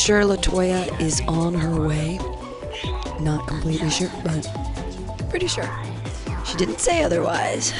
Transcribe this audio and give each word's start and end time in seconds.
sure 0.00 0.22
Latoya 0.22 0.98
is 0.98 1.20
on 1.28 1.52
her 1.52 1.86
way. 1.86 2.18
Not 3.20 3.46
completely 3.46 3.90
sure, 3.90 4.10
but 4.24 4.48
pretty 5.28 5.46
sure. 5.46 5.68
She 6.46 6.56
didn't 6.56 6.80
say 6.80 7.02
otherwise. 7.02 7.74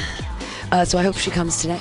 Uh, 0.71 0.85
so 0.85 0.99
I 0.99 1.03
hope 1.03 1.17
she 1.17 1.31
comes 1.31 1.59
today. 1.61 1.79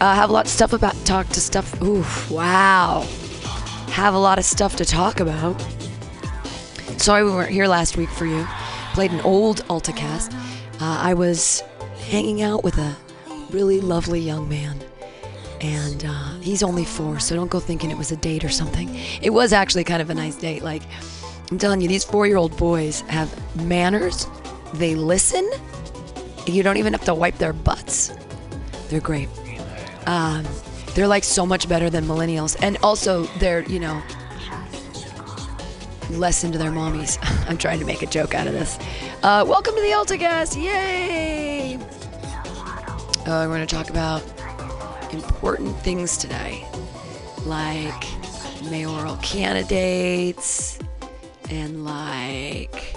Uh, 0.00 0.14
have 0.14 0.30
a 0.30 0.32
lot 0.32 0.46
of 0.46 0.50
stuff 0.50 0.72
about 0.72 0.94
talk 1.04 1.28
to 1.28 1.40
stuff. 1.40 1.80
Ooh, 1.82 2.04
wow. 2.34 3.06
Have 3.90 4.14
a 4.14 4.18
lot 4.18 4.38
of 4.38 4.44
stuff 4.46 4.74
to 4.76 4.86
talk 4.86 5.20
about. 5.20 5.60
Sorry 6.96 7.22
we 7.22 7.30
weren't 7.30 7.50
here 7.50 7.66
last 7.66 7.96
week 7.96 8.08
for 8.08 8.24
you. 8.24 8.46
Played 8.94 9.12
an 9.12 9.20
old 9.20 9.64
AltaCast. 9.64 10.32
Uh, 10.80 10.98
I 11.00 11.12
was 11.12 11.62
hanging 12.08 12.40
out 12.40 12.64
with 12.64 12.78
a 12.78 12.96
really 13.50 13.80
lovely 13.80 14.20
young 14.20 14.48
man. 14.48 14.80
And 15.60 16.04
uh, 16.06 16.38
he's 16.40 16.62
only 16.62 16.84
four, 16.84 17.18
so 17.18 17.34
don't 17.34 17.50
go 17.50 17.58
thinking 17.60 17.90
it 17.90 17.98
was 17.98 18.12
a 18.12 18.16
date 18.16 18.44
or 18.44 18.48
something. 18.48 18.94
It 19.20 19.30
was 19.30 19.52
actually 19.52 19.84
kind 19.84 20.00
of 20.00 20.10
a 20.10 20.14
nice 20.14 20.36
date. 20.36 20.62
Like, 20.62 20.82
I'm 21.50 21.58
telling 21.58 21.80
you, 21.80 21.88
these 21.88 22.04
four 22.04 22.26
year 22.26 22.36
old 22.36 22.56
boys 22.56 23.00
have 23.02 23.28
manners, 23.64 24.26
they 24.74 24.94
listen, 24.94 25.50
you 26.46 26.62
don't 26.62 26.76
even 26.76 26.92
have 26.92 27.04
to 27.04 27.14
wipe 27.14 27.38
their 27.38 27.52
butts. 27.52 28.12
They're 28.88 29.00
great. 29.00 29.28
Um, 30.06 30.46
they're 30.94 31.08
like 31.08 31.24
so 31.24 31.44
much 31.44 31.68
better 31.68 31.90
than 31.90 32.04
millennials. 32.04 32.56
And 32.62 32.78
also, 32.82 33.24
they're, 33.38 33.62
you 33.68 33.80
know, 33.80 34.02
less 36.10 36.44
into 36.44 36.58
their 36.58 36.70
mommies. 36.70 37.18
I'm 37.48 37.58
trying 37.58 37.80
to 37.80 37.84
make 37.84 38.02
a 38.02 38.06
joke 38.06 38.34
out 38.34 38.46
of 38.46 38.52
this. 38.52 38.78
Uh, 39.22 39.44
welcome 39.46 39.74
to 39.74 39.80
the 39.80 39.88
AltaCast. 39.88 40.62
Yay! 40.62 41.74
Uh, 43.26 43.44
we're 43.46 43.48
going 43.48 43.66
to 43.66 43.66
talk 43.66 43.90
about 43.90 44.22
important 45.12 45.76
things 45.80 46.16
today, 46.16 46.66
like 47.44 48.04
mayoral 48.70 49.16
candidates 49.16 50.78
and 51.50 51.84
like 51.84 52.94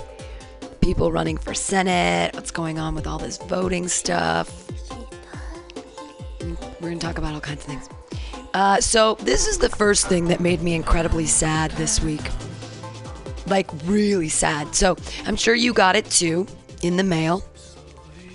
people 0.82 1.12
running 1.12 1.38
for 1.38 1.54
Senate, 1.54 2.34
what's 2.34 2.52
going 2.52 2.80
on 2.80 2.96
with 2.96 3.08
all 3.08 3.20
this 3.20 3.38
voting 3.38 3.88
stuff. 3.88 4.68
We're 6.82 6.90
going 6.90 7.00
to 7.00 7.06
talk 7.06 7.18
about 7.18 7.34
all 7.34 7.40
kinds 7.40 7.62
of 7.62 7.68
things. 7.68 7.90
Uh, 8.54 8.82
so, 8.82 9.16
this 9.22 9.48
is 9.48 9.60
the 9.60 9.70
first 9.70 10.08
thing 10.08 10.28
that 10.28 10.42
made 10.42 10.62
me 10.62 10.74
incredibly 10.74 11.26
sad 11.26 11.72
this 11.72 12.02
week. 12.02 12.28
Like, 13.48 13.70
really 13.86 14.28
sad. 14.28 14.76
So, 14.76 14.98
I'm 15.26 15.36
sure 15.38 15.56
you 15.56 15.72
got 15.72 15.96
it 15.96 16.06
too 16.06 16.48
in 16.82 16.98
the 16.98 17.04
mail, 17.04 17.44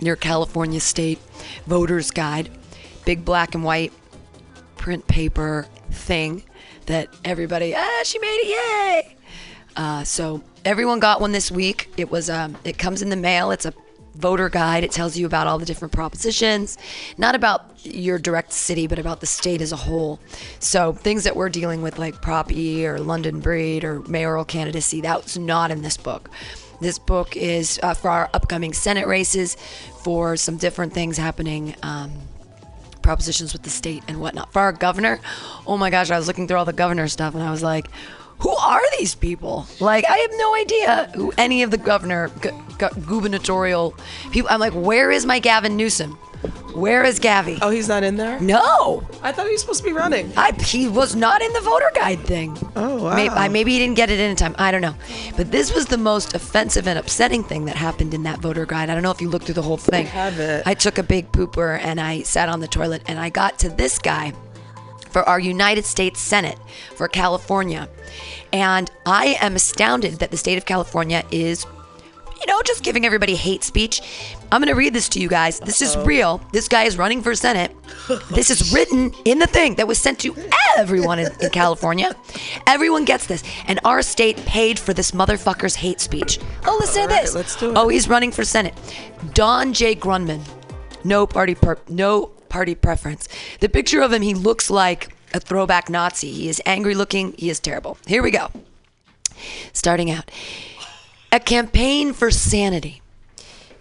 your 0.00 0.16
California 0.16 0.80
State 0.80 1.18
Voter's 1.66 2.10
Guide, 2.10 2.48
big 3.06 3.24
black 3.24 3.54
and 3.54 3.64
white 3.64 3.94
print 4.76 5.06
paper 5.06 5.66
thing 5.90 6.42
that 6.84 7.08
everybody, 7.24 7.74
ah, 7.74 8.00
she 8.04 8.18
made 8.18 8.26
it, 8.26 8.48
yay! 8.48 9.16
Uh, 9.76 10.04
so 10.04 10.42
everyone 10.64 11.00
got 11.00 11.20
one 11.22 11.32
this 11.32 11.50
week. 11.50 11.90
It 11.96 12.10
was 12.10 12.28
um, 12.28 12.56
it 12.64 12.76
comes 12.76 13.00
in 13.00 13.08
the 13.08 13.16
mail. 13.16 13.50
It's 13.50 13.64
a 13.64 13.72
voter 14.14 14.48
guide. 14.48 14.84
It 14.84 14.92
tells 14.92 15.16
you 15.16 15.26
about 15.26 15.46
all 15.46 15.58
the 15.58 15.66
different 15.66 15.92
propositions, 15.92 16.78
not 17.18 17.34
about 17.34 17.84
your 17.84 18.18
direct 18.18 18.52
city, 18.52 18.86
but 18.86 18.98
about 18.98 19.20
the 19.20 19.26
state 19.26 19.60
as 19.60 19.72
a 19.72 19.76
whole. 19.76 20.18
So 20.58 20.92
things 20.92 21.24
that 21.24 21.36
we're 21.36 21.50
dealing 21.50 21.82
with, 21.82 21.98
like 21.98 22.20
Prop 22.22 22.50
E 22.50 22.86
or 22.86 22.98
London 22.98 23.40
Breed 23.40 23.84
or 23.84 24.00
mayoral 24.08 24.44
candidacy, 24.44 25.00
that's 25.00 25.36
not 25.36 25.70
in 25.70 25.82
this 25.82 25.96
book. 25.96 26.30
This 26.80 26.98
book 26.98 27.36
is 27.36 27.78
uh, 27.82 27.94
for 27.94 28.10
our 28.10 28.30
upcoming 28.34 28.72
Senate 28.72 29.06
races, 29.06 29.56
for 30.02 30.36
some 30.36 30.56
different 30.56 30.92
things 30.92 31.16
happening. 31.16 31.74
Um, 31.82 32.12
propositions 33.06 33.52
with 33.52 33.62
the 33.62 33.70
state 33.70 34.02
and 34.08 34.20
whatnot. 34.20 34.52
For 34.52 34.60
our 34.60 34.72
governor, 34.72 35.20
oh 35.64 35.76
my 35.78 35.90
gosh, 35.90 36.10
I 36.10 36.18
was 36.18 36.26
looking 36.26 36.48
through 36.48 36.58
all 36.58 36.64
the 36.64 36.72
governor 36.72 37.06
stuff 37.06 37.34
and 37.34 37.42
I 37.42 37.52
was 37.52 37.62
like, 37.62 37.86
who 38.40 38.50
are 38.50 38.82
these 38.98 39.14
people? 39.14 39.66
Like, 39.80 40.04
I 40.06 40.16
have 40.18 40.30
no 40.36 40.54
idea 40.56 41.10
who 41.14 41.32
any 41.38 41.62
of 41.62 41.70
the 41.70 41.78
governor, 41.78 42.28
gu- 42.40 42.50
gu- 42.78 43.00
gubernatorial 43.06 43.94
people. 44.32 44.50
I'm 44.50 44.58
like, 44.60 44.72
where 44.74 45.10
is 45.12 45.24
my 45.24 45.38
Gavin 45.38 45.76
Newsom? 45.76 46.18
Where 46.74 47.04
is 47.04 47.18
Gavi? 47.18 47.58
Oh, 47.62 47.70
he's 47.70 47.88
not 47.88 48.04
in 48.04 48.16
there? 48.16 48.38
No, 48.38 49.06
I 49.22 49.32
thought 49.32 49.46
he 49.46 49.52
was 49.52 49.62
supposed 49.62 49.82
to 49.82 49.84
be 49.84 49.92
running. 49.94 50.30
I, 50.36 50.52
he 50.52 50.88
was 50.88 51.16
not 51.16 51.40
in 51.40 51.52
the 51.54 51.60
voter 51.60 51.90
guide 51.94 52.20
thing. 52.20 52.56
Oh, 52.76 53.04
wow. 53.04 53.16
Maybe, 53.16 53.30
I, 53.30 53.48
maybe 53.48 53.72
he 53.72 53.78
didn't 53.78 53.96
get 53.96 54.10
it 54.10 54.20
in 54.20 54.36
time. 54.36 54.54
I 54.58 54.70
don't 54.70 54.82
know. 54.82 54.94
But 55.36 55.50
this 55.50 55.74
was 55.74 55.86
the 55.86 55.96
most 55.96 56.34
offensive 56.34 56.86
and 56.86 56.98
upsetting 56.98 57.42
thing 57.42 57.64
that 57.64 57.76
happened 57.76 58.12
in 58.12 58.24
that 58.24 58.40
voter 58.40 58.66
guide. 58.66 58.90
I 58.90 58.94
don't 58.94 59.02
know 59.02 59.10
if 59.10 59.22
you 59.22 59.30
looked 59.30 59.46
through 59.46 59.54
the 59.54 59.62
whole 59.62 59.78
thing. 59.78 60.04
I 60.04 60.08
haven't. 60.08 60.66
I 60.66 60.74
took 60.74 60.98
a 60.98 61.02
big 61.02 61.32
pooper 61.32 61.78
and 61.80 62.00
I 62.00 62.22
sat 62.22 62.50
on 62.50 62.60
the 62.60 62.68
toilet 62.68 63.02
and 63.06 63.18
I 63.18 63.30
got 63.30 63.58
to 63.60 63.70
this 63.70 63.98
guy 63.98 64.34
for 65.10 65.26
our 65.26 65.40
United 65.40 65.86
States 65.86 66.20
Senate 66.20 66.58
for 66.94 67.08
California. 67.08 67.88
And 68.52 68.90
I 69.06 69.38
am 69.40 69.56
astounded 69.56 70.14
that 70.18 70.30
the 70.30 70.36
state 70.36 70.58
of 70.58 70.66
California 70.66 71.24
is, 71.30 71.64
you 72.38 72.46
know, 72.46 72.60
just 72.66 72.84
giving 72.84 73.06
everybody 73.06 73.34
hate 73.34 73.64
speech. 73.64 74.35
I'm 74.52 74.60
going 74.60 74.72
to 74.72 74.78
read 74.78 74.94
this 74.94 75.08
to 75.10 75.20
you 75.20 75.28
guys. 75.28 75.58
This 75.60 75.82
is 75.82 75.96
real. 75.98 76.40
This 76.52 76.68
guy 76.68 76.84
is 76.84 76.96
running 76.96 77.22
for 77.22 77.34
Senate. 77.34 77.74
This 78.30 78.50
is 78.50 78.72
written 78.72 79.12
in 79.24 79.38
the 79.38 79.46
thing 79.46 79.74
that 79.74 79.88
was 79.88 79.98
sent 79.98 80.20
to 80.20 80.36
everyone 80.76 81.18
in, 81.18 81.32
in 81.40 81.50
California. 81.50 82.14
Everyone 82.66 83.04
gets 83.04 83.26
this. 83.26 83.42
And 83.66 83.80
our 83.84 84.02
state 84.02 84.36
paid 84.46 84.78
for 84.78 84.92
this 84.92 85.10
motherfucker's 85.10 85.74
hate 85.74 86.00
speech. 86.00 86.38
Oh, 86.64 86.76
listen 86.80 87.08
to 87.08 87.14
right, 87.14 87.22
this. 87.22 87.34
let's 87.34 87.56
do 87.56 87.70
it. 87.70 87.76
Oh, 87.76 87.88
he's 87.88 88.08
running 88.08 88.30
for 88.30 88.44
Senate. 88.44 88.74
Don 89.34 89.72
J. 89.72 89.94
Grundmann. 89.96 90.42
No 91.04 91.26
party 91.26 91.54
per- 91.54 91.78
no 91.88 92.26
party 92.48 92.74
preference. 92.74 93.28
The 93.60 93.68
picture 93.68 94.00
of 94.00 94.12
him, 94.12 94.22
he 94.22 94.34
looks 94.34 94.70
like 94.70 95.14
a 95.34 95.40
throwback 95.40 95.90
Nazi. 95.90 96.30
He 96.30 96.48
is 96.48 96.62
angry 96.64 96.94
looking. 96.94 97.34
He 97.36 97.50
is 97.50 97.60
terrible. 97.60 97.98
Here 98.06 98.22
we 98.22 98.30
go. 98.30 98.50
Starting 99.72 100.10
out. 100.10 100.30
A 101.32 101.40
campaign 101.40 102.12
for 102.12 102.30
sanity. 102.30 103.02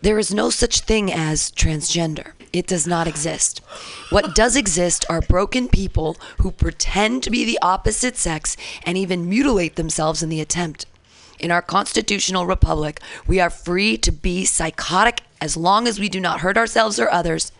There 0.02 0.20
is 0.20 0.34
no 0.34 0.50
such 0.50 0.82
thing 0.82 1.12
as 1.12 1.52
transgender. 1.52 2.34
It 2.54 2.68
does 2.68 2.88
not 2.88 3.08
exist. 3.08 3.60
What 4.12 4.36
does 4.36 4.56
exist 4.56 5.04
are 5.10 5.22
broken 5.22 5.68
people 5.68 6.16
who 6.42 6.52
pretend 6.52 7.24
to 7.24 7.32
be 7.32 7.44
the 7.44 7.60
opposite 7.62 8.16
sex 8.16 8.56
and 8.84 8.98
even 8.98 9.30
mutilate 9.30 9.76
themselves 9.76 10.24
in 10.24 10.30
the 10.30 10.42
attempt. 10.42 10.86
In 11.40 11.52
our 11.52 11.62
constitutional 11.62 12.46
republic, 12.46 13.02
we 13.28 13.40
are 13.40 13.50
free 13.50 13.98
to 13.98 14.12
be 14.12 14.46
psychotic 14.46 15.22
as 15.42 15.58
long 15.58 15.88
as 15.88 16.00
we 16.00 16.10
do 16.10 16.20
not 16.20 16.40
hurt 16.40 16.58
ourselves 16.58 17.00
or 17.00 17.12
others, 17.12 17.52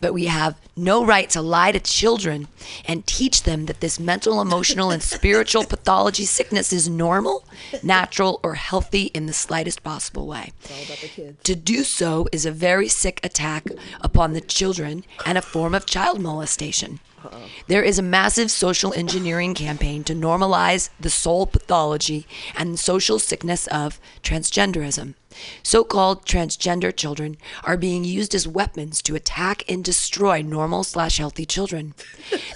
but 0.00 0.12
we 0.12 0.26
have 0.26 0.60
no 0.76 1.04
right 1.04 1.30
to 1.30 1.40
lie 1.40 1.72
to 1.72 1.80
children 1.80 2.48
and 2.84 3.06
teach 3.06 3.44
them 3.44 3.66
that 3.66 3.80
this 3.80 3.98
mental, 3.98 4.40
emotional, 4.40 4.90
and 4.90 5.02
spiritual 5.14 5.64
pathology 5.64 6.24
sickness 6.24 6.72
is 6.72 6.88
normal, 6.88 7.44
natural, 7.82 8.40
or 8.42 8.54
healthy 8.54 9.04
in 9.14 9.26
the 9.26 9.32
slightest 9.32 9.82
possible 9.82 10.26
way. 10.26 10.52
To 11.44 11.54
do 11.54 11.84
so 11.84 12.28
is 12.32 12.44
a 12.44 12.50
very 12.50 12.88
sick 12.88 13.20
attack 13.24 13.66
upon 14.00 14.32
the 14.32 14.40
children 14.40 15.04
and 15.24 15.38
a 15.38 15.42
form 15.42 15.74
of 15.74 15.86
child 15.86 16.20
molestation. 16.20 17.00
There 17.68 17.82
is 17.82 17.98
a 17.98 18.02
massive 18.02 18.50
social 18.50 18.92
engineering 18.94 19.54
campaign 19.54 20.02
to 20.04 20.14
normalize 20.14 20.90
the 20.98 21.10
soul 21.10 21.46
pathology 21.46 22.26
and 22.56 22.78
social 22.78 23.18
sickness 23.18 23.66
of 23.68 24.00
transgenderism. 24.22 25.14
So 25.62 25.84
called 25.84 26.24
transgender 26.24 26.94
children 26.94 27.36
are 27.64 27.76
being 27.76 28.04
used 28.04 28.34
as 28.34 28.48
weapons 28.48 29.02
to 29.02 29.14
attack 29.14 29.64
and 29.70 29.84
destroy 29.84 30.42
normal 30.42 30.84
slash 30.84 31.18
healthy 31.18 31.46
children. 31.46 31.94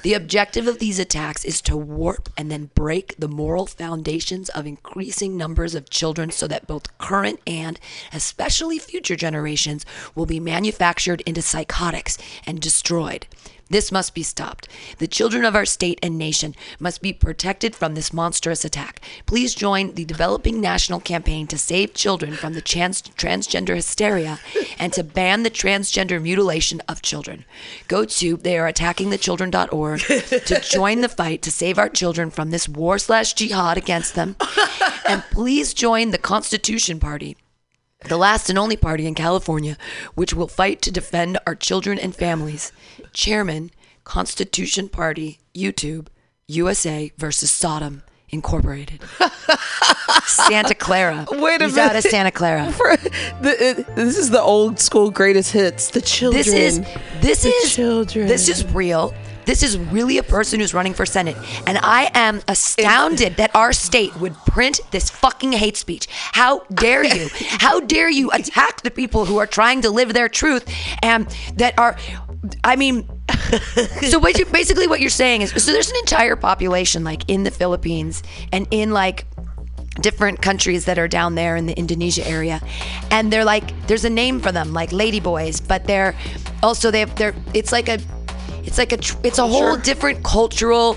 The 0.02 0.14
objective 0.14 0.69
of 0.69 0.78
these 0.78 1.00
attacks 1.00 1.44
is 1.44 1.61
to 1.62 1.76
warp 1.76 2.28
and 2.37 2.50
then 2.50 2.70
break 2.75 3.17
the 3.19 3.28
moral 3.28 3.67
foundations 3.67 4.49
of 4.50 4.67
increasing 4.67 5.37
numbers 5.37 5.75
of 5.75 5.90
children 5.90 6.31
so 6.31 6.46
that 6.46 6.69
both 6.69 6.96
current 6.99 7.40
and 7.46 7.81
especially 8.12 8.78
future 8.78 9.17
generations 9.17 9.84
will 10.14 10.26
be 10.26 10.38
manufactured 10.38 11.23
into 11.23 11.43
psychotics 11.43 12.19
and 12.46 12.61
destroyed. 12.61 13.26
This 13.68 13.90
must 13.90 14.14
be 14.14 14.22
stopped. 14.22 14.68
The 14.98 15.08
children 15.08 15.44
of 15.44 15.56
our 15.56 15.64
state 15.64 15.98
and 16.02 16.16
nation 16.16 16.54
must 16.78 17.02
be 17.02 17.12
protected 17.12 17.74
from 17.74 17.94
this 17.94 18.12
monstrous 18.12 18.64
attack. 18.64 19.00
Please 19.26 19.54
join 19.54 19.94
the 19.94 20.04
developing 20.04 20.60
national 20.60 21.00
campaign 21.00 21.46
to 21.48 21.58
save 21.58 21.92
children 21.92 22.34
from 22.34 22.52
the 22.52 22.60
trans- 22.60 23.02
transgender 23.02 23.74
hysteria 23.74 24.38
and 24.78 24.92
to 24.92 25.02
ban 25.02 25.42
the 25.42 25.50
transgender 25.50 26.22
mutilation 26.22 26.80
of 26.88 27.02
children. 27.02 27.44
Go 27.88 28.04
to 28.04 28.36
theyareattackingthechildren.org 28.36 30.00
to 30.00 30.60
join 30.60 31.00
the 31.00 31.08
fight 31.08 31.42
to 31.42 31.50
save 31.50 31.78
our 31.78 31.88
children 31.88 32.30
from 32.30 32.50
this 32.50 32.68
war 32.68 32.98
slash 32.98 33.34
jihad 33.34 33.76
against 33.76 34.14
them. 34.14 34.36
And 35.08 35.24
please 35.32 35.74
join 35.74 36.10
the 36.10 36.18
Constitution 36.18 37.00
Party 37.00 37.36
the 38.08 38.16
last 38.16 38.48
and 38.50 38.58
only 38.58 38.76
party 38.76 39.06
in 39.06 39.14
California 39.14 39.76
which 40.14 40.32
will 40.34 40.48
fight 40.48 40.80
to 40.82 40.90
defend 40.90 41.38
our 41.46 41.54
children 41.54 41.98
and 41.98 42.14
families. 42.14 42.72
Chairman, 43.12 43.70
Constitution 44.04 44.88
Party, 44.88 45.38
YouTube, 45.54 46.08
USA 46.48 47.12
versus 47.18 47.50
Sodom 47.50 48.02
Incorporated. 48.30 49.00
Santa 50.26 50.74
Clara. 50.74 51.26
Wait 51.30 51.60
a 51.62 51.66
He's 51.66 51.78
out 51.78 51.94
of 51.94 52.04
minute. 52.04 52.10
Santa 52.10 52.30
Clara. 52.32 52.72
The, 53.40 53.84
uh, 53.88 53.94
this 53.94 54.16
is 54.18 54.30
the 54.30 54.40
old 54.42 54.80
school 54.80 55.10
greatest 55.10 55.52
hits. 55.52 55.90
The 55.90 56.00
children. 56.00 56.42
This 56.42 56.52
is 56.52 56.78
this 57.20 57.42
The 57.42 57.48
is 57.50 57.74
children. 57.74 58.26
this 58.26 58.48
is 58.48 58.64
real. 58.72 59.14
This 59.46 59.62
is 59.62 59.78
really 59.78 60.19
a 60.19 60.22
person 60.22 60.60
who's 60.60 60.75
running 60.75 60.93
for 60.93 61.06
Senate. 61.06 61.37
And 61.66 61.78
I 61.78 62.10
am 62.14 62.43
astounded 62.48 63.37
that 63.37 63.54
our 63.54 63.72
state 63.72 64.14
would 64.16 64.34
print 64.46 64.81
this 64.90 65.08
fucking 65.08 65.52
hate 65.52 65.76
speech. 65.76 66.08
How 66.10 66.60
dare 66.75 67.04
you? 67.04 67.28
How 67.48 67.81
dare 67.81 68.10
you 68.10 68.31
attack 68.32 68.82
the 68.82 68.90
people 68.90 69.25
who 69.25 69.38
are 69.38 69.46
trying 69.46 69.82
to 69.82 69.90
live 69.90 70.12
their 70.12 70.28
truth 70.28 70.69
and 71.02 71.26
that 71.54 71.78
are, 71.78 71.96
I 72.64 72.76
mean, 72.76 73.08
so 74.08 74.19
what 74.19 74.38
you, 74.38 74.44
basically 74.46 74.87
what 74.87 75.00
you're 75.00 75.10
saying 75.10 75.43
is 75.43 75.50
so 75.50 75.72
there's 75.72 75.90
an 75.90 75.96
entire 75.96 76.37
population 76.37 77.04
like 77.04 77.22
in 77.28 77.44
the 77.44 77.50
Philippines 77.50 78.22
and 78.52 78.66
in 78.70 78.90
like 78.90 79.26
different 80.00 80.42
countries 80.42 80.84
that 80.84 80.99
are 80.99 81.08
down 81.08 81.34
there 81.34 81.56
in 81.56 81.66
the 81.66 81.76
Indonesia 81.76 82.26
area 82.26 82.60
and 83.10 83.32
they're 83.32 83.44
like 83.44 83.87
there's 83.87 84.04
a 84.04 84.10
name 84.10 84.40
for 84.40 84.52
them 84.52 84.72
like 84.72 84.90
ladyboys 84.90 85.66
but 85.66 85.84
they're 85.84 86.14
also 86.62 86.90
they 86.90 87.00
have 87.00 87.14
they're 87.16 87.34
it's 87.54 87.72
like 87.72 87.88
a 87.88 87.99
it's 88.66 88.78
like 88.78 88.92
a 88.92 88.96
tr- 88.98 89.16
it's 89.22 89.38
a 89.38 89.46
whole 89.46 89.76
different 89.76 90.22
cultural 90.24 90.96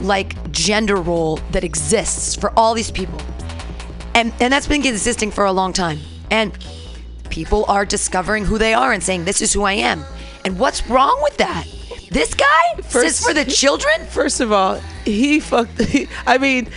like 0.00 0.50
gender 0.52 0.96
role 0.96 1.36
that 1.50 1.64
exists 1.64 2.36
for 2.36 2.52
all 2.56 2.74
these 2.74 2.90
people 2.90 3.18
and 4.14 4.32
and 4.40 4.52
that's 4.52 4.68
been 4.68 4.86
existing 4.86 5.30
for 5.30 5.44
a 5.44 5.52
long 5.52 5.72
time 5.72 5.98
and 6.30 6.56
people 7.30 7.64
are 7.68 7.84
discovering 7.84 8.44
who 8.44 8.58
they 8.58 8.74
are 8.74 8.92
and 8.92 9.02
saying 9.02 9.24
this 9.24 9.40
is 9.42 9.52
who 9.52 9.62
I 9.64 9.72
am 9.72 10.04
and 10.44 10.58
what's 10.58 10.86
wrong 10.88 11.18
with 11.22 11.36
that 11.38 11.66
this 12.10 12.34
guy 12.34 12.80
First- 12.82 13.24
for 13.24 13.34
the 13.34 13.44
children 13.44 14.06
First 14.06 14.40
of 14.40 14.52
all, 14.52 14.80
he 15.04 15.40
fucked. 15.40 15.80
I 16.26 16.38
mean, 16.38 16.68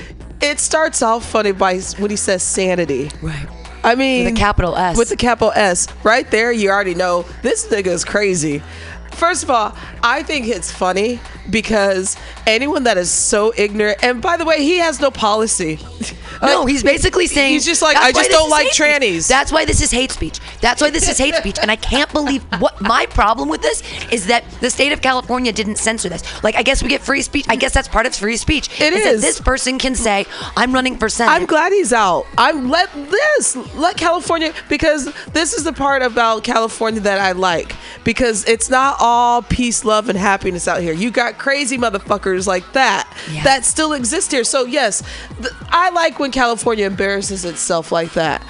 it 0.42 0.60
starts 0.60 1.02
off 1.02 1.26
funny 1.26 1.52
by 1.54 1.80
when 2.00 2.10
he 2.12 2.18
says 2.18 2.44
sanity. 2.44 3.10
right 3.22 3.48
I 3.84 3.96
mean, 3.96 4.26
With 4.26 4.34
a 4.34 4.38
capital 4.38 4.76
S. 4.76 4.98
With 4.98 5.10
the 5.10 5.16
capital 5.16 5.52
S. 5.56 5.88
Right 6.04 6.30
there, 6.30 6.52
you 6.52 6.70
already 6.70 6.94
know 6.94 7.26
this 7.42 7.68
nigga 7.68 7.88
is 7.88 8.06
crazy. 8.06 8.62
First 9.14 9.44
of 9.44 9.50
all, 9.50 9.76
I 10.04 10.24
think 10.24 10.48
it's 10.48 10.72
funny 10.72 11.20
because 11.50 12.18
anyone 12.48 12.84
that 12.84 12.98
is 12.98 13.12
so 13.12 13.54
ignorant, 13.58 14.04
and 14.04 14.22
by 14.22 14.38
the 14.38 14.46
way, 14.46 14.64
he 14.64 14.78
has 14.78 15.00
no 15.00 15.12
policy. 15.12 15.80
No, 16.42 16.66
he's 16.66 16.82
basically 16.84 17.28
saying 17.28 17.54
he's 17.54 17.66
just 17.66 17.82
like, 17.82 17.98
I 17.98 18.12
just 18.12 18.32
don't 18.32 18.50
like 18.50 18.68
hate 18.68 18.74
speech." 18.74 18.88
trannies. 18.88 19.28
That's 19.28 19.52
why 19.52 19.66
this 19.66 19.82
is 19.82 19.92
hate 19.92 20.12
speech. 20.12 20.40
That's 20.60 20.82
why 20.82 20.90
this 20.90 21.08
is 21.08 21.18
hate 21.18 21.36
speech. 21.36 21.58
And 21.62 21.70
I 21.70 21.76
can't 21.76 22.12
believe 22.14 22.44
what 22.60 22.82
my 22.82 23.06
problem 23.06 23.50
with 23.50 23.62
this 23.62 23.84
is 24.12 24.28
that 24.28 24.44
the 24.60 24.70
state 24.70 24.92
of 24.92 25.02
California 25.02 25.52
didn't 25.52 25.78
censor 25.78 26.10
this. 26.10 26.24
Like, 26.44 26.56
I 26.56 26.64
guess 26.64 26.82
we 26.82 26.90
get 26.90 27.02
free 27.02 27.22
speech. 27.22 27.46
I 27.48 27.56
guess 27.56 27.74
that's 27.74 27.88
part 27.88 28.06
of 28.06 28.16
free 28.16 28.38
speech. 28.38 28.82
It 28.82 28.94
is. 28.94 29.06
is. 29.06 29.22
This 29.22 29.40
person 29.40 29.78
can 29.78 29.94
say, 29.94 30.26
"I'm 30.58 30.74
running 30.74 30.98
for 30.98 31.10
senate." 31.10 31.32
I'm 31.32 31.46
glad 31.46 31.72
he's 31.72 31.94
out. 31.94 32.26
I'm 32.38 32.70
let 32.70 32.92
this 32.94 33.56
let 33.76 33.98
California 33.98 34.54
because 34.70 35.14
this 35.34 35.54
is 35.54 35.64
the 35.64 35.74
part 35.74 36.02
about 36.02 36.44
California 36.44 37.02
that 37.02 37.20
I 37.20 37.34
like 37.34 37.76
because 38.04 38.46
it's 38.46 38.70
not 38.70 38.98
all 39.02 39.42
peace, 39.42 39.84
love, 39.84 40.08
and 40.10 40.18
happiness 40.18 40.68
out 40.68 40.80
here. 40.82 40.94
You 40.94 41.10
got 41.12 41.38
crazy 41.40 41.78
motherfuckers 41.78 42.46
like 42.48 42.72
that 42.74 43.12
Yeah. 43.32 43.44
that 43.44 43.66
still 43.66 43.94
exist 43.94 44.32
here. 44.32 44.44
So 44.44 44.66
yes, 44.66 45.02
th- 45.42 45.52
I 45.70 45.90
like 45.90 46.20
when 46.20 46.32
California 46.32 46.86
embarrasses 46.86 47.44
itself 47.44 47.92
like 47.92 48.14
that. 48.14 48.42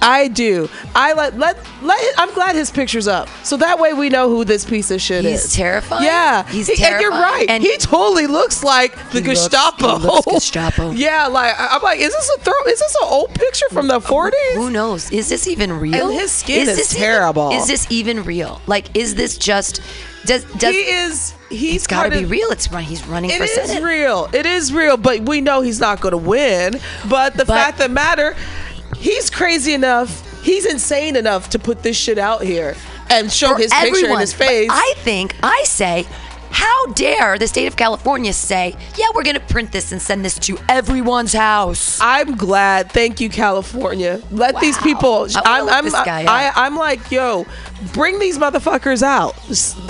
I 0.00 0.28
do. 0.28 0.68
I 0.94 1.12
let 1.12 1.38
let 1.38 1.58
let. 1.82 2.14
I'm 2.18 2.32
glad 2.34 2.54
his 2.54 2.70
picture's 2.70 3.08
up, 3.08 3.28
so 3.42 3.56
that 3.56 3.78
way 3.78 3.92
we 3.94 4.08
know 4.08 4.28
who 4.28 4.44
this 4.44 4.64
piece 4.64 4.90
of 4.90 5.00
shit 5.00 5.24
He's 5.24 5.34
is. 5.40 5.42
He's 5.44 5.54
terrifying. 5.54 6.04
Yeah, 6.04 6.44
He's 6.48 6.68
He- 6.68 6.84
And 6.84 7.00
you're 7.00 7.10
right. 7.10 7.46
And- 7.48 7.62
he 7.62 7.76
totally 7.78 8.26
looks 8.26 8.62
like 8.62 8.96
the 9.10 9.20
Gestapo. 9.20 9.96
looks 9.98 10.24
Gestapo. 10.26 10.90
Yeah, 10.98 11.26
like 11.26 11.54
I'm 11.58 11.82
like, 11.82 11.98
is 12.00 12.12
this 12.12 12.30
a 12.36 12.40
throw? 12.40 12.52
Is 12.66 12.78
this 12.78 12.94
an 13.02 13.08
old 13.10 13.34
picture 13.34 13.66
from 13.70 13.88
the 13.88 14.00
40s? 14.00 14.54
Who 14.54 14.70
knows? 14.70 15.10
Is 15.10 15.28
this 15.28 15.46
even 15.48 15.72
real? 15.78 16.08
And 16.10 16.14
his 16.18 16.30
skin 16.32 16.68
is 16.68 16.76
this 16.76 16.92
even- 16.94 17.02
terrible. 17.04 17.50
is 17.52 17.66
this 17.66 17.86
even 17.90 18.22
real? 18.24 18.60
Like, 18.66 18.96
is 18.96 19.14
this 19.14 19.36
just? 19.36 19.80
Does 20.24 20.44
does? 20.58 20.74
he 20.74 20.80
is. 20.80 21.34
He's 21.48 21.86
got 21.86 22.04
to 22.04 22.10
be 22.10 22.24
real. 22.26 22.50
It's 22.50 22.70
run. 22.70 22.82
He's 22.82 23.06
running 23.06 23.30
It 23.30 23.38
for 23.38 23.44
is 23.44 23.52
senate. 23.54 23.82
real. 23.82 24.28
It 24.34 24.44
is 24.44 24.72
real, 24.72 24.98
but 24.98 25.20
we 25.20 25.40
know 25.40 25.62
he's 25.62 25.80
not 25.80 26.00
going 26.02 26.12
to 26.12 26.18
win. 26.18 26.78
But 27.08 27.32
the 27.34 27.46
But- 27.46 27.54
fact 27.54 27.78
that 27.78 27.90
matter, 27.90 28.36
he's 28.98 29.30
crazy 29.30 29.74
enough. 29.74 30.24
He's 30.42 30.66
insane 30.66 31.16
enough 31.16 31.50
to 31.50 31.58
put 31.58 31.82
this 31.82 31.96
shit 31.96 32.18
out 32.18 32.42
here 32.42 32.76
and 33.10 33.30
show 33.30 33.54
for 33.54 33.58
his 33.58 33.72
picture 33.72 33.86
in 33.86 33.94
everyone. 33.96 34.20
his 34.20 34.32
But 34.34 34.46
face. 34.46 34.70
I 34.72 34.94
think 34.98 35.34
I 35.42 35.62
say, 35.64 36.06
how 36.50 36.86
dare 36.92 37.38
the 37.38 37.46
state 37.46 37.66
of 37.66 37.76
California 37.76 38.32
say, 38.32 38.74
yeah, 38.96 39.06
we're 39.14 39.24
gonna 39.24 39.40
print 39.40 39.72
this 39.72 39.92
and 39.92 40.00
send 40.00 40.24
this 40.24 40.38
to 40.40 40.58
everyone's 40.68 41.32
house. 41.32 41.98
I'm 42.00 42.36
glad. 42.36 42.90
Thank 42.90 43.20
you, 43.20 43.28
California. 43.28 44.20
Let 44.30 44.58
these 44.60 44.78
people. 44.78 45.26
I 45.36 45.60
I'm. 45.60 45.68
I'm. 45.68 45.84
this 45.84 45.92
guy 45.92 46.24
I, 46.24 46.48
up. 46.48 46.54
I'm 46.56 46.76
like, 46.76 47.10
yo, 47.10 47.46
bring 47.92 48.18
these 48.18 48.38
motherfuckers 48.38 49.02
out. 49.02 49.36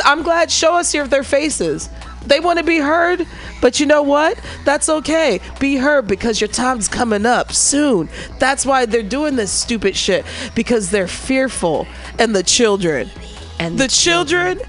I'm 0.04 0.22
glad. 0.22 0.50
Show 0.50 0.74
us 0.74 0.92
your 0.94 1.06
their 1.06 1.22
faces. 1.22 1.88
They 2.28 2.40
want 2.40 2.58
to 2.58 2.64
be 2.64 2.78
heard, 2.78 3.26
but 3.60 3.80
you 3.80 3.86
know 3.86 4.02
what? 4.02 4.38
That's 4.64 4.88
okay. 4.88 5.40
Be 5.58 5.76
heard 5.76 6.06
because 6.06 6.40
your 6.40 6.48
time's 6.48 6.86
coming 6.86 7.26
up 7.26 7.52
soon. 7.52 8.08
That's 8.38 8.64
why 8.64 8.86
they're 8.86 9.02
doing 9.02 9.36
this 9.36 9.50
stupid 9.50 9.96
shit 9.96 10.24
because 10.54 10.90
they're 10.90 11.08
fearful. 11.08 11.86
And 12.18 12.36
the 12.36 12.42
children, 12.42 13.10
And 13.58 13.78
the, 13.78 13.84
the 13.84 13.88
children, 13.88 14.60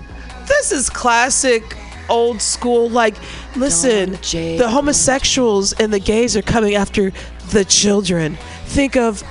this 0.47 0.71
is 0.71 0.89
classic 0.89 1.63
old 2.09 2.41
school. 2.41 2.89
Like, 2.89 3.15
listen, 3.55 4.17
the 4.57 4.69
homosexuals 4.69 5.73
and 5.73 5.93
the 5.93 5.99
gays 5.99 6.35
are 6.37 6.41
coming 6.41 6.75
after 6.75 7.11
the 7.51 7.65
children. 7.65 8.37
Think 8.65 8.95
of 8.95 9.23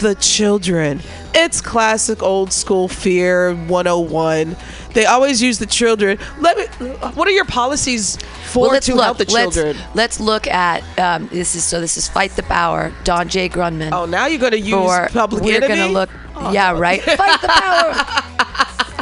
the 0.00 0.14
children. 0.16 1.00
It's 1.32 1.60
classic 1.60 2.22
old 2.22 2.52
school 2.52 2.88
fear 2.88 3.54
101. 3.54 4.56
They 4.94 5.04
always 5.06 5.40
use 5.40 5.58
the 5.58 5.66
children. 5.66 6.18
Let 6.40 6.56
me. 6.56 6.86
What 7.14 7.28
are 7.28 7.32
your 7.32 7.44
policies 7.44 8.16
for 8.50 8.70
Well, 8.70 8.80
to 8.80 8.94
look. 8.94 9.04
help 9.04 9.18
the 9.18 9.24
let's, 9.32 9.54
children? 9.54 9.76
let's 9.94 10.18
look 10.20 10.46
at 10.48 10.82
um, 10.98 11.28
this 11.28 11.54
is 11.54 11.62
so 11.62 11.80
this 11.80 11.96
is 11.96 12.08
fight 12.08 12.32
the 12.32 12.42
power. 12.42 12.92
Don 13.04 13.28
J. 13.28 13.48
Grundmann. 13.48 13.92
Oh, 13.92 14.06
now 14.06 14.26
you're 14.26 14.40
gonna 14.40 14.56
use 14.56 14.74
for 14.74 15.08
public 15.12 15.44
we're 15.44 15.56
enemy. 15.62 15.76
gonna 15.76 15.92
look. 15.92 16.10
Yeah, 16.52 16.76
right. 16.76 17.00
Fight 17.20 17.40
the 17.40 17.48
power. 17.48 17.94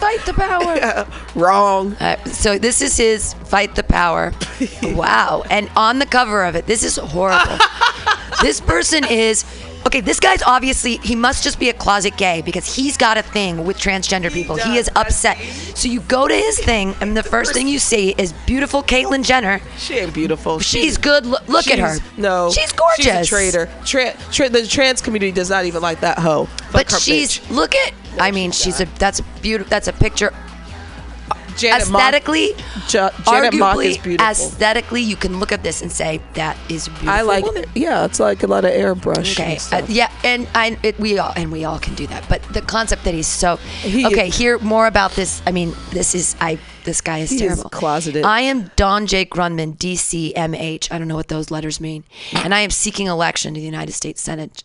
fight 0.00 0.20
the 0.26 0.35
power. 0.35 1.06
Wrong. 1.35 1.94
Uh, 1.94 2.16
so 2.25 2.58
this 2.58 2.82
is 2.82 2.97
his 2.97 3.32
fight 3.44 3.75
the 3.75 3.85
power. 3.85 4.32
wow. 4.82 5.44
And 5.49 5.70
on 5.76 5.99
the 5.99 6.06
cover 6.06 6.44
of 6.44 6.56
it, 6.56 6.66
this 6.66 6.82
is 6.82 6.97
horrible. 6.97 7.58
this 8.42 8.61
person 8.61 9.04
is 9.04 9.44
okay. 9.88 10.00
This 10.00 10.21
guy's 10.21 10.42
obviously 10.42 10.99
he 10.99 11.16
must 11.16 11.42
just 11.42 11.59
be 11.59 11.68
a 11.68 11.73
closet 11.73 12.16
gay 12.16 12.42
because 12.42 12.73
he's 12.75 12.97
got 12.97 13.18
a 13.18 13.23
thing 13.23 13.64
with 13.64 13.76
transgender 13.76 14.33
people. 14.33 14.57
He, 14.57 14.76
does. 14.76 14.88
is 14.88 14.90
upset. 14.97 15.37
So 15.76 15.88
you 15.88 16.00
go 16.00 16.28
to 16.28 16.35
his 16.35 16.59
thing, 16.59 16.95
and 17.00 17.16
the 17.16 17.23
first 17.23 17.52
thing 17.52 17.66
you 17.66 17.78
see 17.78 18.14
is 18.16 18.33
beautiful 18.47 18.83
Caitlyn 18.83 19.25
Jenner. 19.25 19.61
She 19.76 19.95
ain't 19.95 20.14
beautiful. 20.14 20.61
She's 20.61 20.97
good. 20.97 21.26
Lo- 21.26 21.38
look 21.49 21.68
at 21.68 21.78
her. 21.78 21.97
No, 22.16 22.50
she's 22.52 22.73
gorgeous. 22.73 23.04
She's 23.04 23.26
a 23.26 23.37
traitor. 23.37 23.68
Tra- 23.85 24.14
tra- 24.30 24.49
the 24.49 24.66
trans 24.66 25.00
community 25.00 25.33
does 25.33 25.50
not 25.50 25.64
even 25.64 25.83
like 25.83 26.00
that 26.00 26.18
hoe. 26.18 26.45
Fuck 26.45 26.73
But 26.73 26.90
her 26.92 26.99
she's 27.00 27.38
bitch. 27.38 27.50
look 27.50 27.75
at. 27.75 27.92
I 28.18 28.30
mean, 28.30 28.52
she's 28.52 28.80
a 28.80 28.85
that's 28.99 29.21
a 29.21 29.23
beautiful. 29.42 29.71
That's 29.71 29.88
a 29.88 29.92
picture 29.92 30.33
Janet 31.59 31.91
Mock- 31.91 32.00
aesthetically, 32.00 32.53
Ja- 32.88 33.11
Janet 33.25 33.55
Mock 33.55 33.77
arguably, 33.77 33.87
is 33.91 33.99
beautiful. 33.99 34.31
aesthetically, 34.31 35.03
you 35.03 35.17
can 35.17 35.38
look 35.41 35.53
at 35.53 35.62
this 35.62 35.83
and 35.83 35.91
say 35.93 36.21
that 36.35 36.57
is 36.71 36.87
a 36.87 36.91
beautiful. 36.91 37.11
I 37.11 37.21
like. 37.23 37.45
woman. 37.45 37.65
Yeah, 37.75 38.05
it's 38.05 38.21
like 38.21 38.43
a 38.43 38.47
lot 38.47 38.65
of 38.65 38.71
airbrush. 38.73 39.33
Okay, 39.33 39.45
and 39.53 39.57
uh, 39.57 39.59
stuff. 39.59 39.91
yeah, 39.91 40.11
and 40.25 40.49
I 40.55 40.79
it, 40.83 40.99
we 40.99 41.19
all 41.19 41.33
and 41.37 41.50
we 41.53 41.65
all 41.65 41.79
can 41.79 41.95
do 41.95 42.07
that. 42.07 42.29
But 42.29 42.43
the 42.55 42.62
concept 42.62 43.05
that 43.05 43.15
he's 43.15 43.27
so 43.27 43.57
He- 43.83 44.07
okay. 44.07 44.29
Hear 44.31 44.59
more 44.61 44.87
about 44.87 45.12
this. 45.12 45.43
I 45.47 45.53
mean, 45.53 45.75
this 45.91 46.15
is 46.15 46.37
I. 46.41 46.59
This 46.85 47.00
guy 47.03 47.19
is 47.19 47.29
He 47.31 47.37
is 47.37 47.43
terrible. 47.43 47.69
closeted. 47.69 48.25
I 48.25 48.41
am 48.43 48.71
Don 48.77 49.07
Jake 49.07 49.31
Grundmann, 49.31 49.77
DCMH. 49.77 50.91
I 50.91 50.99
don't 50.99 51.07
know 51.09 51.17
what 51.17 51.29
those 51.29 51.50
letters 51.50 51.81
mean, 51.81 52.05
and 52.33 52.55
I 52.55 52.61
am 52.61 52.71
seeking 52.71 53.09
election 53.09 53.53
to 53.55 53.61
the 53.61 53.67
United 53.67 53.93
States 53.93 54.23
Senate. 54.23 54.65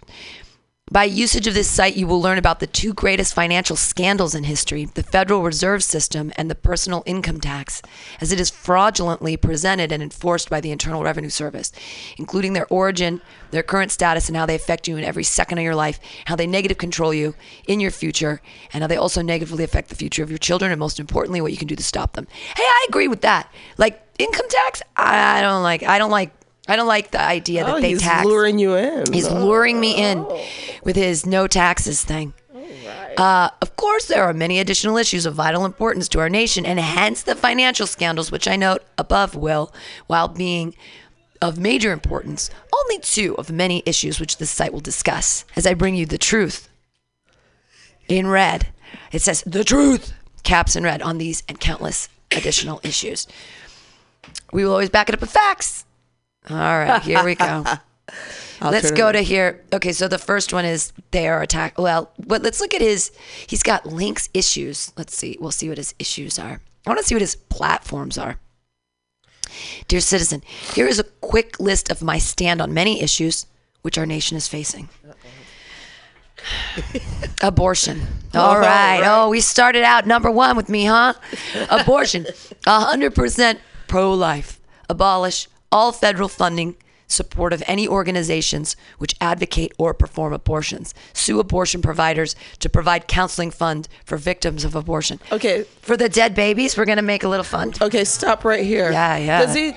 By 0.92 1.06
usage 1.06 1.48
of 1.48 1.56
this 1.56 1.72
site, 1.72 1.96
you 1.96 2.06
will 2.06 2.22
learn 2.22 2.38
about 2.38 2.60
the 2.60 2.68
two 2.68 2.94
greatest 2.94 3.34
financial 3.34 3.75
scandals 3.75 4.36
in 4.36 4.44
history 4.44 4.86
the 4.86 5.02
Federal 5.02 5.42
Reserve 5.42 5.82
System 5.82 6.32
and 6.36 6.52
the 6.52 6.56
personal 6.56 7.02
income 7.08 7.40
tax, 7.40 7.82
as 8.22 8.32
it 8.32 8.40
is 8.40 8.52
fraudulently 8.52 9.36
presented 9.36 9.92
and 9.92 10.04
enforced 10.04 10.52
by 10.52 10.62
the 10.62 10.70
Internal 10.70 11.02
Revenue 11.02 11.32
Service, 11.32 11.72
including 12.18 12.54
their 12.54 12.68
origin, 12.68 13.22
their 13.50 13.63
current 13.63 13.92
status, 13.92 14.28
and 14.28 14.38
how 14.38 14.46
they 14.46 14.54
affect 14.54 14.88
you 14.88 14.96
in 14.96 15.04
every 15.04 15.24
second 15.24 15.58
of 15.58 15.63
your 15.63 15.74
life, 15.74 16.00
how 16.25 16.36
they 16.36 16.46
negative 16.46 16.78
control 16.78 17.12
you 17.12 17.34
in 17.68 17.80
your 17.80 17.90
future, 17.90 18.40
and 18.72 18.84
how 18.84 18.88
they 18.88 18.98
also 18.98 19.24
negatively 19.24 19.63
affect 19.63 19.90
the 19.90 19.96
future 19.96 20.22
of 20.22 20.30
your 20.30 20.38
children, 20.38 20.70
and 20.72 20.80
most 20.80 21.00
importantly, 21.00 21.42
what 21.42 21.52
you 21.52 21.58
can 21.58 21.68
do 21.68 21.75
to 21.75 21.82
stop 21.82 22.13
them. 22.13 22.28
Hey, 22.56 22.62
I 22.62 22.86
agree 22.88 23.08
with 23.08 23.22
that. 23.22 23.52
Like 23.80 24.00
income 24.20 24.48
tax, 24.48 24.84
I 24.96 25.42
don't 25.42 25.63
like. 25.63 25.82
I 25.82 25.98
don't 25.98 26.12
like. 26.12 26.32
I 26.67 26.75
don't 26.75 26.88
like 26.88 27.12
the 27.12 27.22
idea 27.22 27.65
that 27.65 27.75
Oh, 27.75 27.82
they 27.82 27.89
he's 27.89 28.01
tax. 28.01 28.22
He's 28.22 28.25
luring 28.32 28.58
you 28.60 28.75
in. 28.75 29.12
He's 29.12 29.29
luring 29.29 29.79
me 29.79 29.96
in 29.96 30.25
with 30.84 30.96
his 30.96 31.25
no 31.25 31.48
taxes 31.48 32.03
thing. 32.03 32.34
Uh, 33.17 33.50
of 33.62 33.75
course, 33.75 34.08
there 34.08 34.24
are 34.24 34.34
many 34.34 34.60
additional 34.60 34.98
issues 34.98 35.25
of 35.25 35.36
vital 35.36 35.65
importance 35.65 36.08
to 36.10 36.20
our 36.20 36.29
nation, 36.29 36.65
and 36.65 36.79
hence 36.79 37.22
the 37.22 37.36
financial 37.36 37.86
scandals, 37.86 38.32
which 38.32 38.48
I 38.48 38.55
note 38.55 38.82
above, 38.98 39.36
will, 39.36 39.72
while 40.08 40.27
being 40.27 40.74
of 41.41 41.60
major 41.60 41.91
importance, 41.91 42.50
only 42.74 43.00
two 43.00 43.36
of 43.38 43.51
many 43.51 43.84
issues 43.86 44.20
which 44.20 44.38
this 44.38 44.50
site 44.50 44.74
will 44.74 44.79
discuss 44.79 45.46
as 45.55 45.67
I 45.67 45.74
bring 45.75 45.96
you 45.96 46.05
the 46.05 46.17
truth. 46.17 46.70
In 48.08 48.27
red, 48.27 48.67
it 49.12 49.22
says 49.22 49.43
the 49.46 49.63
truth, 49.63 50.13
caps 50.43 50.75
in 50.75 50.84
red 50.84 51.01
on 51.01 51.17
these 51.17 51.43
and 51.48 51.60
countless 51.60 52.10
additional 52.32 52.79
issues. 52.84 53.27
We 54.51 54.63
will 54.65 54.72
always 54.72 54.89
back 54.89 55.10
it 55.10 55.15
up 55.15 55.22
with 55.22 55.32
facts. 55.32 55.83
All 56.50 56.58
right, 56.58 57.02
here 57.02 57.24
we 57.24 57.36
go. 57.36 57.64
let's 58.62 58.92
go 58.92 59.12
to 59.12 59.22
here. 59.22 59.64
Okay, 59.72 59.94
so 59.94 60.08
the 60.08 60.18
first 60.18 60.54
one 60.54 60.66
is 60.66 60.92
they 61.12 61.28
are 61.28 61.42
attack. 61.42 61.78
Well, 61.78 62.12
but 62.20 62.44
let's 62.44 62.60
look 62.60 62.74
at 62.74 62.82
his. 62.82 63.12
He's 63.48 63.64
got 63.64 63.86
links 63.86 64.30
issues. 64.34 64.92
Let's 64.98 65.16
see. 65.16 65.38
We'll 65.40 65.52
see 65.52 65.70
what 65.70 65.78
his 65.78 65.96
issues 66.00 66.38
are. 66.38 66.62
I 66.86 66.90
want 66.90 67.00
to 67.00 67.06
see 67.06 67.16
what 67.16 67.22
his 67.22 67.36
platforms 67.36 68.18
are. 68.18 68.40
Dear 69.88 70.02
citizen, 70.02 70.42
here 70.74 70.88
is 70.88 71.00
a 71.00 71.04
quick 71.04 71.60
list 71.60 71.90
of 71.90 72.02
my 72.02 72.18
stand 72.18 72.62
on 72.62 72.74
many 72.74 73.02
issues 73.02 73.46
which 73.84 73.98
our 73.98 74.06
nation 74.06 74.36
is 74.36 74.48
facing. 74.48 74.90
Abortion. 77.42 78.02
All 78.34 78.58
right. 78.58 79.00
right. 79.00 79.02
Oh, 79.06 79.30
we 79.30 79.40
started 79.40 79.84
out 79.84 80.08
number 80.08 80.32
one 80.32 80.58
with 80.58 80.70
me, 80.70 80.86
huh? 80.86 81.14
Abortion. 81.70 82.26
100% 82.66 83.60
pro 83.88 84.14
life. 84.14 84.60
Abolish 84.90 85.48
all 85.74 85.92
federal 85.92 86.30
funding 86.30 86.75
support 87.08 87.53
of 87.53 87.62
any 87.68 87.88
organizations 87.88 88.75
which 88.98 89.15
advocate 89.22 89.72
or 89.77 89.94
perform 89.94 90.34
abortions. 90.34 90.94
Sue 91.13 91.39
abortion 91.39 91.82
providers 91.82 92.36
to 92.60 92.70
provide 92.70 93.08
counseling 93.08 93.51
fund 93.51 93.88
for 94.06 94.18
victims 94.18 94.63
of 94.63 94.75
abortion. 94.75 95.20
Okay. 95.32 95.63
For 95.82 95.96
the 95.98 96.10
dead 96.10 96.34
babies, 96.34 96.77
we're 96.77 96.86
going 96.86 96.98
to 96.98 97.01
make 97.03 97.24
a 97.24 97.30
little 97.30 97.44
fund. 97.44 97.82
Okay, 97.82 98.03
stop 98.03 98.44
right 98.44 98.65
here. 98.65 98.92
Yeah, 98.92 99.18
yeah. 99.18 99.46
Does 99.46 99.56
he? 99.56 99.74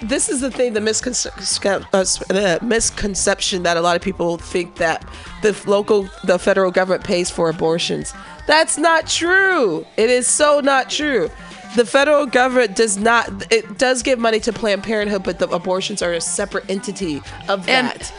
This 0.00 0.28
is 0.28 0.40
the 0.40 0.50
thing, 0.50 0.74
the 0.74 0.80
misconce- 0.80 1.26
uh, 1.26 2.04
the 2.32 2.58
misconception 2.64 3.64
that 3.64 3.76
a 3.76 3.80
lot 3.80 3.96
of 3.96 4.02
people 4.02 4.38
think 4.38 4.76
that 4.76 5.04
the 5.42 5.60
local, 5.66 6.08
the 6.24 6.38
federal 6.38 6.70
government 6.70 7.02
pays 7.02 7.30
for 7.30 7.50
abortions. 7.50 8.14
That's 8.46 8.78
not 8.78 9.08
true. 9.08 9.84
It 9.96 10.08
is 10.08 10.26
so 10.28 10.60
not 10.60 10.88
true. 10.88 11.30
The 11.76 11.84
federal 11.84 12.26
government 12.26 12.76
does 12.76 12.96
not. 12.98 13.28
It 13.52 13.78
does 13.78 14.02
give 14.02 14.18
money 14.18 14.40
to 14.40 14.52
Planned 14.52 14.82
Parenthood, 14.84 15.22
but 15.24 15.38
the 15.38 15.48
abortions 15.48 16.02
are 16.02 16.12
a 16.12 16.20
separate 16.20 16.68
entity 16.70 17.16
of 17.48 17.68
And 17.68 17.88
that. 17.88 18.12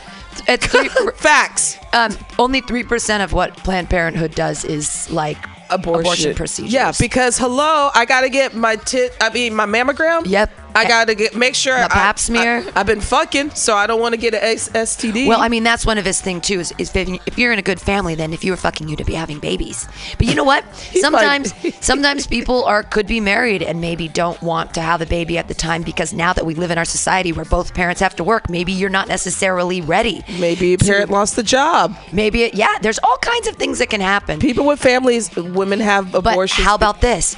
at 0.47 0.61
three, 0.63 0.87
Facts. 1.15 1.77
um, 1.93 2.15
only 2.37 2.61
3% 2.61 3.23
of 3.23 3.33
what 3.33 3.55
Planned 3.57 3.89
Parenthood 3.89 4.35
does 4.35 4.63
is 4.65 5.09
like 5.11 5.37
abortion. 5.69 6.35
procedures. 6.35 6.71
Yeah, 6.73 6.91
because 6.99 7.37
hello, 7.37 7.89
I 7.93 8.05
gotta 8.05 8.29
get 8.29 8.55
my 8.55 8.75
tit. 8.75 9.15
I 9.19 9.29
mean, 9.31 9.53
my 9.55 9.65
mammogram. 9.65 10.23
Yep. 10.25 10.51
I 10.75 10.87
gotta 10.87 11.15
get 11.15 11.35
make 11.35 11.55
sure. 11.55 11.77
The 11.77 11.85
I- 11.85 11.87
pap 11.87 12.19
smear. 12.19 12.57
I, 12.75 12.79
have 12.79 12.87
been 12.87 13.01
fucking, 13.01 13.51
so 13.51 13.75
I 13.75 13.87
don't 13.87 13.99
want 13.99 14.13
to 14.13 14.19
get 14.19 14.33
an 14.33 14.41
STD. 14.41 15.27
Well, 15.27 15.41
I 15.41 15.49
mean, 15.49 15.63
that's 15.63 15.85
one 15.85 15.97
of 15.97 16.05
his 16.05 16.21
thing 16.21 16.41
too. 16.41 16.59
Is, 16.59 16.73
is 16.77 16.95
if 16.95 17.09
if 17.27 17.37
you're 17.37 17.51
in 17.51 17.59
a 17.59 17.63
good 17.63 17.79
family, 17.79 18.15
then 18.15 18.33
if 18.33 18.43
you 18.43 18.51
were 18.51 18.57
fucking, 18.57 18.87
you 18.87 18.95
to 18.95 19.03
be 19.03 19.13
having 19.13 19.39
babies. 19.39 19.87
But 20.17 20.27
you 20.27 20.35
know 20.35 20.43
what? 20.43 20.63
Sometimes, 20.99 21.53
sometimes 21.81 22.27
people 22.27 22.63
are 22.65 22.83
could 22.83 23.07
be 23.07 23.19
married 23.19 23.63
and 23.63 23.81
maybe 23.81 24.07
don't 24.07 24.41
want 24.41 24.73
to 24.75 24.81
have 24.81 25.01
a 25.01 25.05
baby 25.05 25.37
at 25.37 25.47
the 25.47 25.53
time 25.53 25.81
because 25.81 26.13
now 26.13 26.33
that 26.33 26.45
we 26.45 26.55
live 26.55 26.71
in 26.71 26.77
our 26.77 26.85
society 26.85 27.31
where 27.31 27.45
both 27.45 27.73
parents 27.73 28.01
have 28.01 28.15
to 28.17 28.23
work, 28.23 28.49
maybe 28.49 28.71
you're 28.71 28.89
not 28.89 29.07
necessarily 29.07 29.81
ready. 29.81 30.23
maybe 30.39 30.73
a 30.73 30.77
parent 30.77 31.09
lost 31.09 31.35
the 31.35 31.43
job. 31.43 31.95
Maybe 32.11 32.43
it, 32.43 32.53
yeah. 32.53 32.77
There's 32.81 32.99
all 32.99 33.17
kinds 33.17 33.47
of 33.47 33.55
things 33.55 33.79
that 33.79 33.89
can 33.89 34.01
happen. 34.01 34.39
People 34.39 34.65
with 34.65 34.79
families, 34.79 35.35
women 35.35 35.79
have 35.79 36.07
abortions. 36.07 36.23
But 36.23 36.33
abortions. 36.33 36.65
how 36.65 36.75
about 36.75 37.01
this? 37.01 37.35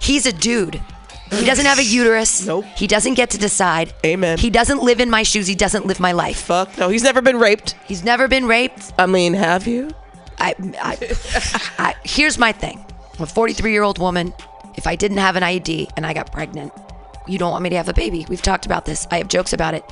He's 0.00 0.26
a 0.26 0.32
dude. 0.32 0.80
He 1.32 1.44
doesn't 1.44 1.66
have 1.66 1.78
a 1.78 1.84
uterus. 1.84 2.46
Nope. 2.46 2.64
He 2.76 2.86
doesn't 2.86 3.14
get 3.14 3.30
to 3.30 3.38
decide. 3.38 3.92
Amen. 4.04 4.38
He 4.38 4.50
doesn't 4.50 4.82
live 4.82 5.00
in 5.00 5.10
my 5.10 5.22
shoes. 5.22 5.46
He 5.46 5.54
doesn't 5.54 5.86
live 5.86 5.98
my 5.98 6.12
life. 6.12 6.40
Fuck 6.42 6.78
no, 6.78 6.88
he's 6.88 7.02
never 7.02 7.20
been 7.20 7.38
raped. 7.38 7.74
He's 7.86 8.04
never 8.04 8.28
been 8.28 8.46
raped. 8.46 8.92
I 8.98 9.06
mean, 9.06 9.34
have 9.34 9.66
you? 9.66 9.90
I, 10.38 10.54
I, 10.80 10.98
I, 11.78 11.94
here's 12.04 12.38
my 12.38 12.52
thing. 12.52 12.84
I'm 13.18 13.24
a 13.24 13.26
43 13.26 13.72
year 13.72 13.82
old 13.82 13.98
woman. 13.98 14.34
If 14.76 14.86
I 14.86 14.94
didn't 14.94 15.18
have 15.18 15.36
an 15.36 15.42
IUD 15.42 15.90
and 15.96 16.06
I 16.06 16.12
got 16.12 16.30
pregnant, 16.30 16.72
you 17.26 17.38
don't 17.38 17.50
want 17.50 17.62
me 17.62 17.70
to 17.70 17.76
have 17.76 17.88
a 17.88 17.94
baby. 17.94 18.26
We've 18.28 18.42
talked 18.42 18.66
about 18.66 18.84
this. 18.84 19.06
I 19.10 19.18
have 19.18 19.28
jokes 19.28 19.52
about 19.52 19.74
it. 19.74 19.84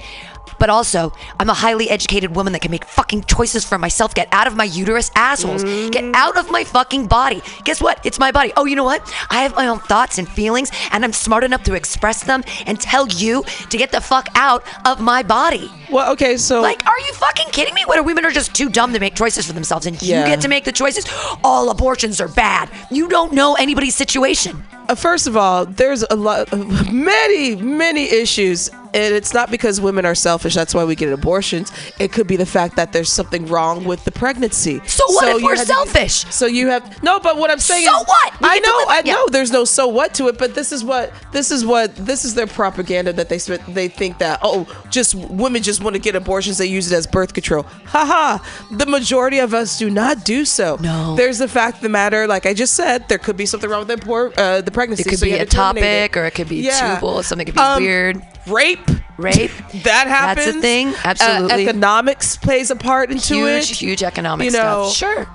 But 0.59 0.71
also, 0.71 1.13
I'm 1.41 1.51
a 1.51 1.55
highly 1.55 1.91
educated 1.91 2.35
woman 2.35 2.53
that 2.53 2.61
can 2.63 2.71
make 2.71 2.85
fucking 2.85 3.25
choices 3.25 3.65
for 3.65 3.77
myself. 3.79 4.15
Get 4.15 4.29
out 4.33 4.47
of 4.47 4.57
my 4.57 4.65
uterus, 4.65 5.11
assholes. 5.15 5.65
Get 5.91 6.05
out 6.15 6.39
of 6.39 6.51
my 6.51 6.65
fucking 6.65 7.07
body. 7.07 7.43
Guess 7.65 7.81
what? 7.83 7.99
It's 8.05 8.19
my 8.19 8.31
body. 8.31 8.53
Oh, 8.57 8.65
you 8.65 8.77
know 8.77 8.85
what? 8.85 9.03
I 9.31 9.43
have 9.43 9.55
my 9.57 9.67
own 9.67 9.79
thoughts 9.81 10.19
and 10.19 10.29
feelings, 10.29 10.71
and 10.93 11.05
I'm 11.05 11.13
smart 11.13 11.45
enough 11.45 11.65
to 11.65 11.75
express 11.75 12.23
them 12.25 12.45
and 12.67 12.81
tell 12.81 13.09
you 13.09 13.43
to 13.71 13.77
get 13.77 13.91
the 13.93 14.01
fuck 14.01 14.29
out 14.35 14.65
of 14.87 15.01
my 15.01 15.23
body. 15.23 15.71
Well, 15.91 16.13
okay, 16.13 16.37
so 16.37 16.61
Like, 16.63 16.85
are 16.87 16.99
you 17.01 17.13
fucking 17.15 17.49
kidding 17.53 17.75
me? 17.75 17.83
What 17.85 17.99
are 17.99 18.03
women 18.03 18.25
are 18.25 18.31
just 18.31 18.55
too 18.55 18.69
dumb 18.69 18.93
to 18.93 19.01
make 19.01 19.15
choices 19.15 19.47
for 19.47 19.53
themselves, 19.53 19.87
and 19.87 20.01
Yeah. 20.03 20.21
you 20.21 20.27
get 20.27 20.41
to 20.43 20.49
make 20.49 20.65
the 20.65 20.73
choices? 20.73 21.05
All 21.43 21.69
abortions 21.71 22.21
are 22.21 22.29
bad. 22.29 22.71
You 22.91 23.09
don't 23.09 23.33
know 23.33 23.55
anybody's 23.55 23.95
situation. 23.95 24.63
Uh, 24.89 24.95
first 24.95 25.27
of 25.27 25.37
all, 25.37 25.65
there's 25.67 26.05
a 26.11 26.15
lot, 26.17 26.53
many, 26.93 27.57
many 27.57 28.05
issues, 28.11 28.69
and 28.93 29.15
it's 29.15 29.33
not 29.33 29.51
because 29.51 29.81
women 29.81 30.05
are 30.05 30.15
selfish. 30.35 30.55
That's 30.55 30.75
why 30.75 30.85
we 30.85 30.97
get 30.97 31.13
abortions. 31.13 31.71
It 32.01 32.13
could 32.13 32.27
be 32.27 32.37
the 32.37 32.47
fact 32.47 32.75
that 32.77 32.93
there's 32.93 33.13
something 33.13 33.47
wrong 33.47 33.85
with 33.85 34.05
the 34.05 34.11
pregnancy. 34.11 34.81
So 34.87 35.05
what 35.15 35.29
if 35.29 35.41
you 35.41 35.47
we're 35.47 35.57
had 35.57 35.67
to- 35.69 35.73
selfish? 35.75 36.17
so 36.35 36.47
you 36.47 36.69
have 36.69 36.83
no, 37.03 37.21
but 37.21 37.37
what 37.37 37.51
I'm 37.51 37.61
saying 37.61 37.87
So 37.87 38.01
is, 38.01 38.07
what? 38.07 38.41
We 38.41 38.49
I 38.51 38.59
know, 38.59 38.79
I 38.89 39.03
yeah. 39.05 39.13
know. 39.15 39.29
There's 39.29 39.53
no 39.53 39.65
so 39.65 39.87
what 39.87 40.13
to 40.15 40.27
it, 40.29 40.39
but 40.39 40.55
this 40.55 40.73
is 40.73 40.83
what 40.83 41.13
this 41.33 41.51
is 41.51 41.65
what 41.65 41.95
this 41.97 42.25
is 42.25 42.35
their 42.35 42.47
propaganda 42.49 43.13
that 43.13 43.29
they. 43.29 43.39
They 43.69 43.89
think 43.89 44.19
that 44.19 44.39
oh, 44.43 44.67
just 44.91 45.15
women 45.15 45.63
just 45.63 45.83
want 45.83 45.95
to 45.95 46.01
get 46.01 46.17
abortions. 46.17 46.57
They 46.59 46.67
use 46.67 46.91
it 46.91 46.95
as 46.97 47.07
birth 47.07 47.35
control. 47.35 47.65
Haha. 47.85 48.39
The 48.71 48.87
majority 48.87 49.39
of 49.39 49.53
us 49.53 49.79
do 49.79 49.91
not 49.91 50.25
do 50.25 50.45
so. 50.47 50.79
No. 50.81 51.15
There's 51.15 51.39
the 51.39 51.49
fact 51.49 51.77
of 51.77 51.83
the 51.83 51.89
matter. 51.91 52.27
Like 52.27 52.47
I 52.47 52.55
just 52.55 52.73
said, 52.75 53.07
there 53.09 53.19
could 53.19 53.37
be 53.37 53.45
something 53.47 53.69
wrong 53.69 53.87
with 53.87 53.89
the 54.01 54.07
poor, 54.07 54.33
uh, 54.39 54.61
the 54.63 54.71
pregnancy. 54.71 55.03
It 55.03 55.09
could 55.11 55.19
so 55.19 55.27
be 55.27 55.33
ectopic, 55.33 55.83
it. 56.11 56.17
or 56.17 56.25
it 56.25 56.31
could 56.35 56.49
be 56.49 56.57
Yeah. 56.57 56.95
tubal. 56.95 57.23
Something 57.23 57.45
could 57.47 57.55
be 57.55 57.61
Um, 57.61 57.83
weird. 57.83 58.23
Rape. 58.47 58.79
Rape. 59.17 59.51
That 59.85 60.07
happens. 60.09 60.47
That's 60.47 60.57
a 60.57 60.61
thing. 60.61 60.89
Uh, 60.89 60.99
Absolutely. 61.05 61.63
economics 61.69 62.37
plays 62.37 62.71
a 62.71 62.77
part 62.77 63.11
into 63.11 63.47
it. 63.47 63.65
huge, 63.65 63.79
huge 63.79 64.03
economic 64.03 64.47
You 64.47 64.51
know, 64.53 64.89
stuff. 64.89 65.27
Sure. 65.27 65.29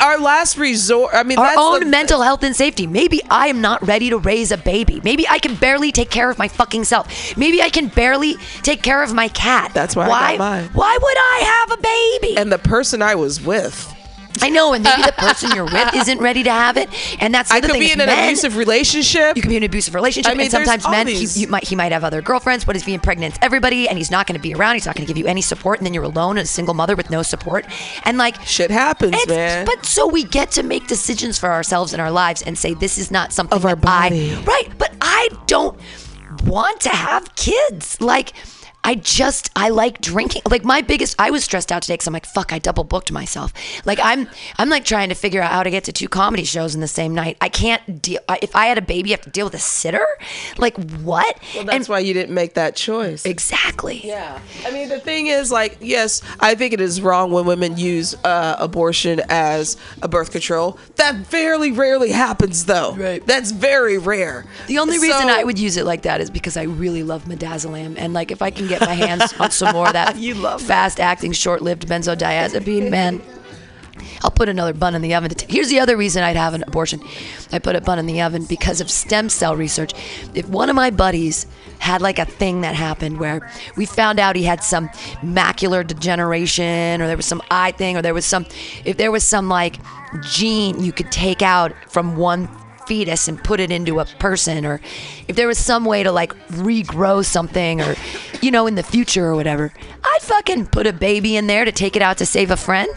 Our 0.00 0.18
last 0.18 0.56
resort. 0.56 1.14
I 1.14 1.22
mean, 1.22 1.38
Our 1.38 1.44
that's 1.46 1.58
own 1.58 1.80
the- 1.80 1.86
mental 1.86 2.22
health 2.22 2.42
and 2.42 2.56
safety. 2.56 2.86
Maybe 2.86 3.20
I 3.30 3.48
am 3.48 3.60
not 3.60 3.86
ready 3.86 4.08
to 4.10 4.18
raise 4.18 4.50
a 4.50 4.56
baby. 4.56 5.00
Maybe 5.04 5.28
I 5.28 5.38
can 5.38 5.54
barely 5.54 5.92
take 5.92 6.10
care 6.10 6.30
of 6.30 6.38
my 6.38 6.48
fucking 6.48 6.84
self. 6.84 7.36
Maybe 7.36 7.62
I 7.62 7.68
can 7.68 7.88
barely 7.88 8.34
take 8.62 8.82
care 8.82 9.02
of 9.02 9.12
my 9.12 9.28
cat. 9.28 9.72
That's 9.74 9.94
why 9.94 10.06
I 10.06 10.08
why, 10.08 10.30
got 10.32 10.38
mine. 10.38 10.70
Why 10.72 10.98
would 11.00 11.16
I 11.18 11.66
have 11.68 11.78
a 11.78 11.82
baby? 12.22 12.36
And 12.38 12.50
the 12.50 12.58
person 12.58 13.02
I 13.02 13.14
was 13.14 13.40
with. 13.40 13.94
I 14.40 14.48
know, 14.50 14.72
and 14.72 14.82
maybe 14.82 15.02
the 15.02 15.12
person 15.12 15.50
you're 15.54 15.64
with 15.64 15.94
isn't 15.94 16.18
ready 16.18 16.42
to 16.44 16.50
have 16.50 16.76
it, 16.76 16.88
and 17.20 17.34
that's 17.34 17.48
the 17.50 17.54
thing. 17.56 17.64
I 17.64 17.66
could 17.66 17.72
thing. 17.72 17.80
be 17.80 17.92
in 17.92 18.00
an 18.00 18.06
men- 18.06 18.28
abusive 18.28 18.56
relationship. 18.56 19.36
You 19.36 19.42
could 19.42 19.48
be 19.50 19.56
in 19.56 19.62
an 19.62 19.68
abusive 19.68 19.94
relationship, 19.94 20.30
I 20.32 20.34
mean, 20.34 20.42
and 20.46 20.50
sometimes 20.50 20.88
men, 20.88 21.06
he, 21.06 21.24
you 21.40 21.48
might, 21.48 21.64
he 21.64 21.76
might 21.76 21.92
have 21.92 22.04
other 22.04 22.22
girlfriends. 22.22 22.66
What 22.66 22.76
if 22.76 22.84
he 22.84 22.94
impregnates 22.94 23.38
everybody, 23.42 23.88
and 23.88 23.98
he's 23.98 24.10
not 24.10 24.26
going 24.26 24.36
to 24.38 24.42
be 24.42 24.54
around? 24.54 24.74
He's 24.74 24.86
not 24.86 24.96
going 24.96 25.06
to 25.06 25.10
give 25.12 25.18
you 25.18 25.26
any 25.26 25.42
support, 25.42 25.78
and 25.78 25.86
then 25.86 25.92
you're 25.94 26.04
alone, 26.04 26.38
a 26.38 26.46
single 26.46 26.74
mother 26.74 26.96
with 26.96 27.10
no 27.10 27.22
support, 27.22 27.66
and 28.04 28.16
like 28.18 28.40
Shit 28.46 28.70
happens, 28.70 29.14
it's- 29.14 29.28
man. 29.28 29.66
But 29.66 29.84
so 29.84 30.06
we 30.06 30.24
get 30.24 30.50
to 30.52 30.62
make 30.62 30.86
decisions 30.86 31.38
for 31.38 31.50
ourselves 31.50 31.92
in 31.92 32.00
our 32.00 32.10
lives 32.10 32.42
and 32.42 32.56
say 32.56 32.74
this 32.74 32.98
is 32.98 33.10
not 33.10 33.32
something 33.32 33.56
Of 33.56 33.64
our 33.66 33.74
that 33.76 33.86
I- 33.88 34.08
body. 34.08 34.34
right? 34.44 34.68
But 34.78 34.94
I 35.00 35.28
don't 35.46 35.78
want 36.44 36.80
to 36.82 36.88
have 36.90 37.34
kids. 37.34 38.00
Like 38.00 38.32
I 38.84 38.96
just 38.96 39.50
I 39.54 39.68
like 39.68 40.00
drinking. 40.00 40.42
Like 40.50 40.64
my 40.64 40.80
biggest 40.80 41.14
I 41.18 41.30
was 41.30 41.44
stressed 41.44 41.70
out 41.70 41.82
today 41.82 41.94
because 41.94 42.06
I'm 42.08 42.12
like 42.12 42.26
fuck 42.26 42.52
I 42.52 42.58
double 42.58 42.84
booked 42.84 43.12
myself. 43.12 43.52
Like 43.84 44.00
I'm 44.02 44.28
I'm 44.58 44.68
like 44.68 44.84
trying 44.84 45.08
to 45.10 45.14
figure 45.14 45.40
out 45.40 45.52
how 45.52 45.62
to 45.62 45.70
get 45.70 45.84
to 45.84 45.92
two 45.92 46.08
comedy 46.08 46.44
shows 46.44 46.74
in 46.74 46.80
the 46.80 46.88
same 46.88 47.14
night. 47.14 47.36
I 47.40 47.48
can't 47.48 48.02
deal. 48.02 48.20
If 48.42 48.56
I 48.56 48.66
had 48.66 48.78
a 48.78 48.82
baby, 48.82 49.10
I 49.10 49.12
have 49.12 49.20
to 49.22 49.30
deal 49.30 49.46
with 49.46 49.54
a 49.54 49.58
sitter. 49.58 50.04
Like 50.58 50.76
what? 51.00 51.38
Well, 51.54 51.64
that's 51.64 51.88
why 51.88 52.00
you 52.00 52.12
didn't 52.12 52.34
make 52.34 52.54
that 52.54 52.74
choice. 52.76 53.24
exactly. 53.24 54.00
Yeah. 54.04 54.40
I 54.66 54.70
mean, 54.70 54.88
the 54.88 54.98
thing 55.00 55.26
is, 55.28 55.50
like, 55.52 55.78
yes, 55.80 56.22
I 56.40 56.54
think 56.54 56.72
it 56.72 56.80
is 56.80 57.00
wrong 57.00 57.30
when 57.32 57.46
women 57.46 57.76
use 57.76 58.14
uh, 58.24 58.56
abortion 58.58 59.20
as 59.28 59.76
a 60.02 60.08
birth 60.08 60.30
control. 60.32 60.78
That 60.96 61.16
very 61.16 61.70
rarely 61.72 62.10
happens, 62.12 62.64
though. 62.66 62.94
Right. 62.94 63.24
That's 63.26 63.50
very 63.50 63.98
rare. 63.98 64.44
The 64.66 64.78
only 64.78 64.98
reason 64.98 65.22
So- 65.22 65.28
I 65.28 65.44
would 65.44 65.58
use 65.58 65.76
it 65.76 65.84
like 65.86 66.02
that 66.02 66.20
is 66.20 66.30
because 66.30 66.56
I 66.56 66.64
really 66.64 67.02
love 67.02 67.24
midazolam, 67.24 67.94
and 67.98 68.12
like 68.12 68.30
if 68.30 68.42
I 68.42 68.50
can 68.50 68.68
get 68.78 68.80
my 68.80 68.94
hands 68.94 69.32
on 69.38 69.50
some 69.50 69.74
more 69.74 69.86
of 69.88 69.92
that 69.92 70.16
You 70.26 70.34
love 70.34 70.60
that. 70.60 70.66
fast-acting, 70.66 71.32
short-lived 71.32 71.86
benzodiazepine, 71.88 72.90
man, 72.90 73.22
I'll 74.22 74.30
put 74.30 74.48
another 74.48 74.72
bun 74.72 74.94
in 74.94 75.02
the 75.02 75.14
oven. 75.14 75.30
To 75.30 75.34
t- 75.34 75.52
Here's 75.52 75.68
the 75.68 75.80
other 75.80 75.96
reason 75.96 76.22
I'd 76.22 76.36
have 76.36 76.54
an 76.54 76.62
abortion. 76.66 77.00
I 77.50 77.58
put 77.58 77.76
a 77.76 77.80
bun 77.80 77.98
in 77.98 78.06
the 78.06 78.22
oven 78.22 78.44
because 78.44 78.80
of 78.80 78.90
stem 78.90 79.28
cell 79.28 79.56
research. 79.56 79.92
If 80.34 80.48
one 80.48 80.68
of 80.70 80.76
my 80.76 80.90
buddies 80.90 81.46
had 81.78 82.00
like 82.00 82.18
a 82.18 82.24
thing 82.24 82.60
that 82.60 82.74
happened 82.74 83.18
where 83.18 83.50
we 83.76 83.84
found 83.84 84.20
out 84.20 84.36
he 84.36 84.44
had 84.44 84.62
some 84.62 84.88
macular 85.20 85.84
degeneration 85.84 87.02
or 87.02 87.06
there 87.08 87.16
was 87.16 87.26
some 87.26 87.42
eye 87.50 87.72
thing 87.72 87.96
or 87.96 88.02
there 88.02 88.14
was 88.14 88.24
some 88.24 88.46
if 88.84 88.96
there 88.96 89.10
was 89.10 89.24
some 89.24 89.48
like 89.48 89.78
gene 90.30 90.80
you 90.82 90.92
could 90.92 91.10
take 91.10 91.42
out 91.42 91.72
from 91.88 92.16
one 92.16 92.48
fetus 92.92 93.26
and 93.26 93.42
put 93.42 93.58
it 93.58 93.70
into 93.72 94.00
a 94.00 94.04
person 94.18 94.66
or 94.66 94.78
if 95.26 95.34
there 95.34 95.46
was 95.48 95.56
some 95.56 95.86
way 95.86 96.02
to 96.02 96.12
like 96.12 96.34
regrow 96.48 97.24
something 97.24 97.80
or 97.80 97.94
you 98.42 98.50
know 98.50 98.66
in 98.66 98.74
the 98.74 98.82
future 98.82 99.24
or 99.28 99.34
whatever 99.34 99.72
i'd 100.04 100.18
fucking 100.20 100.66
put 100.66 100.86
a 100.86 100.92
baby 100.92 101.34
in 101.36 101.46
there 101.46 101.64
to 101.64 101.72
take 101.72 101.96
it 101.96 102.02
out 102.02 102.18
to 102.18 102.26
save 102.26 102.50
a 102.50 102.56
friend 102.56 102.90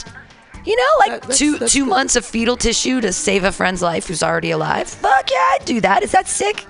You 0.65 0.75
know, 0.75 0.91
like 1.03 1.11
That- 1.11 1.21
that's- 1.21 1.37
two 1.37 1.57
that's 1.59 1.71
two 1.73 1.83
good. 1.85 1.89
months 1.97 2.15
of 2.15 2.25
fetal 2.25 2.57
tissue 2.57 2.99
to 3.01 3.13
save 3.13 3.43
a 3.45 3.51
friend's 3.51 3.83
life 3.83 4.07
who's 4.07 4.23
already 4.23 4.49
alive. 4.49 4.87
Fuck 4.89 5.29
yeah, 5.31 5.47
I'd 5.53 5.63
do 5.65 5.79
that. 5.81 6.01
Is 6.01 6.11
that 6.11 6.27
sick? 6.27 6.65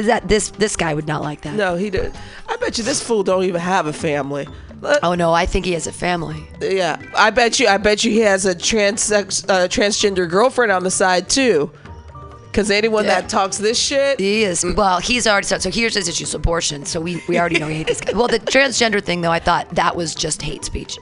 Is 0.00 0.06
that 0.06 0.28
this 0.28 0.50
this 0.56 0.76
guy 0.76 0.94
would 0.94 1.08
not 1.08 1.20
like 1.22 1.40
that? 1.42 1.54
No, 1.56 1.74
he 1.74 1.90
did. 1.90 2.12
I 2.48 2.54
bet 2.62 2.78
you 2.78 2.84
this 2.84 3.02
fool 3.02 3.24
don't 3.24 3.42
even 3.50 3.60
have 3.60 3.88
a 3.88 3.92
family. 3.92 4.46
Oh 5.02 5.14
no, 5.16 5.32
I 5.42 5.46
think 5.46 5.64
he 5.66 5.72
has 5.74 5.88
a 5.88 5.92
family. 6.06 6.40
Yeah, 6.60 6.94
I 7.26 7.30
bet 7.30 7.58
you. 7.58 7.66
I 7.66 7.78
bet 7.78 8.04
you 8.04 8.12
he 8.12 8.20
has 8.32 8.46
a 8.46 8.54
trans 8.54 9.10
uh, 9.10 9.24
transgender 9.76 10.26
girlfriend 10.30 10.70
on 10.70 10.84
the 10.84 10.90
side 11.02 11.28
too. 11.28 11.72
Because 12.50 12.70
anyone 12.70 13.04
Yeah. 13.04 13.20
that 13.20 13.30
talks 13.30 13.58
this 13.58 13.78
shit, 13.78 14.18
He 14.18 14.42
is. 14.44 14.64
Well, 14.64 14.98
he's 15.00 15.26
already 15.26 15.46
started. 15.46 15.62
So 15.62 15.70
here's 15.70 15.94
his 15.94 16.08
issue: 16.08 16.26
abortion. 16.36 16.84
So 16.84 17.00
we, 17.00 17.22
we 17.28 17.38
already 17.38 17.58
know 17.58 17.68
he 17.68 17.76
hates 17.76 17.88
this 17.88 18.00
guy. 18.00 18.12
Well, 18.18 18.28
the 18.28 18.40
transgender 18.40 19.02
thing, 19.02 19.20
though, 19.20 19.30
I 19.30 19.38
thought 19.38 19.68
that 19.76 19.94
was 19.96 20.14
just 20.14 20.42
hate 20.42 20.64
speech. 20.64 20.98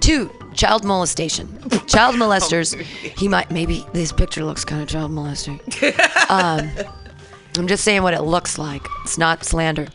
Two, 0.00 0.30
child 0.54 0.84
molestation. 0.84 1.46
Child 1.86 2.16
molesters. 2.16 2.74
He 3.20 3.28
might 3.28 3.50
maybe 3.50 3.84
this 3.92 4.12
picture 4.12 4.44
looks 4.44 4.64
kind 4.64 4.82
of 4.82 4.88
child 4.88 5.10
molesting. 5.12 5.60
Um, 6.28 6.70
I'm 7.58 7.66
just 7.66 7.84
saying 7.84 8.02
what 8.02 8.14
it 8.14 8.22
looks 8.22 8.58
like. 8.58 8.86
It's 9.04 9.18
not 9.18 9.44
slander. 9.44 9.86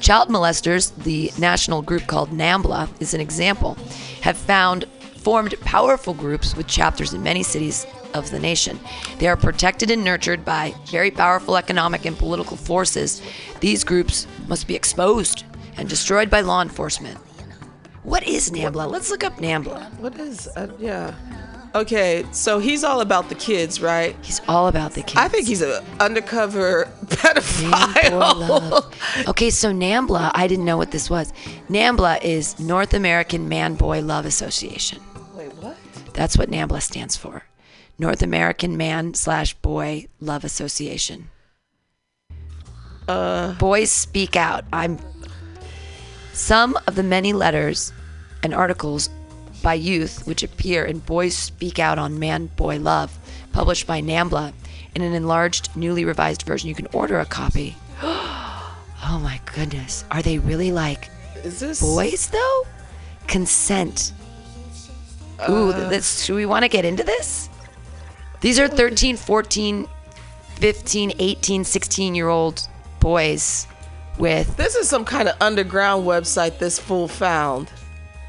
Child 0.00 0.28
molesters, 0.30 0.94
the 1.04 1.30
national 1.38 1.82
group 1.82 2.06
called 2.06 2.30
NAMBLA, 2.30 2.88
is 3.00 3.12
an 3.14 3.20
example, 3.20 3.76
have 4.22 4.36
found 4.38 4.86
formed 5.22 5.54
powerful 5.60 6.14
groups 6.14 6.56
with 6.56 6.66
chapters 6.66 7.12
in 7.14 7.22
many 7.22 7.42
cities 7.42 7.86
of 8.14 8.30
the 8.30 8.38
nation. 8.38 8.78
They 9.18 9.28
are 9.28 9.36
protected 9.36 9.90
and 9.90 10.04
nurtured 10.04 10.44
by 10.44 10.74
very 10.86 11.10
powerful 11.10 11.56
economic 11.56 12.04
and 12.04 12.16
political 12.18 12.56
forces. 12.56 13.22
These 13.60 13.84
groups 13.84 14.26
must 14.48 14.66
be 14.66 14.74
exposed 14.74 15.44
and 15.76 15.88
destroyed 15.88 16.28
by 16.28 16.40
law 16.42 16.60
enforcement. 16.62 17.18
What 18.02 18.26
is 18.26 18.50
NAMBLA? 18.50 18.90
Let's 18.90 19.10
look 19.10 19.22
up 19.24 19.36
NAMBLA. 19.36 19.98
what 20.00 20.18
is? 20.18 20.48
Uh, 20.56 20.68
yeah. 20.78 21.14
Okay, 21.74 22.26
so 22.32 22.58
he's 22.58 22.84
all 22.84 23.00
about 23.00 23.30
the 23.30 23.34
kids, 23.34 23.80
right? 23.80 24.14
He's 24.20 24.42
all 24.46 24.68
about 24.68 24.92
the 24.92 25.00
kids. 25.02 25.16
I 25.16 25.28
think 25.28 25.46
he's 25.46 25.62
an 25.62 25.82
undercover 26.00 26.86
pedophile. 27.06 28.84
Okay, 29.28 29.48
so 29.50 29.72
NAMBLA, 29.72 30.32
I 30.34 30.46
didn't 30.48 30.66
know 30.66 30.76
what 30.76 30.90
this 30.90 31.08
was. 31.08 31.32
NAMBLA 31.70 32.22
is 32.22 32.58
North 32.58 32.92
American 32.92 33.48
Man 33.48 33.74
Boy 33.74 34.02
Love 34.02 34.26
Association. 34.26 35.00
That's 36.14 36.36
what 36.36 36.50
NAMBLA 36.50 36.82
stands 36.82 37.16
for. 37.16 37.44
North 37.98 38.22
American 38.22 38.76
Man 38.76 39.14
slash 39.14 39.54
Boy 39.54 40.06
Love 40.20 40.44
Association. 40.44 41.30
Uh, 43.08 43.54
Boys 43.54 43.90
speak 43.90 44.36
out. 44.36 44.64
I'm 44.72 44.98
some 46.32 46.78
of 46.86 46.94
the 46.94 47.02
many 47.02 47.32
letters 47.32 47.92
and 48.42 48.54
articles 48.54 49.10
by 49.62 49.74
youth 49.74 50.26
which 50.26 50.42
appear 50.42 50.84
in 50.84 50.98
Boys 50.98 51.36
Speak 51.36 51.78
Out 51.78 51.98
on 51.98 52.18
Man 52.18 52.46
Boy 52.46 52.78
Love, 52.78 53.16
published 53.52 53.86
by 53.86 54.00
NAMBLA 54.00 54.52
in 54.94 55.02
an 55.02 55.12
enlarged, 55.12 55.74
newly 55.76 56.04
revised 56.04 56.42
version. 56.42 56.68
You 56.68 56.74
can 56.74 56.88
order 56.92 57.20
a 57.20 57.24
copy. 57.24 57.76
oh 58.02 59.20
my 59.22 59.40
goodness. 59.54 60.04
Are 60.10 60.22
they 60.22 60.38
really 60.38 60.72
like 60.72 61.08
is 61.44 61.58
this 61.58 61.80
boys 61.80 62.28
though? 62.28 62.66
Consent. 63.26 64.12
Ooh, 65.48 65.72
th- 65.72 65.88
this, 65.88 66.24
should 66.24 66.36
we 66.36 66.46
want 66.46 66.64
to 66.64 66.68
get 66.68 66.84
into 66.84 67.02
this? 67.02 67.48
These 68.40 68.58
are 68.58 68.68
13, 68.68 69.16
14, 69.16 69.88
15, 70.56 71.12
18, 71.18 71.64
16 71.64 72.14
year 72.14 72.28
old 72.28 72.68
boys 73.00 73.66
with. 74.18 74.56
This 74.56 74.74
is 74.74 74.88
some 74.88 75.04
kind 75.04 75.28
of 75.28 75.36
underground 75.40 76.06
website 76.06 76.58
this 76.58 76.78
fool 76.78 77.08
found. 77.08 77.70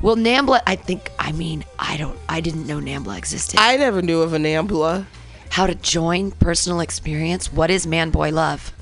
Well, 0.01 0.15
NAMBLA, 0.17 0.61
I 0.67 0.75
think, 0.75 1.11
I 1.17 1.31
mean, 1.31 1.63
I 1.79 1.95
don't, 1.95 2.19
I 2.27 2.41
didn't 2.41 2.67
know 2.67 2.79
NAMBLA 2.79 3.17
existed. 3.17 3.59
I 3.59 3.77
never 3.77 4.01
knew 4.01 4.21
of 4.21 4.33
an 4.33 4.43
Ambula. 4.43 5.05
How 5.49 5.65
to 5.65 5.75
join 5.75 6.31
personal 6.31 6.79
experience? 6.79 7.53
What 7.53 7.71
is 7.71 7.87
man 7.87 8.09
boy 8.09 8.31
love? 8.31 8.73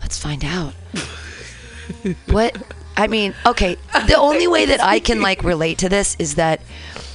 Let's 0.00 0.18
find 0.18 0.44
out. 0.44 0.74
what? 2.26 2.56
I 2.96 3.06
mean, 3.06 3.34
okay, 3.46 3.76
the 4.06 4.16
only 4.16 4.46
way 4.46 4.66
that 4.66 4.82
I 4.82 5.00
can 5.00 5.22
like 5.22 5.42
relate 5.42 5.78
to 5.78 5.88
this 5.88 6.14
is 6.18 6.34
that 6.34 6.60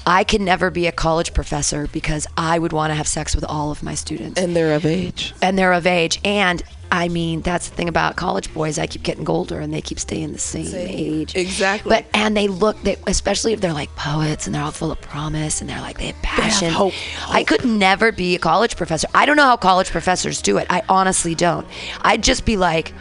I 0.08 0.24
can 0.24 0.46
never 0.46 0.72
be 0.72 0.88
a 0.88 0.92
college 0.94 1.34
professor 1.34 1.88
because 1.88 2.26
I 2.38 2.58
would 2.58 2.72
want 2.72 2.92
to 2.92 2.96
have 2.96 3.10
sex 3.10 3.36
with 3.36 3.44
all 3.44 3.72
of 3.72 3.84
my 3.84 3.94
students. 3.94 4.40
And 4.42 4.56
they're 4.56 4.74
of 4.74 4.86
age. 4.86 5.34
and 5.42 5.60
they're 5.60 5.74
of 5.74 5.86
age. 5.86 6.22
And 6.24 6.64
I 6.90 7.10
mean, 7.10 7.42
that's 7.42 7.68
the 7.68 7.76
thing 7.76 7.90
about 7.90 8.16
college 8.16 8.54
boys. 8.54 8.80
I 8.80 8.88
keep 8.88 9.04
getting 9.04 9.30
older, 9.30 9.60
and 9.60 9.74
they 9.74 9.82
keep 9.82 10.00
staying 10.00 10.32
the 10.32 10.40
same, 10.40 10.74
age. 10.74 11.36
Exactly. 11.36 11.90
But 11.90 12.06
and 12.14 12.38
they 12.38 12.48
look, 12.48 12.82
they, 12.84 12.96
especially 13.06 13.52
if 13.52 13.60
they're 13.60 13.74
like 13.74 13.94
poets 13.98 14.46
and 14.48 14.56
they're 14.56 14.64
all 14.64 14.72
full 14.72 14.94
of 14.94 15.02
promise 15.02 15.60
and 15.60 15.70
they're 15.70 15.82
like 15.82 15.98
they 15.98 16.08
have 16.08 16.22
passion. 16.22 16.72
hope. 16.72 16.94
I 17.28 17.44
could 17.44 17.66
never 17.66 18.14
be 18.14 18.36
a 18.36 18.40
college 18.40 18.78
professor. 18.78 19.10
I 19.14 19.26
don't 19.26 19.36
know 19.36 19.44
how 19.44 19.58
college 19.58 19.90
professors 19.92 20.42
do 20.42 20.58
it. 20.58 20.68
I 20.70 20.84
honestly 20.88 21.36
don't. 21.36 21.68
I'd 22.02 22.24
just 22.24 22.46
be 22.46 22.56
like, 22.56 22.94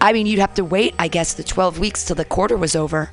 I 0.00 0.14
mean, 0.14 0.24
you'd 0.26 0.38
have 0.38 0.54
to 0.54 0.64
wait, 0.64 0.94
I 0.98 1.08
guess, 1.08 1.34
the 1.34 1.44
twelve 1.44 1.78
weeks 1.78 2.06
till 2.06 2.16
the 2.16 2.24
quarter 2.24 2.56
was 2.56 2.74
over. 2.74 3.10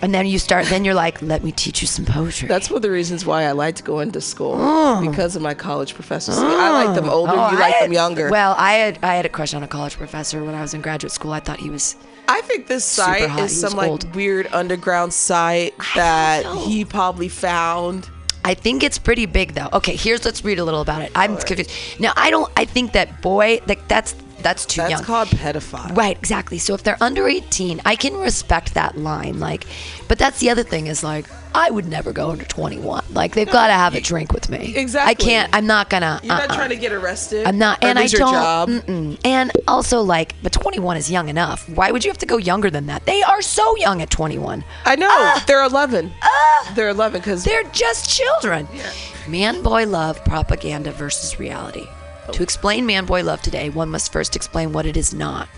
And 0.00 0.14
then 0.14 0.26
you 0.26 0.38
start. 0.38 0.66
Then 0.66 0.84
you're 0.84 0.94
like, 0.94 1.20
"Let 1.22 1.42
me 1.42 1.52
teach 1.52 1.80
you 1.80 1.88
some 1.88 2.04
poetry." 2.04 2.48
That's 2.48 2.70
one 2.70 2.76
of 2.76 2.82
the 2.82 2.90
reasons 2.90 3.26
why 3.26 3.44
I 3.44 3.52
like 3.52 3.76
to 3.76 3.82
go 3.82 4.00
into 4.00 4.20
school 4.20 4.54
oh. 4.56 5.08
because 5.10 5.36
of 5.36 5.42
my 5.42 5.54
college 5.54 5.94
professors. 5.94 6.38
I 6.38 6.84
like 6.84 6.94
them 6.94 7.08
older. 7.08 7.32
Oh, 7.32 7.50
you 7.50 7.58
like 7.58 7.74
oh, 7.74 7.78
I 7.78 7.82
them 7.82 7.92
younger. 7.92 8.30
Well, 8.30 8.54
I 8.56 8.74
had 8.74 8.98
I 9.02 9.14
had 9.14 9.26
a 9.26 9.28
crush 9.28 9.54
on 9.54 9.62
a 9.62 9.68
college 9.68 9.96
professor 9.96 10.44
when 10.44 10.54
I 10.54 10.62
was 10.62 10.74
in 10.74 10.80
graduate 10.80 11.12
school. 11.12 11.32
I 11.32 11.40
thought 11.40 11.58
he 11.60 11.70
was 11.70 11.96
I 12.28 12.42
think 12.42 12.66
this 12.66 12.84
site 12.84 13.30
is 13.40 13.58
some 13.58 13.72
like 13.72 13.90
old. 13.90 14.14
weird 14.14 14.48
underground 14.52 15.14
site 15.14 15.74
that 15.94 16.44
he 16.66 16.84
probably 16.84 17.28
found. 17.28 18.08
I 18.44 18.54
think 18.54 18.82
it's 18.82 18.98
pretty 18.98 19.24
big 19.26 19.54
though. 19.54 19.68
Okay, 19.72 19.96
here's 19.96 20.24
let's 20.24 20.44
read 20.44 20.58
a 20.58 20.64
little 20.64 20.82
about 20.82 21.02
it. 21.02 21.10
I'm 21.14 21.38
confused. 21.38 21.70
Now 21.98 22.12
I 22.16 22.30
don't. 22.30 22.50
I 22.56 22.66
think 22.66 22.92
that 22.92 23.22
boy, 23.22 23.60
like 23.66 23.88
that's 23.88 24.14
that's 24.42 24.64
too 24.66 24.80
That's 24.80 24.90
young. 24.90 24.98
That's 25.00 25.06
called 25.06 25.28
pedophile. 25.28 25.96
Right, 25.96 26.16
exactly. 26.16 26.58
So 26.58 26.74
if 26.74 26.82
they're 26.82 27.02
under 27.02 27.26
18, 27.28 27.80
I 27.84 27.96
can 27.96 28.14
respect 28.14 28.74
that 28.74 28.96
line. 28.96 29.40
Like, 29.40 29.66
but 30.06 30.18
that's 30.18 30.38
the 30.40 30.50
other 30.50 30.62
thing 30.62 30.86
is 30.86 31.02
like, 31.02 31.26
I 31.54 31.70
would 31.70 31.86
never 31.88 32.12
go 32.12 32.30
under 32.30 32.44
21. 32.44 33.04
Like, 33.10 33.34
they've 33.34 33.50
got 33.50 33.68
to 33.68 33.72
have 33.72 33.94
a 33.94 34.00
drink 34.00 34.32
with 34.32 34.48
me. 34.50 34.76
Exactly. 34.76 35.10
I 35.10 35.14
can't. 35.14 35.54
I'm 35.54 35.66
not 35.66 35.90
gonna. 35.90 36.20
You're 36.22 36.28
not 36.34 36.50
uh-uh. 36.50 36.56
trying 36.56 36.68
to 36.70 36.76
get 36.76 36.92
arrested. 36.92 37.46
I'm 37.46 37.58
not, 37.58 37.82
and 37.82 37.98
I 37.98 38.06
don't. 38.06 38.32
job. 38.32 39.16
And 39.24 39.50
also, 39.66 40.02
like, 40.02 40.34
but 40.42 40.52
21 40.52 40.96
is 40.98 41.10
young 41.10 41.28
enough. 41.28 41.68
Why 41.68 41.90
would 41.90 42.04
you 42.04 42.10
have 42.10 42.18
to 42.18 42.26
go 42.26 42.36
younger 42.36 42.70
than 42.70 42.86
that? 42.86 43.06
They 43.06 43.22
are 43.22 43.42
so 43.42 43.76
young 43.76 44.02
at 44.02 44.10
21. 44.10 44.62
I 44.84 44.96
know 44.96 45.08
Ah. 45.10 45.42
they're 45.46 45.64
11. 45.64 46.12
they're 46.74 46.90
11 46.90 47.20
because 47.20 47.44
They're 47.44 47.64
just 47.72 48.08
children. 48.10 48.68
Man 49.26 49.62
boy 49.62 49.86
love 49.86 50.22
propaganda 50.24 50.92
versus 50.92 51.38
reality. 51.40 51.86
To 52.32 52.42
explain 52.42 52.86
man 52.86 53.06
boy 53.06 53.24
love 53.24 53.42
today, 53.42 53.70
one 53.70 53.90
must 53.90 54.12
first 54.12 54.36
explain 54.36 54.72
what 54.72 54.86
it 54.86 54.96
is 54.96 55.14
not. 55.14 55.48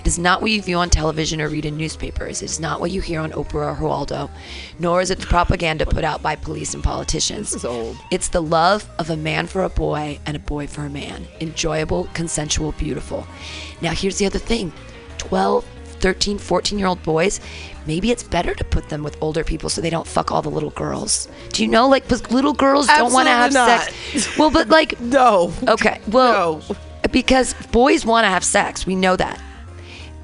It 0.00 0.06
is 0.06 0.18
not 0.18 0.40
what 0.40 0.50
you 0.50 0.62
view 0.62 0.76
on 0.76 0.90
television 0.90 1.40
or 1.40 1.48
read 1.48 1.64
in 1.64 1.76
newspapers. 1.76 2.42
It 2.42 2.44
is 2.44 2.60
not 2.60 2.80
what 2.80 2.90
you 2.90 3.00
hear 3.00 3.20
on 3.20 3.32
Oprah 3.32 3.80
or 3.80 3.84
Waldo, 3.84 4.30
nor 4.78 5.00
is 5.00 5.10
it 5.10 5.18
the 5.18 5.26
propaganda 5.26 5.84
put 5.84 6.04
out 6.04 6.22
by 6.22 6.36
police 6.36 6.74
and 6.74 6.84
politicians. 6.84 7.50
This 7.50 7.62
is 7.62 7.64
old. 7.64 7.96
It's 8.12 8.28
the 8.28 8.42
love 8.42 8.88
of 8.98 9.10
a 9.10 9.16
man 9.16 9.46
for 9.46 9.64
a 9.64 9.68
boy 9.68 10.20
and 10.26 10.36
a 10.36 10.40
boy 10.40 10.66
for 10.66 10.82
a 10.82 10.90
man. 10.90 11.26
Enjoyable, 11.40 12.08
consensual, 12.14 12.72
beautiful. 12.72 13.26
Now, 13.80 13.92
here's 13.92 14.18
the 14.18 14.26
other 14.26 14.38
thing 14.38 14.72
12, 15.18 15.64
13, 16.00 16.38
14 16.38 16.78
year 16.78 16.88
old 16.88 17.02
boys, 17.02 17.40
maybe 17.86 18.10
it's 18.10 18.22
better 18.22 18.54
to 18.54 18.64
put 18.64 18.88
them 18.88 19.02
with 19.02 19.16
older 19.20 19.44
people 19.44 19.68
so 19.68 19.80
they 19.80 19.90
don't 19.90 20.06
fuck 20.06 20.30
all 20.32 20.42
the 20.42 20.50
little 20.50 20.70
girls. 20.70 21.28
Do 21.52 21.62
you 21.62 21.68
know, 21.68 21.88
like, 21.88 22.08
'cause 22.08 22.30
little 22.30 22.52
girls 22.52 22.86
don't 22.86 23.12
want 23.12 23.26
to 23.28 23.32
have 23.32 23.54
Absolutely 23.54 24.20
sex? 24.20 24.38
Well, 24.38 24.50
but 24.50 24.68
like, 24.68 25.00
no. 25.00 25.52
okay, 25.68 26.00
well, 26.08 26.62
No. 26.68 26.76
because 27.10 27.54
boys 27.72 28.04
want 28.04 28.24
to 28.24 28.28
have 28.30 28.44
sex. 28.44 28.86
We 28.86 28.96
know 28.96 29.16
that. 29.16 29.40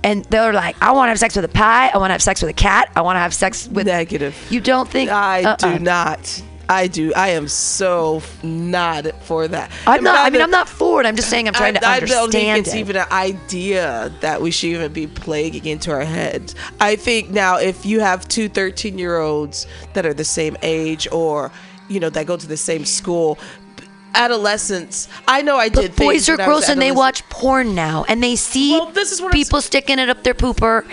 And 0.05 0.25
they're 0.27 0.53
like, 0.53 0.75
I 0.83 0.91
want 0.93 1.07
to 1.07 1.11
have 1.11 1.19
sex 1.21 1.37
with 1.37 1.45
a 1.45 1.49
pie. 1.49 1.89
I 1.95 1.99
want 1.99 2.09
to 2.11 2.15
have 2.15 2.23
sex 2.23 2.43
with 2.43 2.51
a 2.51 2.55
cat. 2.55 2.91
I 2.97 3.03
want 3.03 3.15
to 3.17 3.21
have 3.21 3.33
sex 3.33 3.69
with. 3.69 3.87
Negative. 3.87 4.35
You 4.51 4.61
don't 4.61 4.89
think? 4.89 5.11
I 5.11 5.45
Uh-uh. 5.45 5.57
do 5.57 5.79
not. 5.79 6.43
I 6.69 6.87
do. 6.87 7.13
I 7.15 7.31
am 7.31 7.49
so 7.49 8.23
not 8.43 9.07
for 9.25 9.49
that. 9.49 9.71
I'm 9.87 10.03
not. 10.03 10.27
I 10.27 10.31
mean, 10.31 10.41
I'm 10.41 10.51
not 10.51 10.69
for 10.69 11.01
it. 11.01 11.07
I'm 11.07 11.17
just 11.17 11.29
saying 11.29 11.49
I'm 11.49 11.55
trying 11.55 11.75
to 11.75 11.87
I, 11.87 11.97
understand 11.97 12.19
I 12.19 12.23
don't 12.23 12.33
think 12.33 12.59
it's 12.67 12.75
it. 12.75 12.79
even 12.79 12.97
an 12.97 13.07
idea 13.11 14.13
that 14.21 14.41
we 14.41 14.51
should 14.51 14.71
even 14.71 14.93
be 14.93 15.07
plaguing 15.07 15.67
into 15.67 15.91
our 15.91 16.05
heads. 16.05 16.55
I 16.81 16.97
think 16.97 17.31
now 17.31 17.57
if 17.59 17.85
you 17.85 18.01
have 18.01 18.27
two 18.29 18.49
13 18.49 18.99
year 18.99 19.19
olds 19.19 19.67
that 19.95 20.07
are 20.07 20.15
the 20.15 20.25
same 20.25 20.57
age 20.63 21.09
or, 21.13 21.51
you 21.89 22.01
know, 22.01 22.11
that 22.11 22.27
go 22.27 22.37
to 22.37 22.47
the 22.47 22.57
same 22.57 22.85
school, 22.85 23.39
adolescents, 24.15 25.09
I 25.27 25.43
know 25.43 25.57
I 25.57 25.69
did 25.69 25.97
But 25.97 26.05
boys 26.05 26.29
are 26.29 26.37
gross 26.37 26.69
and 26.69 26.81
they 26.81 26.93
watch 26.93 27.29
porn 27.29 27.75
now 27.75 28.05
and 28.09 28.23
they 28.23 28.37
see 28.37 28.73
Well, 28.73 28.87
this 28.91 29.13
is 29.13 29.21
what 29.21 29.29
I'm 29.35 29.39
people 29.41 29.61
sticking 29.61 29.99
it 29.99 30.09
up 30.09 30.23
their 30.23 30.35
pooper, 30.35 30.85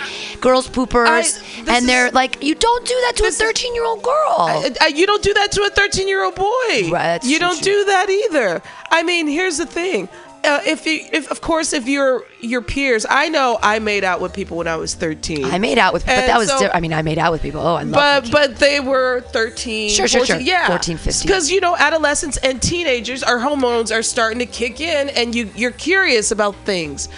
girls 0.42 0.68
poopers, 0.68 1.68
I- 1.68 1.76
and 1.78 1.88
they're 1.88 2.12
like, 2.12 2.44
you 2.44 2.56
don't 2.56 2.86
do 2.86 2.96
that 3.06 3.14
to 3.18 3.24
a 3.24 3.28
this 3.28 3.36
is- 3.36 3.42
13 3.42 3.76
year 3.76 3.86
old 3.86 4.02
girl. 4.02 4.36
Uh, 4.40 4.70
uh, 4.82 4.86
you 4.88 5.06
don't 5.06 5.24
do 5.24 5.34
that 5.34 5.52
to 5.54 5.62
a 5.64 5.70
13 5.70 6.08
year 6.08 6.24
old 6.24 6.36
boy. 6.36 6.90
Right, 6.92 7.24
you 7.24 7.40
don't 7.40 7.62
true. 7.62 7.74
do 7.74 7.86
that 7.86 8.10
either. 8.10 8.62
I 8.92 9.04
mean, 9.04 9.28
here's 9.28 9.58
the 9.58 9.66
thing 9.66 10.10
uh, 10.44 10.62
if 10.66 10.86
you, 10.86 11.02
if 11.12 11.30
of 11.32 11.42
course, 11.42 11.74
if 11.74 11.88
you're 11.88 12.24
your 12.42 12.62
peers, 12.62 13.06
I 13.10 13.30
know 13.30 13.58
I 13.62 13.80
made 13.80 14.04
out 14.04 14.22
with 14.22 14.34
people 14.34 14.58
when 14.58 14.68
I 14.68 14.76
was 14.78 14.94
13. 14.96 15.46
I 15.46 15.58
made 15.60 15.78
out 15.78 15.94
with, 15.94 16.06
but 16.06 16.14
And 16.14 16.30
that 16.30 16.38
was. 16.38 16.50
so- 16.50 16.60
di- 16.60 16.72
I 16.74 16.80
mean, 16.80 16.94
I 16.94 17.02
made 17.02 17.18
out 17.18 17.32
with 17.32 17.42
people. 17.42 17.62
Oh, 17.62 17.76
I 17.76 17.84
love. 17.84 17.92
but 17.92 18.24
making- 18.24 18.32
but 18.32 18.56
they 18.60 18.80
were 18.80 19.22
13 19.32 19.90
Sure, 19.90 20.08
sure, 20.08 20.22
14, 20.26 20.36
sure. 20.38 20.42
yeah 20.46 20.68
14, 20.68 20.98
15. 20.98 21.28
because 21.28 21.52
you 21.52 21.60
know 21.60 21.76
adolescents 21.76 22.38
and 22.38 22.62
teenagers 22.62 23.22
our 23.24 23.40
hormones 23.40 23.92
are 23.92 24.02
starting 24.02 24.40
to 24.40 24.46
kick 24.46 24.80
in 24.82 25.10
and 25.10 25.36
you 25.36 25.50
you're 25.56 25.72
curious 25.72 26.32
about 26.32 26.56
things 26.66 27.10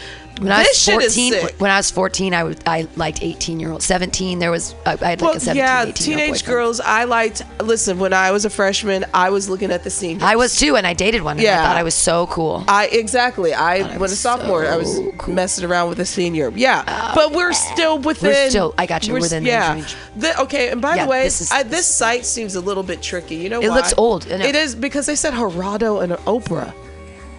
when 0.41 0.51
I 0.51 0.63
was 0.63 0.85
14, 0.85 1.33
when 1.59 1.69
I 1.71 1.77
was 1.77 1.91
14, 1.91 2.33
I 2.33 2.43
was 2.43 2.57
I 2.65 2.87
liked 2.95 3.21
18 3.21 3.59
year 3.59 3.71
old. 3.71 3.83
17, 3.83 4.39
there 4.39 4.49
was 4.51 4.73
I, 4.85 4.91
I 4.91 4.95
had 4.95 5.01
like 5.01 5.21
well, 5.21 5.33
a 5.33 5.39
17, 5.39 5.55
yeah, 5.57 5.83
18 5.85 5.85
year 5.85 5.87
old 5.87 5.95
teenage 6.25 6.45
girls. 6.45 6.79
I 6.79 7.03
liked. 7.03 7.43
Listen, 7.61 7.99
when 7.99 8.13
I 8.13 8.31
was 8.31 8.45
a 8.45 8.49
freshman, 8.49 9.05
I 9.13 9.29
was 9.29 9.49
looking 9.49 9.71
at 9.71 9.83
the 9.83 9.89
seniors. 9.89 10.23
I 10.23 10.35
was 10.35 10.57
too, 10.57 10.75
and 10.75 10.87
I 10.87 10.93
dated 10.93 11.21
one. 11.21 11.37
And 11.37 11.43
Yeah. 11.43 11.61
I 11.61 11.65
thought 11.67 11.75
I 11.77 11.83
was 11.83 11.95
so 11.95 12.27
cool. 12.27 12.63
I 12.67 12.87
exactly. 12.87 13.53
I, 13.53 13.97
when 13.97 14.09
a 14.09 14.13
sophomore, 14.13 14.65
I 14.65 14.77
was 14.77 14.99
cool. 15.17 15.33
messing 15.33 15.63
around 15.65 15.89
with 15.89 15.99
a 15.99 16.05
senior. 16.05 16.51
Yeah, 16.55 16.83
ah, 16.87 17.11
but 17.13 17.33
we're 17.33 17.53
still 17.53 17.99
within. 17.99 18.49
still- 18.49 18.73
I 18.77 18.85
got 18.85 19.07
you, 19.07 19.13
we're 19.13 19.21
within 19.21 19.43
age 19.43 19.49
yeah. 19.49 19.85
The- 20.17 20.41
okay, 20.41 20.69
and 20.69 20.81
by 20.81 20.95
Yeah, 20.95 21.05
the 21.05 21.11
way, 21.11 21.23
this 21.23 21.41
is- 21.41 21.51
I, 21.51 21.63
this 21.63 21.85
site 21.85 22.25
seems 22.25 22.55
a 22.55 22.61
little 22.61 22.83
bit 22.83 23.01
tricky. 23.01 23.35
You 23.35 23.49
know, 23.49 23.61
It 23.61 23.69
why? 23.69 23.75
looks 23.75 23.93
old, 23.97 24.25
I. 24.25 24.41
It 24.41 24.55
is 24.55 24.75
because 24.75 25.05
they 25.05 25.15
said 25.15 25.33
Geraldo 25.33 26.01
and 26.03 26.13
Oprah. 26.25 26.73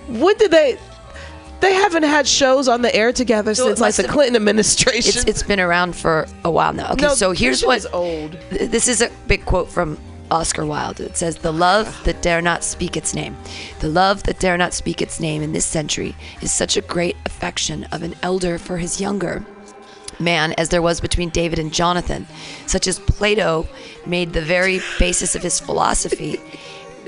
What 0.09 0.39
did 0.39 0.51
they? 0.51 0.79
They 1.63 1.75
haven't 1.75 2.03
had 2.03 2.27
shows 2.27 2.67
on 2.69 2.83
the 2.83 2.95
air 2.95 3.13
together 3.13 3.55
So 3.55 3.67
since 3.69 3.81
like 3.81 3.95
the 3.95 4.05
Clinton 4.09 4.37
administration. 4.37 5.13
It's 5.17 5.25
it's 5.25 5.43
been 5.45 5.61
around 5.61 5.95
for 5.97 6.27
a 6.45 6.51
while 6.51 6.73
now. 6.73 6.93
Okay, 6.93 7.07
No, 7.07 7.15
so 7.15 7.31
here's 7.33 7.65
what 7.65 7.87
old. 7.95 8.37
th- 8.51 8.71
this 8.71 8.89
is 8.89 9.01
a 9.01 9.09
big 9.29 9.45
quote 9.45 9.71
from 9.71 9.97
Oscar 10.31 10.67
Wilde. 10.67 11.01
It 11.01 11.17
says, 11.17 11.37
"The 11.37 11.53
love 11.53 11.87
that 12.05 12.21
dare 12.21 12.43
not 12.43 12.65
speak 12.65 12.97
its 12.97 13.15
name, 13.15 13.37
the 13.81 13.89
love 13.89 14.25
that 14.25 14.41
dare 14.41 14.59
not 14.59 14.75
speak 14.75 15.01
its 15.01 15.21
name 15.21 15.41
in 15.43 15.53
this 15.53 15.65
century 15.65 16.17
is 16.41 16.51
such 16.51 16.77
a 16.77 16.81
great 16.81 17.17
affection 17.27 17.85
of 17.93 18.03
an 18.03 18.15
elder 18.23 18.59
for 18.59 18.79
his 18.79 19.01
younger." 19.01 19.45
Man, 20.19 20.53
as 20.59 20.69
there 20.69 20.83
was 20.83 21.01
between 21.01 21.31
David 21.31 21.59
and 21.59 21.73
Jonathan, 21.73 22.27
such 22.67 22.87
as 22.87 22.99
Plato 22.99 23.67
made 24.07 24.33
the 24.33 24.43
very 24.43 24.81
basis 24.99 25.35
of 25.35 25.43
his 25.43 25.59
philosophy, 25.59 26.41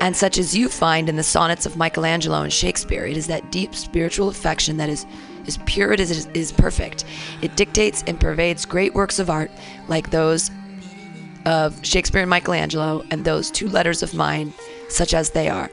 and 0.00 0.16
such 0.16 0.38
as 0.38 0.57
you 0.57 0.68
find 0.68 1.09
in 1.09 1.16
the 1.16 1.22
sonnets 1.22 1.66
of 1.66 1.76
Michelangelo 1.76 2.42
and 2.42 2.52
Shakespeare. 2.52 3.07
It 3.07 3.16
is 3.16 3.26
that 3.28 3.52
deep 3.52 3.74
spiritual 3.74 4.28
affection 4.28 4.76
that 4.78 4.88
is 4.88 5.07
as 5.46 5.59
pure 5.66 5.92
as 5.92 6.11
it 6.11 6.16
is, 6.16 6.26
is 6.35 6.52
perfect. 6.52 7.04
It 7.42 7.57
dictates 7.57 8.02
and 8.07 8.18
pervades 8.18 8.64
great 8.64 8.94
works 8.94 9.18
of 9.18 9.30
art 9.30 9.50
like 9.88 10.11
those 10.11 10.50
of 11.46 11.85
Shakespeare 11.85 12.22
and 12.22 12.30
Michelangelo 12.30 13.04
and 13.11 13.24
those 13.24 13.50
two 13.50 13.68
letters 13.68 14.02
of 14.02 14.14
mine, 14.14 14.52
such 14.88 15.14
as 15.14 15.30
they 15.30 15.48
are. 15.48 15.70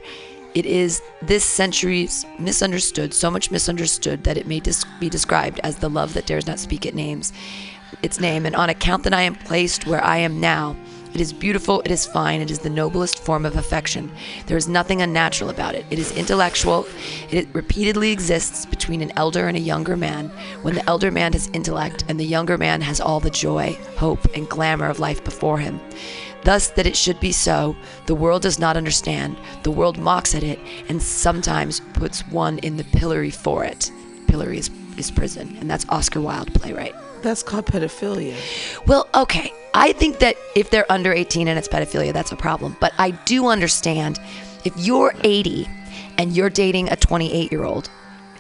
It 0.54 0.66
is 0.66 1.02
this 1.22 1.46
century's 1.46 2.26
misunderstood, 2.38 3.14
so 3.14 3.32
much 3.32 3.52
misunderstood 3.52 4.26
that 4.26 4.38
it 4.38 4.48
may 4.48 4.60
dis- 4.60 4.86
be 5.00 5.10
described 5.10 5.62
as 5.64 5.78
the 5.78 5.90
love 5.90 6.14
that 6.14 6.26
dares 6.26 6.46
not 6.46 6.60
speak 6.60 6.86
its 6.86 6.96
names, 6.96 7.32
its 8.04 8.20
name. 8.20 8.46
And 8.46 8.56
on 8.56 8.70
account 8.70 9.04
that 9.04 9.14
I 9.14 9.22
am 9.22 9.36
placed 9.36 9.88
where 9.88 10.04
I 10.04 10.18
am 10.18 10.42
now, 10.42 10.76
it 11.14 11.20
is 11.20 11.34
beautiful, 11.34 11.82
it 11.82 11.92
is 11.92 12.06
fine, 12.06 12.42
it 12.42 12.50
is 12.50 12.60
the 12.60 12.70
noblest 12.70 13.20
form 13.20 13.46
of 13.46 13.58
affection. 13.58 14.12
There 14.48 14.58
is 14.58 14.70
nothing 14.70 15.02
unnatural 15.02 15.50
about 15.50 15.76
it. 15.76 15.86
It 15.90 16.00
is 16.00 16.12
intellectual. 16.14 16.86
It 17.30 17.48
repeatedly 17.54 18.12
exists 18.12 18.66
between 18.66 19.02
an 19.02 19.12
elder 19.18 19.48
and 19.48 19.58
a 19.58 19.62
younger 19.62 19.98
man, 19.98 20.30
when 20.62 20.76
the 20.76 20.90
elder 20.90 21.12
man 21.12 21.34
has 21.34 21.50
intellect 21.50 22.06
and 22.08 22.20
the 22.20 22.26
younger 22.26 22.58
man 22.58 22.82
has 22.82 23.02
all 23.02 23.20
the 23.20 23.30
joy, 23.30 23.78
hope, 23.98 24.26
and 24.36 24.48
glamour 24.48 24.88
of 24.88 25.00
life 25.00 25.24
before 25.24 25.58
him. 25.58 25.82
Thus, 26.44 26.70
that 26.70 26.88
it 26.88 26.96
should 26.96 27.20
be 27.20 27.32
so, 27.32 27.76
the 28.08 28.16
world 28.16 28.42
does 28.42 28.58
not 28.58 28.78
understand, 28.78 29.38
the 29.64 29.72
world 29.72 30.00
mocks 30.00 30.34
at 30.34 30.44
it, 30.44 30.60
and 30.90 31.02
sometimes 31.02 31.82
puts 31.94 32.28
one 32.28 32.58
in 32.60 32.78
the 32.78 32.84
pillory 32.84 33.30
for 33.30 33.64
it. 33.64 33.92
Pillory 34.28 34.58
is, 34.58 34.72
is 34.98 35.12
prison, 35.12 35.56
and 35.60 35.70
that's 35.70 35.86
Oscar 35.90 36.22
Wilde, 36.22 36.54
playwright. 36.54 36.96
That's 37.22 37.44
called 37.44 37.68
pedophilia. 37.68 38.36
Well, 38.88 39.08
okay. 39.14 39.54
I 39.74 39.94
think 39.94 40.20
that 40.20 40.36
if 40.56 40.70
they're 40.70 40.90
under 40.92 41.14
18 41.14 41.48
and 41.48 41.58
it's 41.58 41.68
pedophilia, 41.68 42.14
that's 42.14 42.32
a 42.32 42.36
problem. 42.36 42.76
But 42.80 42.94
I 42.98 43.12
do 43.12 43.48
understand 43.48 44.20
if 44.66 44.74
you're 44.78 45.14
80 45.24 45.68
and 46.18 46.36
you're 46.36 46.50
dating 46.50 46.92
a 46.92 46.96
28 46.96 47.52
year 47.52 47.64
old, 47.64 47.90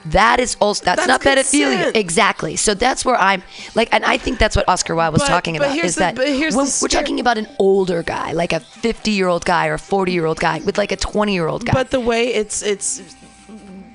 that 0.07 0.39
is 0.39 0.57
also 0.59 0.83
that's, 0.83 1.05
That's 1.05 1.07
not 1.07 1.37
pedophilia. 1.37 1.95
Exactly. 1.95 2.55
So 2.55 2.73
that's 2.73 3.05
where 3.05 3.15
I'm 3.17 3.43
like, 3.75 3.87
and 3.91 4.03
I 4.03 4.17
think 4.17 4.39
that's 4.39 4.55
what 4.55 4.67
Oscar 4.67 4.95
Wilde 4.95 5.13
was 5.13 5.21
But- 5.21 5.27
talking 5.27 5.57
but 5.57 5.67
about. 5.71 5.77
Is 5.85 5.95
the- 5.95 5.99
that 6.01 6.17
when 6.17 6.67
we're 6.81 6.87
talking 6.87 7.19
about 7.19 7.37
an 7.37 7.47
older 7.59 8.01
guy, 8.03 8.31
like 8.33 8.51
a 8.51 8.59
50 8.59 9.11
year 9.11 9.27
old 9.27 9.45
guy 9.45 9.67
or 9.67 9.75
a 9.75 9.79
40 9.79 10.11
year 10.11 10.25
old 10.25 10.39
guy 10.39 10.59
with 10.65 10.77
like 10.77 10.91
a 10.91 10.97
20 10.97 11.33
year 11.33 11.47
old 11.47 11.65
guy. 11.65 11.73
But 11.73 11.91
the 11.91 11.99
way 11.99 12.33
it's 12.33 12.61
it's 12.63 13.01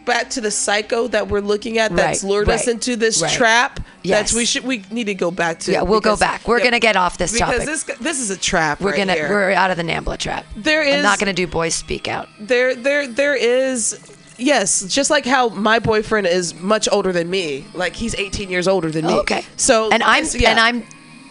back 0.04 0.30
to 0.30 0.40
the 0.40 0.52
psycho 0.52 1.08
that 1.08 1.26
we're 1.28 1.40
looking 1.40 1.78
at 1.78 1.94
that's 1.96 2.22
Right, 2.22 2.30
lured 2.30 2.48
us 2.48 2.68
into 2.68 2.94
this 2.94 3.20
right. 3.20 3.32
trap. 3.32 3.80
That's 4.06 4.32
Yes. 4.32 4.34
we 4.34 4.44
should 4.44 4.64
we 4.64 4.84
need 4.90 5.04
to 5.04 5.14
go 5.14 5.30
back 5.30 5.58
to. 5.60 5.72
yeah, 5.72 5.82
we'll 5.82 6.00
go 6.00 6.16
back. 6.16 6.46
We're 6.46 6.58
yeah, 6.58 6.64
gonna 6.64 6.80
get 6.80 6.96
off 6.96 7.18
this 7.18 7.32
because 7.32 7.64
topic. 7.64 7.66
this 7.66 7.82
this 8.00 8.20
is 8.20 8.30
a 8.30 8.36
trap. 8.36 8.80
we're 8.80 8.90
right 8.90 8.96
gonna 8.98 9.12
here. 9.14 9.28
we're 9.28 9.52
out 9.52 9.70
of 9.70 9.76
the 9.76 9.82
Nambla 9.82 10.18
trap. 10.18 10.44
There 10.56 10.82
I'm 10.82 11.02
not 11.02 11.18
gonna 11.18 11.32
do 11.32 11.46
boys 11.46 11.74
speak 11.74 12.08
out. 12.08 12.28
there 12.40 12.74
there 12.74 13.06
there 13.06 13.34
is 13.34 13.98
yes 14.38 14.82
just 14.82 15.08
like 15.10 15.24
how 15.24 15.48
my 15.48 15.78
boyfriend 15.78 16.26
is 16.26 16.54
much 16.54 16.88
older 16.92 17.10
than 17.12 17.28
me 17.30 17.64
like 17.74 17.94
he's 17.96 18.14
18 18.14 18.50
years 18.50 18.68
older 18.68 18.90
than 18.90 19.06
me 19.06 19.12
oh, 19.14 19.20
Okay. 19.20 19.44
so 19.56 19.90
and 19.90 20.02
I'm 20.02 20.24
yeah. 20.34 20.50
and 20.50 20.60
I'm 20.60 20.84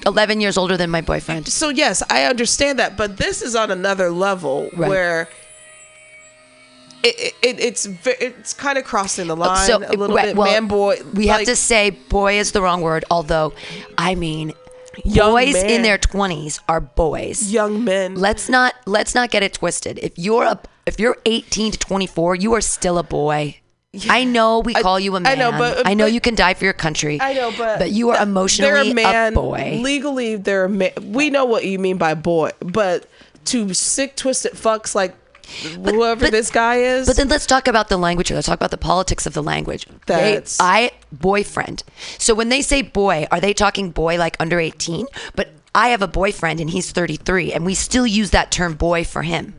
11 0.08 0.42
years 0.42 0.58
older 0.58 0.76
than 0.78 0.90
my 0.90 1.02
boyfriend. 1.02 1.48
so 1.48 1.70
yes 1.70 2.02
i 2.10 2.24
understand 2.26 2.80
that 2.80 2.96
but 2.98 3.18
this 3.18 3.42
is 3.44 3.56
on 3.56 3.70
another 3.72 4.10
level 4.10 4.70
Right. 4.74 4.90
where 4.90 5.30
it, 7.06 7.36
it, 7.42 7.60
it's 7.60 7.88
it's 8.06 8.54
kind 8.54 8.78
of 8.78 8.84
crossing 8.84 9.28
the 9.28 9.36
line 9.36 9.66
so 9.68 9.78
a 9.78 9.94
little 9.96 10.16
right, 10.16 10.28
bit 10.28 10.36
well, 10.36 10.52
man 10.52 10.68
boy 10.68 10.98
We 11.14 11.28
have 11.28 11.44
to 11.46 11.56
say 11.56 11.92
boy 11.92 12.40
is 12.40 12.52
the 12.52 12.62
wrong 12.62 12.82
word. 12.82 13.06
Although, 13.12 13.54
I 13.98 14.16
mean, 14.16 14.54
Young 15.04 15.32
boys 15.32 15.54
man. 15.54 15.70
in 15.70 15.82
their 15.82 15.98
20s 15.98 16.62
are 16.68 16.82
boys. 16.82 17.52
young 17.52 17.84
men 17.84 18.16
Let's 18.16 18.50
not 18.50 18.74
let's 18.86 19.14
not 19.14 19.30
get 19.30 19.44
it 19.44 19.54
twisted. 19.54 20.00
If 20.00 20.18
you're 20.18 20.44
a 20.44 20.60
if 20.86 21.00
you're 21.00 21.18
18 21.26 21.74
to 21.74 21.80
24, 21.80 22.36
you 22.36 22.54
are 22.54 22.62
still 22.62 22.98
a 22.98 23.04
boy. 23.04 23.58
I 24.10 24.24
know 24.24 24.60
we 24.60 24.76
I- 24.76 24.82
call 24.82 25.00
you 25.00 25.16
a 25.16 25.20
man. 25.20 25.32
I 25.32 25.36
know, 25.36 25.52
but- 25.58 25.88
I 25.88 25.94
know 25.94 26.06
but- 26.06 26.14
you 26.14 26.20
can 26.22 26.36
die 26.36 26.54
for 26.54 26.66
your 26.66 26.74
country. 26.74 27.20
I 27.22 27.34
know, 27.34 27.52
but 27.58 27.80
but 27.80 27.92
you 27.92 28.10
are 28.10 28.22
emotionally 28.22 28.92
a 28.92 28.94
man. 28.94 29.34
boy. 29.34 29.80
Legally, 29.82 30.36
they're 30.36 30.66
a 30.66 30.70
man. 30.70 30.92
We 31.02 31.30
know 31.30 31.46
what 31.46 31.66
you 31.66 31.80
mean 31.80 31.98
by 31.98 32.14
boy, 32.14 32.52
but 32.60 33.08
to 33.46 33.74
sick, 33.74 34.16
twisted 34.16 34.54
fucks 34.54 34.96
like 34.96 35.16
whoever 35.74 36.26
but- 36.26 36.32
this 36.32 36.50
guy 36.52 36.78
is. 36.78 37.08
But 37.08 37.16
then 37.18 37.28
let's 37.28 37.46
talk 37.46 37.68
about 37.68 37.90
the 37.90 37.98
language. 37.98 38.32
Let's 38.32 38.48
talk 38.48 38.58
about 38.58 38.72
the 38.72 38.78
politics 38.78 39.26
of 39.26 39.34
the 39.34 39.44
language. 39.44 39.88
They- 40.06 40.42
I 40.60 40.92
boyfriend. 41.12 41.84
So 42.18 42.34
when 42.34 42.50
they 42.50 42.62
say 42.62 42.82
boy, 42.82 43.28
are 43.32 43.40
they 43.40 43.54
talking 43.54 43.92
boy 43.92 44.18
like 44.18 44.36
under 44.40 44.60
18? 44.60 45.08
But 45.36 45.50
I 45.74 45.90
have 45.90 46.02
a 46.02 46.08
boyfriend 46.08 46.60
and 46.60 46.70
he's 46.70 46.92
33 46.92 47.52
and 47.54 47.66
we 47.66 47.76
still 47.76 48.08
use 48.08 48.32
that 48.32 48.52
term 48.52 48.76
boy 48.76 49.04
for 49.04 49.24
him. 49.24 49.56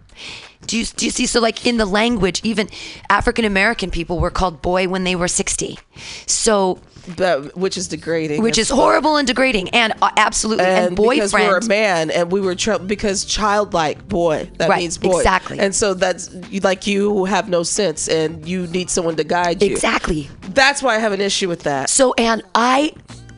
Do 0.66 0.78
you, 0.78 0.84
do 0.84 1.04
you 1.04 1.10
see? 1.10 1.26
So, 1.26 1.40
like 1.40 1.66
in 1.66 1.76
the 1.76 1.86
language, 1.86 2.40
even 2.42 2.68
African 3.08 3.44
American 3.44 3.90
people 3.90 4.18
were 4.18 4.30
called 4.30 4.62
boy 4.62 4.88
when 4.88 5.04
they 5.04 5.14
were 5.14 5.28
60. 5.28 5.78
So, 6.26 6.80
That- 7.16 7.56
which 7.56 7.76
is 7.76 7.88
degrading. 7.88 8.42
which 8.42 8.58
is 8.58 8.68
horrible 8.68 9.16
and 9.16 9.26
degrading, 9.26 9.70
and 9.70 9.92
uh, 10.02 10.10
absolutely, 10.16 10.64
and, 10.64 10.86
and 10.88 10.96
because 10.96 11.32
we're 11.32 11.58
a 11.58 11.64
man 11.66 12.10
and 12.10 12.32
we 12.32 12.40
were 12.40 12.54
tr- 12.54 12.78
because 12.78 13.24
childlike 13.24 14.06
boy 14.08 14.50
that 14.58 14.68
Right, 14.68 14.80
means 14.80 14.98
boy 14.98 15.18
exactly. 15.18 15.58
and 15.58 15.74
so 15.74 15.94
that's 15.94 16.30
like 16.62 16.86
you 16.86 17.12
who 17.12 17.24
have 17.24 17.48
no 17.48 17.62
sense 17.62 18.08
and 18.08 18.46
you 18.46 18.66
need 18.68 18.90
someone 18.90 19.16
to 19.16 19.24
guide 19.24 19.62
you 19.62 19.70
Exactly. 19.70 20.28
that's 20.50 20.82
why 20.82 20.96
i 20.96 20.98
have 20.98 21.12
an 21.12 21.20
issue 21.20 21.48
with 21.48 21.62
that 21.62 21.88
So, 21.90 22.12
and 22.18 22.42
I, 22.54 22.92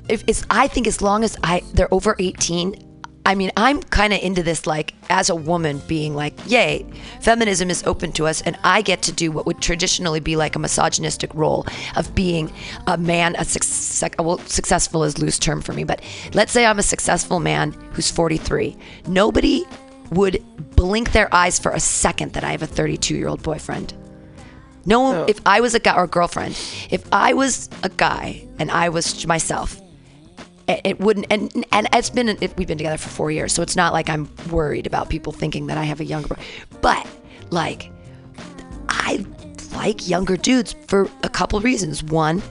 if 0.08 0.24
it's, 0.26 0.44
I 0.50 0.68
think 0.68 0.86
as 0.86 1.02
long 1.02 1.22
as 1.24 1.36
I 1.42 1.62
they're 1.74 1.92
over 1.92 2.16
eighteen, 2.18 2.74
I 3.28 3.34
mean, 3.34 3.52
I'm 3.58 3.82
kind 3.82 4.14
of 4.14 4.20
into 4.22 4.42
this, 4.42 4.66
like 4.66 4.94
as 5.10 5.28
a 5.28 5.34
woman, 5.36 5.82
being 5.86 6.14
like, 6.14 6.32
yay, 6.46 6.86
feminism 7.20 7.68
is 7.68 7.84
open 7.84 8.10
to 8.12 8.26
us, 8.26 8.40
and 8.40 8.56
I 8.64 8.80
get 8.80 9.02
to 9.02 9.12
do 9.12 9.30
what 9.30 9.44
would 9.44 9.60
traditionally 9.60 10.18
be 10.18 10.34
like 10.34 10.56
a 10.56 10.58
misogynistic 10.58 11.34
role 11.34 11.66
of 11.94 12.14
being 12.14 12.50
a 12.86 12.96
man, 12.96 13.36
a 13.38 13.44
success, 13.44 14.02
well, 14.18 14.38
successful 14.46 15.04
is 15.04 15.18
loose 15.18 15.38
term 15.38 15.60
for 15.60 15.74
me, 15.74 15.84
but 15.84 16.00
let's 16.32 16.52
say 16.52 16.64
I'm 16.64 16.78
a 16.78 16.82
successful 16.82 17.38
man 17.38 17.72
who's 17.92 18.10
43. 18.10 18.74
Nobody 19.06 19.64
would 20.10 20.42
blink 20.74 21.12
their 21.12 21.28
eyes 21.34 21.58
for 21.58 21.72
a 21.72 21.80
second 21.80 22.32
that 22.32 22.44
I 22.44 22.52
have 22.52 22.62
a 22.62 22.66
32 22.66 23.14
year 23.14 23.28
old 23.28 23.42
boyfriend. 23.42 23.92
No 24.86 25.00
one, 25.00 25.14
Oh. 25.16 25.24
if 25.28 25.38
I 25.44 25.60
was 25.60 25.74
a 25.74 25.80
guy 25.80 25.94
or 25.94 26.04
a 26.04 26.08
girlfriend, 26.08 26.58
if 26.88 27.04
I 27.12 27.34
was 27.34 27.68
a 27.82 27.90
guy 27.90 28.48
and 28.58 28.70
I 28.70 28.88
was 28.88 29.26
myself, 29.26 29.78
it, 30.68 31.00
wouldn't. 31.00 31.26
And 31.30 31.64
and 31.72 31.88
it's 31.92 32.10
been 32.10 32.28
it, 32.28 32.56
we've 32.56 32.68
been 32.68 32.78
together 32.78 32.98
for 32.98 33.08
four 33.08 33.30
years, 33.30 33.52
so 33.52 33.62
it's 33.62 33.76
not 33.76 33.92
like 33.92 34.08
I'm 34.10 34.28
worried 34.50 34.86
about 34.86 35.08
people 35.08 35.32
thinking 35.32 35.66
that 35.68 35.78
I 35.78 35.84
have 35.84 36.00
a 36.00 36.04
younger. 36.04 36.28
bro- 36.28 36.36
But 36.80 37.06
like, 37.50 37.90
I 38.88 39.24
like 39.72 40.08
younger 40.08 40.36
dudes 40.36 40.74
for 40.86 41.10
a 41.22 41.28
couple 41.28 41.60
reasons. 41.60 42.02
One. 42.02 42.42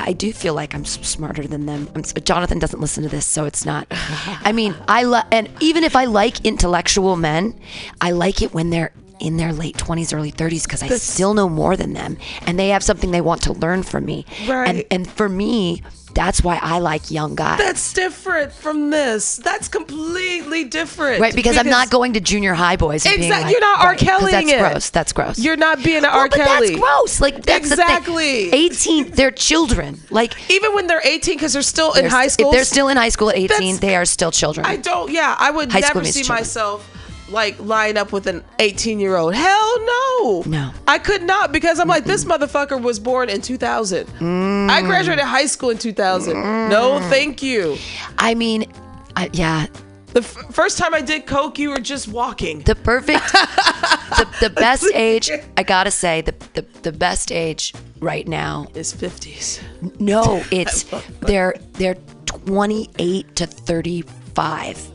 I 0.00 0.12
do 0.12 0.32
feel 0.32 0.54
like 0.54 0.76
I'm 0.76 0.84
smarter 0.84 1.44
than 1.44 1.66
them. 1.66 1.88
I'm, 1.96 2.04
Jonathan 2.04 2.60
doesn't 2.60 2.78
listen 2.80 3.02
to 3.02 3.08
this, 3.08 3.26
so 3.26 3.46
it's 3.46 3.66
not. 3.66 3.84
I 3.90 4.52
mean, 4.52 4.76
I 4.88 5.02
love, 5.02 5.24
and 5.32 5.50
even 5.60 5.82
if 5.82 5.96
I 5.96 6.04
like 6.04 6.44
intellectual 6.46 7.16
men, 7.16 7.58
I 8.00 8.12
like 8.12 8.40
it 8.40 8.54
when 8.54 8.70
they're 8.70 8.92
in 9.18 9.38
their 9.38 9.52
late 9.52 9.76
20s, 9.76 10.14
early 10.16 10.30
30s 10.30 10.62
because 10.62 10.84
I 10.84 10.88
still 10.90 11.34
know 11.34 11.48
more 11.48 11.76
than 11.76 11.94
them 11.94 12.16
and 12.46 12.56
they 12.56 12.68
have 12.68 12.84
something 12.84 13.10
they 13.10 13.20
want 13.20 13.42
to 13.42 13.52
learn 13.54 13.82
from 13.82 14.04
me. 14.04 14.24
And, 14.42 14.48
Right. 14.48 14.86
and 14.92 15.10
for 15.10 15.28
me, 15.28 15.82
that's 16.18 16.42
why 16.42 16.58
I 16.60 16.80
like 16.80 17.12
young 17.12 17.36
guys. 17.36 17.58
That's 17.58 17.92
different 17.92 18.52
from 18.52 18.90
this. 18.90 19.36
That's 19.36 19.68
completely 19.68 20.64
different. 20.64 21.20
right, 21.20 21.32
because, 21.34 21.56
I'm 21.56 21.68
not 21.70 21.90
going 21.90 22.14
to 22.14 22.20
junior 22.20 22.54
high 22.54 22.74
boys. 22.76 23.06
Exactly. 23.06 23.30
like- 23.30 23.52
You're 23.52 23.60
not 23.60 23.80
R. 23.80 23.86
right, 23.90 23.98
Kellying 24.00 24.30
That's 24.32 24.50
it. 24.52 24.58
gross. 24.58 24.90
That's 24.90 25.12
gross. 25.12 25.38
You're 25.38 25.56
not 25.56 25.82
being 25.84 25.98
an 25.98 26.02
Well, 26.04 26.18
R. 26.18 26.28
but 26.28 26.38
Kelly. 26.40 26.68
that's 26.70 26.80
gross. 26.80 27.20
Like 27.20 27.42
that's 27.44 27.70
Exactly. 27.70 28.46
The 28.46 28.50
thing. 28.50 29.04
18, 29.04 29.10
they're 29.12 29.30
children. 29.30 30.00
Like 30.10 30.34
Even 30.50 30.74
when 30.74 30.86
they're 30.88 31.00
18, 31.04 31.36
because 31.36 31.52
they're 31.52 31.62
still 31.62 31.92
in 31.92 32.02
they're 32.02 32.10
high 32.10 32.26
st- 32.26 32.32
school. 32.40 32.50
If 32.50 32.56
they're 32.56 32.64
still 32.64 32.88
in 32.88 32.96
high 32.96 33.10
school 33.10 33.30
at 33.30 33.36
18, 33.36 33.76
they 33.78 33.94
are 33.94 34.04
still 34.04 34.30
children. 34.32 34.66
I 34.66 34.76
don't. 34.76 35.10
Yeah, 35.12 35.36
I 35.38 35.50
would 35.52 35.70
High 35.70 35.80
never 35.80 36.04
see 36.04 36.20
children. 36.22 36.38
myself 36.38 36.88
like 37.30 37.58
line 37.60 37.96
up 37.96 38.12
with 38.12 38.26
an 38.26 38.42
18 38.58 38.98
year 39.00 39.16
old. 39.16 39.34
Hell 39.34 39.80
no. 39.84 40.42
No. 40.46 40.72
I 40.86 40.98
could 40.98 41.22
not 41.22 41.52
because 41.52 41.78
I'm 41.78 41.88
like 41.88 42.04
this 42.04 42.24
motherfucker 42.24 42.80
was 42.80 42.98
born 42.98 43.28
in 43.28 43.40
2000. 43.40 44.06
Mm. 44.06 44.70
I 44.70 44.82
graduated 44.82 45.24
high 45.24 45.46
school 45.46 45.70
in 45.70 45.78
2000. 45.78 46.34
No, 46.68 47.00
thank 47.10 47.42
you. 47.42 47.76
I 48.18 48.34
mean, 48.34 48.70
I, 49.16 49.30
yeah, 49.32 49.66
The 50.14 50.20
f- 50.20 50.54
first 50.54 50.78
time 50.78 50.94
I 50.94 51.00
did 51.02 51.26
coke, 51.26 51.58
you 51.58 51.70
were 51.70 51.80
just 51.80 52.08
walking. 52.08 52.60
the 52.62 52.74
perfect, 52.74 53.30
the, 53.32 54.26
the 54.40 54.50
best 54.50 54.86
age. 54.94 55.30
I 55.56 55.62
gotta 55.62 55.90
say, 55.90 56.22
the, 56.22 56.34
the 56.54 56.62
the 56.82 56.92
best 56.92 57.30
age 57.32 57.74
right 58.00 58.26
now. 58.26 58.66
Is 58.74 58.94
50s. 58.94 59.60
No, 60.00 60.42
it's 60.50 60.84
they're 61.20 61.54
they're 61.74 61.96
28 62.26 63.36
to 63.36 63.46
35 63.46 64.90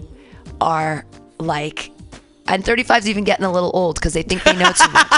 are 0.62 1.06
like, 1.40 1.92
and 2.48 2.64
35's 2.64 3.08
even 3.08 3.24
getting 3.24 3.46
a 3.46 3.52
little 3.52 3.72
old 3.74 3.96
because 3.96 4.14
they 4.14 4.22
think 4.24 4.44
they 4.44 4.54
know 4.54 4.72
too 4.72 4.92
much. 4.92 5.08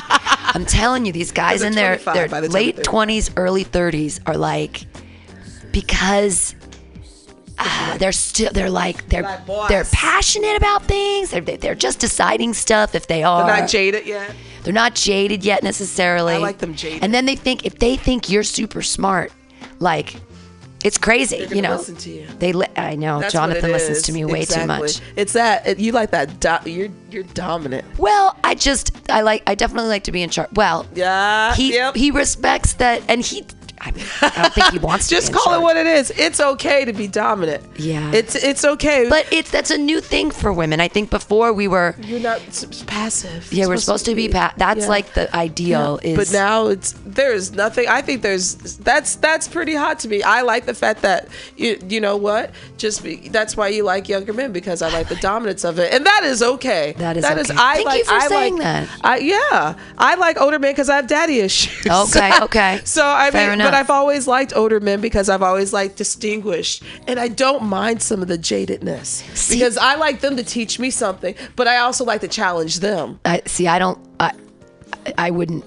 I'm 0.55 0.65
telling 0.65 1.05
you, 1.05 1.11
these 1.11 1.31
guys 1.31 1.61
in 1.63 1.73
their 1.73 1.97
their 1.97 2.27
the 2.27 2.49
late 2.49 2.75
they're 2.77 2.85
20s, 2.85 3.33
early 3.35 3.65
30s 3.65 4.21
are 4.25 4.37
like, 4.37 4.85
because. 5.71 6.55
ah, 7.57 7.95
they're 7.99 8.11
still 8.11 8.51
they're 8.51 8.69
like 8.69 9.07
they're 9.09 9.23
Like 9.23 9.69
they're 9.69 9.85
passionate 9.85 10.57
about 10.57 10.83
things 10.83 11.29
they're 11.31 11.41
they're 11.41 11.73
just 11.75 11.99
deciding 11.99 12.53
stuff 12.53 12.95
if 12.95 13.07
they 13.07 13.23
are 13.23 13.45
They're 13.45 13.61
not 13.61 13.69
jaded 13.69 14.05
yet. 14.05 14.33
they're 14.63 14.73
not 14.73 14.93
jaded 14.93 15.43
yet 15.45 15.63
necessarily. 15.63 16.33
I 16.33 16.37
like 16.39 16.57
them 16.57 16.75
jaded. 16.75 17.01
And 17.03 17.13
then 17.13 17.25
they 17.25 17.35
think 17.37 17.65
if 17.65 17.79
they 17.79 17.95
think 17.95 18.29
you're 18.29 18.43
super 18.43 18.81
smart, 18.81 19.31
like 19.79 20.15
it's 20.85 20.97
crazy, 20.97 21.47
you 21.49 21.61
know. 21.61 21.75
listen 21.75 21.95
to 21.95 22.09
you. 22.09 22.27
They 22.39 22.53
li- 22.53 22.67
I 22.77 22.95
know 22.95 23.19
That's 23.19 23.33
Jonathan 23.33 23.71
listens 23.71 24.03
to 24.03 24.13
me 24.13 24.23
way 24.23 24.45
too 24.45 24.65
much. 24.65 25.01
It's 25.15 25.33
that 25.33 25.67
it- 25.67 25.79
you 25.79 25.91
like 25.91 26.11
that. 26.11 26.39
Do- 26.39 26.69
you're 26.69 26.89
you're 27.11 27.23
dominant. 27.23 27.83
Well, 27.97 28.37
I 28.43 28.55
just 28.55 28.91
I 29.09 29.21
like 29.21 29.43
I 29.47 29.55
definitely 29.55 29.89
like 29.89 30.03
to 30.03 30.11
be 30.11 30.21
in 30.21 30.29
charge. 30.29 30.49
Well, 30.53 30.85
Yeah. 30.93 31.53
he 31.55 31.73
yep. 31.73 31.95
he 31.95 32.11
respects 32.11 32.73
that, 32.73 33.01
and 33.09 33.21
he 33.21 33.45
I, 33.81 33.91
mean, 33.91 34.05
I 34.21 34.29
don't 34.41 34.53
think 34.53 34.67
he 34.71 34.79
wants 34.89 35.07
to. 35.09 35.15
Just 35.15 35.31
be 35.31 35.37
call 35.37 35.53
it 35.53 35.61
what 35.61 35.77
it 35.77 35.85
is. 35.85 36.11
It's 36.11 36.39
okay 36.39 36.85
to 36.85 36.93
be 36.93 37.07
dominant. 37.07 37.63
Yeah. 37.77 38.11
It's 38.13 38.35
it's 38.35 38.63
okay. 38.65 39.07
But 39.09 39.27
it's 39.31 39.51
that's 39.51 39.69
a 39.71 39.77
new 39.77 40.01
thing 40.01 40.31
for 40.31 40.51
women. 40.53 40.79
I 40.79 40.87
think 40.87 41.09
before 41.09 41.53
we 41.53 41.67
were 41.67 41.95
you're 42.01 42.19
not 42.19 42.39
passive. 42.87 43.51
yeah 43.51 43.67
we're 43.67 43.77
supposed 43.77 44.05
to 44.05 44.15
be 44.15 44.29
pa- 44.29 44.53
that's 44.57 44.81
Yeah. 44.81 44.87
like 44.87 45.13
the 45.13 45.35
ideal 45.35 45.99
is 46.03 46.17
But 46.17 46.31
now 46.31 46.67
it's 46.67 46.93
there's 47.05 47.51
nothing. 47.53 47.87
I 47.87 48.01
think 48.01 48.21
there's 48.21 48.55
that's 48.77 49.15
that's 49.17 49.47
pretty 49.47 49.75
hot 49.75 49.99
to 49.99 50.07
me. 50.07 50.23
I 50.23 50.41
like 50.41 50.65
the 50.65 50.73
fact 50.73 51.01
that 51.01 51.27
you 51.57 51.77
you 51.87 51.99
know 52.01 52.17
what 52.17 52.51
just 52.77 53.03
be, 53.03 53.27
that's 53.29 53.55
why 53.57 53.67
you 53.69 53.83
like 53.83 54.07
younger 54.09 54.33
men 54.33 54.51
because 54.51 54.81
I 54.81 54.89
like 54.89 55.09
the 55.09 55.15
dominance 55.17 55.63
of 55.63 55.79
it, 55.79 55.93
and 55.93 56.05
that 56.05 56.21
is 56.23 56.41
okay. 56.41 56.93
That 56.97 57.17
is 57.17 57.23
that 57.23 57.37
is 57.37 57.51
okay. 57.51 57.59
I 57.59 57.73
Thank 57.75 57.85
like 57.87 57.99
you 57.99 58.05
for 58.05 58.13
I 58.13 58.27
saying 58.27 58.53
like 58.57 58.63
that. 58.63 58.89
I 59.03 59.17
yeah 59.17 59.75
I 59.97 60.15
like 60.15 60.39
older 60.39 60.59
men 60.59 60.71
because 60.71 60.89
I 60.89 60.95
have 60.95 61.07
daddy 61.07 61.39
issues. 61.39 61.85
Okay, 61.85 62.31
okay. 62.41 62.81
so 62.85 63.05
I 63.05 63.31
Fair 63.31 63.49
mean, 63.51 63.59
enough. 63.61 63.64
But 63.65 63.73
I've 63.73 63.89
always 63.89 64.27
liked 64.27 64.55
older 64.55 64.79
men 64.79 65.01
because 65.01 65.29
I've 65.29 65.41
always 65.43 65.73
liked 65.73 65.97
distinguished, 65.97 66.83
and 67.07 67.19
I 67.19 67.27
don't 67.27 67.63
mind 67.63 68.01
some 68.01 68.21
of 68.21 68.27
the 68.27 68.37
jadedness 68.37 69.05
See- 69.35 69.55
because 69.55 69.77
I 69.77 69.95
like 69.95 70.21
them 70.21 70.37
to 70.37 70.43
teach 70.43 70.79
me 70.79 70.89
something, 70.89 71.35
but 71.55 71.67
I 71.67 71.77
also 71.77 72.03
like 72.05 72.21
to 72.21 72.27
challenge 72.27 72.79
them. 72.79 73.19
I 73.25 73.41
see. 73.45 73.67
I 73.67 73.79
don't. 73.79 73.99
I, 74.19 74.31
I 75.17 75.31
wouldn't. 75.31 75.63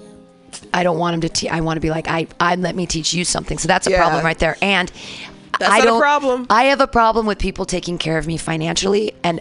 I 0.73 0.83
don't 0.83 0.97
want 0.97 1.13
him 1.15 1.21
to. 1.21 1.29
Te- 1.29 1.49
I 1.49 1.61
want 1.61 1.77
to 1.77 1.81
be 1.81 1.89
like 1.89 2.07
I. 2.07 2.27
I 2.39 2.55
let 2.55 2.75
me 2.75 2.85
teach 2.85 3.13
you 3.13 3.23
something. 3.25 3.57
So 3.57 3.67
that's 3.67 3.87
a 3.87 3.91
Yeah. 3.91 4.01
problem 4.01 4.23
right 4.25 4.37
there. 4.39 4.57
And 4.61 4.91
That's 5.59 5.71
I 5.71 5.77
not 5.79 5.83
a 5.83 5.85
don't. 5.91 6.01
problem. 6.01 6.47
I 6.49 6.63
have 6.65 6.81
a 6.81 6.87
problem 6.87 7.25
with 7.25 7.37
people 7.39 7.65
taking 7.65 7.97
care 7.97 8.17
of 8.17 8.27
me 8.27 8.37
financially. 8.37 9.13
And 9.23 9.39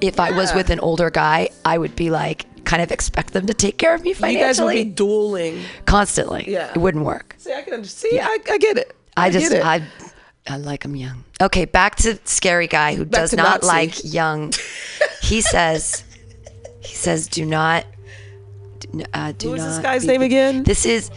if 0.00 0.18
I 0.20 0.32
was 0.32 0.52
with 0.54 0.70
an 0.70 0.80
older 0.80 1.10
guy, 1.10 1.48
I 1.64 1.78
would 1.78 1.94
be 1.96 2.10
like, 2.10 2.46
kind 2.72 2.82
of 2.82 2.90
expect 2.90 3.34
them 3.34 3.44
to 3.46 3.52
take 3.52 3.76
care 3.76 3.94
of 3.94 4.02
me 4.02 4.14
financially. 4.14 4.38
You 4.40 4.46
guys 4.46 4.60
would 4.62 4.72
be 4.72 4.84
dueling. 4.84 5.60
constantly. 5.84 6.44
Yeah. 6.50 6.70
It 6.70 6.78
wouldn't 6.78 7.04
work. 7.04 7.34
See, 7.36 7.52
I 7.52 7.60
can 7.60 7.74
understand. 7.74 8.12
See, 8.12 8.18
I, 8.18 8.38
I 8.50 8.56
get 8.56 8.78
it. 8.78 8.96
I 9.14 9.28
just. 9.28 9.50
get 9.50 9.58
it. 9.58 9.64
I. 9.64 9.82
I 10.48 10.56
like 10.56 10.84
him 10.84 10.96
young. 10.96 11.22
Okay, 11.40 11.66
back 11.66 11.96
to 11.96 12.18
scary 12.24 12.66
guy 12.66 12.94
who 12.96 13.04
does 13.04 13.32
not 13.34 13.60
Nazi. 13.62 13.66
like 13.66 14.12
young. 14.12 14.52
He 15.22 15.40
says. 15.54 16.02
He 16.80 16.94
says, 16.94 17.28
"Do 17.28 17.44
not." 17.44 17.84
do- 18.80 19.04
Uh, 19.12 19.32
do 19.36 19.48
Who 19.48 19.54
is 19.54 19.62
not 19.62 19.68
this 19.68 19.78
guy's 19.78 20.00
be- 20.02 20.08
name 20.08 20.22
again? 20.22 20.62
This 20.64 20.86
is 20.86 21.10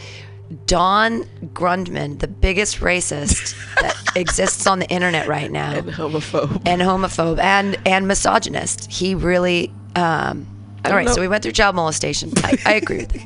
Don 0.68 1.24
Grundmann, 1.54 2.20
the 2.20 2.28
biggest 2.28 2.82
racist 2.82 3.56
that 3.82 3.96
exists 4.18 4.68
on 4.68 4.80
the 4.80 4.88
internet 4.90 5.28
right 5.28 5.52
now, 5.52 5.72
and 5.72 5.88
homophobe. 5.90 6.62
and 6.66 6.82
homophobe 6.82 7.40
and 7.40 7.78
and 7.86 8.08
misogynist. 8.08 8.92
He 8.92 9.16
really. 9.16 9.72
Um, 9.96 10.48
all 10.92 10.98
right, 10.98 11.06
know. 11.08 11.14
so 11.14 11.22
we 11.22 11.28
went 11.28 11.44
through 11.44 11.52
child 11.54 11.76
molestation. 11.76 12.32
I, 12.38 12.58
I 12.66 12.74
agree 12.74 12.98
with 12.98 13.16
it. 13.16 13.22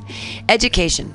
Education. 0.48 1.14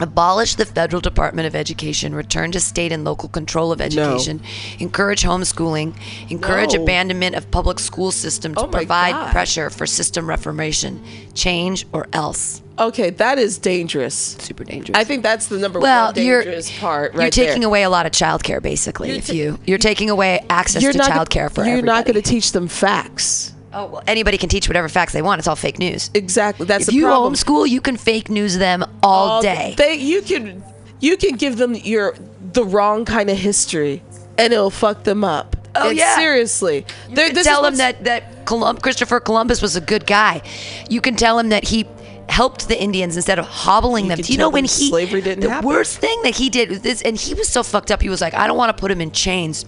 Abolish 0.00 0.56
the 0.56 0.64
federal 0.64 1.00
Department 1.00 1.46
of 1.46 1.54
Education, 1.54 2.12
return 2.14 2.50
to 2.52 2.60
state 2.60 2.90
and 2.90 3.04
local 3.04 3.28
control 3.28 3.70
of 3.70 3.80
education, 3.80 4.40
encourage 4.80 5.22
homeschooling, 5.22 5.94
encourage 6.28 6.74
No. 6.74 6.82
abandonment 6.82 7.36
of 7.36 7.48
public 7.52 7.78
school 7.78 8.10
system 8.10 8.54
to 8.54 8.62
Oh 8.62 8.66
provide 8.66 9.12
God. 9.12 9.30
pressure 9.32 9.70
for 9.70 9.86
system 9.86 10.28
reformation, 10.28 11.00
change 11.34 11.86
or 11.92 12.08
else. 12.12 12.62
Okay, 12.80 13.10
that 13.10 13.38
is 13.38 13.58
dangerous. 13.58 14.14
Super 14.40 14.64
dangerous. 14.64 14.98
I 14.98 15.04
think 15.04 15.22
that's 15.22 15.46
the 15.46 15.58
number 15.58 15.78
well, 15.78 16.06
one 16.12 16.24
you're 16.24 16.42
dangerous 16.42 16.76
part. 16.80 17.12
Right? 17.14 17.24
You're 17.24 17.30
taking 17.30 17.60
there. 17.60 17.68
away 17.68 17.82
a 17.84 17.90
lot 17.90 18.06
of 18.06 18.12
child 18.12 18.42
care, 18.42 18.60
basically. 18.60 19.08
You're 19.10 19.18
if 19.18 19.32
you 19.32 19.58
you're 19.66 19.78
taking 19.78 20.10
away 20.10 20.44
access 20.50 20.82
to 20.82 20.98
not 20.98 21.08
gonna- 21.08 21.20
childcare 21.26 21.52
for 21.54 21.64
You're 21.64 21.82
not 21.82 22.06
going 22.06 22.14
to 22.20 22.22
teach 22.22 22.50
them 22.52 22.66
facts. 22.66 23.51
Oh 23.74 23.86
well, 23.86 24.02
anybody 24.06 24.38
can 24.38 24.48
teach 24.48 24.68
whatever 24.68 24.88
facts 24.88 25.12
they 25.12 25.22
want. 25.22 25.38
It's 25.38 25.48
all 25.48 25.56
fake 25.56 25.78
news. 25.78 26.10
Exactly. 26.14 26.66
That's 26.66 26.82
If 26.82 26.88
the 26.88 26.94
you 26.94 27.04
problem. 27.06 27.34
homeschool, 27.34 27.68
you 27.68 27.80
can 27.80 27.96
fake 27.96 28.28
news 28.28 28.58
them 28.58 28.84
all, 29.02 29.28
All 29.28 29.42
day. 29.42 29.74
They 29.76 29.94
you 29.94 30.22
can 30.22 30.62
you 31.00 31.16
can 31.16 31.36
give 31.36 31.56
them 31.56 31.74
your 31.74 32.14
the 32.52 32.64
wrong 32.64 33.04
kind 33.04 33.30
of 33.30 33.38
history, 33.38 34.02
and 34.38 34.52
it'll 34.52 34.70
fuck 34.70 35.04
them 35.04 35.24
up. 35.24 35.56
Oh, 35.74 35.88
It's- 35.90 35.96
yeah. 35.96 36.16
seriously. 36.16 36.84
You 37.08 37.16
can 37.16 37.34
tell 37.44 37.62
them 37.62 37.76
that 37.76 38.04
that 38.04 38.44
Colum- 38.44 38.76
Christopher 38.78 39.20
Columbus 39.20 39.62
was 39.62 39.74
a 39.76 39.80
good 39.80 40.06
guy. 40.06 40.42
You 40.90 41.00
can 41.00 41.14
tell 41.16 41.38
him 41.38 41.48
that 41.48 41.68
he 41.68 41.86
helped 42.28 42.68
the 42.68 42.80
Indians 42.80 43.16
instead 43.16 43.38
of 43.38 43.46
hobbling 43.46 44.08
them. 44.08 44.18
Do 44.18 44.32
you 44.32 44.38
know 44.38 44.48
when 44.50 44.64
he 44.64 44.88
slavery 44.90 45.20
didn't 45.22 45.40
the 45.44 45.50
happen. 45.50 45.66
worst 45.68 45.98
thing 45.98 46.20
that 46.24 46.34
he 46.36 46.50
did 46.50 46.68
was 46.70 46.80
this, 46.80 47.00
and 47.02 47.16
he 47.16 47.32
was 47.34 47.48
so 47.48 47.62
fucked 47.62 47.90
up. 47.90 48.02
He 48.02 48.08
was 48.10 48.20
like, 48.20 48.34
I 48.34 48.46
don't 48.46 48.56
want 48.58 48.74
to 48.76 48.80
put 48.80 48.90
him 48.90 49.00
in 49.00 49.10
chains, 49.12 49.64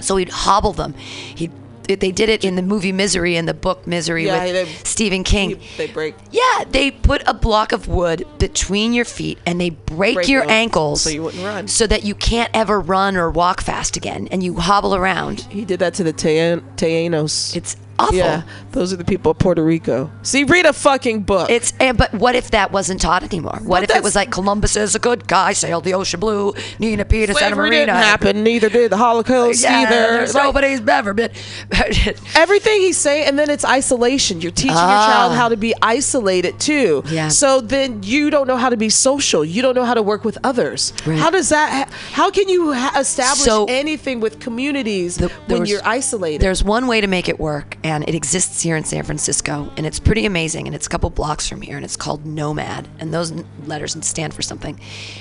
so 0.00 0.16
he'd 0.16 0.28
hobble 0.28 0.72
them. 0.72 0.94
He 0.94 1.50
they 1.88 2.12
did 2.12 2.28
it 2.28 2.44
in 2.44 2.54
the 2.56 2.62
movie 2.62 2.92
Misery 2.92 3.36
and 3.36 3.48
the 3.48 3.54
book 3.54 3.86
Misery 3.86 4.26
Yeah, 4.26 4.44
with 4.44 4.52
they- 4.52 4.88
Stephen 4.88 5.24
King. 5.24 5.58
they 5.76 5.86
break 5.86 6.14
Yeah, 6.30 6.64
they 6.70 6.90
put 6.90 7.22
a 7.26 7.34
block 7.34 7.72
of 7.72 7.88
wood 7.88 8.24
between 8.38 8.92
your 8.92 9.04
feet 9.04 9.38
and 9.46 9.60
they 9.60 9.70
break, 9.70 10.14
Break 10.14 10.28
your 10.28 10.48
ankles 10.50 11.02
so 11.02 11.10
you 11.10 11.22
wouldn't 11.22 11.44
run. 11.44 11.68
so 11.68 11.86
that 11.86 12.04
you 12.04 12.14
can't 12.14 12.50
ever 12.54 12.78
run 12.80 13.16
or 13.16 13.30
walk 13.30 13.60
fast 13.62 13.96
again 13.96 14.28
and 14.30 14.42
you 14.42 14.54
hobble 14.56 14.94
around. 14.94 15.40
He 15.50 15.64
did 15.64 15.78
that 15.80 15.94
to 15.94 16.04
the 16.04 16.12
Taínos. 16.12 17.56
It's 17.56 17.76
awful. 17.98 18.16
Yeah, 18.16 18.42
those 18.72 18.92
are 18.92 18.96
the 18.96 19.04
people 19.04 19.32
of 19.32 19.38
Puerto 19.38 19.62
Rico. 19.64 20.10
See, 20.22 20.44
read 20.44 20.66
a 20.66 20.72
fucking 20.72 21.22
book. 21.22 21.50
It's 21.50 21.72
and 21.80 21.96
but 21.98 22.12
what 22.14 22.34
if 22.34 22.50
that 22.52 22.72
wasn't 22.72 23.00
taught 23.00 23.22
anymore? 23.22 23.58
What 23.62 23.82
if 23.82 23.90
it 23.90 24.02
was 24.02 24.14
like 24.14 24.30
Columbus 24.30 24.76
is 24.76 24.94
a 24.94 24.98
good 24.98 25.26
guy, 25.26 25.52
sailed 25.52 25.84
the 25.84 25.94
ocean 25.94 26.20
blue, 26.20 26.54
Nina 26.78 27.04
Pinta 27.04 27.34
Santa 27.34 27.56
Marina. 27.56 27.76
didn't 27.86 27.96
happen. 27.96 28.42
Neither 28.42 28.68
did 28.68 28.90
the 28.92 28.96
Holocaust. 28.96 29.62
Yeah, 29.62 29.80
either. 29.82 29.90
there's 29.90 30.34
Like, 30.34 30.44
nobody's 30.44 30.86
ever 30.86 31.14
been. 31.14 31.30
everything 32.34 32.80
he's 32.80 32.96
saying, 32.98 33.26
and 33.28 33.38
then 33.38 33.50
it's 33.50 33.64
isolation. 33.64 34.40
You're 34.40 34.50
teaching 34.52 34.68
your 34.70 34.78
Ah. 34.78 35.06
child 35.12 35.32
how 35.34 35.48
to 35.48 35.56
be 35.56 35.74
isolated 35.82 36.58
too. 36.60 37.02
Yeah. 37.06 37.28
So 37.28 37.60
then 37.60 38.02
you 38.02 38.30
don't 38.30 38.46
know 38.46 38.56
how 38.56 38.68
to 38.70 38.76
be 38.76 38.88
social. 38.90 39.44
You 39.44 39.62
don't 39.62 39.74
know 39.74 39.84
how 39.84 39.94
to 39.94 40.02
work 40.02 40.24
with 40.24 40.38
others. 40.44 40.92
Right. 41.06 41.18
How 41.18 41.30
does 41.30 41.48
that? 41.50 41.90
How 42.12 42.30
can 42.30 42.48
you 42.48 42.72
establish 42.72 43.44
So- 43.44 43.66
anything 43.68 44.20
with 44.20 44.40
communities 44.40 45.16
The- 45.16 45.28
when 45.46 45.60
was- 45.60 45.70
you're 45.70 45.80
isolated? 45.84 46.40
There's 46.40 46.62
one 46.64 46.86
way 46.86 47.00
to 47.00 47.06
make 47.06 47.28
it 47.28 47.38
work, 47.40 47.76
and 47.88 48.06
it 48.06 48.14
exists 48.14 48.60
here 48.60 48.76
in 48.76 48.84
San 48.84 49.02
Francisco, 49.02 49.72
and 49.78 49.86
it's 49.86 49.98
pretty 49.98 50.26
amazing, 50.26 50.66
and 50.66 50.76
it's 50.76 50.86
a 50.86 50.90
couple 50.90 51.08
blocks 51.08 51.48
from 51.48 51.62
here, 51.62 51.76
and 51.76 51.84
it's 51.84 51.96
called 51.96 52.26
Nomad, 52.26 52.86
and 52.98 53.14
those 53.14 53.32
letters 53.64 53.96
stand 54.04 54.34
for 54.34 54.42
something, 54.42 54.78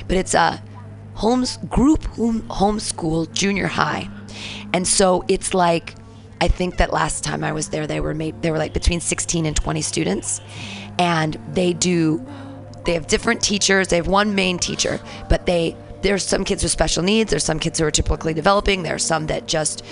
but 0.08 0.18
it's 0.18 0.34
a 0.34 0.62
homes 1.14 1.58
group 1.70 2.04
home, 2.04 2.42
homeschool 2.44 3.32
junior 3.32 3.68
high, 3.68 4.10
and 4.74 4.86
so 4.86 5.24
it's 5.30 5.54
like 5.54 5.96
I 6.42 6.50
think 6.50 6.78
that 6.78 6.92
last 6.92 7.24
time 7.24 7.44
I 7.44 7.54
was 7.54 7.70
there, 7.70 7.88
they 7.88 8.02
were 8.02 8.14
made, 8.14 8.42
they 8.42 8.52
were 8.52 8.58
like 8.58 8.74
between 8.74 9.00
16 9.00 9.46
and 9.46 9.56
20 9.56 9.82
students, 9.82 10.42
and 11.00 11.40
they 11.54 11.72
do, 11.72 12.24
they 12.84 12.94
have 12.94 13.08
different 13.08 13.42
teachers. 13.42 13.88
They 13.88 13.96
have 13.96 14.08
one 14.08 14.36
main 14.36 14.60
teacher, 14.60 15.00
but 15.30 15.46
they 15.46 15.76
there's 16.02 16.24
some 16.24 16.44
kids 16.44 16.62
with 16.62 16.72
special 16.72 17.02
needs. 17.02 17.32
There's 17.32 17.44
some 17.44 17.60
kids 17.60 17.80
who 17.80 17.86
are 17.86 17.92
typically 17.92 18.34
developing. 18.34 18.84
There's 18.84 19.04
some 19.04 19.26
that 19.28 19.48
just 19.48 19.84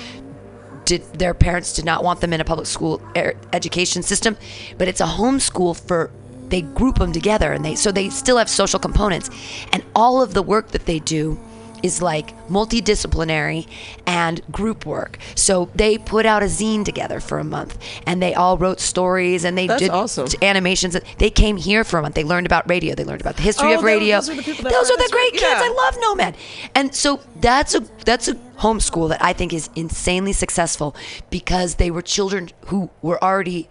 did 0.86 1.02
their 1.13 1.34
parents 1.34 1.74
did 1.74 1.86
not 1.86 2.04
want 2.04 2.21
them 2.21 2.34
in 2.34 2.41
a 2.41 2.45
public 2.45 2.67
school 2.67 3.02
er, 3.17 3.36
education 3.54 4.04
system, 4.04 4.38
but 4.78 4.88
it's 4.88 5.02
a 5.02 5.06
homeschool 5.06 5.76
for 5.88 6.12
they 6.50 6.62
group 6.62 7.00
them 7.00 7.12
together 7.12 7.52
and 7.52 7.65
they 7.65 7.76
so 7.76 7.91
they 7.91 8.10
still 8.10 8.38
have 8.38 8.50
social 8.50 8.80
components. 8.80 9.30
And 9.71 9.84
all 9.95 10.21
of 10.21 10.34
the 10.34 10.43
work 10.43 10.69
that 10.69 10.86
they 10.86 11.00
do 11.00 11.39
is 11.86 12.02
like 12.02 12.28
multidisciplinary 12.50 13.67
and 14.06 14.41
group 14.52 14.86
work. 14.86 15.17
So 15.36 15.69
they 15.76 15.98
put 15.98 16.26
out 16.26 16.41
a 16.43 16.48
zine 16.48 16.84
together 16.86 17.19
for 17.19 17.38
a 17.39 17.43
month 17.43 17.78
and 18.06 18.21
they 18.21 18.34
all 18.34 18.58
wrote 18.58 18.80
stories 18.80 19.43
and 19.43 19.58
they 19.58 19.67
That's 19.67 19.82
did 19.82 19.91
awesome. 19.91 20.28
animations. 20.41 20.98
They 21.17 21.30
came 21.30 21.58
here 21.58 21.84
for 21.84 22.00
a 22.00 22.02
month. 22.02 22.15
They 22.15 22.24
learned 22.24 22.45
about 22.45 22.69
radio. 22.69 22.95
They 22.95 23.04
learned 23.04 23.21
about 23.21 23.36
the 23.38 23.43
history 23.43 23.74
Oh, 23.74 23.78
of 23.80 23.84
radio. 23.84 24.17
those 24.17 24.30
are 24.30 24.36
the 24.36 24.41
Those 24.41 24.89
are 24.91 24.98
the 24.98 25.10
great 25.12 25.21
right, 25.21 25.32
kids. 25.34 25.43
yeah. 25.43 25.62
I 25.63 25.69
love 25.84 25.98
Nomad. 26.02 26.36
And 26.74 26.93
so 26.95 27.19
that's 27.39 27.76
a 27.76 27.82
that's 28.06 28.28
a 28.28 28.36
homeschool 28.65 29.10
that 29.10 29.21
I 29.24 29.34
think 29.34 29.54
is 29.54 29.69
insanely 29.76 30.34
successful 30.34 30.95
because 31.30 31.76
they 31.76 31.91
were 31.91 32.02
children 32.02 32.50
who 32.67 32.89
were 33.02 33.21
already 33.24 33.69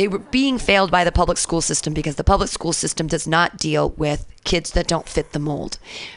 they 0.00 0.08
were 0.08 0.18
being 0.18 0.56
failed 0.56 0.90
by 0.90 1.04
the 1.04 1.12
public 1.12 1.36
school 1.36 1.60
system 1.60 1.92
because 1.92 2.16
the 2.16 2.24
public 2.24 2.48
school 2.48 2.72
system 2.72 3.06
does 3.06 3.26
not 3.26 3.58
deal 3.58 3.90
with 3.98 4.24
kids 4.44 4.70
that 4.70 4.86
don't 4.86 5.06
fit 5.06 5.32
the 5.32 5.38
mold. 5.38 5.76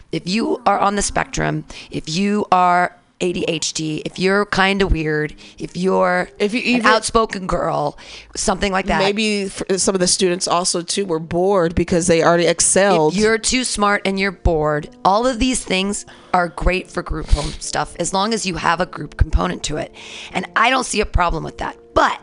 If 0.09 0.25
you 0.25 0.61
are 0.65 0.79
on 0.79 0.95
the 0.95 1.01
spectrum, 1.01 1.65
if 1.91 2.07
you 2.07 2.45
are 2.49 2.95
ADHD, 3.19 4.01
if 4.05 4.17
you're 4.17 4.45
kind 4.45 4.81
of 4.81 4.93
weird, 4.93 5.35
if 5.57 5.75
you're 5.75 6.29
If 6.39 6.53
you 6.53 6.61
an 6.61 6.65
even- 6.67 6.85
outspoken 6.85 7.45
girl, 7.45 7.97
something 8.37 8.71
like 8.71 8.85
that. 8.85 8.99
Maybe 8.99 9.49
some 9.49 9.95
of 9.95 9.99
the 9.99 10.07
students 10.07 10.47
also 10.47 10.81
too 10.81 11.05
were 11.05 11.19
bored 11.19 11.75
because 11.75 12.07
they 12.07 12.23
already 12.23 12.47
excelled. 12.47 13.15
If 13.15 13.19
you're 13.19 13.37
too 13.37 13.65
smart 13.65 14.03
and 14.05 14.17
you're 14.17 14.31
bored, 14.31 14.89
all 15.03 15.27
of 15.27 15.39
these 15.39 15.61
things 15.61 16.05
are 16.33 16.47
great 16.47 16.89
for 16.89 17.03
group 17.03 17.27
home 17.27 17.51
stuff 17.59 17.97
as 17.99 18.13
long 18.13 18.33
as 18.33 18.45
you 18.45 18.55
have 18.55 18.79
a 18.79 18.85
group 18.85 19.17
component 19.17 19.61
to 19.63 19.75
it. 19.75 19.93
And 20.31 20.45
I 20.55 20.69
don't 20.69 20.85
see 20.85 21.01
a 21.01 21.05
problem 21.05 21.43
with 21.43 21.57
that. 21.57 21.77
But 21.93 22.19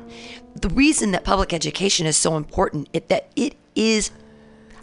the 0.55 0.69
reason 0.71 1.13
that 1.13 1.25
public 1.25 1.53
education 1.53 2.07
is 2.07 2.17
so 2.17 2.37
important 2.37 2.89
is 2.93 3.03
that 3.09 3.29
it 3.37 3.55
is 3.75 4.11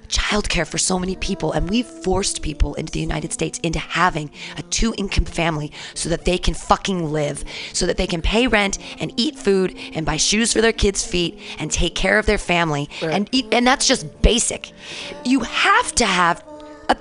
childcare 0.07 0.65
for 0.65 0.77
so 0.77 0.97
many 0.97 1.17
people 1.17 1.51
and 1.51 1.69
we've 1.69 1.85
forced 1.85 2.41
people 2.41 2.73
into 2.75 2.93
the 2.93 2.99
United 3.01 3.33
States 3.33 3.59
into 3.61 3.77
having 3.77 4.31
a 4.55 4.61
two 4.63 4.93
income 4.97 5.25
family 5.25 5.69
so 5.95 6.07
that 6.07 6.23
they 6.23 6.37
can 6.37 6.53
fucking 6.53 7.11
live 7.11 7.43
so 7.73 7.85
that 7.85 7.97
they 7.97 8.07
can 8.07 8.21
pay 8.21 8.47
rent 8.47 8.77
and 9.01 9.11
eat 9.17 9.37
food 9.37 9.77
and 9.93 10.05
buy 10.05 10.15
shoes 10.15 10.53
for 10.53 10.61
their 10.61 10.71
kids 10.71 11.05
feet 11.05 11.37
and 11.59 11.69
take 11.71 11.93
care 11.93 12.17
of 12.17 12.25
their 12.25 12.37
family 12.37 12.89
and 13.01 13.27
eat, 13.33 13.47
and 13.51 13.67
that's 13.67 13.85
just 13.85 14.21
basic 14.21 14.71
you 15.25 15.41
have 15.41 15.93
to 15.93 16.05
have 16.05 16.41
a 16.87 16.95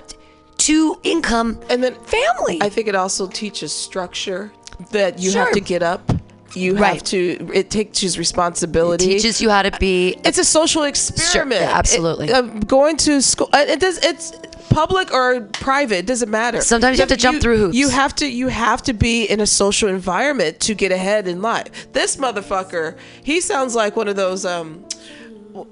two 0.57 0.99
income 1.03 1.57
and 1.69 1.81
then 1.81 1.95
family 2.03 2.57
I 2.61 2.67
think 2.67 2.89
it 2.89 2.95
also 2.95 3.25
teaches 3.27 3.71
structure 3.71 4.51
that 4.91 5.17
you 5.19 5.31
Sure. 5.31 5.45
have 5.45 5.53
to 5.53 5.61
get 5.61 5.81
up. 5.81 6.11
You 6.53 6.75
have 6.75 7.03
to. 7.05 7.49
It 7.53 7.69
teaches 7.69 8.17
responsibility. 8.17 9.05
teaches 9.05 9.41
you 9.41 9.49
how 9.49 9.61
to 9.63 9.71
be 9.79 10.17
it's 10.23 10.37
a 10.37 10.43
social 10.45 10.83
experiment. 10.83 11.61
yeah, 11.61 11.77
absolutely. 11.77 12.27
It- 12.29 12.35
um, 12.35 12.59
going 12.61 12.97
to 12.97 13.21
school. 13.21 13.49
uh, 13.53 13.65
It 13.67 13.79
does. 13.79 13.97
It's 14.03 14.31
public 14.69 15.11
or 15.13 15.41
private. 15.41 15.97
It 15.99 16.05
doesn't 16.07 16.29
matter. 16.29 16.61
Sometimes 16.61 16.97
you 16.97 17.01
have 17.01 17.09
to 17.09 17.17
jump 17.17 17.41
through 17.41 17.57
hoops. 17.57 17.75
You 17.75 17.89
have 17.89 18.15
to. 18.15 18.27
You 18.27 18.47
have 18.47 18.81
to 18.83 18.93
be 18.93 19.25
in 19.25 19.39
a 19.39 19.47
social 19.47 19.89
environment 19.89 20.59
to 20.61 20.73
get 20.73 20.91
ahead 20.91 21.27
in 21.27 21.41
life. 21.41 21.91
This 21.93 22.15
motherfucker. 22.17 22.97
He 23.23 23.41
sounds 23.41 23.75
like 23.75 23.95
one 23.95 24.07
of 24.07 24.15
those 24.15 24.45
um, 24.45 24.85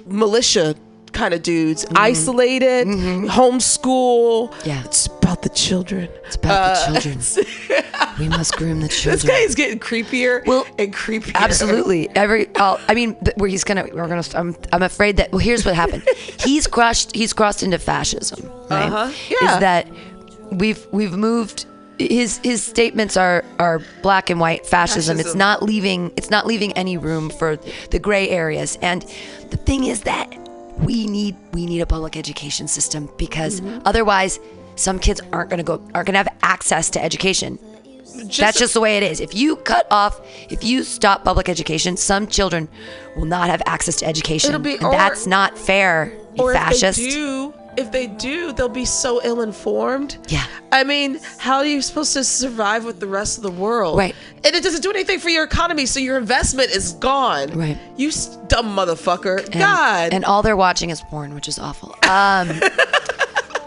militia 0.06 0.76
kind 1.16 1.34
of 1.34 1.42
dudes. 1.42 1.86
Isolated, 1.96 2.88
homeschool. 2.88 4.52
Mm-hmm. 4.52 4.70
Yeah. 4.70 4.84
It's 4.84 5.08
about 5.08 5.42
the 5.42 5.50
children. 5.50 6.10
it's 6.26 6.36
about 6.36 6.76
the 6.76 6.94
children 6.94 7.20
we 8.20 8.30
must 8.30 8.56
groom 8.58 8.82
the 8.82 8.88
children 8.88 9.16
This 9.16 9.24
guy 9.24 9.40
is 9.40 9.56
getting 9.56 9.80
creepier 9.80 10.46
Well, 10.46 10.66
and 10.78 10.94
creepier. 10.94 11.34
Absolutely. 11.34 12.10
Every, 12.16 12.50
i 12.56 12.84
I 12.88 12.94
mean, 12.94 13.14
where 13.36 13.50
he's 13.50 13.64
gonna, 13.64 13.88
we're 13.94 14.08
gonna. 14.08 14.24
I'm, 14.36 14.56
I'm 14.72 14.84
afraid 14.84 15.18
that. 15.18 15.32
Well, 15.32 15.40
here's 15.40 15.66
what 15.66 15.76
happened. 15.76 16.04
he's 16.40 16.68
crushed. 16.68 17.16
He's 17.16 17.34
crossed 17.34 17.64
into 17.64 17.80
fascism. 17.80 18.50
Right? 18.70 18.86
Uh-huh. 18.92 19.12
Yeah. 19.30 19.54
Is 19.56 19.60
that 19.62 19.88
we've 20.52 20.86
we've 20.92 21.14
moved. 21.14 21.66
His 21.98 22.40
his 22.40 22.62
statements 22.62 23.16
are 23.16 23.46
are 23.58 23.80
black 24.02 24.30
and 24.30 24.40
white 24.40 24.66
fascism. 24.66 25.18
It's 25.20 25.34
not 25.36 25.64
leaving. 25.64 26.12
It's 26.18 26.30
not 26.30 26.46
leaving 26.46 26.74
any 26.74 26.98
room 26.98 27.30
for 27.30 27.56
the 27.92 28.00
gray 28.00 28.30
areas. 28.30 28.78
And 28.82 29.02
the 29.50 29.58
thing 29.58 29.86
is 29.86 30.02
that 30.02 30.34
we 30.80 31.08
need 31.08 31.36
we 31.54 31.66
need 31.66 31.82
a 31.82 31.86
public 31.86 32.16
education 32.18 32.68
system 32.68 33.10
because 33.18 33.62
Mm-hmm. 33.62 33.80
otherwise, 33.86 34.40
some 34.76 35.00
kids 35.00 35.22
aren't 35.32 35.50
gonna 35.50 35.64
go 35.64 35.82
aren't 35.94 36.08
gonna 36.08 36.18
have 36.18 36.34
access 36.44 36.90
to 36.92 37.04
education. 37.04 37.58
That's 38.38 38.58
just 38.58 38.74
the 38.74 38.80
way 38.82 38.98
it 38.98 39.04
is. 39.04 39.20
If 39.20 39.36
you 39.36 39.58
cut 39.58 39.88
off, 39.92 40.22
if 40.50 40.64
you 40.64 40.84
stop 40.84 41.24
public 41.26 41.50
education, 41.50 41.98
some 41.98 42.28
children 42.28 42.70
will 43.18 43.26
not 43.26 43.50
have 43.50 43.62
access 43.66 43.98
to 43.98 44.06
education. 44.06 44.50
It'll 44.50 44.62
be- 44.62 44.76
and 44.76 44.84
or- 44.86 44.92
that's 44.92 45.28
not 45.28 45.58
fair, 45.58 46.14
you 46.36 46.44
or 46.44 46.54
fascist. 46.54 47.00
if 47.00 47.06
they 47.06 47.12
do, 47.12 47.54
if 47.78 47.92
they 47.92 48.08
do, 48.08 48.54
they'll 48.54 48.70
be 48.70 48.86
so 48.86 49.22
ill-informed. 49.24 50.18
Yeah. 50.30 50.46
I 50.72 50.84
mean, 50.84 51.20
how 51.38 51.58
are 51.58 51.66
you 51.66 51.82
supposed 51.82 52.14
to 52.14 52.24
survive 52.24 52.86
with 52.86 53.00
the 53.00 53.08
rest 53.08 53.38
of 53.38 53.44
the 53.44 53.52
world? 53.52 53.98
Right. 53.98 54.16
And 54.44 54.56
it 54.56 54.64
doesn't 54.64 54.82
do 54.82 54.90
anything 54.90 55.20
for 55.20 55.30
your 55.30 55.44
economy, 55.44 55.86
so 55.86 56.00
your 56.00 56.18
investment 56.18 56.70
is 56.72 56.94
gone. 56.94 57.50
Right. 57.58 57.78
You 57.98 58.12
dumb 58.48 58.76
motherfucker. 58.76 59.44
and, 59.46 59.54
God. 59.54 60.14
And 60.14 60.26
all 60.26 60.42
they're 60.42 60.58
watching 60.58 60.90
is 60.90 61.02
porn, 61.02 61.34
which 61.34 61.48
is 61.48 61.60
awful. 61.60 61.96
Um, 62.10 62.50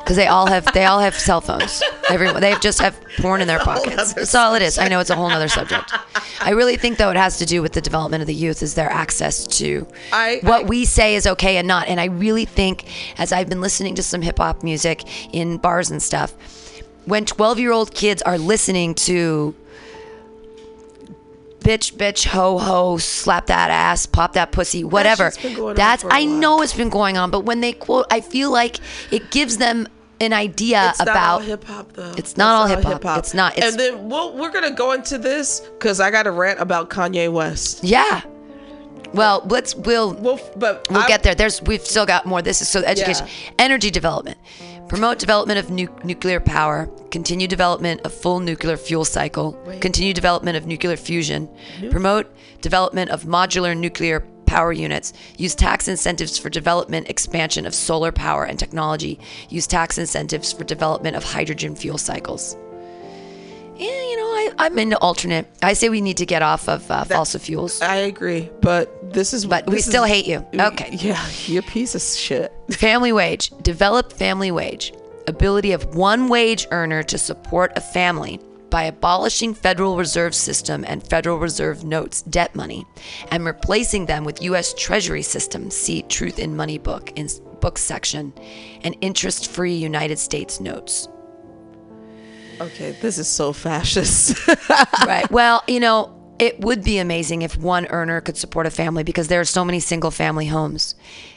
because 0.08 0.16
they 0.16 0.26
all 0.26 0.46
have 0.46 0.64
they 0.72 0.86
all 0.86 1.00
have 1.00 1.14
cell 1.14 1.42
phones. 1.42 1.82
Everyone 2.08 2.40
they 2.40 2.54
just 2.62 2.80
have 2.80 2.98
porn 3.18 3.42
in 3.42 3.46
their 3.46 3.58
pockets. 3.70 4.14
That's 4.14 4.34
all 4.34 4.54
it 4.54 4.62
is. 4.62 4.78
I 4.78 4.88
know 4.88 5.00
it's 5.00 5.10
a 5.10 5.14
whole 5.14 5.26
other 5.30 5.48
subject. 5.48 5.92
I 6.40 6.52
really 6.52 6.76
think 6.78 6.96
though 6.96 7.10
it 7.10 7.18
has 7.18 7.36
to 7.40 7.44
do 7.44 7.60
with 7.60 7.72
the 7.74 7.82
development 7.82 8.22
of 8.22 8.26
the 8.26 8.34
youth 8.34 8.62
is 8.62 8.72
their 8.74 8.88
access 8.90 9.46
to 9.58 9.86
I- 10.10 10.38
what 10.42 10.64
I- 10.64 10.66
we 10.66 10.86
say 10.86 11.14
is 11.14 11.26
okay 11.26 11.58
and 11.58 11.68
not. 11.68 11.88
And 11.88 12.00
I 12.00 12.06
really 12.06 12.46
think 12.46 12.86
as 13.18 13.32
I've 13.32 13.50
been 13.50 13.60
listening 13.60 13.96
to 13.96 14.02
some 14.02 14.22
hip 14.22 14.38
hop 14.38 14.62
music 14.62 15.04
in 15.34 15.58
bars 15.58 15.90
and 15.90 16.02
stuff, 16.02 16.32
when 17.04 17.26
twelve 17.26 17.58
year 17.58 17.72
old 17.72 17.92
kids 17.92 18.22
are 18.22 18.38
listening 18.38 18.94
to 18.94 19.54
bitch, 21.60 21.92
bitch, 21.96 22.24
ho, 22.26 22.56
ho, 22.58 22.96
slap 22.96 23.46
that 23.46 23.70
ass, 23.70 24.06
pop 24.06 24.32
that 24.34 24.52
pussy, 24.52 24.84
whatever. 24.84 25.30
shit's 25.30 25.42
been 25.42 25.54
going 25.54 25.70
on 25.70 25.74
That's 25.76 26.04
I 26.08 26.24
know 26.24 26.62
it's 26.62 26.72
been 26.74 26.88
going 26.88 27.18
on, 27.18 27.30
but 27.30 27.40
when 27.40 27.60
they 27.60 27.72
quote, 27.72 28.06
I 28.10 28.20
feel 28.22 28.50
like 28.50 28.78
it 29.10 29.30
gives 29.30 29.58
them 29.58 29.86
an 30.20 30.32
idea 30.32 30.88
it's 30.90 30.98
not 30.98 31.08
all 31.08 31.14
about. 31.36 31.44
hip 31.44 31.64
hop 31.64 31.92
though. 31.92 32.12
It's 32.16 32.36
not 32.36 32.54
all 32.54 32.66
hip-hop. 32.66 33.18
It's 33.18 33.34
not- 33.34 33.56
it's- 33.56 33.70
and 33.72 33.80
then 33.80 34.08
we'll, 34.08 34.36
we're 34.36 34.50
gonna 34.50 34.72
go 34.72 34.92
into 34.92 35.16
this 35.18 35.60
because 35.60 36.00
I 36.00 36.10
got 36.10 36.26
a 36.26 36.30
rant 36.30 36.60
about 36.60 36.90
Kanye 36.90 37.30
West. 37.32 37.84
yeah. 37.84 38.22
Well, 39.14 39.46
let's 39.48 39.74
we'll 39.74 40.12
We'll, 40.14 40.38
but 40.56 40.86
We'll 40.90 41.00
I- 41.02 41.08
get 41.08 41.22
there. 41.22 41.34
There's 41.34 41.62
we've 41.62 41.84
still 41.84 42.04
got 42.04 42.26
more. 42.26 42.42
This 42.42 42.60
is 42.60 42.68
so 42.68 42.80
education, 42.80 43.26
Yeah. 43.26 43.50
energy 43.58 43.90
development, 43.90 44.36
promote 44.88 45.18
development 45.18 45.58
of 45.58 45.70
nu- 45.70 45.88
nuclear 46.04 46.40
power, 46.40 46.90
continue 47.10 47.46
development 47.48 48.02
of 48.04 48.12
full 48.12 48.38
nuclear 48.40 48.76
fuel 48.76 49.06
cycle, 49.06 49.52
continue 49.80 50.12
development 50.12 50.58
of 50.58 50.66
nuclear 50.66 50.96
fusion, 50.96 51.48
promote 51.90 52.26
development 52.60 53.10
of 53.10 53.22
modular 53.24 53.74
nuclear 53.74 54.20
power 54.48 54.72
units, 54.72 55.12
use 55.36 55.54
tax 55.54 55.86
incentives 55.88 56.38
for 56.38 56.48
development 56.48 57.08
expansion 57.10 57.66
of 57.66 57.74
solar 57.74 58.10
power 58.10 58.44
and 58.44 58.58
technology, 58.58 59.20
use 59.50 59.66
tax 59.66 59.98
incentives 59.98 60.52
for 60.52 60.64
development 60.64 61.16
of 61.16 61.22
hydrogen 61.22 61.76
fuel 61.76 61.98
cycles. 61.98 62.56
Yeah, 63.76 63.86
you 63.86 64.16
know, 64.16 64.24
I, 64.24 64.50
I'm 64.58 64.78
into 64.78 64.98
alternate. 64.98 65.46
I 65.62 65.74
say 65.74 65.88
we 65.88 66.00
need 66.00 66.16
to 66.16 66.26
get 66.26 66.42
off 66.42 66.68
of 66.68 66.90
uh, 66.90 67.04
fossil 67.04 67.38
fuels. 67.38 67.80
I 67.80 67.96
agree, 67.96 68.50
but 68.60 69.12
this 69.12 69.32
is. 69.32 69.46
But 69.46 69.68
we 69.68 69.80
still 69.80 70.02
is- 70.04 70.10
hate 70.10 70.26
you. 70.26 70.44
Okay. 70.58 70.96
Yeah, 70.98 71.24
you 71.46 71.60
a 71.60 71.62
piece 71.62 71.94
of 71.94 72.02
shit. 72.02 72.50
Family 72.70 73.12
wage. 73.12 73.52
Develop 73.62 74.12
family 74.12 74.50
wage. 74.50 74.92
Ability 75.28 75.72
of 75.72 75.94
one 75.94 76.28
wage 76.28 76.66
earner 76.70 77.02
to 77.04 77.18
support 77.18 77.70
a 77.76 77.80
family 77.80 78.40
by 78.70 78.84
abolishing 78.84 79.54
Federal 79.54 79.96
Reserve 79.96 80.34
System 80.34 80.84
and 80.86 81.06
Federal 81.06 81.38
Reserve 81.38 81.84
notes 81.84 82.22
debt 82.22 82.54
money 82.54 82.86
and 83.30 83.44
replacing 83.44 84.06
them 84.06 84.24
with 84.24 84.42
U.S. 84.42 84.74
Treasury 84.74 85.22
system. 85.22 85.70
See 85.70 86.02
Truth 86.02 86.38
in 86.38 86.56
Money 86.56 86.78
book 86.78 87.12
in 87.16 87.28
book 87.60 87.78
section 87.78 88.32
and 88.82 88.96
interest-free 89.00 89.74
United 89.74 90.18
States 90.18 90.60
notes. 90.60 91.08
Okay, 92.60 92.96
this 93.00 93.18
is 93.18 93.28
so 93.28 93.52
fascist. 93.52 94.46
right. 95.06 95.28
Well, 95.30 95.62
you 95.68 95.80
know, 95.80 96.14
it 96.38 96.60
would 96.60 96.82
be 96.82 96.98
amazing 96.98 97.42
if 97.42 97.56
one 97.56 97.86
earner 97.86 98.20
could 98.20 98.36
support 98.36 98.66
a 98.66 98.70
family 98.70 99.02
because 99.02 99.28
there 99.28 99.40
are 99.40 99.44
so 99.44 99.64
many 99.64 99.80
single 99.80 100.10
family 100.10 100.46
homes 100.46 100.94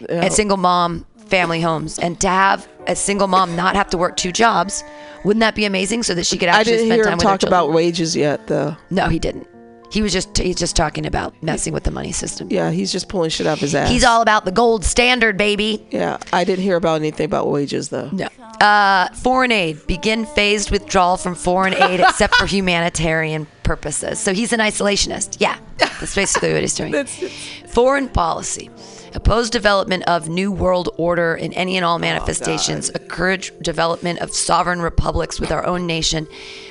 and 0.07 0.31
single 0.31 0.57
mom 0.57 1.05
family 1.31 1.61
homes. 1.61 1.97
And 1.97 2.19
to 2.21 2.27
have 2.27 2.67
a 2.87 2.95
single 2.95 3.27
mom 3.27 3.55
not 3.55 3.75
have 3.75 3.89
to 3.91 3.97
work 3.97 4.17
two 4.17 4.31
jobs, 4.31 4.83
wouldn't 5.23 5.41
that 5.41 5.55
be 5.55 5.65
amazing 5.65 6.03
so 6.03 6.13
that 6.15 6.25
she 6.25 6.37
could 6.37 6.49
I 6.49 6.59
actually 6.59 6.73
didn't 6.77 6.87
spend 6.87 6.95
hear 6.97 7.03
time 7.05 7.13
him 7.13 7.17
with 7.19 7.23
her 7.25 7.29
talk 7.31 7.39
children? 7.41 7.59
about 7.61 7.73
wages 7.73 8.15
yet, 8.15 8.47
though. 8.47 8.75
No, 8.89 9.07
he 9.07 9.19
didn't. 9.19 9.47
He 9.91 10.01
was 10.01 10.13
just 10.13 10.37
he's 10.37 10.55
just 10.55 10.77
talking 10.77 11.05
about 11.05 11.33
messing 11.43 11.73
with 11.73 11.83
the 11.83 11.91
money 11.91 12.13
system. 12.13 12.47
Yeah, 12.49 12.71
he's 12.71 12.93
just 12.93 13.09
pulling 13.09 13.29
shit 13.29 13.45
out 13.45 13.57
his 13.59 13.75
ass. 13.75 13.89
He's 13.89 14.05
all 14.05 14.21
about 14.21 14.45
the 14.45 14.51
gold 14.51 14.85
standard, 14.85 15.35
baby. 15.37 15.85
Yeah, 15.91 16.17
I 16.31 16.45
didn't 16.45 16.63
hear 16.63 16.77
about 16.77 16.95
anything 17.01 17.25
about 17.25 17.49
wages 17.49 17.89
though. 17.89 18.09
No. 18.13 18.27
Uh, 18.65 19.09
foreign 19.15 19.51
aid. 19.51 19.85
Begin 19.87 20.25
phased 20.25 20.71
withdrawal 20.71 21.17
from 21.17 21.35
foreign 21.35 21.73
aid 21.73 21.99
except 22.07 22.35
for 22.35 22.45
humanitarian 22.45 23.47
purposes. 23.63 24.17
So 24.17 24.33
he's 24.33 24.53
an 24.53 24.61
isolationist. 24.61 25.37
Yeah, 25.41 25.57
that's 25.77 26.15
basically 26.15 26.53
what 26.53 26.61
he's 26.61 26.73
doing. 26.75 26.91
That's- 26.93 27.21
foreign 27.67 28.07
policy. 28.07 28.69
Oppose 29.13 29.49
development 29.49 30.03
of 30.07 30.29
new 30.29 30.51
world 30.51 30.89
order 30.97 31.35
in 31.35 31.51
any 31.53 31.75
and 31.75 31.85
all 31.85 31.95
oh, 31.95 31.99
manifestations. 31.99 32.89
encourage 32.89 33.51
development 33.59 34.19
of 34.19 34.33
sovereign 34.33 34.81
republics 34.81 35.39
with 35.39 35.51
our 35.51 35.65
own 35.65 35.85
nation. 35.85 36.27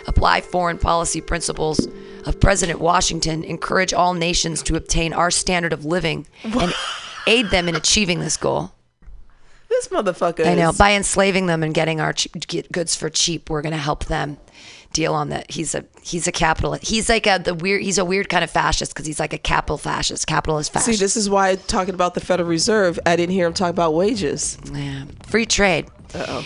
Apply 0.07 0.41
foreign 0.41 0.78
policy 0.78 1.20
principles 1.20 1.86
of 2.24 2.41
President 2.41 2.80
Washington. 2.80 3.45
Encourage 3.45 3.93
all 3.93 4.14
nations 4.14 4.62
to 4.62 4.76
obtain 4.76 5.12
our 5.12 5.30
standard 5.30 5.72
of 5.72 5.84
living 5.84 6.26
and 6.43 6.72
aid 7.26 7.47
them 7.51 7.68
in 7.68 7.76
achieving 7.76 8.20
this 8.20 8.36
goal. 8.36 8.72
This 9.68 9.88
motherfucker. 9.88 10.47
I 10.47 10.55
know. 10.55 10.70
is- 10.70 10.78
By 10.78 10.95
enslaving 10.95 11.47
them 11.47 11.62
and 11.62 11.74
getting 11.74 12.01
our 12.01 12.12
cheap, 12.12 12.47
get 12.47 12.72
goods 12.72 12.97
for 12.97 13.11
cheap, 13.11 13.51
we're 13.51 13.62
going 13.62 13.72
to 13.72 13.78
help 13.78 14.07
them 14.07 14.38
deal 14.93 15.14
on 15.14 15.28
that. 15.30 15.51
He's 15.51 15.74
a 15.74 15.84
he's 16.03 16.26
a 16.26 16.32
capitalist. 16.32 16.86
He's 16.88 17.09
like 17.09 17.26
a 17.26 17.38
the 17.38 17.55
weird. 17.55 17.82
He's 17.82 17.99
a 17.99 18.05
weird 18.05 18.28
kind 18.28 18.45
of 18.45 18.51
fascist 18.51 18.93
because 18.93 19.07
he's 19.07 19.20
like 19.20 19.32
a 19.32 19.38
capital 19.38 19.78
fascist, 19.78 20.26
capitalist 20.26 20.72
fascist. 20.72 20.99
See, 20.99 21.03
this 21.05 21.16
is 21.16 21.28
why 21.30 21.55
talking 21.57 21.95
about 21.95 22.14
the 22.14 22.20
Federal 22.20 22.49
Reserve, 22.49 22.99
I 23.07 23.16
didn't 23.16 23.32
hear 23.32 23.47
him 23.47 23.55
talk 23.55 23.70
about 23.70 23.95
wages. 23.95 24.59
yeah. 24.72 25.05
Free 25.26 25.47
trade 25.47 25.86
Uh-oh. 26.14 26.45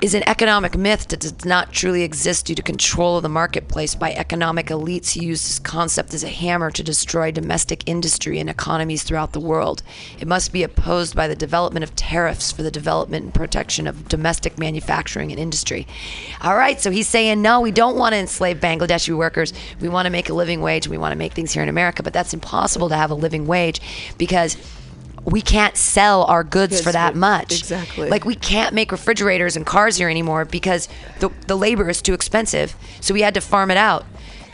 Is 0.00 0.14
an 0.14 0.22
economic 0.28 0.76
myth 0.76 1.08
that 1.08 1.18
does 1.18 1.44
not 1.44 1.72
truly 1.72 2.02
exist 2.02 2.46
due 2.46 2.54
to 2.54 2.62
control 2.62 3.16
of 3.16 3.24
the 3.24 3.28
marketplace 3.28 3.96
by 3.96 4.12
economic 4.12 4.66
elites 4.66 5.12
who 5.14 5.26
use 5.26 5.42
this 5.42 5.58
concept 5.58 6.14
as 6.14 6.22
a 6.22 6.28
hammer 6.28 6.70
to 6.70 6.84
destroy 6.84 7.32
domestic 7.32 7.82
industry 7.86 8.38
and 8.38 8.48
economies 8.48 9.02
throughout 9.02 9.32
the 9.32 9.40
world. 9.40 9.82
It 10.20 10.28
must 10.28 10.52
be 10.52 10.62
opposed 10.62 11.16
by 11.16 11.26
the 11.26 11.34
development 11.34 11.82
of 11.82 11.96
tariffs 11.96 12.52
for 12.52 12.62
the 12.62 12.70
development 12.70 13.24
and 13.24 13.34
protection 13.34 13.88
of 13.88 14.08
domestic 14.08 14.56
manufacturing 14.56 15.32
and 15.32 15.40
industry. 15.40 15.84
All 16.42 16.56
right, 16.56 16.80
so 16.80 16.92
he's 16.92 17.08
saying 17.08 17.42
no, 17.42 17.60
we 17.60 17.72
don't 17.72 17.96
want 17.96 18.12
to 18.12 18.18
enslave 18.18 18.58
Bangladeshi 18.60 19.16
workers. 19.16 19.52
We 19.80 19.88
want 19.88 20.06
to 20.06 20.10
make 20.10 20.28
a 20.28 20.34
living 20.34 20.60
wage. 20.60 20.86
We 20.86 20.98
want 20.98 21.10
to 21.10 21.18
make 21.18 21.32
things 21.32 21.52
here 21.52 21.62
in 21.64 21.68
America, 21.68 22.04
but 22.04 22.12
that's 22.12 22.32
impossible 22.32 22.88
to 22.90 22.96
have 22.96 23.10
a 23.10 23.14
living 23.14 23.48
wage 23.48 23.80
because 24.16 24.56
we 25.24 25.42
can't 25.42 25.76
sell 25.76 26.24
our 26.24 26.44
goods 26.44 26.80
for 26.80 26.92
that 26.92 27.14
much. 27.16 27.58
exactly. 27.60 28.08
Like 28.08 28.24
we 28.24 28.34
can't 28.34 28.74
make 28.74 28.92
refrigerators 28.92 29.56
and 29.56 29.66
cars 29.66 29.96
here 29.96 30.08
anymore 30.08 30.44
because 30.44 30.88
the, 31.20 31.30
the 31.46 31.56
labor 31.56 31.88
is 31.90 32.00
too 32.02 32.14
expensive. 32.14 32.74
So 33.00 33.14
we 33.14 33.20
had 33.22 33.34
to 33.34 33.40
farm 33.40 33.70
it 33.70 33.76
out. 33.76 34.04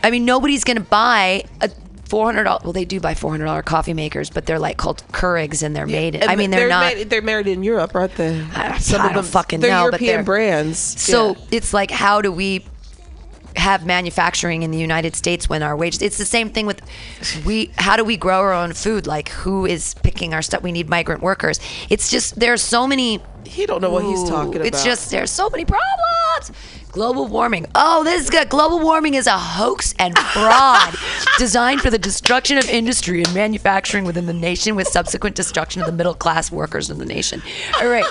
I 0.03 0.11
mean, 0.11 0.25
nobody's 0.25 0.63
going 0.63 0.77
to 0.77 0.83
buy 0.83 1.43
a 1.61 1.69
four 2.05 2.25
hundred 2.25 2.43
dollars. 2.43 2.63
Well, 2.63 2.73
they 2.73 2.85
do 2.85 2.99
buy 2.99 3.15
four 3.15 3.31
hundred 3.31 3.45
dollar 3.45 3.63
coffee 3.63 3.93
makers, 3.93 4.29
but 4.29 4.45
they're 4.45 4.59
like 4.59 4.77
called 4.77 5.03
Keurigs 5.11 5.63
and 5.63 5.75
they're 5.75 5.87
made. 5.87 6.13
In, 6.15 6.21
And 6.21 6.29
I 6.31 6.35
mean, 6.35 6.51
they're, 6.51 6.69
not. 6.69 6.93
Made, 6.93 7.09
they're 7.09 7.21
married 7.23 7.47
in 7.47 7.63
Europe, 7.63 7.95
aren't 7.95 8.15
they? 8.15 8.39
I- 8.53 8.79
I 8.97 9.13
don't 9.13 9.25
fucking 9.25 9.61
they're 9.61 9.71
know, 9.71 9.89
but 9.89 9.99
European 10.01 10.17
they're- 10.17 10.23
brands. 10.23 10.77
so 10.79 11.29
Yeah. 11.31 11.35
it's 11.51 11.73
like, 11.73 11.89
how 11.89 12.21
do 12.21 12.31
we 12.31 12.63
have 13.57 13.85
manufacturing 13.85 14.63
in 14.63 14.71
the 14.71 14.77
United 14.77 15.15
States 15.15 15.49
when 15.49 15.63
our 15.63 15.75
wages? 15.75 16.01
It's 16.01 16.17
the 16.17 16.25
same 16.25 16.49
thing 16.49 16.65
with 16.65 16.81
we. 17.45 17.71
How 17.77 17.97
do 17.97 18.03
we 18.03 18.17
grow 18.17 18.39
our 18.39 18.53
own 18.53 18.73
food? 18.73 19.07
Like, 19.07 19.29
who 19.29 19.65
is 19.65 19.93
picking 19.95 20.33
our 20.33 20.41
stuff? 20.41 20.61
We 20.61 20.71
need 20.71 20.89
migrant 20.89 21.21
workers. 21.21 21.59
It's 21.89 22.09
just 22.09 22.39
there's 22.39 22.61
so 22.61 22.87
many 22.87 23.21
he 23.45 23.65
don't 23.65 23.81
know 23.81 23.91
what 23.91 24.03
he's 24.03 24.23
talking 24.27 24.55
about. 24.55 24.67
it's 24.67 24.83
just 24.83 25.11
there's 25.11 25.31
so 25.31 25.49
many 25.49 25.65
problems. 25.65 26.51
Global 26.95 27.27
warming. 27.27 27.65
Oh, 27.75 28.05
this 28.05 28.23
is 28.23 28.29
good. 28.29 28.47
Global 28.47 28.79
warming 28.79 29.15
is 29.15 29.27
a 29.27 29.37
hoax 29.37 29.93
and 29.99 30.17
fraud 30.17 30.95
designed 31.37 31.81
for 31.81 31.89
the 31.89 31.97
destruction 31.97 32.57
of 32.57 32.69
industry 32.69 33.21
and 33.21 33.33
manufacturing 33.33 34.05
within 34.05 34.27
the 34.27 34.33
nation 34.33 34.77
with 34.77 34.87
subsequent 34.87 35.35
destruction 35.35 35.81
of 35.81 35.87
the 35.87 35.91
middle 35.91 36.13
class 36.13 36.53
workers 36.53 36.89
in 36.89 36.97
the 36.97 37.05
nation. 37.05 37.41
All 37.81 37.89
right. 37.89 38.05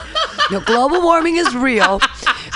No, 0.51 0.61
global 0.61 1.01
warming 1.01 1.37
is 1.37 1.55
real 1.57 1.99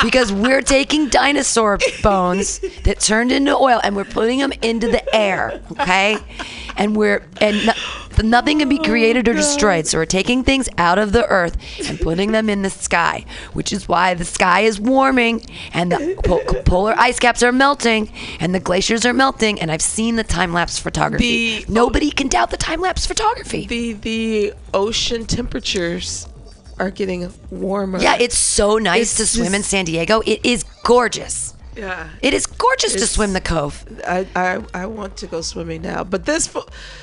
because 0.02 0.30
we're 0.30 0.60
taking 0.60 1.08
dinosaur 1.08 1.78
bones 2.02 2.58
that 2.84 3.00
turned 3.00 3.32
into 3.32 3.56
oil 3.56 3.80
and 3.82 3.96
we're 3.96 4.04
putting 4.04 4.38
them 4.38 4.52
into 4.60 4.86
the 4.86 5.16
air, 5.16 5.62
okay? 5.72 6.18
And 6.78 6.96
we're 6.96 7.26
and 7.40 7.66
no, 7.66 7.72
nothing 8.22 8.60
can 8.60 8.68
be 8.68 8.78
oh, 8.78 8.84
created 8.84 9.26
or 9.28 9.34
destroyed. 9.34 9.86
So 9.88 9.98
we're 9.98 10.06
taking 10.06 10.44
things 10.44 10.68
out 10.78 10.96
of 10.98 11.12
the 11.12 11.26
earth 11.26 11.56
and 11.88 11.98
putting 12.00 12.30
them 12.32 12.48
in 12.48 12.62
the 12.62 12.70
sky, 12.70 13.24
which 13.52 13.72
is 13.72 13.88
why 13.88 14.14
the 14.14 14.24
sky 14.24 14.60
is 14.60 14.78
warming 14.80 15.44
and 15.72 15.90
the 15.90 16.16
po- 16.24 16.62
polar 16.62 16.94
ice 16.96 17.18
caps 17.18 17.42
are 17.42 17.50
melting 17.52 18.12
and 18.38 18.54
the 18.54 18.60
glaciers 18.60 19.04
are 19.04 19.12
melting. 19.12 19.60
And 19.60 19.70
I've 19.72 19.82
seen 19.82 20.14
the 20.16 20.24
time 20.24 20.52
lapse 20.52 20.78
photography. 20.78 21.64
The- 21.64 21.72
Nobody 21.72 22.10
can 22.12 22.28
doubt 22.28 22.50
the 22.50 22.56
time 22.56 22.80
lapse 22.80 23.06
photography. 23.06 23.66
the 23.66 23.92
the 23.94 24.52
ocean 24.72 25.26
temperatures 25.26 26.28
are 26.78 26.92
getting 26.92 27.28
warmer. 27.50 27.98
yeah, 27.98 28.16
it's 28.20 28.38
so 28.38 28.78
nice 28.78 29.18
It's 29.18 29.32
to 29.32 29.38
swim 29.38 29.52
in 29.52 29.64
San 29.64 29.84
Diego. 29.84 30.20
It 30.24 30.46
is 30.46 30.62
gorgeous. 30.84 31.54
Yeah. 31.78 32.08
It 32.22 32.34
is 32.34 32.46
gorgeous 32.46 32.92
to 32.94 33.06
swim 33.06 33.32
the 33.32 33.40
cove. 33.40 33.84
I, 34.06 34.26
I 34.34 34.62
I 34.74 34.86
want 34.86 35.16
to 35.18 35.26
go 35.26 35.40
swimming 35.40 35.82
now, 35.82 36.04
but 36.04 36.24
this 36.24 36.44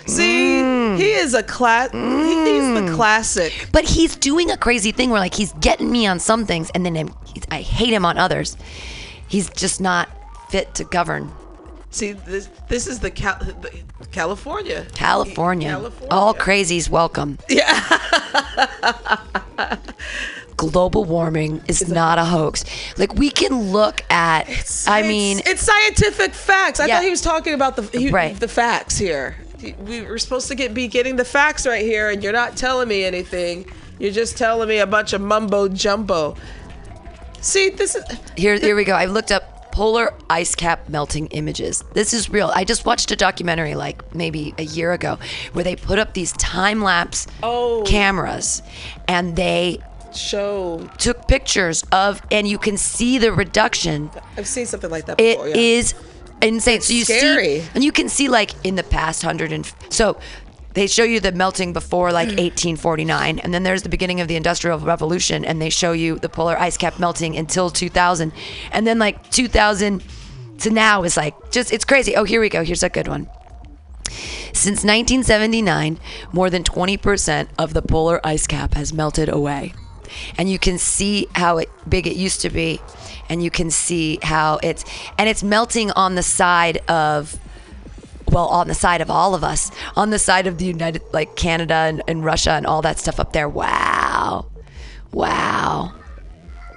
see 0.05 0.61
Mm. 0.61 0.97
he 0.97 1.11
is 1.11 1.33
a 1.33 1.41
class. 1.43 1.91
He's 1.91 2.73
the 2.81 2.93
classic. 2.95 3.69
But 3.71 3.85
he's 3.85 4.15
doing 4.15 4.51
a 4.51 4.57
crazy 4.57 4.91
thing 4.91 5.09
where 5.11 5.19
like 5.19 5.33
he's 5.33 5.53
getting 5.53 5.89
me 5.91 6.05
on 6.07 6.19
some 6.19 6.45
things 6.45 6.69
and 6.75 6.85
then 6.85 7.09
I 7.49 7.61
hate 7.61 7.93
him 7.93 8.05
on 8.05 8.17
others. 8.17 8.57
He's 9.27 9.49
just 9.49 9.79
not 9.81 10.09
fit 10.49 10.75
to 10.75 10.83
govern 10.83 11.31
See 11.89 12.11
this 12.11 12.49
this 12.67 12.87
is 12.87 12.99
the, 12.99 13.09
Cal- 13.09 13.39
the 13.39 13.71
California. 14.11 14.85
California. 14.93 15.69
California. 15.69 16.07
All 16.11 16.33
crazies 16.33 16.89
welcome. 16.89 17.37
Yeah. 17.49 17.79
Global 20.57 21.03
warming 21.03 21.61
is 21.67 21.87
not 21.89 22.17
a 22.17 22.25
hoax. 22.25 22.63
Like 22.97 23.13
we 23.15 23.29
can 23.29 23.71
look 23.71 24.01
at 24.09 24.47
I 24.47 24.51
It's- 24.51 25.07
mean 25.07 25.41
it's 25.45 25.61
scientific 25.61 26.33
facts. 26.33 26.79
I 26.79 26.85
Yeah. 26.85 26.95
thought 26.95 27.03
he 27.03 27.09
was 27.09 27.21
talking 27.21 27.53
about 27.53 27.75
the 27.75 27.83
he, 27.97 28.09
Right. 28.09 28.39
the 28.39 28.47
facts 28.47 28.97
here. 28.97 29.35
We 29.85 30.01
were 30.01 30.17
supposed 30.19 30.47
to 30.49 30.55
get 30.55 30.73
be 30.73 30.87
getting 30.87 31.15
the 31.15 31.25
facts 31.25 31.65
right 31.65 31.81
here, 31.83 32.09
and 32.09 32.23
you're 32.23 32.33
not 32.33 32.55
telling 32.55 32.87
me 32.87 33.03
anything. 33.03 33.65
You're 33.99 34.11
just 34.11 34.37
telling 34.37 34.67
me 34.69 34.77
a 34.77 34.87
bunch 34.87 35.13
of 35.13 35.21
mumbo 35.21 35.67
jumbo. 35.69 36.35
See, 37.41 37.69
this 37.69 37.95
is 37.95 38.03
Here, 38.35 38.57
here 38.57 38.75
we 38.75 38.83
go. 38.83 38.93
I 38.93 39.05
looked 39.05 39.31
up 39.31 39.71
polar 39.71 40.13
ice 40.29 40.55
cap 40.55 40.87
melting 40.87 41.27
images. 41.27 41.83
This 41.93 42.13
is 42.13 42.29
real. 42.29 42.51
I 42.55 42.63
just 42.63 42.85
watched 42.85 43.11
a 43.11 43.15
documentary 43.15 43.75
like 43.75 44.15
maybe 44.15 44.53
a 44.57 44.63
year 44.63 44.93
ago 44.93 45.19
where 45.53 45.63
they 45.63 45.75
put 45.75 45.99
up 45.99 46.13
these 46.13 46.31
time 46.33 46.81
lapse 46.81 47.27
Oh. 47.43 47.83
cameras 47.85 48.61
and 49.07 49.35
they 49.35 49.79
show. 50.15 50.87
took 50.97 51.27
pictures 51.27 51.83
of, 51.91 52.21
and 52.31 52.47
you 52.47 52.57
can 52.57 52.77
see 52.77 53.17
the 53.17 53.31
reduction. 53.31 54.09
I've 54.37 54.47
seen 54.47 54.65
something 54.65 54.89
like 54.89 55.05
that 55.05 55.19
It 55.19 55.37
before. 55.37 55.47
is 55.47 55.93
yeah. 56.41 56.47
insane. 56.49 56.81
so 56.81 56.93
you 56.93 57.05
scary. 57.05 57.59
see, 57.61 57.69
and 57.75 57.83
you 57.83 57.91
can 57.91 58.09
see 58.09 58.27
like 58.27 58.51
in 58.65 58.75
the 58.75 58.83
past 58.83 59.21
hundred 59.21 59.51
and 59.51 59.71
so. 59.89 60.17
They 60.73 60.87
show 60.87 61.05
you 61.05 61.21
the 61.21 61.31
melting 61.31 61.71
before 61.71 62.11
like 62.11 62.27
mm. 62.27 62.35
1849, 62.37 63.39
and 63.39 63.53
then 63.53 63.63
there's 63.63 63.83
the 63.83 63.87
beginning 63.87 64.19
of 64.19 64.27
the 64.27 64.35
Industrial 64.35 64.77
Revolution, 64.77 65.45
and 65.45 65.61
they 65.61 65.69
show 65.69 65.93
you 65.93 66.19
the 66.19 66.27
polar 66.27 66.59
ice 66.59 66.75
cap 66.75 66.99
melting 66.99 67.37
until 67.37 67.69
2000, 67.69 68.33
and 68.73 68.85
then 68.85 68.99
like 68.99 69.31
2000 69.31 70.03
to 70.59 70.69
now 70.69 71.03
is 71.03 71.15
like 71.15 71.33
just 71.49 71.71
it's 71.71 71.85
crazy. 71.85 72.13
Oh, 72.17 72.25
here 72.25 72.41
we 72.41 72.49
go. 72.49 72.61
Here's 72.65 72.83
a 72.83 72.89
good 72.89 73.07
one. 73.07 73.29
Since 74.51 74.83
1979, 74.83 75.97
more 76.33 76.49
than 76.49 76.63
20% 76.63 77.47
of 77.57 77.73
the 77.73 77.81
polar 77.81 78.19
ice 78.25 78.45
cap 78.47 78.73
has 78.73 78.91
melted 78.93 79.29
away. 79.29 79.73
And 80.37 80.49
you 80.49 80.59
can 80.59 80.77
see 80.77 81.27
how 81.35 81.57
it, 81.59 81.69
big 81.87 82.07
it 82.07 82.15
used 82.15 82.41
to 82.41 82.49
be. 82.49 82.81
And 83.29 83.43
you 83.43 83.49
can 83.49 83.71
see 83.71 84.19
how 84.21 84.59
it's, 84.61 84.85
and 85.17 85.27
it's 85.29 85.43
melting 85.43 85.91
on 85.91 86.15
the 86.15 86.23
side 86.23 86.77
of, 86.89 87.39
well, 88.31 88.47
on 88.47 88.67
the 88.67 88.73
side 88.73 89.01
of 89.01 89.09
all 89.09 89.33
of 89.35 89.43
us, 89.43 89.71
on 89.95 90.09
the 90.09 90.19
side 90.19 90.47
of 90.47 90.57
the 90.57 90.65
United, 90.65 91.01
like 91.13 91.35
Canada 91.35 91.73
and, 91.73 92.03
and 92.07 92.23
Russia 92.23 92.51
and 92.51 92.65
all 92.65 92.81
that 92.81 92.99
stuff 92.99 93.19
up 93.19 93.33
there. 93.33 93.49
Wow. 93.49 94.47
Wow. 95.11 95.93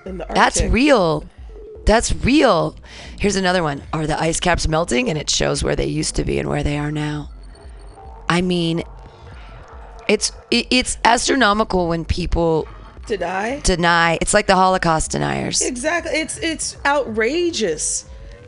the 0.04 0.26
That's 0.30 0.62
real. 0.62 1.24
That's 1.84 2.14
real. 2.14 2.76
Here's 3.18 3.36
another 3.36 3.62
one. 3.62 3.82
Are 3.92 4.06
the 4.06 4.20
ice 4.20 4.40
caps 4.40 4.68
melting? 4.68 5.08
And 5.08 5.18
it 5.18 5.30
shows 5.30 5.64
where 5.64 5.74
they 5.74 5.86
used 5.86 6.16
to 6.16 6.24
be 6.24 6.38
and 6.38 6.48
where 6.48 6.62
they 6.62 6.78
are 6.78 6.92
now. 6.92 7.30
I 8.28 8.42
mean, 8.42 8.82
it's 10.06 10.32
it, 10.50 10.66
it's 10.70 10.98
astronomical 11.04 11.88
when 11.88 12.04
people 12.04 12.68
Deny. 13.08 13.60
deny. 13.60 14.18
It's 14.20 14.32
like 14.34 14.46
the 14.46 14.54
Holocaust 14.54 15.10
deniers. 15.10 15.62
Exactly. 15.62 16.12
It's 16.12 16.38
it's 16.38 16.76
outrageous. 16.84 18.04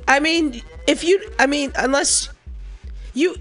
I 0.06 0.20
mean, 0.20 0.62
if 0.86 1.02
you, 1.04 1.20
I 1.38 1.46
mean, 1.46 1.72
unless 1.76 2.28
you, 3.14 3.36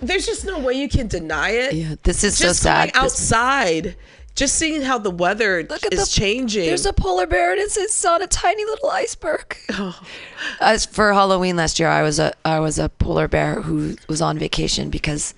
there's 0.00 0.26
just 0.26 0.44
no 0.44 0.58
way 0.58 0.74
you 0.74 0.88
can 0.88 1.08
deny 1.08 1.50
it. 1.50 1.74
Yeah, 1.74 1.94
this 2.02 2.24
is 2.24 2.38
just 2.38 2.60
so 2.60 2.68
sad. 2.68 2.88
This- 2.90 2.96
outside 2.96 3.96
just 4.36 4.56
seeing 4.56 4.82
how 4.82 4.98
the 4.98 5.10
weather 5.10 5.66
Look 5.68 5.84
at 5.84 5.94
is 5.94 6.00
the 6.00 6.20
changing. 6.20 6.66
There's 6.66 6.84
a 6.84 6.92
polar 6.92 7.26
bear 7.26 7.52
and 7.52 7.60
it's, 7.60 7.76
it's 7.78 8.04
on 8.04 8.22
a 8.22 8.26
tiny 8.26 8.64
little 8.64 8.90
iceberg. 8.90 9.56
Oh. 9.78 10.00
As 10.60 10.86
for 10.86 11.12
Halloween 11.12 11.56
last 11.56 11.78
year, 11.78 11.88
I 11.88 12.02
was 12.02 12.18
a 12.18 12.32
I 12.44 12.60
was 12.60 12.78
a 12.78 12.88
polar 12.88 13.28
bear 13.28 13.60
who 13.60 13.96
was 14.08 14.22
on 14.22 14.38
vacation 14.38 14.88
because 14.90 15.34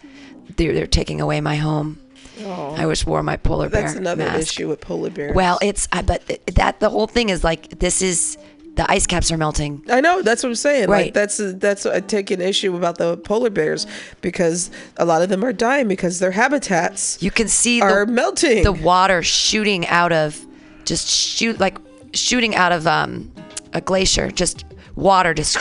they're 0.56 0.72
they're 0.74 0.86
taking 0.86 1.20
away 1.20 1.40
my 1.40 1.56
home. 1.56 1.98
I 2.46 2.86
wish 2.86 3.04
wore 3.06 3.22
my 3.22 3.36
polar 3.36 3.68
bear. 3.68 3.82
That's 3.82 3.94
another 3.94 4.24
mask. 4.24 4.38
issue 4.40 4.68
with 4.68 4.80
polar 4.80 5.10
bears. 5.10 5.34
Well, 5.34 5.58
it's 5.62 5.88
I 5.92 6.02
but 6.02 6.26
th- 6.26 6.40
that 6.54 6.80
the 6.80 6.90
whole 6.90 7.06
thing 7.06 7.28
is 7.30 7.42
like 7.44 7.78
this 7.78 8.02
is 8.02 8.38
the 8.74 8.88
ice 8.88 9.06
caps 9.08 9.32
are 9.32 9.36
melting. 9.36 9.82
I 9.90 10.00
know 10.00 10.22
that's 10.22 10.42
what 10.44 10.50
I'm 10.50 10.54
saying. 10.54 10.88
Right. 10.88 11.06
Like 11.06 11.14
that's 11.14 11.38
that's 11.54 11.84
I 11.84 12.00
take 12.00 12.30
an 12.30 12.40
issue 12.40 12.76
about 12.76 12.98
the 12.98 13.16
polar 13.16 13.50
bears 13.50 13.86
because 14.20 14.70
a 14.98 15.04
lot 15.04 15.22
of 15.22 15.28
them 15.30 15.44
are 15.44 15.52
dying 15.52 15.88
because 15.88 16.20
their 16.20 16.30
habitats 16.30 17.20
You 17.20 17.30
can 17.32 17.48
see 17.48 17.80
are 17.80 18.06
the, 18.06 18.12
melting. 18.12 18.62
the 18.62 18.72
water 18.72 19.22
shooting 19.22 19.86
out 19.88 20.12
of 20.12 20.44
just 20.84 21.08
shoot 21.08 21.58
like 21.58 21.78
shooting 22.14 22.54
out 22.54 22.70
of 22.72 22.86
um 22.86 23.32
a 23.72 23.80
glacier. 23.80 24.30
Just 24.30 24.64
water 24.94 25.34
just 25.34 25.58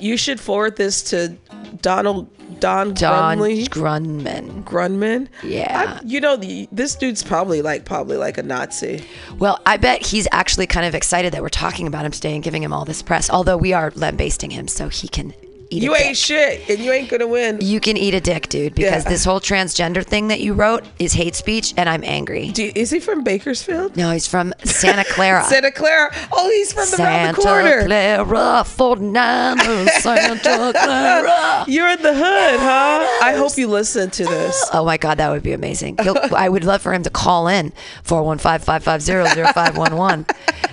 you 0.00 0.16
should 0.16 0.38
forward 0.40 0.76
this 0.76 1.02
to 1.02 1.28
Donald 1.80 2.28
Don, 2.62 2.94
Don 2.94 3.38
Grunley. 3.38 3.68
Grundmann. 3.68 4.62
Grundmann. 4.64 5.28
Yeah. 5.42 5.98
I- 5.98 6.04
you 6.04 6.20
know, 6.20 6.36
the, 6.36 6.68
this 6.72 6.94
dude's 6.94 7.22
probably 7.22 7.60
like 7.60 7.84
probably 7.84 8.16
like 8.16 8.38
a 8.38 8.42
Nazi. 8.42 9.04
Well, 9.38 9.60
I 9.66 9.76
bet 9.76 10.06
he's 10.06 10.28
actually 10.32 10.66
kind 10.68 10.86
of 10.86 10.94
excited 10.94 11.32
that 11.34 11.42
we're 11.42 11.48
talking 11.48 11.86
about 11.86 12.04
him 12.06 12.12
today 12.12 12.34
and 12.34 12.42
giving 12.42 12.62
him 12.62 12.72
all 12.72 12.84
this 12.84 13.02
press. 13.02 13.28
Although 13.28 13.56
we 13.56 13.72
are 13.72 13.92
lambasting 13.96 14.50
him, 14.50 14.68
so 14.68 14.88
he 14.88 15.08
can 15.08 15.34
eat. 15.72 15.82
You 15.82 15.94
ain't 15.94 16.08
dick. 16.08 16.16
shit, 16.16 16.68
and 16.70 16.78
you 16.78 16.92
ain't 16.92 17.08
gonna 17.08 17.26
win. 17.26 17.58
You 17.60 17.80
can 17.80 17.96
eat 17.96 18.14
a 18.14 18.20
dick, 18.20 18.48
dude, 18.48 18.74
because 18.74 19.04
Yeah. 19.04 19.10
this 19.10 19.24
whole 19.24 19.40
transgender 19.40 20.04
thing 20.04 20.28
that 20.28 20.40
you 20.40 20.52
wrote 20.54 20.84
is 20.98 21.12
hate 21.14 21.34
speech, 21.34 21.72
and 21.76 21.88
I'm 21.88 22.02
angry. 22.04 22.50
Do, 22.50 22.70
is 22.74 22.90
he 22.90 23.00
from 23.00 23.22
Bakersfield? 23.24 23.96
No, 23.96 24.10
he's 24.10 24.26
from 24.26 24.52
Santa 24.64 25.04
Clara. 25.04 25.44
Santa 25.48 25.70
Clara. 25.70 26.10
Oh, 26.32 26.50
he's 26.50 26.72
from 26.72 26.82
around 26.82 27.34
Santa 27.34 27.36
the 27.36 27.42
corner. 27.42 27.86
Clara, 27.86 28.64
49ers, 28.64 29.88
Santa 30.00 30.72
Clara. 30.78 31.64
You're 31.68 31.88
in 31.90 32.02
the 32.02 32.14
hood, 32.14 32.60
huh? 32.60 33.06
I 33.22 33.34
hope 33.36 33.56
you 33.56 33.68
listen 33.68 34.10
to 34.10 34.24
this. 34.24 34.68
Oh 34.72 34.84
my 34.84 34.96
God, 34.96 35.18
that 35.18 35.30
would 35.30 35.42
be 35.42 35.52
amazing. 35.52 35.98
He'll, 36.02 36.16
I 36.34 36.48
would 36.48 36.64
love 36.64 36.82
for 36.82 36.92
him 36.92 37.02
to 37.04 37.10
call 37.10 37.48
in 37.48 37.72
415-550-0511. 38.04 40.28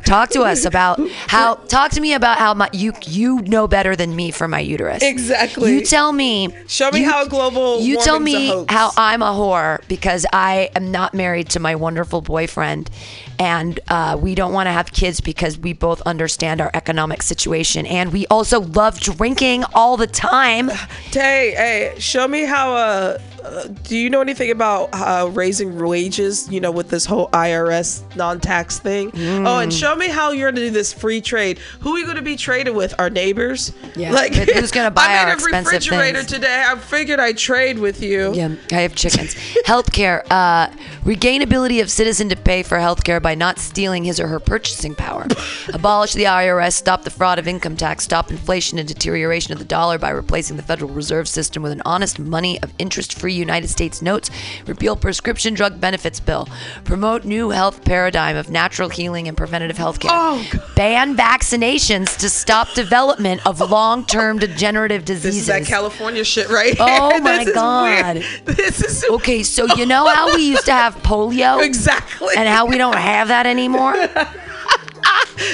Talk 0.05 0.29
to 0.29 0.41
us 0.41 0.65
about 0.65 0.99
how. 1.27 1.55
Talk 1.55 1.91
to 1.91 2.01
me 2.01 2.13
about 2.13 2.37
how 2.39 2.53
my 2.55 2.67
you 2.73 2.93
you 3.05 3.41
know 3.41 3.67
better 3.67 3.95
than 3.95 4.15
me 4.15 4.31
for 4.31 4.47
my 4.47 4.59
uterus. 4.59 4.88
Exactly. 5.01 5.73
You 5.75 5.85
tell 5.85 6.11
me. 6.11 6.49
Show 6.67 6.91
me 6.91 7.01
you- 7.01 7.09
how 7.09 7.25
global 7.25 7.81
You 7.81 7.97
tell 8.01 8.17
a 8.17 8.19
me 8.19 8.47
how 8.69 8.91
I'm 8.97 9.21
a 9.21 9.31
whore 9.31 9.79
because 9.87 10.25
I 10.33 10.69
am 10.75 10.91
not 10.91 11.13
married 11.13 11.49
to 11.49 11.59
my 11.59 11.75
wonderful 11.75 12.21
boyfriend, 12.21 12.89
and 13.37 13.79
uh, 13.89 14.17
we 14.19 14.35
don't 14.35 14.53
want 14.53 14.67
to 14.67 14.71
have 14.71 14.91
kids 14.91 15.21
because 15.21 15.57
we 15.57 15.73
both 15.73 16.01
understand 16.01 16.61
our 16.61 16.71
economic 16.73 17.21
situation, 17.23 17.85
and 17.85 18.11
we 18.11 18.25
also 18.27 18.61
love 18.61 18.99
drinking 18.99 19.63
all 19.73 19.97
the 19.97 20.07
time. 20.07 20.69
Hey, 21.11 21.53
hey, 21.55 21.93
show 21.99 22.27
me 22.27 22.43
how. 22.43 22.73
Uh, 22.75 23.17
uh, 23.43 23.67
do 23.83 23.97
you 23.97 24.09
know 24.09 24.21
anything 24.21 24.51
about 24.51 24.89
uh, 24.93 25.29
raising 25.31 25.77
wages? 25.79 26.49
You 26.51 26.59
know, 26.59 26.71
with 26.71 26.89
this 26.89 27.05
whole 27.05 27.29
IRS 27.29 28.03
non-tax 28.15 28.79
thing. 28.79 29.11
Oh, 29.15 29.59
and 29.59 29.73
show 29.73 29.95
me 29.95 30.07
how 30.07 30.31
you're 30.31 30.51
gonna 30.51 30.65
do 30.65 30.69
this 30.71 30.93
free 30.93 31.21
trade. 31.21 31.59
Who 31.81 31.95
are 31.95 31.99
you 31.99 32.05
gonna 32.05 32.21
be 32.21 32.35
traded 32.35 32.75
with? 32.75 32.93
Our 32.99 33.09
neighbors? 33.09 33.71
Yeah, 33.95 34.11
but 34.11 34.33
who's 34.35 34.71
gonna 34.71 34.91
buy 34.99 35.05
I 35.05 35.07
made 35.07 35.21
our 35.21 35.29
a 35.29 35.33
expensive 35.33 35.73
refrigerator 35.73 36.19
things? 36.19 36.31
today. 36.31 36.63
I 36.67 36.75
figured 36.77 37.19
I'd 37.19 37.37
trade 37.37 37.79
with 37.79 38.01
you. 38.01 38.33
Yeah, 38.33 38.55
I 38.71 38.75
have 38.81 38.95
chickens. 38.95 39.33
healthcare. 39.65 40.23
Uh, 40.29 40.67
regainability 41.03 41.81
of 41.81 41.89
citizen 41.89 42.29
to 42.29 42.35
pay 42.35 42.63
for 42.63 42.77
healthcare 42.77 43.21
by 43.21 43.35
not 43.35 43.57
stealing 43.59 44.03
his 44.03 44.19
or 44.19 44.27
her 44.27 44.39
purchasing 44.39 44.95
power. 44.95 45.27
Abolish 45.73 46.13
the 46.13 46.23
IRS. 46.25 46.73
Stop 46.73 47.03
the 47.03 47.09
fraud 47.09 47.39
of 47.39 47.47
income 47.47 47.75
tax. 47.77 48.03
Stop 48.03 48.31
inflation 48.31 48.77
and 48.79 48.87
deterioration 48.87 49.53
of 49.53 49.59
the 49.59 49.65
dollar 49.65 49.97
by 49.97 50.09
replacing 50.09 50.57
the 50.57 50.63
Federal 50.63 50.91
Reserve 50.91 51.27
System 51.27 51.63
with 51.63 51.71
an 51.71 51.81
honest 51.85 52.19
money 52.19 52.61
of 52.61 52.73
interest-free 52.79 53.28
United 53.33 53.67
States 53.69 54.01
notes. 54.01 54.29
Repeal 54.65 54.95
prescription 54.95 55.53
drug 55.53 55.79
benefits 55.81 56.19
bill. 56.19 56.47
Promote 56.83 57.25
new 57.25 57.49
health 57.51 57.83
paradigm 57.85 58.35
of 58.35 58.49
natural 58.49 58.89
healing 58.89 59.27
and 59.27 59.35
preventative 59.37 59.77
healthcare. 59.77 60.09
Oh, 60.11 60.69
Ban 60.75 61.15
vaccinations 61.15 62.17
to 62.19 62.29
stop 62.29 62.73
development 62.73 63.45
of 63.45 63.59
long-term 63.59 64.39
degenerative 64.39 65.05
diseases. 65.05 65.47
This 65.47 65.57
is 65.59 65.67
that 65.67 65.71
California 65.71 66.23
shit 66.23 66.49
right 66.49 66.75
Oh, 66.79 67.09
here. 67.13 67.21
my 67.21 67.43
This 67.43 67.53
God. 67.55 68.23
This 68.45 68.81
is 68.83 69.05
Okay, 69.09 69.43
so 69.43 69.65
you 69.75 69.85
know 69.85 70.07
how 70.07 70.35
we 70.35 70.43
used 70.49 70.65
to 70.65 70.71
have 70.73 70.95
polio? 70.97 71.63
exactly. 71.65 72.33
And 72.37 72.47
how 72.47 72.65
we 72.65 72.77
don't 72.77 72.97
have 72.97 73.27
that 73.29 73.45
anymore? 73.45 73.95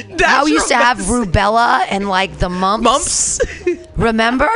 That's 0.09 0.23
How 0.23 0.45
we 0.45 0.51
used 0.51 0.67
to 0.69 0.75
have 0.75 0.97
rubella 0.97 1.85
and 1.89 2.09
like 2.09 2.37
the 2.39 2.49
mumps? 2.49 2.83
mumps. 2.83 3.39
Remember? 3.95 4.49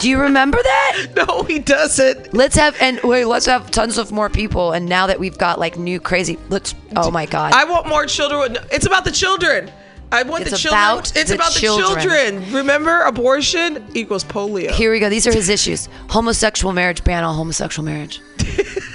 Do 0.00 0.08
you 0.08 0.18
remember 0.20 0.58
that? 0.62 1.06
no, 1.16 1.42
he 1.42 1.58
doesn't. 1.58 2.32
Let's 2.34 2.56
have 2.56 2.76
and 2.80 3.00
wait, 3.02 3.26
let's 3.26 3.46
have 3.46 3.70
tons 3.70 3.98
of 3.98 4.10
more 4.10 4.28
people. 4.30 4.72
And 4.72 4.86
now 4.86 5.06
that 5.06 5.20
we've 5.20 5.36
got 5.38 5.58
like 5.58 5.78
new 5.78 6.00
crazy, 6.00 6.38
let's. 6.48 6.74
Oh 6.96 7.10
my 7.10 7.26
god! 7.26 7.52
I 7.52 7.64
want 7.64 7.86
more 7.86 8.06
children. 8.06 8.56
It's 8.72 8.86
about 8.86 9.04
the 9.04 9.12
children. 9.12 9.70
I 10.12 10.24
want 10.24 10.42
It's 10.42 10.50
the 10.50 10.56
children. 10.56 10.82
about 10.82 11.16
it's 11.16 11.30
the 11.30 11.36
about 11.36 11.52
children. 11.52 11.94
the 11.94 12.00
children. 12.00 12.52
Remember, 12.52 13.02
abortion 13.02 13.86
equals 13.94 14.24
polio. 14.24 14.70
Here 14.70 14.90
we 14.90 14.98
go. 14.98 15.08
These 15.08 15.26
are 15.26 15.32
his 15.32 15.48
issues: 15.48 15.88
homosexual 16.08 16.72
marriage, 16.72 17.04
ban 17.04 17.22
all 17.22 17.34
homosexual 17.34 17.84
marriage. 17.84 18.20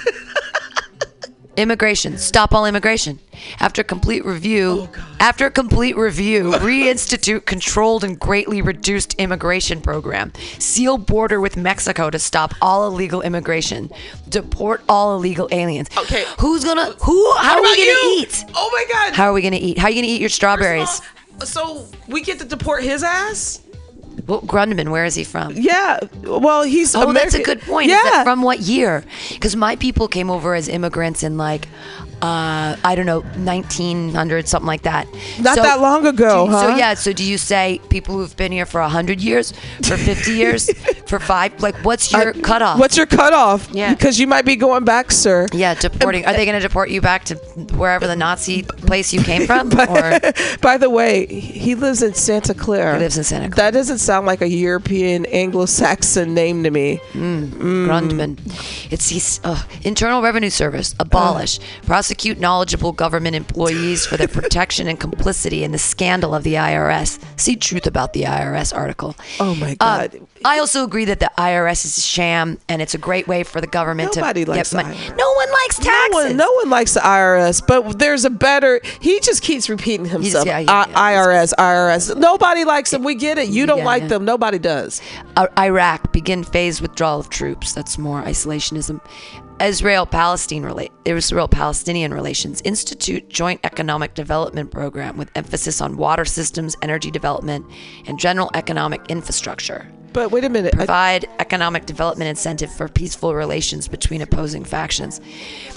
Immigration, 1.56 2.18
stop 2.18 2.52
all 2.52 2.66
immigration. 2.66 3.18
After 3.60 3.82
complete 3.82 4.26
review, 4.26 4.88
oh, 4.94 5.16
after 5.20 5.48
complete 5.48 5.96
review, 5.96 6.50
reinstitute 6.52 7.46
controlled 7.46 8.04
and 8.04 8.18
greatly 8.20 8.60
reduced 8.60 9.14
immigration 9.14 9.80
program. 9.80 10.32
Seal 10.58 10.98
border 10.98 11.40
with 11.40 11.56
Mexico 11.56 12.10
to 12.10 12.18
stop 12.18 12.52
all 12.60 12.86
illegal 12.86 13.22
immigration. 13.22 13.90
Deport 14.28 14.82
all 14.86 15.16
illegal 15.16 15.48
aliens. 15.50 15.88
Okay. 15.96 16.26
Who's 16.40 16.62
gonna 16.62 16.92
who 17.02 17.32
how 17.38 17.58
What 17.58 17.58
are 17.58 17.62
we 17.62 17.68
gonna 17.68 17.82
you? 17.86 18.16
eat? 18.20 18.44
Oh 18.54 18.70
my 18.72 18.84
God. 18.92 19.14
How 19.14 19.30
are 19.30 19.32
we 19.32 19.40
gonna 19.40 19.56
eat? 19.56 19.78
How 19.78 19.86
are 19.86 19.90
you 19.90 20.02
gonna 20.02 20.12
eat 20.12 20.20
your 20.20 20.26
of 20.26 20.32
all, 20.32 20.36
strawberries? 20.36 21.02
So 21.44 21.86
we 22.06 22.20
get 22.22 22.38
to 22.40 22.44
deport 22.44 22.82
his 22.82 23.02
ass? 23.02 23.62
Well, 24.26 24.40
Grundmann, 24.42 24.90
where 24.90 25.04
is 25.04 25.14
he 25.14 25.24
from? 25.24 25.52
Yeah. 25.54 26.00
Well, 26.22 26.62
he's. 26.62 26.94
Oh, 26.94 27.12
that's 27.12 27.34
a 27.34 27.42
good 27.42 27.60
point. 27.60 27.90
Yeah. 27.90 27.96
Is 27.98 28.02
that 28.12 28.24
from 28.24 28.42
what 28.42 28.60
year? 28.60 29.04
Because 29.30 29.54
my 29.56 29.76
people 29.76 30.08
came 30.08 30.30
over 30.30 30.54
as 30.54 30.68
immigrants 30.68 31.22
in 31.22 31.36
like, 31.36 31.68
uh, 32.22 32.76
I 32.84 32.94
don't 32.96 33.06
know, 33.06 33.20
1900, 33.20 34.48
something 34.48 34.66
like 34.66 34.82
that. 34.82 35.06
Not 35.40 35.56
that 35.56 35.80
long 35.80 36.06
ago, 36.06 36.46
you- 36.46 36.52
So 36.52 36.76
yeah. 36.76 36.94
So 36.94 37.12
do 37.12 37.22
you 37.24 37.38
say 37.38 37.80
people 37.90 38.16
who've 38.16 38.36
been 38.36 38.52
here 38.52 38.66
for 38.66 38.80
hundred 38.82 39.20
years, 39.20 39.52
for 39.82 39.96
50 39.96 40.32
years, 40.32 40.70
for 41.06 41.18
five? 41.18 41.60
Like, 41.62 41.76
what's 41.84 42.10
your 42.12 42.30
Uh, 42.30 42.32
cutoff? 42.42 42.78
What's 42.78 42.96
your 42.96 43.06
cutoff? 43.06 43.68
Yeah. 43.72 43.92
Because 43.94 44.18
you 44.18 44.26
might 44.26 44.44
be 44.44 44.56
going 44.56 44.84
back, 44.84 45.12
sir. 45.12 45.46
yeah, 45.52 45.74
deporting. 45.74 46.24
Are 46.26 46.32
they 46.32 46.44
going 46.44 46.60
to 46.60 46.66
deport 46.66 46.90
you 46.90 47.00
back 47.00 47.24
to 47.26 47.34
wherever 47.76 48.06
the 48.06 48.16
Nazi 48.16 48.62
place 48.62 49.12
you 49.12 49.22
came 49.22 49.46
from? 49.46 49.70
Or 49.88 50.18
By 50.62 50.78
the 50.78 50.88
way, 50.90 51.26
he 51.26 51.74
lives 51.74 52.02
in 52.02 52.14
Santa 52.14 52.54
Clara. 52.54 52.94
He 52.94 53.00
lives 53.00 53.18
in 53.18 53.24
Santa 53.24 53.48
Clara. 53.50 53.70
That 53.70 53.76
doesn't 53.78 53.98
sound 53.98 54.26
like 54.26 54.40
a 54.42 54.48
European 54.48 55.26
Anglo-Saxon 55.26 56.34
name 56.34 56.64
to 56.64 56.70
me. 56.70 57.00
Grundmann. 57.14 58.38
It's 58.90 59.08
these 59.10 59.40
uh, 59.44 59.62
Internal 59.82 60.22
Revenue 60.22 60.50
Service 60.50 60.94
abolish, 60.98 61.58
prosecute 62.06 62.38
knowledgeable 62.38 62.92
government 62.92 63.34
employees 63.34 64.06
for 64.06 64.16
their 64.16 64.28
protection 64.28 64.86
and 64.86 65.00
complicity 65.00 65.64
in 65.64 65.72
the 65.72 65.78
scandal 65.78 66.36
of 66.36 66.44
the 66.44 66.54
IRS. 66.54 67.18
See 67.36 67.56
Truth 67.56 67.84
About 67.84 68.12
the 68.12 68.22
IRS 68.22 68.72
article. 68.72 69.16
Oh 69.40 69.56
my 69.56 69.72
Uh, 69.80 70.06
God. 70.06 70.20
I 70.44 70.60
also 70.60 70.84
agree 70.84 71.04
that 71.06 71.18
the 71.18 71.28
IRS 71.36 71.84
is 71.84 71.98
a 71.98 72.00
sham, 72.00 72.58
and 72.68 72.80
it's 72.80 72.94
a 72.94 72.98
great 72.98 73.26
way 73.26 73.42
for 73.42 73.60
the 73.60 73.66
government 73.66 74.14
Nobody 74.14 74.44
to 74.44 74.52
likes 74.52 74.72
get 74.72 74.84
money. 74.84 74.96
No 75.18 75.32
one 75.32 75.48
likes 75.50 75.78
taxes. 75.80 76.10
No 76.12 76.18
one, 76.28 76.36
no 76.36 76.52
one 76.52 76.70
likes 76.70 76.94
the 76.94 77.00
IRS, 77.00 77.60
but 77.66 77.98
there's 77.98 78.24
a 78.24 78.30
better. 78.30 78.80
He 79.00 79.18
just 79.18 79.42
keeps 79.42 79.68
repeating 79.68 80.06
himself. 80.06 80.46
yeah, 80.46 80.60
yeah, 80.60 80.86
yeah. 80.88 80.94
IRS, 80.94 81.52
IRS. 81.58 82.16
Nobody 82.16 82.64
likes 82.64 82.92
them. 82.92 83.02
We 83.02 83.16
get 83.16 83.36
it. 83.38 83.48
You 83.48 83.66
don't 83.66 83.82
like 83.82 84.06
them. 84.06 84.24
Nobody 84.24 84.60
does. 84.60 85.02
Uh, 85.34 85.48
Iraq 85.58 86.12
begin 86.12 86.44
phased 86.44 86.80
withdrawal 86.80 87.18
of 87.18 87.30
troops. 87.30 87.72
That's 87.72 87.98
more 87.98 88.22
isolationism. 88.22 89.00
Israel 89.60 90.04
Palestine 90.06 90.62
relate 90.62 90.92
Israel 91.04 91.48
Palestinian 91.48 92.12
relations 92.12 92.60
institute 92.64 93.28
joint 93.28 93.60
economic 93.64 94.14
development 94.14 94.70
program 94.70 95.16
with 95.16 95.30
emphasis 95.34 95.80
on 95.80 95.96
water 95.96 96.24
systems, 96.24 96.76
energy 96.82 97.10
development, 97.10 97.64
and 98.06 98.18
general 98.18 98.50
economic 98.54 99.00
infrastructure. 99.08 99.86
But 100.12 100.30
wait 100.30 100.44
a 100.44 100.48
minute. 100.48 100.74
I- 100.74 100.76
Provide 100.78 101.28
economic 101.38 101.86
development 101.86 102.28
incentive 102.28 102.72
for 102.72 102.88
peaceful 102.88 103.34
relations 103.34 103.88
between 103.88 104.20
opposing 104.22 104.64
factions. 104.64 105.20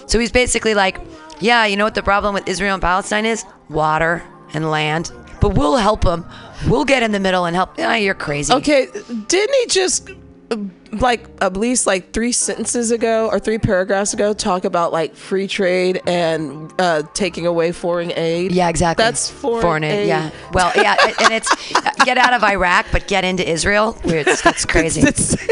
So 0.07 0.19
he's 0.19 0.31
basically 0.31 0.73
like, 0.73 0.99
yeah, 1.39 1.65
you 1.65 1.77
know 1.77 1.83
what 1.85 1.95
the 1.95 2.03
problem 2.03 2.33
with 2.33 2.47
Israel 2.47 2.73
and 2.75 2.81
Palestine 2.81 3.25
is? 3.25 3.45
Water 3.69 4.23
and 4.53 4.69
land. 4.71 5.11
But 5.41 5.55
we'll 5.55 5.77
help 5.77 6.03
them. 6.03 6.25
We'll 6.67 6.83
get 6.85 7.01
in 7.01 7.11
the 7.13 7.19
middle 7.19 7.45
and 7.45 7.55
help. 7.55 7.75
Ah, 7.79 7.95
you're 7.95 8.13
crazy. 8.13 8.51
okay, 8.53 8.87
didn't 9.27 9.55
he 9.55 9.65
just 9.67 10.09
like 10.91 11.25
at 11.41 11.55
least 11.55 11.87
like 11.87 12.11
three 12.13 12.31
sentences 12.31 12.91
ago 12.91 13.29
or 13.29 13.39
three 13.39 13.57
paragraphs 13.57 14.13
ago 14.13 14.33
talk 14.33 14.65
about 14.65 14.91
like 14.91 15.15
free 15.15 15.47
trade 15.47 16.01
and 16.07 16.73
uh, 16.79 17.03
taking 17.13 17.45
away 17.45 17.71
foreign 17.71 18.11
aid. 18.11 18.51
Yeah, 18.51 18.69
exactly. 18.69 19.03
That's 19.03 19.29
foreign, 19.29 19.83
aid. 19.83 20.07
Yeah. 20.07 20.31
Well, 20.53 20.71
yeah, 20.75 20.95
and 21.21 21.33
it's 21.33 21.49
get 22.05 22.17
out 22.17 22.33
of 22.33 22.43
Iraq, 22.43 22.87
but 22.91 23.07
get 23.07 23.23
into 23.23 23.49
Israel. 23.49 23.97
It's 24.49 24.65
crazy. 24.65 25.01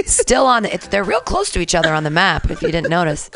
Still 0.06 0.46
on. 0.46 0.66
It's, 0.66 0.88
they're 0.88 1.04
real 1.04 1.22
close 1.22 1.52
to 1.52 1.60
each 1.60 1.74
other 1.74 1.94
on 1.94 2.04
the 2.04 2.10
map. 2.10 2.50
If 2.50 2.62
you 2.62 2.72
didn't 2.72 2.90
notice, 2.90 3.30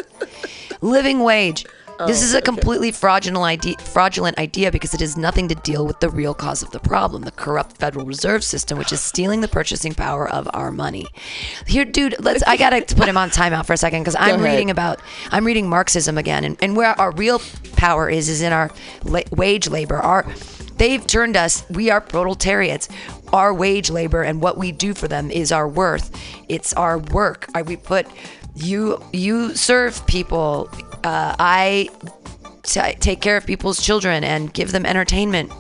living 0.82 1.22
wage. 1.22 1.66
This 2.08 2.22
oh, 2.22 2.26
is 2.26 2.34
a 2.34 2.42
completely 2.42 2.92
fraudulent 2.92 3.46
idea, 3.46 3.78
fraudulent 3.78 4.38
idea 4.38 4.72
because 4.72 4.94
it 4.94 5.00
has 5.00 5.18
nothing 5.18 5.48
to 5.50 5.56
deal 5.56 5.86
with 5.86 6.00
the 6.00 6.10
real 6.10 6.34
cause 6.34 6.62
of 6.64 6.72
the 6.72 6.80
problem, 6.80 7.24
the 7.24 7.32
corrupt 7.32 7.78
Federal 7.78 8.06
Reserve 8.06 8.44
System, 8.44 8.78
which 8.78 8.92
is 8.92 9.02
stealing 9.02 9.42
the 9.42 9.48
purchasing 9.48 9.94
power 9.94 10.30
of 10.30 10.50
our 10.54 10.72
money. 10.72 11.08
Here, 11.68 11.86
dude, 11.86 12.16
let's. 12.20 12.44
I 12.44 12.58
gotta 12.58 12.84
put 12.96 13.08
him 13.08 13.18
on 13.18 13.30
timeout 13.30 13.66
for 13.66 13.74
a 13.74 13.78
second 13.78 14.02
because 14.02 14.16
I'm 14.20 14.36
ahead. 14.36 14.52
reading 14.52 14.70
about. 14.70 15.02
I'm 15.32 15.46
reading 15.46 15.70
Marxism 15.70 16.18
again, 16.18 16.44
and, 16.44 16.58
and 16.62 16.76
where 16.76 17.00
our 17.00 17.12
real 17.12 17.42
power 17.76 18.10
is 18.10 18.30
is 18.30 18.42
in 18.42 18.54
our 18.54 18.72
la- 19.04 19.22
wage 19.32 19.70
labor. 19.70 19.98
Our 19.98 20.26
They've 20.82 21.06
turned 21.06 21.38
us, 21.38 21.64
we 21.70 21.92
are 21.92 22.02
proletariats. 22.02 22.90
Our 23.32 23.54
wage 23.54 23.92
labor 23.92 24.24
and 24.24 24.42
what 24.42 24.58
we 24.58 24.72
do 24.72 24.96
for 24.96 25.08
them 25.08 25.30
is 25.30 25.52
our 25.52 25.68
worth. 25.68 26.10
It's 26.50 26.74
our 26.74 26.98
work. 26.98 27.46
I, 27.54 27.62
we 27.62 27.78
put, 27.78 28.08
you, 28.56 29.00
you 29.14 29.56
serve 29.56 30.04
people. 30.08 30.72
Uh, 31.04 31.36
I 31.40 31.90
t- 32.64 32.94
take 33.00 33.22
care 33.22 33.38
of 33.38 33.46
people's 33.46 33.82
children 33.84 34.24
and 34.24 34.54
give 34.54 34.72
them 34.72 34.86
entertainment. 34.86 35.52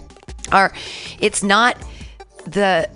Our, 0.52 0.72
it's 1.20 1.44
not 1.44 1.78
the 2.46 2.90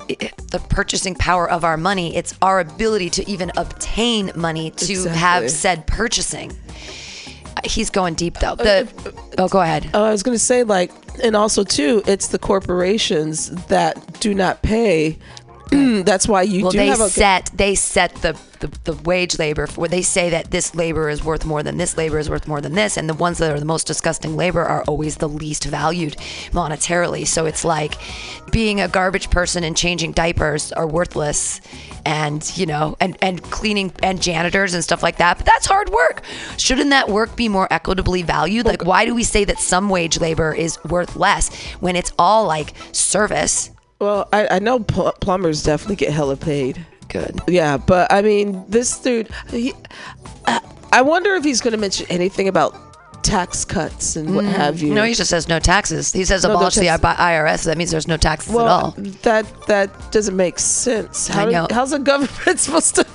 the 0.51 0.59
purchasing 0.69 1.15
power 1.15 1.49
of 1.49 1.63
our 1.63 1.77
money. 1.77 2.15
It's 2.15 2.35
our 2.41 2.59
ability 2.59 3.09
to 3.11 3.29
even 3.29 3.51
obtain 3.57 4.31
money 4.35 4.71
to 4.71 4.91
Exactly. 4.91 5.19
have 5.19 5.51
said 5.51 5.85
purchasing. 5.87 6.51
He's 7.63 7.89
going 7.89 8.13
deep 8.15 8.35
though. 8.39 8.55
The, 8.55 8.87
oh, 9.37 9.47
go 9.47 9.61
ahead. 9.61 9.89
Oh, 9.93 10.03
I 10.03 10.11
was 10.11 10.23
going 10.23 10.35
to 10.35 10.43
say 10.43 10.63
like, 10.63 10.91
and 11.23 11.35
also 11.35 11.63
too, 11.63 12.03
it's 12.05 12.27
the 12.27 12.39
corporations 12.39 13.49
that 13.67 14.19
do 14.19 14.33
not 14.33 14.61
pay. 14.61 15.17
That's 15.71 16.27
why 16.27 16.43
you 16.43 16.63
Well, 16.63 16.71
do 16.71 16.77
they 16.77 16.87
have 16.87 17.01
a 17.01 17.09
set 17.09 17.49
they 17.53 17.75
set 17.75 18.13
the, 18.15 18.37
the 18.59 18.67
the 18.83 18.93
wage 19.03 19.39
labor 19.39 19.65
for 19.67 19.81
where 19.81 19.89
they 19.89 20.01
say 20.03 20.29
that 20.29 20.51
this 20.51 20.75
labor 20.75 21.09
is 21.09 21.23
worth 21.23 21.43
more 21.45 21.63
than 21.63 21.77
this 21.77 21.97
labor 21.97 22.19
is 22.19 22.29
worth 22.29 22.47
more 22.47 22.61
than 22.61 22.73
this, 22.73 22.97
and 22.97 23.09
the 23.09 23.13
ones 23.15 23.39
that 23.39 23.51
are 23.51 23.59
the 23.59 23.65
most 23.65 23.87
disgusting 23.87 24.35
labor 24.35 24.61
are 24.61 24.83
always 24.83 25.17
the 25.17 25.29
least 25.29 25.63
valued 25.65 26.17
monetarily. 26.51 27.25
So 27.25 27.45
it's 27.45 27.65
like 27.65 27.95
being 28.51 28.79
a 28.79 28.87
garbage 28.87 29.29
person 29.29 29.63
and 29.63 29.75
changing 29.75 30.11
diapers 30.11 30.71
are 30.71 30.87
worthless, 30.87 31.61
and 32.05 32.49
you 32.55 32.65
know, 32.67 32.95
and 32.99 33.17
and 33.21 33.41
cleaning 33.43 33.91
and 34.03 34.21
janitors 34.21 34.73
and 34.75 34.83
stuff 34.83 35.01
like 35.01 35.17
that. 35.17 35.37
But 35.37 35.45
that's 35.47 35.65
hard 35.65 35.89
work. 35.89 36.21
Shouldn't 36.57 36.91
that 36.91 37.09
work 37.09 37.35
be 37.35 37.49
more 37.49 37.67
equitably 37.71 38.21
valued? 38.21 38.65
Like, 38.65 38.85
why 38.85 39.05
do 39.05 39.15
we 39.15 39.23
say 39.23 39.45
that 39.45 39.59
some 39.59 39.89
wage 39.89 40.19
labor 40.19 40.53
is 40.53 40.77
worth 40.85 41.15
less 41.15 41.53
when 41.79 41.95
it's 41.95 42.13
all 42.19 42.45
like 42.45 42.73
service? 42.91 43.71
Well, 43.99 44.27
I, 44.33 44.47
I 44.47 44.59
know 44.59 44.79
pl- 44.79 45.13
plumbers 45.21 45.63
definitely 45.63 45.95
get 45.95 46.11
hella 46.11 46.35
paid. 46.35 46.85
Good. 47.07 47.39
Yeah, 47.47 47.77
but 47.77 48.11
I 48.11 48.21
mean, 48.21 48.65
this 48.67 48.99
dude, 48.99 49.29
he, 49.49 49.73
I, 50.45 50.59
I 50.91 51.01
wonder 51.01 51.35
if 51.35 51.43
he's 51.43 51.61
going 51.61 51.71
to 51.71 51.77
mention 51.77 52.05
anything 52.09 52.47
about 52.47 52.75
tax 53.25 53.65
cuts 53.65 54.15
and 54.15 54.35
what 54.35 54.45
mm. 54.45 54.51
have 54.51 54.81
you. 54.81 54.93
No, 54.93 55.03
he 55.03 55.13
just 55.13 55.29
says 55.29 55.47
no 55.47 55.59
taxes. 55.59 56.13
He 56.13 56.25
says 56.25 56.43
No, 56.43 56.49
no 56.49 56.55
abolish 56.55 56.75
the 56.75 56.85
taxes. 56.85 57.19
IRS. 57.19 57.63
That 57.65 57.77
means 57.77 57.91
there's 57.91 58.07
no 58.07 58.17
taxes 58.17 58.53
well, 58.53 58.65
at 58.65 58.71
all. 58.71 58.91
that 59.23 59.67
that 59.67 60.11
doesn't 60.11 60.35
make 60.35 60.59
sense. 60.59 61.27
How 61.27 61.47
I 61.47 61.51
know. 61.51 61.67
how's 61.71 61.91
the 61.91 61.99
government 61.99 62.59
supposed 62.59 62.95
to? 62.95 63.05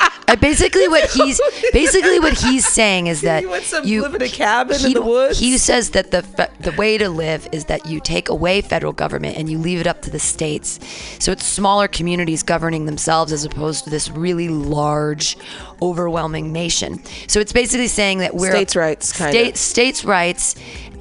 Uh, 0.26 0.36
basically, 0.36 0.88
what 0.88 1.10
he's 1.10 1.38
basically 1.72 2.18
what 2.18 2.32
he's 2.32 2.66
saying 2.66 3.08
is 3.08 3.20
that 3.20 3.42
You 3.42 3.50
want 3.50 3.64
some 3.64 3.84
you 3.84 4.02
live 4.02 4.14
in 4.14 4.22
a 4.22 4.28
cabin 4.28 4.76
in 4.76 4.86
he, 4.86 4.94
the 4.94 5.02
woods? 5.02 5.38
He 5.38 5.58
says 5.58 5.90
that 5.90 6.12
the 6.12 6.22
fe- 6.22 6.48
the 6.60 6.72
way 6.72 6.96
to 6.96 7.10
live 7.10 7.46
is 7.52 7.66
that 7.66 7.84
you 7.86 8.00
take 8.00 8.30
away 8.30 8.62
federal 8.62 8.94
government 8.94 9.36
and 9.36 9.50
you 9.50 9.58
leave 9.58 9.80
it 9.80 9.86
up 9.86 10.00
to 10.02 10.10
the 10.10 10.18
states. 10.18 10.80
So 11.18 11.30
it's 11.30 11.44
smaller 11.44 11.88
communities 11.88 12.42
governing 12.42 12.86
themselves 12.86 13.32
as 13.32 13.44
opposed 13.44 13.84
to 13.84 13.90
this 13.90 14.10
really 14.10 14.48
large, 14.48 15.36
overwhelming 15.82 16.52
nation. 16.52 17.02
So 17.28 17.38
it's 17.38 17.52
basically 17.52 17.88
saying 17.88 18.20
that 18.20 18.34
we're 18.34 18.50
States' 18.50 18.76
rights. 18.76 19.14
State, 19.14 19.58
states' 19.58 20.04
rights, 20.06 20.54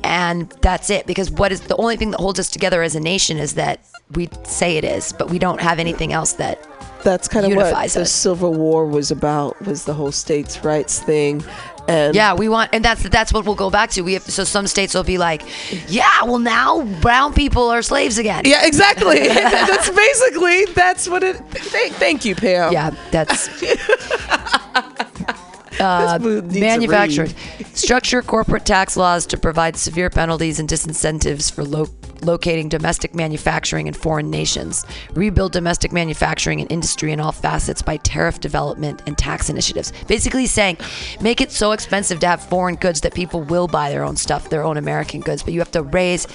and 0.04 0.50
that's 0.62 0.90
it. 0.90 1.08
Because 1.08 1.32
what 1.32 1.54
is 1.54 1.62
the 1.62 1.78
only 1.78 1.96
thing 1.96 2.12
that 2.12 2.20
holds 2.20 2.40
us 2.40 2.50
together 2.50 2.82
as 2.82 2.94
a 2.94 3.00
nation 3.00 3.38
is 3.38 3.56
that 3.56 3.80
we 4.12 4.30
say 4.44 4.78
it 4.78 4.84
is, 4.84 5.14
but 5.14 5.30
we 5.30 5.40
don't 5.40 5.62
have 5.62 5.80
anything 5.80 6.12
else 6.12 6.34
that 6.34 6.68
That's 7.04 7.28
kind 7.28 7.46
of 7.46 7.56
what 7.56 7.94
the. 7.94 8.06
Civil 8.06 8.54
War 8.54 8.86
was 8.86 9.12
about. 9.12 9.60
Was 9.66 9.86
the 9.86 9.94
whole 9.94 10.12
states' 10.12 10.64
rights 10.64 11.00
thing, 11.00 11.44
and 11.88 12.16
Yeah, 12.16 12.34
we 12.34 12.48
want, 12.50 12.70
and 12.74 12.84
that's 12.84 13.04
that's 13.10 13.34
what 13.34 13.46
we'll 13.46 13.56
go 13.56 13.70
back 13.70 13.90
to. 13.92 14.02
We 14.02 14.14
have 14.14 14.24
so 14.24 14.44
some 14.44 14.68
states 14.68 14.94
will 14.94 15.04
be 15.04 15.18
like, 15.18 15.44
yeah, 15.88 16.24
well 16.24 16.40
now 16.40 16.84
brown 17.02 17.34
people 17.34 17.70
are 17.70 17.82
slaves 17.82 18.18
again. 18.18 18.44
Yeah, 18.46 18.66
exactly. 18.66 19.28
that's 19.28 19.90
basically 19.90 20.66
that's 20.74 21.10
what 21.10 21.24
it. 21.24 21.38
Thank, 21.50 21.94
thank 21.94 22.26
you, 22.26 22.36
Pam. 22.36 22.72
yeah, 22.72 22.92
that's 23.12 23.50
Uh, 25.80 26.20
Food 26.24 26.54
manufacturers 26.54 27.34
structure 27.74 28.22
corporate 28.22 28.66
tax 28.66 28.96
laws 28.96 29.26
to 29.28 29.38
provide 29.38 29.76
severe 29.76 30.10
penalties 30.10 30.60
and 30.60 30.70
disincentives 30.70 31.52
for 31.52 31.64
lo- 31.64 31.88
locating 32.22 32.70
domestic 32.70 33.14
manufacturing 33.14 33.88
in 33.88 33.94
foreign 33.94 34.30
nations. 34.30 34.86
Rebuild 35.14 35.52
domestic 35.52 35.92
manufacturing 35.92 36.62
and 36.62 36.72
industry 36.72 37.12
in 37.12 37.20
all 37.20 37.32
facets 37.32 37.82
by 37.82 37.98
tariff 37.98 38.40
development 38.40 39.02
and 39.06 39.18
tax 39.18 39.50
initiatives. 39.50 39.92
Basically, 40.08 40.46
saying 40.46 40.78
make 41.22 41.42
it 41.42 41.52
so 41.52 41.72
expensive 41.72 42.20
to 42.22 42.28
have 42.28 42.44
foreign 42.44 42.76
goods 42.76 43.02
that 43.02 43.14
people 43.14 43.42
will 43.42 43.68
buy 43.68 43.90
their 43.90 44.04
own 44.04 44.16
stuff, 44.16 44.50
their 44.50 44.64
own 44.64 44.78
American 44.78 45.22
goods, 45.22 45.44
but 45.44 45.54
you 45.54 45.60
have 45.60 45.72
to 45.72 45.84
raise. 45.84 46.28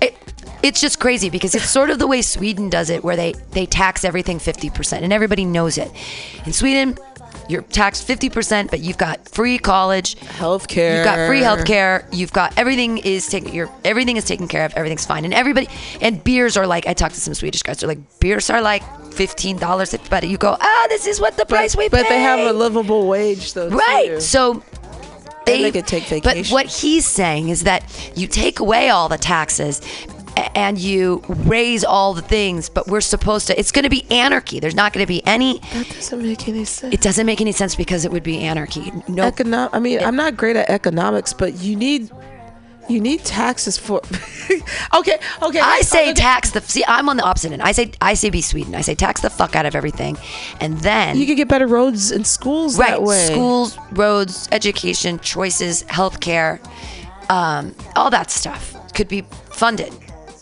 It, 0.00 0.16
it's 0.62 0.80
just 0.80 0.98
crazy 0.98 1.30
because 1.30 1.54
it's 1.54 1.70
sort 1.70 1.90
of 1.90 2.00
the 2.00 2.06
way 2.06 2.20
Sweden 2.20 2.68
does 2.68 2.90
it, 2.90 3.04
where 3.04 3.16
they 3.16 3.32
they 3.52 3.66
tax 3.66 4.04
everything 4.04 4.38
50%, 4.38 5.02
and 5.02 5.12
everybody 5.12 5.44
knows 5.44 5.78
it. 5.78 5.90
In 6.46 6.52
Sweden, 6.52 6.98
you're 7.48 7.62
taxed 7.62 8.06
50%, 8.06 8.70
but 8.70 8.80
you've 8.80 8.98
got 8.98 9.26
free 9.28 9.58
college, 9.58 10.16
Healthcare. 10.16 10.96
You've 10.96 11.04
got 11.04 11.26
free 11.26 11.40
healthcare. 11.40 12.04
You've 12.12 12.32
got 12.32 12.56
everything 12.58 12.98
is 12.98 13.26
taken. 13.28 13.54
Your 13.54 13.70
everything 13.84 14.16
is 14.16 14.24
taken 14.24 14.48
care 14.48 14.64
of. 14.64 14.74
Everything's 14.74 15.06
fine. 15.06 15.24
And 15.24 15.34
everybody 15.34 15.68
and 16.00 16.22
beers 16.22 16.56
are 16.56 16.66
like. 16.66 16.86
I 16.86 16.92
talked 16.92 17.14
to 17.14 17.20
some 17.20 17.34
Swedish 17.34 17.62
guys. 17.62 17.78
They're 17.80 17.88
like 17.88 18.20
beers 18.20 18.50
are 18.50 18.60
like 18.60 18.82
fifteen 19.12 19.56
dollars. 19.56 19.94
But 20.10 20.28
you 20.28 20.36
go, 20.36 20.56
ah, 20.60 20.86
this 20.88 21.06
is 21.06 21.20
what 21.20 21.36
the 21.36 21.46
price 21.46 21.76
we 21.76 21.84
pay. 21.84 21.88
but 21.88 22.02
pay. 22.04 22.10
they 22.10 22.20
have 22.20 22.40
a 22.40 22.52
livable 22.52 23.08
wage 23.08 23.54
though. 23.54 23.68
right. 23.68 24.08
too. 24.08 24.20
So. 24.20 24.62
They, 25.46 25.62
they 25.62 25.70
could 25.70 25.86
take 25.86 26.04
vacation. 26.04 26.42
But 26.42 26.48
what 26.48 26.66
he's 26.66 27.06
saying 27.06 27.48
is 27.48 27.64
that 27.64 28.12
you 28.14 28.26
take 28.26 28.60
away 28.60 28.90
all 28.90 29.08
the 29.08 29.16
taxes 29.16 29.80
and 30.54 30.78
you 30.78 31.22
raise 31.28 31.84
all 31.84 32.14
the 32.14 32.22
things, 32.22 32.68
but 32.68 32.86
we're 32.86 33.00
supposed 33.00 33.46
to. 33.48 33.58
It's 33.58 33.72
going 33.72 33.84
to 33.84 33.90
be 33.90 34.04
anarchy. 34.10 34.60
There's 34.60 34.74
not 34.74 34.92
going 34.92 35.04
to 35.04 35.08
be 35.08 35.24
any. 35.26 35.58
that 35.58 35.88
doesn't 35.94 36.22
make 36.22 36.48
any 36.48 36.64
sense. 36.64 36.94
It 36.94 37.00
doesn't 37.00 37.26
make 37.26 37.40
any 37.40 37.52
sense 37.52 37.74
because 37.74 38.04
it 38.04 38.12
would 38.12 38.22
be 38.22 38.40
anarchy. 38.40 38.92
No 39.08 39.30
Econo- 39.30 39.70
I 39.72 39.78
mean, 39.78 40.00
I'm 40.02 40.16
not 40.16 40.36
great 40.36 40.56
at 40.56 40.68
economics, 40.70 41.32
but 41.32 41.54
you 41.60 41.76
need 41.76 42.10
you 42.88 43.00
need 43.00 43.22
taxes 43.22 43.76
for. 43.76 44.00
okay, 44.94 45.18
okay. 45.42 45.60
I 45.60 45.80
say 45.82 46.14
tax 46.14 46.50
the. 46.52 46.62
See, 46.62 46.82
I'm 46.88 47.08
on 47.10 47.18
the 47.18 47.22
opposite 47.22 47.52
end. 47.52 47.60
I 47.62 47.72
say 47.72 47.92
I 48.00 48.14
say 48.14 48.30
be 48.30 48.40
Sweden. 48.40 48.74
I 48.74 48.80
say 48.80 48.94
tax 48.94 49.20
the 49.20 49.28
fuck 49.30 49.54
out 49.54 49.66
of 49.66 49.74
everything, 49.74 50.16
and 50.60 50.78
then 50.78 51.16
You 51.18 51.26
could 51.26 51.36
get 51.36 51.48
better 51.48 51.66
roads 51.66 52.10
and 52.10 52.26
schools 52.26 52.78
right 52.78 52.90
that 52.90 53.02
way. 53.02 53.26
schools, 53.26 53.78
roads, 53.92 54.48
education, 54.52 55.18
choices, 55.18 55.82
healthcare, 55.84 56.60
um, 57.30 57.74
all 57.94 58.08
that 58.10 58.30
stuff 58.30 58.74
could 58.94 59.08
be 59.08 59.22
funded. 59.50 59.92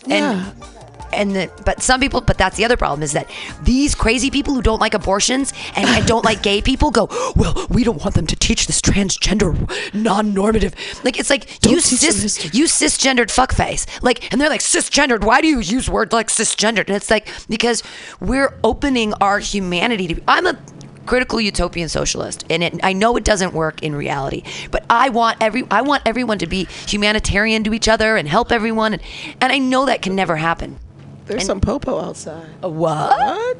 Yeah. 0.07 0.47
And 0.47 0.77
and 1.13 1.35
the, 1.35 1.51
but 1.65 1.83
some 1.83 2.01
people 2.01 2.21
but 2.21 2.39
that's 2.39 2.57
the 2.57 2.65
other 2.65 2.77
problem 2.77 3.03
is 3.03 3.13
that 3.13 3.31
these 3.63 3.95
crazy 3.95 4.31
people 4.31 4.55
who 4.55 4.63
don't 4.63 4.81
like 4.81 4.95
abortions 4.95 5.53
and, 5.75 5.89
and 5.89 6.07
don't 6.07 6.25
like 6.25 6.43
gay 6.43 6.61
people 6.61 6.91
go 6.91 7.09
well 7.37 7.67
we 7.71 7.85
don't 7.85 8.01
want 8.03 8.15
them 8.15 8.27
to 8.27 8.37
teach 8.37 8.67
this 8.67 8.81
transgender 8.81 9.55
non-normative. 9.95 10.75
Like 11.05 11.19
it's 11.19 11.31
like 11.31 11.65
you 11.65 11.81
teach 11.81 12.01
them 12.01 12.13
cis 12.13 12.55
you 12.55 12.65
cisgendered 12.65 13.27
fuckface. 13.27 13.87
Like 14.03 14.33
and 14.33 14.41
they're 14.41 14.51
like 14.51 14.61
cisgendered 14.61 15.25
why 15.25 15.41
do 15.41 15.49
you 15.49 15.61
use 15.61 15.89
words 15.89 16.13
like 16.13 16.29
cisgendered? 16.29 16.89
And 16.89 16.97
it's 16.97 17.11
like 17.11 17.29
because 17.49 17.83
we're 18.21 18.59
opening 18.65 19.15
our 19.15 19.39
humanity 19.39 20.09
to 20.09 20.23
i'm 20.29 20.47
a 20.47 20.59
critical 21.07 21.41
utopian 21.41 21.89
socialist 21.89 22.45
and 22.51 22.63
it, 22.63 22.81
i 22.83 22.93
know 22.93 23.17
it 23.17 23.25
doesn't 23.25 23.53
work 23.55 23.83
in 23.83 23.95
reality 23.95 24.43
but 24.71 24.85
i 24.91 25.09
want 25.09 25.37
every 25.41 25.65
i 25.71 25.81
want 25.81 26.03
everyone 26.05 26.39
to 26.39 26.47
be 26.47 26.65
humanitarian 26.87 27.63
to 27.65 27.73
each 27.73 27.89
other 27.89 28.17
and 28.17 28.29
help 28.29 28.51
everyone 28.53 28.93
and, 28.95 29.03
and 29.41 29.53
i 29.53 29.59
know 29.59 29.87
that 29.87 30.03
can 30.03 30.15
never 30.17 30.37
happen 30.37 30.79
There's 31.27 31.47
some 31.47 31.61
popo 31.61 32.01
outside. 32.01 32.49
a 32.63 32.69
what 32.69 33.17
What? 33.19 33.57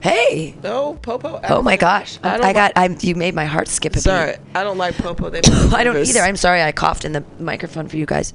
hey 0.00 0.54
No 0.62 0.94
popo. 1.02 1.40
oh 1.48 1.62
my 1.62 1.76
gosh 1.76 2.18
I 2.22 2.38
i, 2.40 2.52
got 2.52 2.72
i'm 2.76 2.96
you 3.00 3.14
made 3.14 3.34
my 3.34 3.44
heart 3.46 3.66
skip 3.68 3.92
a 3.92 3.96
beat 3.96 4.02
Sorry, 4.02 4.36
I 4.54 4.62
don't 4.62 4.78
like 4.78 4.96
popo. 4.96 5.30
They 5.30 5.40
I 5.74 5.82
don't 5.84 5.96
either. 5.96 6.20
I'm 6.20 6.36
sorry. 6.36 6.62
I 6.62 6.70
coughed 6.72 7.04
in 7.04 7.12
the 7.12 7.24
microphone 7.40 7.88
for 7.88 7.96
you 7.96 8.06
guys. 8.06 8.32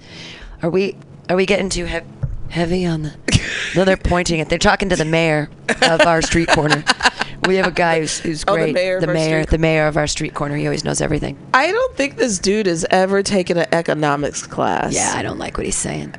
Are 0.62 0.70
we? 0.70 0.95
Are 1.30 1.36
we 1.36 1.45
getting 1.45 1.70
too 1.70 1.86
heavy? 1.86 2.05
Heavy 2.49 2.86
on 2.86 3.03
the? 3.03 3.14
No, 3.76 3.86
they're 3.86 3.95
pointing 3.95 4.39
it. 4.39 4.49
They're 4.49 4.59
talking 4.59 4.89
to 4.89 4.95
the 4.97 5.05
mayor 5.05 5.49
of 5.82 6.01
our 6.01 6.22
street 6.22 6.49
corner. 6.49 6.84
We 7.48 7.56
have 7.56 7.68
a 7.68 7.72
guy 7.72 8.00
who's, 8.02 8.20
who's 8.20 8.44
Oh, 8.48 8.54
the 8.54 8.60
great. 8.62 8.74
mayor 8.74 9.00
the 9.02 9.08
mayor, 9.08 9.46
the 9.46 9.58
mayor 9.58 9.88
of 9.88 9.98
our 9.98 10.08
street 10.08 10.34
corner. 10.34 10.56
He 10.56 10.66
always 10.68 10.84
knows 10.84 11.02
everything. 11.02 11.38
I 11.54 11.72
don't 11.72 11.96
think 11.96 12.18
this 12.18 12.38
dude 12.39 12.68
has 12.68 12.86
ever 12.92 13.24
taken 13.24 13.58
an 13.58 13.66
economics 13.72 14.46
class. 14.46 14.94
Yeah, 14.94 15.14
I 15.16 15.22
don't 15.24 15.39
like 15.39 15.58
what 15.58 15.66
he's 15.66 15.76
saying. 15.76 16.14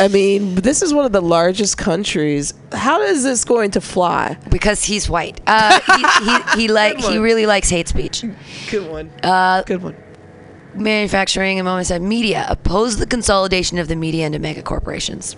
I 0.00 0.08
mean, 0.08 0.56
this 0.56 0.82
is 0.82 0.92
one 0.92 1.04
of 1.04 1.12
the 1.12 1.20
largest 1.22 1.78
countries. 1.78 2.52
How 2.72 3.00
is 3.02 3.22
this 3.22 3.44
going 3.44 3.70
to 3.72 3.80
fly? 3.80 4.36
Because 4.50 4.82
he's 4.82 5.08
white. 5.08 5.40
Uh, 5.46 5.78
he, 5.80 6.24
he, 6.24 6.62
he 6.62 6.68
like 6.72 6.98
he 6.98 7.18
really 7.18 7.46
likes 7.46 7.68
hate 7.68 7.86
speech. 7.88 8.24
Good 8.70 8.90
one. 8.90 9.12
Uh, 9.22 9.62
Good 9.62 9.82
one. 9.82 9.96
manufacturing 10.74 11.58
and 11.60 11.64
moment 11.66 11.86
said 11.86 12.02
media 12.02 12.44
oppose 12.48 12.96
the 12.96 13.06
consolidation 13.06 13.78
of 13.78 13.86
the 13.88 13.94
media 13.96 14.26
into 14.26 14.38
mega 14.40 14.62
corporations 14.62 15.36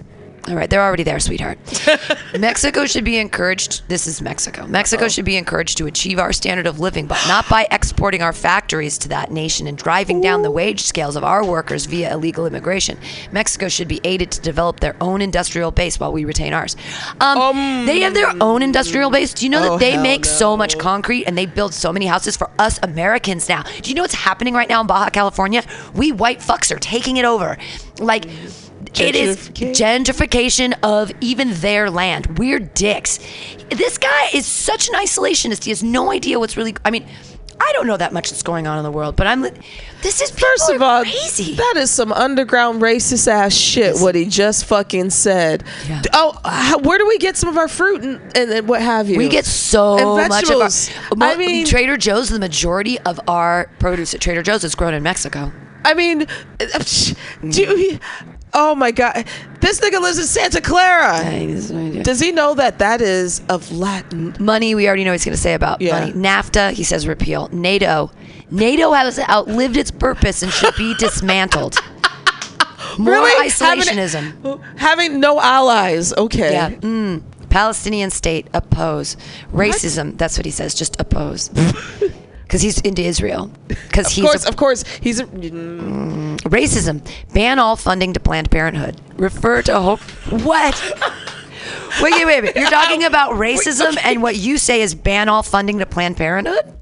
all 0.48 0.54
right 0.54 0.70
they're 0.70 0.82
already 0.82 1.02
there 1.02 1.18
sweetheart. 1.20 1.58
Mexico 2.38 2.86
should 2.86 3.04
be 3.04 3.18
encouraged 3.18 3.82
this 3.88 4.06
is 4.06 4.20
mexico. 4.22 4.66
Mexico 4.66 5.08
should 5.08 5.24
be 5.24 5.36
encouraged 5.36 5.78
to 5.78 5.86
achieve 5.86 6.18
our 6.18 6.32
standard 6.32 6.66
of 6.66 6.80
living 6.80 7.06
but 7.06 7.22
not 7.28 7.48
by 7.48 7.66
exporting 7.70 8.22
our 8.22 8.32
factories 8.32 8.98
to 8.98 9.08
that 9.08 9.30
nation 9.30 9.66
and 9.66 9.76
driving 9.78 10.20
down 10.20 10.42
the 10.42 10.50
wage 10.50 10.82
scales 10.82 11.16
of 11.16 11.24
our 11.24 11.44
workers 11.44 11.86
via 11.86 12.12
illegal 12.12 12.46
immigration. 12.46 12.98
Mexico 13.32 13.68
should 13.68 13.88
be 13.88 14.00
aided 14.04 14.30
to 14.30 14.40
develop 14.40 14.80
their 14.80 14.96
own 15.00 15.20
industrial 15.22 15.70
base 15.70 15.98
while 15.98 16.12
we 16.12 16.24
retain 16.24 16.52
ours. 16.52 16.76
Um, 17.20 17.86
they 17.86 18.00
have 18.00 18.14
their 18.14 18.32
own 18.40 18.62
industrial 18.62 19.10
base. 19.10 19.32
Do 19.34 19.44
you 19.44 19.50
know 19.50 19.56
Oh, 19.66 19.70
that 19.72 19.80
they 19.80 19.96
make 19.96 20.24
so 20.24 20.56
much 20.56 20.78
concrete 20.78 21.24
and 21.24 21.36
they 21.36 21.46
build 21.46 21.72
so 21.74 21.92
many 21.92 22.06
houses 22.06 22.36
for 22.36 22.50
us 22.58 22.78
Americans 22.82 23.48
now. 23.48 23.62
Do 23.82 23.88
you 23.88 23.94
know 23.94 24.02
what's 24.02 24.14
happening 24.14 24.54
right 24.54 24.68
now 24.68 24.80
in 24.80 24.86
Baja 24.86 25.10
California? 25.10 25.62
We 25.94 26.12
white 26.12 26.40
fucks 26.40 26.74
are 26.74 26.78
taking 26.78 27.16
it 27.16 27.24
over. 27.24 27.56
Like 27.98 28.26
it 29.00 29.14
is 29.14 29.50
Gentrification. 29.50 30.74
of 30.82 31.12
even 31.20 31.52
their 31.54 31.90
land. 31.90 32.38
We're 32.38 32.58
dicks. 32.58 33.18
This 33.70 33.98
guy 33.98 34.28
is 34.32 34.46
such 34.46 34.88
an 34.88 34.94
isolationist. 34.94 35.64
He 35.64 35.70
has 35.70 35.82
no 35.82 36.10
idea 36.10 36.38
what's 36.38 36.56
really 36.56 36.74
I 36.84 36.90
mean, 36.90 37.06
I 37.58 37.72
don't 37.72 37.86
know 37.86 37.96
that 37.96 38.12
much 38.12 38.30
that's 38.30 38.42
going 38.42 38.66
on 38.66 38.76
in 38.76 38.84
the 38.84 38.90
world, 38.90 39.16
but 39.16 39.26
I'm 39.26 39.40
this 39.42 40.20
is 40.20 40.30
First 40.30 40.66
people 40.66 40.74
of 40.76 40.82
all, 40.82 41.02
crazy. 41.02 41.54
that 41.54 41.74
is 41.78 41.90
some 41.90 42.12
underground 42.12 42.82
racist 42.82 43.26
ass 43.28 43.54
shit. 43.54 43.96
What 43.98 44.14
he 44.14 44.26
just 44.26 44.66
fucking 44.66 45.08
said. 45.10 45.64
Yeah. 45.88 46.02
Oh, 46.12 46.38
how, 46.44 46.78
where 46.78 46.98
do 46.98 47.06
we 47.08 47.16
get 47.18 47.36
some 47.36 47.48
of 47.48 47.56
our 47.56 47.66
fruit 47.66 48.02
and, 48.04 48.20
and, 48.36 48.50
and 48.50 48.68
what 48.68 48.82
have 48.82 49.08
you? 49.08 49.16
we 49.16 49.28
get 49.28 49.46
so 49.46 50.16
much 50.16 50.50
of 50.50 50.60
our. 50.60 50.68
I 51.22 51.36
mean- 51.36 51.64
Trader 51.66 51.96
Joe's. 51.96 52.28
The 52.28 52.38
majority 52.38 52.98
of 53.00 53.18
our 53.26 53.70
produce 53.78 54.12
at 54.14 54.20
Trader 54.20 54.42
Joe's 54.42 54.62
is 54.62 54.74
grown 54.74 54.92
in 54.94 55.02
Mexico. 55.02 55.50
I 55.84 55.94
mean, 55.94 56.22
uh, 56.60 56.84
do 57.48 57.62
you, 57.62 57.98
oh 58.56 58.74
my 58.74 58.90
god, 58.90 59.24
this 59.60 59.78
nigga 59.80 60.00
lives 60.00 60.18
in 60.18 60.24
Santa 60.24 60.60
Clara. 60.60 62.02
Does 62.02 62.18
he 62.18 62.32
know 62.32 62.54
that 62.54 62.78
that 62.80 63.00
is 63.00 63.40
of 63.48 63.70
Latin? 63.70 64.34
Money, 64.40 64.74
we 64.74 64.88
already 64.88 65.04
know 65.04 65.10
what 65.10 65.20
he's 65.20 65.24
going 65.24 65.36
to 65.36 65.40
say 65.40 65.54
about 65.54 65.80
Yeah. 65.80 66.00
money. 66.00 66.12
NAFTA, 66.12 66.72
he 66.72 66.82
says 66.82 67.06
repeal. 67.06 67.48
NATO, 67.52 68.10
NATO 68.50 68.92
has 68.92 69.18
outlived 69.20 69.76
its 69.76 69.90
purpose 69.90 70.42
and 70.42 70.50
should 70.50 70.74
be 70.76 70.94
dismantled. 70.94 71.76
More 72.98 73.12
Really? 73.14 73.48
isolationism. 73.50 74.42
Having, 74.42 74.60
having 74.78 75.20
no 75.20 75.40
allies. 75.40 76.12
Okay. 76.14 76.52
yeah. 76.52 76.70
Mm. 76.70 77.22
Palestinian 77.50 78.10
state, 78.10 78.48
oppose. 78.54 79.16
Racism, 79.52 80.16
that's 80.18 80.36
what 80.38 80.44
he 80.46 80.50
says, 80.50 80.74
just 80.74 80.98
oppose. 81.00 81.50
Because 82.46 82.62
he's 82.62 82.80
into 82.80 83.02
Israel. 83.02 83.50
Because 83.68 84.06
Of 84.06 84.12
he's 84.12 84.24
course, 84.24 84.44
a- 84.44 84.48
of 84.48 84.56
course, 84.56 84.84
he's 85.00 85.20
a, 85.20 85.24
mm, 85.24 86.36
racism. 86.42 87.00
Ban 87.32 87.58
all 87.58 87.76
funding 87.76 88.12
to 88.12 88.20
Planned 88.20 88.50
Parenthood. 88.50 89.00
Refer 89.16 89.62
to 89.62 89.80
hope. 89.80 90.00
What? 90.30 90.74
Wait, 92.02 92.12
wait, 92.12 92.26
wait, 92.26 92.42
wait. 92.44 92.56
You're 92.56 92.68
talking 92.70 93.04
about 93.04 93.32
racism, 93.32 93.96
and 94.04 94.22
what 94.22 94.36
you 94.36 94.58
say 94.58 94.82
is 94.82 94.94
ban 94.94 95.28
all 95.30 95.42
funding 95.42 95.78
to 95.78 95.86
Planned 95.86 96.16
Parenthood? 96.18 96.74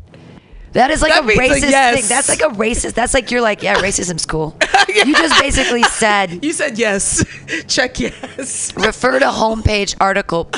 That 0.72 0.90
is 0.90 1.00
like 1.02 1.12
That 1.12 1.22
a 1.22 1.26
racist 1.38 1.70
yes. 1.70 1.94
thing. 2.00 2.08
That's 2.08 2.28
like 2.28 2.40
a 2.40 2.52
racist. 2.56 2.94
That's 2.94 3.14
like 3.14 3.30
you're 3.30 3.40
like, 3.40 3.62
yeah, 3.62 3.76
racism's 3.76 4.26
cool. 4.26 4.56
You 4.88 5.14
just 5.14 5.40
basically 5.40 5.82
said 5.84 6.44
You 6.44 6.52
said 6.52 6.78
yes. 6.78 7.24
Check 7.68 8.00
yes. 8.00 8.74
refer 8.76 9.18
to 9.20 9.26
homepage 9.26 9.94
article 10.00 10.50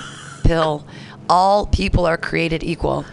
pill. 0.45 0.87
All 1.29 1.67
people 1.67 2.07
are 2.07 2.17
created 2.17 2.63
equal. 2.65 3.05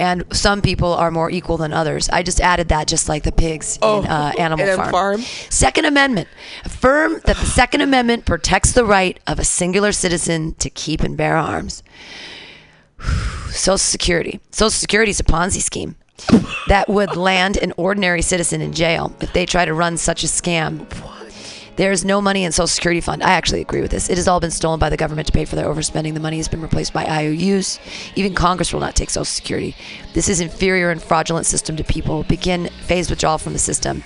And 0.00 0.24
some 0.32 0.60
people 0.62 0.92
are 0.92 1.10
more 1.10 1.30
equal 1.30 1.56
than 1.56 1.72
others. 1.72 2.08
I 2.10 2.22
just 2.22 2.40
added 2.40 2.68
that, 2.68 2.86
just 2.88 3.08
like 3.08 3.22
the 3.22 3.32
pigs 3.32 3.78
Oh, 3.82 4.00
in 4.02 4.06
uh, 4.08 4.32
Animal 4.38 4.66
in 4.68 4.76
Farm. 4.76 4.90
farm. 4.90 5.20
Second 5.50 5.84
Amendment. 5.84 6.28
Affirm 6.64 7.20
that 7.24 7.36
the 7.36 7.46
Second 7.46 7.80
Amendment 7.80 8.24
protects 8.24 8.72
the 8.72 8.84
right 8.84 9.18
of 9.26 9.38
a 9.38 9.44
singular 9.44 9.92
citizen 9.92 10.54
to 10.54 10.68
keep 10.70 11.00
and 11.02 11.16
bear 11.16 11.36
arms. 11.36 11.82
Social 13.50 13.78
Security. 13.78 14.40
Social 14.50 14.70
Security 14.70 15.10
is 15.10 15.20
a 15.20 15.24
Ponzi 15.24 15.60
scheme 15.62 15.96
that 16.68 16.88
would 16.88 17.16
land 17.16 17.56
an 17.56 17.72
ordinary 17.76 18.22
citizen 18.22 18.60
in 18.60 18.72
jail 18.72 19.14
if 19.20 19.32
they 19.32 19.44
try 19.46 19.64
to 19.64 19.74
run 19.74 19.96
such 19.96 20.24
a 20.24 20.26
scam. 20.26 20.86
There's 21.76 22.04
no 22.04 22.20
money 22.20 22.44
in 22.44 22.52
Social 22.52 22.68
Security 22.68 23.00
fund. 23.00 23.22
I 23.22 23.32
actually 23.32 23.60
agree 23.60 23.80
with 23.80 23.90
this. 23.90 24.08
It 24.08 24.16
has 24.16 24.28
all 24.28 24.38
been 24.38 24.50
stolen 24.52 24.78
by 24.78 24.90
the 24.90 24.96
government 24.96 25.26
to 25.26 25.32
pay 25.32 25.44
for 25.44 25.56
their 25.56 25.66
overspending. 25.66 26.14
The 26.14 26.20
money 26.20 26.36
has 26.36 26.46
been 26.46 26.60
replaced 26.60 26.92
by 26.92 27.04
IOUs. 27.04 27.80
Even 28.14 28.34
Congress 28.34 28.72
will 28.72 28.80
not 28.80 28.94
take 28.94 29.10
Social 29.10 29.24
Security. 29.24 29.74
This 30.12 30.28
is 30.28 30.40
inferior 30.40 30.90
and 30.90 31.02
fraudulent 31.02 31.46
system 31.46 31.76
to 31.76 31.84
people. 31.84 32.22
Begin 32.24 32.68
phase 32.86 33.10
withdrawal 33.10 33.38
from 33.38 33.54
the 33.54 33.58
system. 33.58 34.04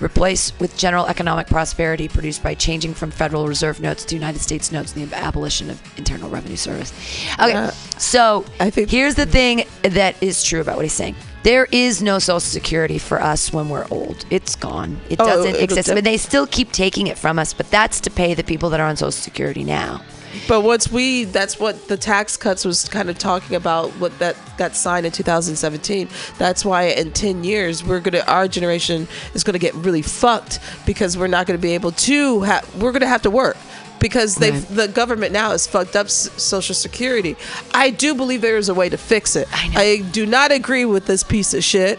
Replace 0.00 0.58
with 0.58 0.78
general 0.78 1.06
economic 1.06 1.46
prosperity 1.48 2.08
produced 2.08 2.42
by 2.42 2.54
changing 2.54 2.94
from 2.94 3.10
Federal 3.10 3.46
Reserve 3.46 3.80
notes 3.80 4.04
to 4.06 4.14
United 4.14 4.38
States 4.40 4.72
notes 4.72 4.94
and 4.94 5.10
the 5.10 5.16
abolition 5.18 5.68
of 5.68 5.82
Internal 5.98 6.30
Revenue 6.30 6.56
Service. 6.56 6.92
Okay, 7.38 7.50
Yeah. 7.50 7.70
so 7.98 8.44
I 8.60 8.70
think- 8.70 8.88
here's 8.88 9.16
the 9.16 9.26
thing 9.26 9.64
that 9.82 10.14
is 10.22 10.42
true 10.42 10.60
about 10.60 10.76
what 10.76 10.84
he's 10.86 10.92
saying. 10.94 11.16
There 11.42 11.66
is 11.72 12.02
no 12.02 12.18
Social 12.18 12.40
Security 12.40 12.98
for 12.98 13.20
us 13.20 13.50
when 13.52 13.70
we're 13.70 13.86
old. 13.90 14.26
It's 14.28 14.54
gone. 14.56 15.00
It 15.08 15.18
Oh, 15.20 15.24
doesn't 15.24 15.56
exist. 15.56 15.88
I 15.88 15.94
mean, 15.94 16.04
they 16.04 16.18
still 16.18 16.46
keep 16.46 16.70
taking 16.70 17.06
it 17.06 17.16
from 17.16 17.38
us, 17.38 17.54
but 17.54 17.70
that's 17.70 17.98
to 18.00 18.10
pay 18.10 18.34
the 18.34 18.44
people 18.44 18.68
that 18.70 18.80
are 18.80 18.86
on 18.86 18.96
Social 18.96 19.12
Security 19.12 19.64
now. 19.64 20.02
But 20.46 20.60
what's 20.60 20.92
we? 20.92 21.24
That's 21.24 21.58
what 21.58 21.88
the 21.88 21.96
tax 21.96 22.36
cuts 22.36 22.64
was 22.64 22.88
kind 22.88 23.08
of 23.10 23.18
talking 23.18 23.56
about. 23.56 23.90
What 23.92 24.16
that 24.18 24.36
got 24.58 24.76
signed 24.76 25.06
in 25.06 25.12
2017. 25.12 26.08
That's 26.38 26.64
why 26.64 26.84
in 26.84 27.12
10 27.12 27.42
years 27.42 27.82
we're 27.82 28.00
gonna 28.00 28.22
our 28.28 28.46
generation 28.46 29.08
is 29.34 29.42
gonna 29.42 29.58
get 29.58 29.74
really 29.74 30.02
fucked 30.02 30.60
because 30.86 31.16
we're 31.18 31.26
not 31.26 31.46
gonna 31.46 31.58
be 31.58 31.72
able 31.74 31.92
to. 31.92 32.40
We're 32.78 32.92
gonna 32.92 33.06
have 33.08 33.22
to 33.22 33.30
work 33.30 33.56
because 34.00 34.34
they 34.36 34.50
Right. 34.50 34.68
the 34.74 34.88
government 34.88 35.32
now 35.32 35.50
has 35.50 35.66
fucked 35.66 35.94
up 35.94 36.06
s- 36.06 36.28
Social 36.36 36.74
Security. 36.74 37.36
I 37.72 37.90
do 37.90 38.14
believe 38.14 38.40
there 38.40 38.56
is 38.56 38.68
a 38.68 38.74
way 38.74 38.88
to 38.88 38.96
fix 38.98 39.36
it. 39.36 39.46
I 39.52 39.68
know. 39.68 39.80
I 39.80 39.96
do 40.10 40.26
not 40.26 40.50
agree 40.52 40.84
with 40.84 41.06
this 41.06 41.22
piece 41.22 41.54
of 41.54 41.62
shit. 41.62 41.98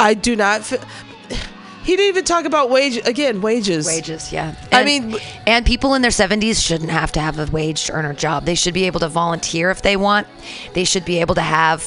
I 0.00 0.14
do 0.14 0.34
not. 0.36 0.64
Fi- 0.64 0.78
he 1.84 1.96
didn't 1.96 2.08
even 2.10 2.24
talk 2.24 2.44
about 2.44 2.70
wage 2.70 2.96
again. 3.04 3.40
Wages. 3.40 3.86
Wages, 3.86 4.32
yeah. 4.32 4.54
I 4.70 4.84
mean- 4.84 5.16
and 5.48 5.66
people 5.66 5.94
in 5.94 6.02
their 6.02 6.12
70s 6.12 6.62
shouldn't 6.62 6.90
have 6.90 7.10
to 7.12 7.20
have 7.20 7.38
a 7.40 7.46
wage 7.50 7.84
to 7.86 7.92
earn 7.92 8.04
a 8.06 8.14
job. 8.14 8.44
They 8.46 8.54
should 8.54 8.72
be 8.74 8.84
able 8.86 9.00
to 9.00 9.08
volunteer 9.08 9.70
if 9.70 9.82
they 9.82 9.96
want. 9.96 10.28
They 10.74 10.84
should 10.84 11.04
be 11.04 11.18
able 11.18 11.34
to 11.34 11.40
have, 11.40 11.84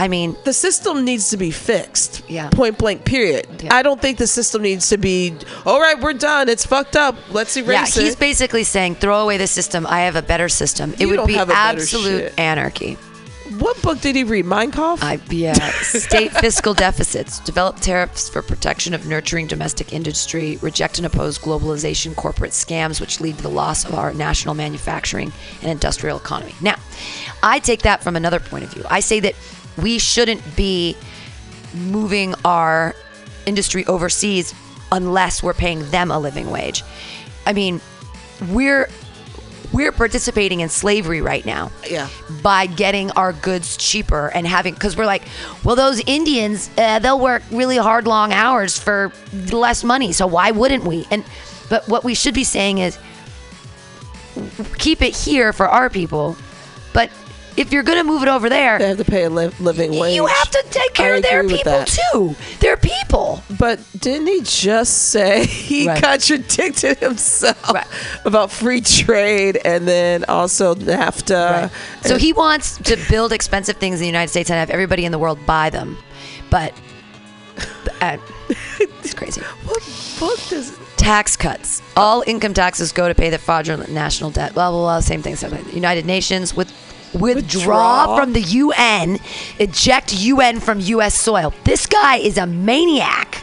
I 0.00 0.08
mean, 0.08 0.34
the 0.44 0.52
system 0.54 1.04
needs 1.04 1.28
to 1.28 1.36
be 1.36 1.50
fixed. 1.50 2.22
Yeah. 2.26 2.48
Point 2.48 2.78
blank. 2.78 3.04
Period. 3.04 3.46
Yeah. 3.62 3.74
I 3.74 3.82
don't 3.82 4.00
think 4.00 4.16
the 4.16 4.26
system 4.26 4.62
needs 4.62 4.88
to 4.88 4.96
be. 4.96 5.34
All 5.66 5.78
right, 5.78 6.00
we're 6.00 6.14
done. 6.14 6.48
It's 6.48 6.64
fucked 6.64 6.96
up. 6.96 7.16
Let's 7.30 7.54
yeah, 7.54 7.64
erase 7.64 7.94
he's 7.94 8.16
basically 8.16 8.64
saying, 8.64 8.94
throw 8.94 9.20
away 9.20 9.36
the 9.36 9.46
system. 9.46 9.86
I 9.86 10.00
have 10.00 10.16
a 10.16 10.22
better 10.22 10.48
system. 10.48 10.94
It 10.94 11.00
You 11.00 11.08
would 11.10 11.26
be 11.26 11.34
have 11.34 11.50
a 11.50 11.52
better 11.52 11.80
absolute 11.80 12.32
anarchy. 12.38 12.94
what 13.58 13.80
book 13.82 14.00
did 14.00 14.16
he 14.16 14.24
read? 14.24 14.46
Mein 14.46 14.70
Kampf. 14.70 15.02
I, 15.02 15.20
yeah. 15.28 15.52
State 15.82 16.32
fiscal 16.46 16.72
deficits. 16.72 17.38
Develop 17.40 17.76
tariffs 17.80 18.28
for 18.30 18.40
protection 18.40 18.94
of 18.94 19.06
nurturing 19.06 19.48
domestic 19.48 19.92
industry. 19.92 20.56
Reject 20.62 20.96
and 20.98 21.06
oppose 21.06 21.38
globalization 21.38 22.16
corporate 22.16 22.52
scams, 22.52 23.02
which 23.02 23.20
lead 23.20 23.36
to 23.36 23.42
the 23.42 23.50
loss 23.50 23.84
of 23.84 23.94
our 23.94 24.14
national 24.14 24.54
manufacturing 24.54 25.30
and 25.60 25.70
industrial 25.70 26.16
economy. 26.16 26.54
Now, 26.62 26.76
I 27.42 27.58
take 27.58 27.82
that 27.82 28.02
from 28.02 28.16
another 28.16 28.40
point 28.40 28.64
of 28.64 28.72
view. 28.72 28.84
I 28.88 29.00
say 29.00 29.20
that 29.20 29.34
we 29.76 29.98
shouldn't 29.98 30.42
be 30.56 30.96
moving 31.74 32.34
our 32.44 32.94
industry 33.46 33.86
overseas 33.86 34.54
unless 34.92 35.42
we're 35.42 35.54
paying 35.54 35.88
them 35.90 36.10
a 36.10 36.18
living 36.18 36.50
wage. 36.50 36.82
I 37.46 37.52
mean, 37.52 37.80
we're 38.48 38.88
we're 39.72 39.92
participating 39.92 40.58
in 40.60 40.68
slavery 40.68 41.20
right 41.22 41.46
now 41.46 41.70
Yeah. 41.88 42.08
by 42.42 42.66
getting 42.66 43.12
our 43.12 43.32
goods 43.32 43.76
cheaper 43.76 44.26
and 44.34 44.44
having 44.44 44.74
because 44.74 44.96
we're 44.96 45.06
like 45.06 45.22
well 45.62 45.76
those 45.76 46.00
indians 46.08 46.68
uh, 46.76 46.98
they'll 46.98 47.20
work 47.20 47.44
really 47.52 47.76
hard 47.76 48.08
long 48.08 48.32
hours 48.32 48.76
for 48.80 49.12
less 49.52 49.84
money 49.84 50.10
so 50.10 50.26
why 50.26 50.50
wouldn't 50.50 50.82
we 50.82 51.06
and 51.12 51.24
but 51.68 51.88
what 51.88 52.02
we 52.02 52.14
should 52.16 52.34
be 52.34 52.42
saying 52.42 52.78
is 52.78 52.98
keep 54.78 55.02
it 55.02 55.14
here 55.16 55.52
for 55.52 55.68
our 55.68 55.88
people 55.88 56.36
but 56.92 57.08
if 57.56 57.72
you're 57.72 57.82
going 57.82 57.98
to 57.98 58.04
move 58.04 58.22
it 58.22 58.28
over 58.28 58.48
there 58.48 58.78
they 58.78 58.88
have 58.88 58.96
to 58.98 59.04
pay 59.04 59.24
a 59.24 59.30
li- 59.30 59.50
living 59.60 59.98
wage. 59.98 60.14
you 60.14 60.26
have 60.26 60.50
to 60.50 60.64
take 60.70 60.94
care 60.94 61.14
I 61.14 61.16
of 61.18 61.22
their 61.22 61.46
people 61.46 61.84
too. 61.84 62.34
They're 62.60 62.76
people. 62.76 63.42
But 63.58 63.80
didn't 63.98 64.26
he 64.28 64.40
just 64.42 65.08
say 65.10 65.44
he 65.68 65.86
Right. 65.88 66.02
contradicted 66.02 66.98
himself 66.98 67.70
Right. 67.72 67.86
about 68.24 68.50
free 68.50 68.80
trade 68.80 69.58
and 69.64 69.86
then 69.86 70.24
also 70.24 70.74
NAFTA? 70.74 71.70
So 72.02 72.16
he 72.18 72.32
wants 72.32 72.78
to 72.78 72.96
build 73.08 73.32
expensive 73.32 73.76
things 73.76 73.96
in 73.96 74.00
the 74.02 74.06
United 74.06 74.30
States 74.30 74.50
and 74.50 74.58
have 74.58 74.70
everybody 74.70 75.04
in 75.04 75.12
the 75.12 75.18
world 75.18 75.38
buy 75.46 75.70
them. 75.70 75.96
But 76.50 76.72
uh, 78.00 78.16
it's 78.48 79.14
crazy. 79.14 79.40
What 79.64 79.82
book 80.18 80.38
does? 80.48 80.78
Tax 80.96 81.36
cuts. 81.36 81.80
All 81.96 82.22
income 82.26 82.52
taxes 82.52 82.92
go 82.92 83.08
to 83.08 83.14
pay 83.14 83.30
the 83.30 83.38
fraudulent 83.38 83.90
national 83.90 84.30
debt. 84.30 84.52
Blah, 84.52 84.70
blah, 84.70 84.80
blah. 84.80 85.00
Same 85.00 85.22
thing. 85.22 85.34
Same 85.36 85.50
thing. 85.50 85.74
United 85.74 86.04
Nations 86.04 86.54
with 86.54 86.70
withdraw 87.14 88.16
from 88.16 88.32
the 88.32 88.40
UN, 88.40 89.18
eject 89.58 90.14
UN 90.14 90.60
from 90.60 90.80
U.S. 90.80 91.14
soil. 91.14 91.52
This 91.64 91.86
guy 91.86 92.16
is 92.16 92.38
a 92.38 92.46
maniac. 92.46 93.42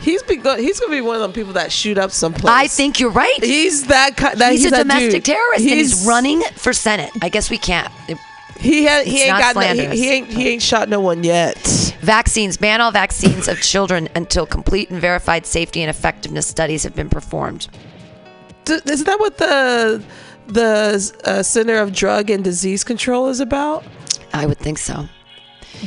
He's 0.00 0.22
be 0.24 0.36
go- 0.36 0.56
he's 0.56 0.80
gonna 0.80 0.90
be 0.90 1.00
one 1.00 1.14
of 1.14 1.22
them 1.22 1.32
people 1.32 1.52
that 1.52 1.70
shoot 1.70 1.96
up 1.96 2.10
someplace. 2.10 2.52
I 2.52 2.66
think 2.66 2.98
you're 2.98 3.10
right. 3.10 3.42
he's 3.42 3.86
that 3.86 4.16
kind. 4.16 4.36
That, 4.40 4.52
he's, 4.52 4.66
a 4.66 4.70
that 4.70 4.78
domestic 4.78 5.22
dude. 5.22 5.24
terrorist 5.26 5.60
and 5.60 5.70
he's 5.74 6.04
running 6.04 6.42
for 6.56 6.72
Senate. 6.72 7.10
I 7.22 7.28
guess 7.28 7.50
we 7.50 7.58
can't. 7.58 7.90
He 8.58 8.86
ha- 8.86 9.02
he 9.04 9.22
ain't 9.22 9.38
got 9.38 9.54
no, 9.54 9.60
he, 9.60 9.86
he 9.96 10.10
ain't 10.10 10.26
he 10.26 10.48
ain't 10.48 10.62
shot 10.62 10.88
no 10.88 11.00
one 11.00 11.22
yet. 11.22 11.56
Vaccines. 12.00 12.56
Ban 12.56 12.80
all 12.80 12.90
vaccines 12.90 13.46
of 13.46 13.60
children 13.60 14.08
until 14.16 14.44
complete 14.44 14.90
and 14.90 15.00
verified 15.00 15.46
safety 15.46 15.82
and 15.82 15.90
effectiveness 15.90 16.48
studies 16.48 16.82
have 16.82 16.96
been 16.96 17.08
performed. 17.08 17.68
D- 18.64 18.80
isn't 18.86 19.06
that 19.06 19.20
what 19.20 19.38
the 19.38 20.02
the 20.52 21.12
uh, 21.24 21.42
Center 21.42 21.76
of 21.78 21.92
Drug 21.92 22.30
and 22.30 22.42
Disease 22.44 22.84
Control 22.84 23.28
is 23.28 23.40
about? 23.40 23.84
I 24.32 24.46
would 24.46 24.58
think 24.58 24.78
so. 24.78 25.06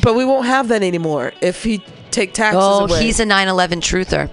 But 0.02 0.16
we 0.16 0.26
won't 0.26 0.46
have 0.46 0.68
that 0.70 0.84
anymore 0.84 1.34
if 1.42 1.64
he 1.64 1.84
take 2.12 2.34
taxes 2.34 2.62
Oh, 2.64 2.86
away. 2.86 3.04
he's 3.04 3.20
a 3.20 3.26
9 3.26 3.48
11 3.48 3.80
truther. 3.82 4.30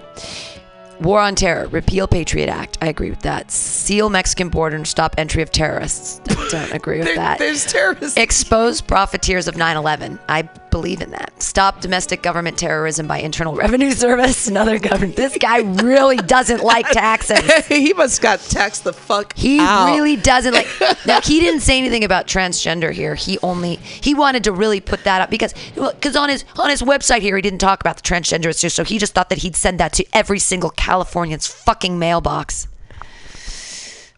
War 1.03 1.19
on 1.19 1.35
terror. 1.35 1.67
Repeal 1.67 2.07
Patriot 2.07 2.47
Act. 2.49 2.77
I 2.81 2.87
agree 2.87 3.09
with 3.09 3.21
that. 3.21 3.51
Seal 3.51 4.09
Mexican 4.09 4.49
border 4.49 4.75
and 4.75 4.87
stop 4.87 5.15
entry 5.17 5.41
of 5.43 5.51
terrorists. 5.51 6.19
I 6.29 6.47
don't 6.49 6.71
agree 6.73 6.97
with 6.99 7.07
There- 7.07 7.15
that. 7.17 7.39
There's 7.39 7.65
terrorists. 7.65 8.17
Expose 8.17 8.81
profiteers 8.81 9.47
of 9.47 9.55
9 9.57 9.77
11. 9.77 10.19
I 10.27 10.43
believe 10.71 11.01
in 11.01 11.11
that. 11.11 11.39
Stop 11.41 11.81
domestic 11.81 12.23
government 12.23 12.57
terrorism 12.57 13.05
by 13.05 13.19
Internal 13.19 13.53
Revenue 13.55 13.91
Service 14.05 14.47
and 14.47 14.57
other 14.57 14.79
government. 14.79 15.15
This 15.15 15.37
guy 15.37 15.59
really 15.59 16.17
doesn't 16.17 16.63
like 16.63 16.89
taxes. 16.89 17.67
he 17.67 17.93
must 17.93 18.21
got 18.21 18.39
taxed 18.39 18.83
the 18.83 18.93
fuck 18.93 19.35
He 19.37 19.59
out. 19.59 19.85
really 19.93 20.15
doesn't 20.15 20.53
like. 20.53 20.67
Now 21.05 21.21
he 21.21 21.39
didn't 21.39 21.59
say 21.59 21.77
anything 21.77 22.03
about 22.03 22.25
transgender 22.27 22.91
here. 22.91 23.13
He 23.13 23.37
only 23.43 23.75
he 23.75 24.15
wanted 24.15 24.45
to 24.45 24.51
really 24.51 24.79
put 24.81 25.03
that 25.03 25.21
up 25.21 25.29
because 25.29 25.53
because 25.75 26.15
on 26.15 26.29
his 26.29 26.43
on 26.57 26.69
his 26.71 26.81
website 26.81 27.19
here 27.21 27.35
he 27.35 27.41
didn't 27.43 27.59
talk 27.59 27.79
about 27.81 27.97
the 27.97 28.01
transgender 28.03 28.47
issue. 28.47 28.69
So 28.69 28.83
he 28.83 28.97
just 28.97 29.13
thought 29.13 29.29
that 29.29 29.39
he'd 29.39 29.55
send 29.55 29.79
that 29.79 29.93
to 29.93 30.05
every 30.13 30.39
single 30.39 30.71
Californian's 30.93 31.47
fucking 31.47 31.97
mailbox. 31.97 32.67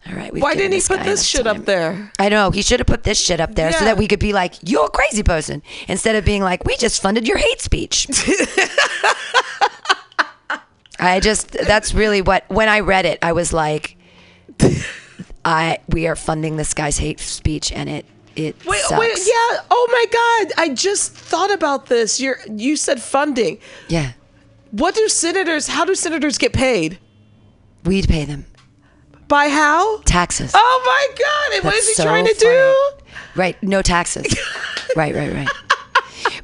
All 0.06 0.12
right. 0.14 0.30
Why 0.34 0.54
didn't 0.54 0.72
he 0.72 0.82
put 0.82 1.04
this 1.04 1.24
shit 1.24 1.44
time. 1.44 1.56
up 1.60 1.64
there? 1.64 2.12
I 2.18 2.28
know 2.28 2.50
he 2.50 2.60
should 2.60 2.80
have 2.80 2.86
put 2.86 3.02
this 3.02 3.18
shit 3.18 3.40
up 3.40 3.54
there 3.54 3.72
so 3.72 3.86
that 3.86 3.96
we 3.96 4.06
could 4.06 4.18
be 4.18 4.34
like, 4.34 4.56
"You're 4.62 4.84
a 4.84 4.90
crazy 4.90 5.22
person," 5.22 5.62
instead 5.88 6.16
of 6.16 6.26
being 6.26 6.42
like, 6.42 6.66
"We 6.66 6.76
just 6.76 7.00
funded 7.00 7.26
your 7.26 7.38
hate 7.38 7.62
speech." 7.62 8.08
I 10.98 11.18
just 11.18 11.52
that's 11.52 11.94
really 11.94 12.20
what 12.20 12.44
when 12.48 12.68
I 12.68 12.80
read 12.80 13.06
it, 13.06 13.20
I 13.22 13.32
was 13.32 13.54
like, 13.54 13.96
"I 15.46 15.78
we 15.88 16.06
are 16.06 16.14
funding 16.14 16.58
this 16.58 16.74
guy's 16.74 16.98
hate 16.98 17.20
speech, 17.20 17.72
and 17.72 17.88
it 17.88 18.04
it 18.36 18.54
Wait, 18.66 18.82
sucks." 18.82 19.00
wait, 19.00 19.16
yeah. 19.16 19.60
Oh 19.70 19.86
my 19.90 20.04
god, 20.12 20.52
I 20.58 20.74
just 20.74 21.12
thought 21.12 21.52
about 21.54 21.86
this. 21.86 22.20
You're 22.20 22.38
you 22.54 22.76
said 22.76 23.00
funding. 23.00 23.60
yeah, 23.88 24.12
What 24.70 24.94
do 24.94 25.08
senators? 25.08 25.68
How 25.68 25.84
do 25.84 25.94
senators 25.94 26.38
get 26.38 26.52
paid? 26.52 26.98
we'd 27.84 28.08
pay 28.08 28.24
them 28.24 28.44
By 29.28 29.48
how? 29.48 29.98
taxes. 30.02 30.50
Oh 30.54 30.82
my 30.84 31.14
god! 31.18 31.56
And 31.56 31.64
what 31.64 31.74
is 31.74 31.86
he 31.88 31.94
so 31.94 32.02
trying 32.04 32.26
to 32.26 32.34
funny. 32.34 32.50
do? 32.50 32.76
Right, 33.36 33.62
no 33.62 33.80
taxes. 33.82 34.26
right, 34.96 35.14
right, 35.14 35.32
right. 35.32 35.48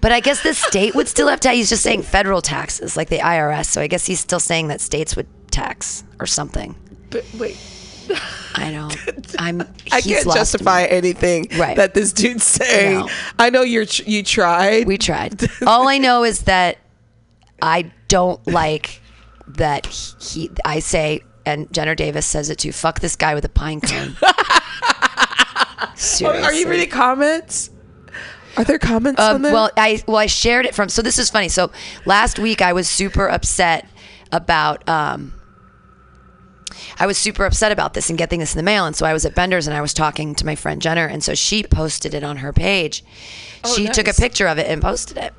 But 0.01 0.12
I 0.12 0.20
guess 0.20 0.43
the 0.43 0.55
state 0.55 0.95
would 0.95 1.09
still 1.09 1.27
have 1.29 1.41
to. 1.41 1.51
He's 1.51 1.68
just 1.68 1.83
saying 1.83 2.03
federal 2.03 2.41
taxes, 2.43 2.97
like 2.97 3.09
the 3.09 3.18
IRS. 3.18 3.66
So 3.66 3.81
I 3.81 3.87
guess 3.89 4.07
he's 4.07 4.20
still 4.20 4.41
saying 4.41 4.68
that 4.68 4.81
states 4.81 5.16
would 5.16 5.27
tax 5.51 6.05
or 6.20 6.27
something. 6.27 6.75
But 7.11 7.25
wait, 7.39 7.57
I 8.55 8.70
don't. 8.70 9.35
I'm. 9.41 9.62
I 9.91 10.01
can't 10.01 10.25
justify 10.33 10.85
anything 10.85 11.49
Right. 11.57 11.77
that 11.77 11.95
this 11.95 12.12
dude's 12.12 12.45
saying. 12.45 13.01
No. 13.01 13.09
I 13.39 13.51
know 13.51 13.62
you're 13.62 13.87
tr- 13.87 14.03
you 14.07 14.23
tried. 14.23 14.87
We 14.87 14.97
tried. 14.99 15.41
All 15.66 15.89
I 15.89 15.99
know 15.99 16.23
is 16.25 16.43
that 16.43 16.79
I 17.63 17.93
don't 18.09 18.45
like 18.47 19.01
that 19.49 19.87
he. 19.87 20.51
I 20.65 20.81
say, 20.81 21.23
and 21.47 21.73
Jenner 21.73 21.95
Davis 21.95 22.27
says 22.27 22.51
it 22.51 22.59
too. 22.59 22.73
Fuck 22.73 23.01
this 23.01 23.17
guy 23.17 23.35
with 23.35 23.45
a 23.45 23.49
pine 23.49 23.81
cone. 23.81 24.17
Seriously. 25.95 26.43
Are 26.45 26.53
you 26.53 26.69
reading 26.69 26.91
comments? 26.91 27.71
Are 28.57 28.65
there 28.65 28.79
comments 28.79 29.21
Um, 29.21 29.37
on 29.37 29.43
there? 29.43 29.53
well, 29.53 29.71
I 29.77 30.03
well 30.07 30.17
I 30.19 30.27
shared 30.27 30.67
it 30.67 30.75
from. 30.75 30.89
So 30.89 31.03
this 31.03 31.19
is 31.19 31.31
funny. 31.31 31.49
So 31.49 31.71
last 32.05 32.39
week 32.39 32.61
I 32.61 32.73
was 32.73 32.89
super 32.89 33.29
upset 33.29 33.87
about. 34.31 34.87
Um, 34.89 35.35
I 36.99 37.07
was 37.07 37.17
super 37.19 37.45
upset 37.45 37.71
about 37.73 37.95
this 37.95 38.09
and 38.11 38.19
getting 38.19 38.41
this 38.41 38.55
in 38.55 38.59
the 38.59 38.63
mail, 38.63 38.85
and 38.87 38.97
so 38.97 39.07
I 39.07 39.13
was 39.13 39.25
at 39.25 39.35
Bender's 39.35 39.67
and 39.67 39.77
I 39.77 39.81
was 39.81 39.95
talking 39.95 40.35
to 40.37 40.47
my 40.47 40.55
friend 40.55 40.81
Jenner, 40.83 41.07
and 41.07 41.23
so 41.23 41.35
she 41.35 41.63
posted 41.63 42.15
it 42.15 42.25
on 42.25 42.39
her 42.39 42.53
page. 42.53 43.05
she 43.75 43.87
took 43.89 44.09
a 44.09 44.15
picture 44.15 44.47
of 44.47 44.59
it 44.59 44.67
and 44.69 44.83
posted 44.83 45.17
it, 45.17 45.33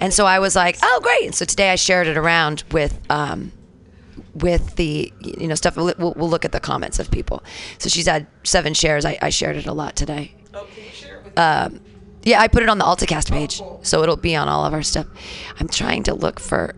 and 0.00 0.12
so 0.12 0.26
I 0.26 0.38
was 0.38 0.56
like, 0.56 0.78
"Oh, 0.82 1.00
great!" 1.02 1.24
And 1.24 1.34
so 1.34 1.44
today 1.44 1.70
I 1.70 1.76
shared 1.76 2.06
it 2.06 2.16
around 2.16 2.64
with. 2.72 2.98
Um, 3.10 3.52
with 4.34 4.76
the 4.76 5.12
you 5.20 5.48
know 5.48 5.54
stuff 5.56 5.74
we'll, 5.76 5.92
we'll 5.98 6.28
look 6.28 6.44
at 6.44 6.52
the 6.52 6.60
comments 6.60 7.00
of 7.00 7.10
people 7.10 7.42
so 7.78 7.88
she's 7.88 8.06
had 8.06 8.26
seven 8.44 8.72
shares 8.72 9.04
i, 9.04 9.18
I 9.20 9.30
shared 9.30 9.56
it 9.56 9.66
a 9.66 9.72
lot 9.72 9.96
today 9.96 10.32
um, 11.36 11.80
yeah, 12.24 12.40
I 12.40 12.48
put 12.48 12.62
it 12.62 12.68
on 12.68 12.78
the 12.78 12.84
AltaCast 12.84 13.30
page, 13.30 13.62
so 13.82 14.02
it'll 14.02 14.16
be 14.16 14.34
on 14.36 14.48
all 14.48 14.64
of 14.64 14.74
our 14.74 14.82
stuff. 14.82 15.06
I'm 15.58 15.68
trying 15.68 16.02
to 16.04 16.14
look 16.14 16.40
for. 16.40 16.74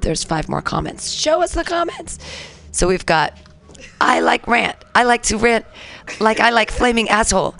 There's 0.00 0.22
five 0.22 0.48
more 0.48 0.62
comments. 0.62 1.10
Show 1.10 1.42
us 1.42 1.54
the 1.54 1.64
comments. 1.64 2.18
So 2.70 2.86
we've 2.86 3.06
got. 3.06 3.36
I 4.00 4.20
like 4.20 4.46
rant. 4.46 4.76
I 4.94 5.04
like 5.04 5.22
to 5.24 5.38
rant 5.38 5.64
like 6.20 6.40
I 6.40 6.50
like 6.50 6.70
flaming 6.70 7.08
asshole. 7.08 7.54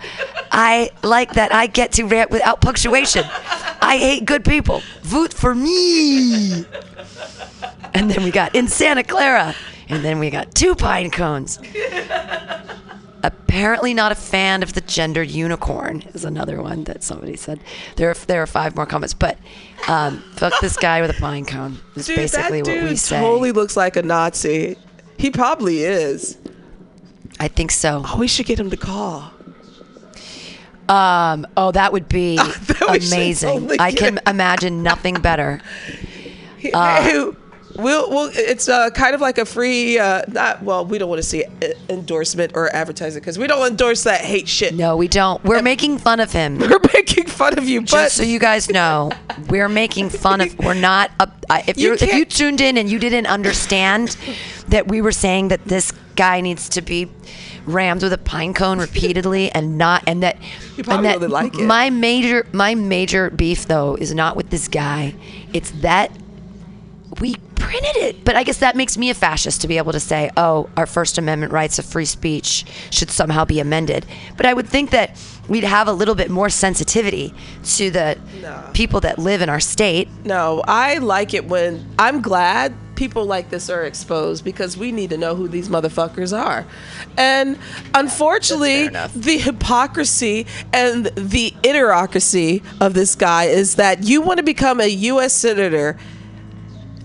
I 0.51 0.90
like 1.03 1.32
that 1.34 1.53
I 1.53 1.66
get 1.66 1.93
to 1.93 2.05
rant 2.05 2.30
without 2.30 2.61
punctuation. 2.61 3.24
I 3.80 3.97
hate 3.99 4.24
good 4.24 4.45
people. 4.45 4.82
Vote 5.03 5.32
for 5.32 5.55
me. 5.55 6.64
And 7.95 8.11
then 8.11 8.22
we 8.24 8.30
got 8.30 8.55
in 8.55 8.68
Santa 8.68 9.03
Clara. 9.03 9.55
And 9.88 10.05
then 10.05 10.18
we 10.18 10.30
got 10.30 10.55
two 10.55 10.74
pine 10.74 11.11
cones. 11.11 11.59
Apparently 13.24 13.95
not 13.95 14.11
a 14.11 14.14
fan 14.14 14.62
of 14.62 14.72
the 14.72 14.80
gendered 14.80 15.30
unicorn 15.30 16.03
is 16.14 16.24
another 16.24 16.61
one 16.62 16.84
that 16.84 17.03
somebody 17.05 17.36
said. 17.36 17.61
There 17.97 18.11
are, 18.11 18.14
there 18.14 18.43
are 18.43 18.47
five 18.47 18.74
more 18.74 18.86
comments, 18.86 19.14
but 19.14 19.38
um, 19.88 20.18
fuck 20.32 20.55
this 20.61 20.76
guy 20.76 21.01
with 21.03 21.11
a 21.11 21.20
pine 21.20 21.45
cone 21.45 21.78
is 21.95 22.07
dude, 22.07 22.16
basically 22.16 22.62
that 22.62 22.70
what 22.70 22.80
dude 22.80 22.90
we 22.90 22.97
say. 22.97 23.20
totally 23.20 23.53
looks 23.53 23.76
like 23.76 23.97
a 23.97 24.03
Nazi. 24.03 24.76
He 25.18 25.30
probably 25.30 25.82
is. 25.84 26.38
I 27.43 27.49
think 27.49 27.72
so. 27.72 28.03
Oh, 28.07 28.18
we 28.18 28.28
should 28.28 28.47
get 28.47 28.61
him 28.61 28.70
to 28.70 28.76
call. 28.76 29.32
Um, 30.88 31.45
oh, 31.57 31.72
that 31.72 31.93
would 31.93 32.09
be 32.09 32.36
That 32.36 33.01
amazing. 33.09 33.49
totally 33.55 33.80
I 33.80 33.90
can 33.90 34.18
it. 34.18 34.28
imagine 34.28 34.82
nothing 34.84 35.14
better. 35.16 35.61
Hey, 36.62 36.70
we'll, 37.76 38.08
we'll, 38.10 38.30
it's 38.34 38.68
uh, 38.68 38.90
kind 38.90 39.14
of 39.14 39.20
like 39.20 39.38
a 39.38 39.44
free, 39.44 39.98
uh, 39.98 40.22
not, 40.28 40.62
well, 40.62 40.84
we 40.84 40.98
don't 40.98 41.08
want 41.08 41.20
to 41.22 41.26
see 41.28 41.44
endorsement 41.88 42.52
or 42.54 42.74
advertising 42.74 43.20
because 43.20 43.38
we 43.38 43.46
don't 43.46 43.66
endorse 43.66 44.04
that 44.04 44.20
hate 44.22 44.48
shit. 44.48 44.74
No, 44.74 44.96
we 44.96 45.08
don't. 45.08 45.42
We're 45.44 45.62
making 45.62 45.98
fun 45.98 46.20
of 46.20 46.32
him. 46.32 46.58
We're 46.72 46.78
making 46.94 47.26
fun 47.26 47.58
of 47.58 47.68
you, 47.68 47.80
but 47.80 47.88
Just 47.88 48.16
so 48.16 48.22
you 48.22 48.38
guys 48.38 48.68
know, 48.70 49.10
we're 49.48 49.68
making 49.68 50.10
fun 50.10 50.40
of. 50.40 50.58
We're 50.58 50.74
not. 50.74 51.10
Up, 51.20 51.44
I- 51.50 51.64
if 51.66 51.78
You 51.78 51.88
you 51.88 51.94
if 51.94 52.14
you 52.14 52.24
tuned 52.24 52.60
in 52.60 52.76
and 52.78 52.90
you 52.90 52.98
didn't 52.98 53.26
understand 53.26 54.16
that 54.68 54.88
we 54.88 55.00
were 55.00 55.12
saying 55.12 55.48
that 55.48 55.64
this 55.64 55.92
guy 56.16 56.40
needs 56.40 56.68
to 56.70 56.82
be 56.82 57.08
rammed 57.66 58.02
with 58.02 58.12
a 58.12 58.18
pine 58.18 58.52
cone 58.54 58.78
repeatedly 58.78 59.50
and 59.54 59.78
not 59.78 60.02
and 60.06 60.22
that 60.22 60.36
You 60.76 60.84
probably 60.84 60.94
and 60.94 61.04
that 61.06 61.14
really 61.20 61.28
like 61.28 61.54
it. 61.54 61.62
my 61.64 61.90
major 61.90 62.46
my 62.52 62.74
major 62.74 63.30
beef 63.30 63.66
though 63.66 63.94
is 63.96 64.14
not 64.14 64.36
with 64.36 64.50
this 64.50 64.68
guy. 64.68 65.14
It's 65.52 65.70
that 65.82 66.10
we 67.20 67.36
printed 67.62 67.96
it. 67.96 68.24
But 68.24 68.36
I 68.36 68.42
guess 68.42 68.58
that 68.58 68.76
makes 68.76 68.98
me 68.98 69.10
a 69.10 69.14
fascist 69.14 69.60
to 69.62 69.68
be 69.68 69.78
able 69.78 69.92
to 69.92 70.00
say, 70.00 70.30
oh, 70.36 70.68
our 70.76 70.86
First 70.86 71.18
Amendment 71.18 71.52
rights 71.52 71.78
of 71.78 71.84
free 71.84 72.04
speech 72.04 72.64
should 72.90 73.10
somehow 73.10 73.44
be 73.44 73.60
amended. 73.60 74.06
But 74.36 74.46
I 74.46 74.54
would 74.54 74.68
think 74.68 74.90
that 74.90 75.18
we'd 75.48 75.64
have 75.64 75.88
a 75.88 75.92
little 75.92 76.14
bit 76.14 76.30
more 76.30 76.50
sensitivity 76.50 77.34
to 77.64 77.90
the 77.90 78.18
people 78.74 79.00
that 79.00 79.18
live 79.18 79.42
in 79.42 79.48
our 79.48 79.60
state. 79.60 80.08
no, 80.24 80.62
I 80.66 80.98
like 80.98 81.34
it 81.34 81.46
when 81.46 81.86
I'm 81.98 82.20
glad 82.20 82.74
people 82.94 83.24
like 83.24 83.50
this 83.50 83.68
are 83.68 83.84
exposed 83.84 84.44
because 84.44 84.76
we 84.76 84.92
need 84.92 85.10
to 85.10 85.16
know 85.16 85.34
who 85.34 85.48
these 85.48 85.68
motherfuckers 85.68 86.36
are. 86.36 86.64
And 87.16 87.58
unfortunately, 87.94 88.86
enough. 88.86 89.12
the 89.12 89.38
hypocrisy 89.38 90.46
and 90.72 91.06
the 91.06 91.52
idiocracy 91.62 92.62
of 92.80 92.94
this 92.94 93.14
guy 93.14 93.44
is 93.44 93.76
that 93.76 94.04
you 94.04 94.20
want 94.20 94.38
to 94.38 94.44
become 94.44 94.80
a 94.80 94.86
U.S. 94.86 95.32
senator 95.32 95.98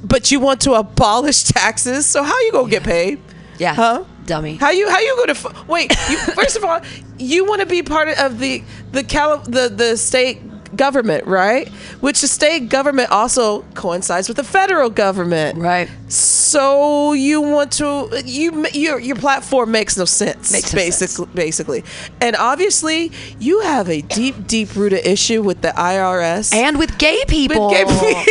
but 0.07 0.31
you 0.31 0.39
want 0.39 0.61
to 0.61 0.73
abolish 0.73 1.43
taxes. 1.43 2.05
So 2.05 2.23
how 2.23 2.39
you 2.41 2.51
gonna 2.51 2.69
get 2.69 2.83
paid? 2.83 3.19
Yeah. 3.59 3.73
Huh? 3.73 4.03
Dummy. 4.25 4.55
How 4.55 4.71
you 4.71 4.89
how 4.89 4.99
you 4.99 5.15
going 5.15 5.27
to 5.33 5.47
f- 5.49 5.67
wait? 5.67 5.89
You, 6.09 6.17
first 6.35 6.57
of 6.57 6.63
all, 6.63 6.81
you 7.17 7.45
want 7.45 7.61
to 7.61 7.65
be 7.65 7.81
part 7.81 8.09
of 8.09 8.39
the 8.39 8.63
the 8.91 9.03
Cali- 9.03 9.41
the 9.45 9.69
the 9.69 9.95
state 9.97 10.41
government, 10.75 11.25
right? 11.25 11.67
Which 12.01 12.21
the 12.21 12.27
state 12.27 12.69
government 12.69 13.11
also 13.11 13.61
coincides 13.73 14.27
with 14.27 14.37
the 14.37 14.43
federal 14.43 14.89
government, 14.89 15.57
Right. 15.59 15.89
So 16.09 17.13
you 17.13 17.41
want 17.41 17.71
to 17.73 18.21
you 18.25 18.65
your 18.73 18.99
your 18.99 19.15
platform 19.17 19.71
makes 19.71 19.97
no 19.97 20.05
sense, 20.05 20.51
Makes 20.51 20.73
no 20.73 20.77
basically, 20.77 21.25
sense. 21.25 21.35
basically, 21.35 21.83
and 22.21 22.35
obviously 22.37 23.11
you 23.39 23.59
have 23.61 23.89
a 23.89 24.01
deep 24.01 24.47
deep 24.47 24.75
rooted 24.75 25.05
issue 25.05 25.41
with 25.43 25.61
the 25.61 25.69
IRS 25.69 26.53
And 26.53 26.79
with 26.79 26.97
gay 26.97 27.23
people. 27.27 27.67
With 27.69 27.87
gay- 27.87 28.25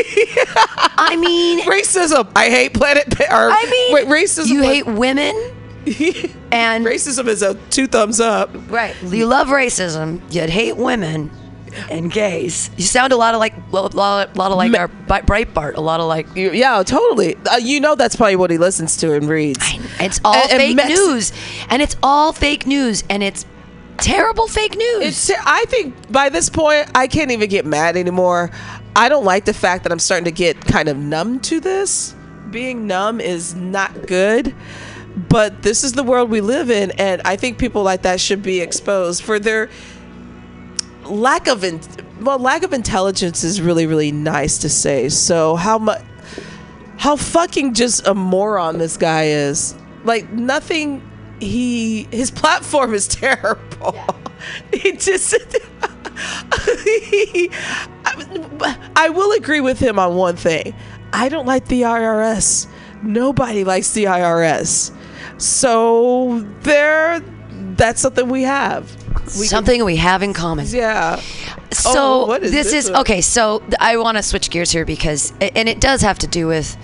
I 0.99 1.17
mean, 1.21 1.61
racism. 1.67 2.31
I 2.35 2.49
hate 2.51 2.73
Planet. 2.75 3.21
Or, 3.21 3.51
I 3.51 3.67
mean, 3.71 3.93
wait, 3.95 4.07
racism. 4.09 4.47
You 4.49 4.63
hate 4.63 4.87
women, 4.87 5.35
and 6.51 6.85
racism 6.87 7.27
is 7.29 7.43
a 7.43 7.55
two 7.71 7.87
thumbs 7.87 8.21
up. 8.21 8.51
right. 8.71 8.95
You 9.03 9.27
love 9.27 9.49
racism. 9.49 10.21
You'd 10.33 10.51
hate 10.51 10.77
women 10.77 11.31
and 11.91 12.11
gays. 12.13 12.71
You 12.77 12.85
sound 12.85 13.13
a 13.13 13.17
lot 13.17 13.35
of 13.35 13.41
like 13.41 13.55
a 13.57 13.61
lot, 13.71 13.95
lot, 13.95 14.37
of 14.37 14.57
like 14.57 14.71
Ma- 14.71 14.79
our 14.79 14.89
Breitbart. 14.89 15.75
A 15.77 15.81
lot 15.81 16.01
of 16.01 16.07
like. 16.07 16.27
Yeah, 16.35 16.83
totally. 16.85 17.37
Uh, 17.51 17.57
you 17.57 17.81
know 17.81 17.95
that's 17.95 18.17
probably 18.17 18.37
what 18.37 18.51
he 18.51 18.59
listens 18.59 18.97
to 18.99 19.15
and 19.15 19.29
reads. 19.29 19.59
It's 20.01 20.21
all 20.25 20.35
And- 20.35 20.51
and 20.53 20.61
fake 20.61 20.77
Mex- 20.77 20.89
news, 20.89 21.33
and 21.71 21.83
it's 21.83 21.97
all 22.03 22.33
fake 22.33 22.67
news, 22.67 23.05
and 23.11 23.23
it's 23.23 23.45
terrible 23.99 24.47
fake 24.47 24.77
news. 24.77 25.29
It's. 25.29 25.31
I 25.45 25.65
think 25.69 26.11
by 26.13 26.29
this 26.29 26.49
point 26.51 26.91
I 26.95 27.07
can't 27.07 27.31
even 27.31 27.49
get 27.49 27.65
mad 27.67 27.97
anymore. 27.97 28.51
I 28.95 29.09
don't 29.09 29.25
like 29.25 29.45
the 29.45 29.55
fact 29.55 29.83
that 29.85 29.93
I'm 29.93 29.99
starting 29.99 30.25
to 30.25 30.31
get 30.33 30.61
kind 30.65 30.89
of 30.89 30.97
numb 30.97 31.41
to 31.41 31.61
this. 31.61 32.15
Being 32.51 32.87
numb 32.87 33.21
is 33.21 33.55
not 33.55 34.07
good. 34.07 34.55
But 35.31 35.63
this 35.63 35.83
is 35.83 35.95
the 35.95 36.03
world 36.03 36.29
we 36.29 36.43
live 36.43 36.71
in, 36.71 36.91
and 36.93 37.23
I 37.25 37.37
think 37.37 37.57
people 37.57 37.83
like 37.83 38.03
that 38.03 38.21
should 38.21 38.43
be 38.43 38.61
exposed 38.61 39.23
for 39.23 39.39
their 39.39 39.71
lack 41.09 41.47
of 41.47 41.65
in- 41.65 41.81
well 42.21 42.39
lack 42.39 42.63
of 42.63 42.73
intelligence 42.73 43.45
is 43.45 43.61
really 43.61 43.87
really 43.87 44.13
nice 44.13 44.59
to 44.59 44.69
say. 44.69 45.09
So 45.09 45.57
how 45.57 45.79
much 45.79 46.03
how 46.99 47.17
fucking 47.17 47.75
just 47.75 48.07
a 48.07 48.15
moron 48.15 48.79
this 48.79 48.97
guy 48.97 49.25
is. 49.25 49.75
Like 50.05 50.31
nothing 50.33 51.03
he 51.41 52.05
his 52.11 52.31
platform 52.31 52.95
is 52.95 53.09
terrible. 53.23 53.97
He 54.73 54.93
just 54.93 55.35
I, 58.05 58.79
I 58.97 59.09
will 59.09 59.33
agree 59.33 59.61
with 59.61 59.79
him 59.81 59.99
on 59.99 60.15
one 60.15 60.37
thing. 60.37 60.75
I 61.13 61.29
don't 61.29 61.47
like 61.47 61.67
the 61.67 61.83
IRS. 61.83 62.69
Nobody 63.03 63.65
likes 63.65 63.93
the 63.93 64.05
IRS. 64.05 64.93
So 65.39 66.41
there 66.63 67.21
that's 67.77 68.01
something 68.01 68.29
we 68.29 68.43
have. 68.43 68.95
We 69.39 69.47
Something 69.47 69.85
we 69.85 69.97
have 69.97 70.23
in 70.23 70.33
common. 70.33 70.67
Yeah. 70.69 71.21
So 71.73 72.31
Oh, 72.31 72.33
is 72.35 72.53
this, 72.53 72.73
this 72.73 72.87
is 72.87 72.91
okay. 72.91 73.21
So 73.21 73.63
I 73.81 73.97
want 73.97 74.17
to 74.17 74.23
switch 74.23 74.51
gears 74.51 74.71
here 74.71 74.85
because, 74.85 75.33
and 75.41 75.69
it 75.69 75.81
does 75.81 76.03
have 76.03 76.19
to 76.21 76.27
do 76.27 76.47
with 76.47 76.77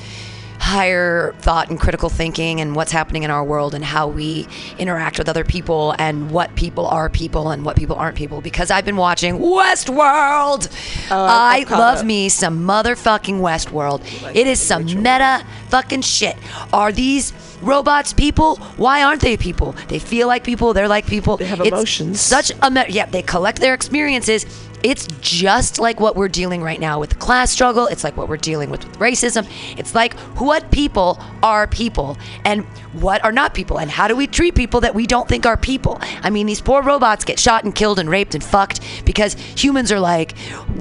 higher 0.63 1.35
thought 1.41 1.71
and 1.71 1.81
critical 1.81 2.09
thinking 2.09 2.61
and 2.61 2.77
what's 2.77 2.93
happening 2.93 3.25
in 3.25 3.31
our 3.33 3.43
world 3.43 3.75
and 3.75 3.85
how 3.85 4.07
we 4.07 4.47
interact 4.79 5.19
with 5.19 5.29
other 5.29 5.43
people 5.43 5.93
and 5.99 6.31
what 6.31 6.55
people 6.55 6.87
are 6.87 7.11
people 7.11 7.51
and 7.51 7.65
what 7.65 7.77
people 7.77 7.97
aren't 7.97 8.17
people. 8.17 8.41
Because 8.41 8.71
I've 8.71 8.85
been 8.85 8.97
watching 8.97 9.39
Westworld. 9.39 10.69
Oh, 11.11 11.27
I 11.29 11.65
love 11.69 11.99
up. 11.99 12.05
me 12.07 12.29
some 12.29 12.65
motherfucking 12.65 13.41
Westworld. 13.41 14.03
It 14.37 14.47
is 14.47 14.61
some 14.61 14.85
meta 14.85 15.45
fucking 15.69 16.03
shit. 16.03 16.37
Are 16.73 16.93
these 16.93 17.33
robots 17.63 18.13
people? 18.13 18.57
Why 18.77 19.03
aren't 19.03 19.21
they 19.23 19.37
people? 19.37 19.75
They 19.89 19.99
feel 19.99 20.29
like 20.29 20.45
people. 20.45 20.75
They're 20.75 20.89
like 20.89 21.07
people. 21.07 21.37
They 21.37 21.47
have 21.47 21.61
It's 21.61 21.69
emotions. 21.69 22.21
Such 22.21 22.53
a 22.63 22.71
me- 22.71 22.85
yeah. 22.89 23.07
They 23.07 23.23
collect 23.23 23.61
their 23.61 23.75
experiences. 23.75 24.47
It's 24.83 25.07
just 25.21 25.79
like 25.79 26.01
what 26.01 26.17
we're 26.17 26.27
dealing 26.27 26.61
right 26.61 26.81
now 26.81 26.99
with 26.99 27.11
the 27.11 27.17
class 27.17 27.53
struggle. 27.53 27.87
It's 27.87 28.03
like 28.03 28.17
what 28.17 28.29
we're 28.29 28.37
dealing 28.37 28.69
with 28.69 28.83
with 28.85 28.99
racism. 28.99 29.47
It's 29.79 29.95
like 29.95 30.15
what 30.41 30.73
people 30.73 31.21
are 31.41 31.69
people 31.69 32.19
and 32.45 32.65
what 32.93 33.23
are 33.25 33.31
not 33.33 33.55
people, 33.55 33.79
and 33.79 33.91
how 33.91 34.07
do 34.09 34.17
we 34.17 34.27
treat 34.27 34.55
people 34.57 34.81
that 34.81 34.95
we 34.95 35.07
don't 35.07 35.29
think 35.29 35.47
are 35.47 35.57
people? 35.57 35.99
I 36.23 36.31
mean, 36.31 36.47
these 36.47 36.61
poor 36.61 36.83
robots 36.83 37.25
get 37.25 37.39
shot 37.39 37.63
and 37.65 37.73
killed 37.75 37.99
and 38.01 38.11
raped 38.11 38.35
and 38.35 38.43
fucked 38.45 38.81
because 39.07 39.35
humans 39.35 39.93
are 39.93 40.01
like, 40.01 40.35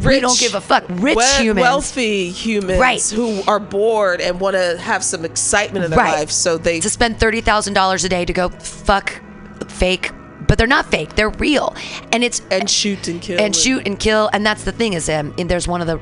we 0.03 0.19
don't 0.19 0.31
Rich, 0.31 0.39
give 0.39 0.55
a 0.55 0.61
fuck. 0.61 0.83
Rich 0.89 1.15
we- 1.17 1.23
humans. 1.43 1.61
wealthy 1.63 2.31
humans, 2.31 2.79
Right. 2.79 3.01
who 3.03 3.41
are 3.47 3.59
bored 3.59 4.19
and 4.19 4.39
want 4.39 4.55
to 4.55 4.77
have 4.79 5.03
some 5.03 5.23
excitement 5.25 5.85
in 5.85 5.91
their 5.91 5.99
Right. 5.99 6.19
life. 6.19 6.31
So 6.31 6.57
they 6.57 6.70
to 6.79 6.89
spend 6.89 7.19
thirty 7.19 7.41
thousand 7.41 7.73
dollars 7.73 8.03
a 8.03 8.09
day 8.09 8.25
to 8.25 8.33
go 8.33 8.49
fuck 8.49 9.21
fake, 9.67 10.11
but 10.47 10.57
they're 10.57 10.67
not 10.67 10.85
fake. 10.85 11.15
They're 11.15 11.29
real, 11.29 11.75
and 12.11 12.23
it's 12.23 12.41
and 12.51 12.69
shoot 12.69 13.07
and 13.07 13.21
kill 13.21 13.39
and 13.39 13.55
shoot 13.55 13.85
and 13.87 13.99
kill. 13.99 14.29
And 14.33 14.45
that's 14.45 14.63
the 14.63 14.71
thing 14.71 14.93
is, 14.93 15.09
um, 15.09 15.33
and 15.37 15.49
there's 15.49 15.67
one 15.67 15.81
of 15.81 15.87
the 15.87 15.99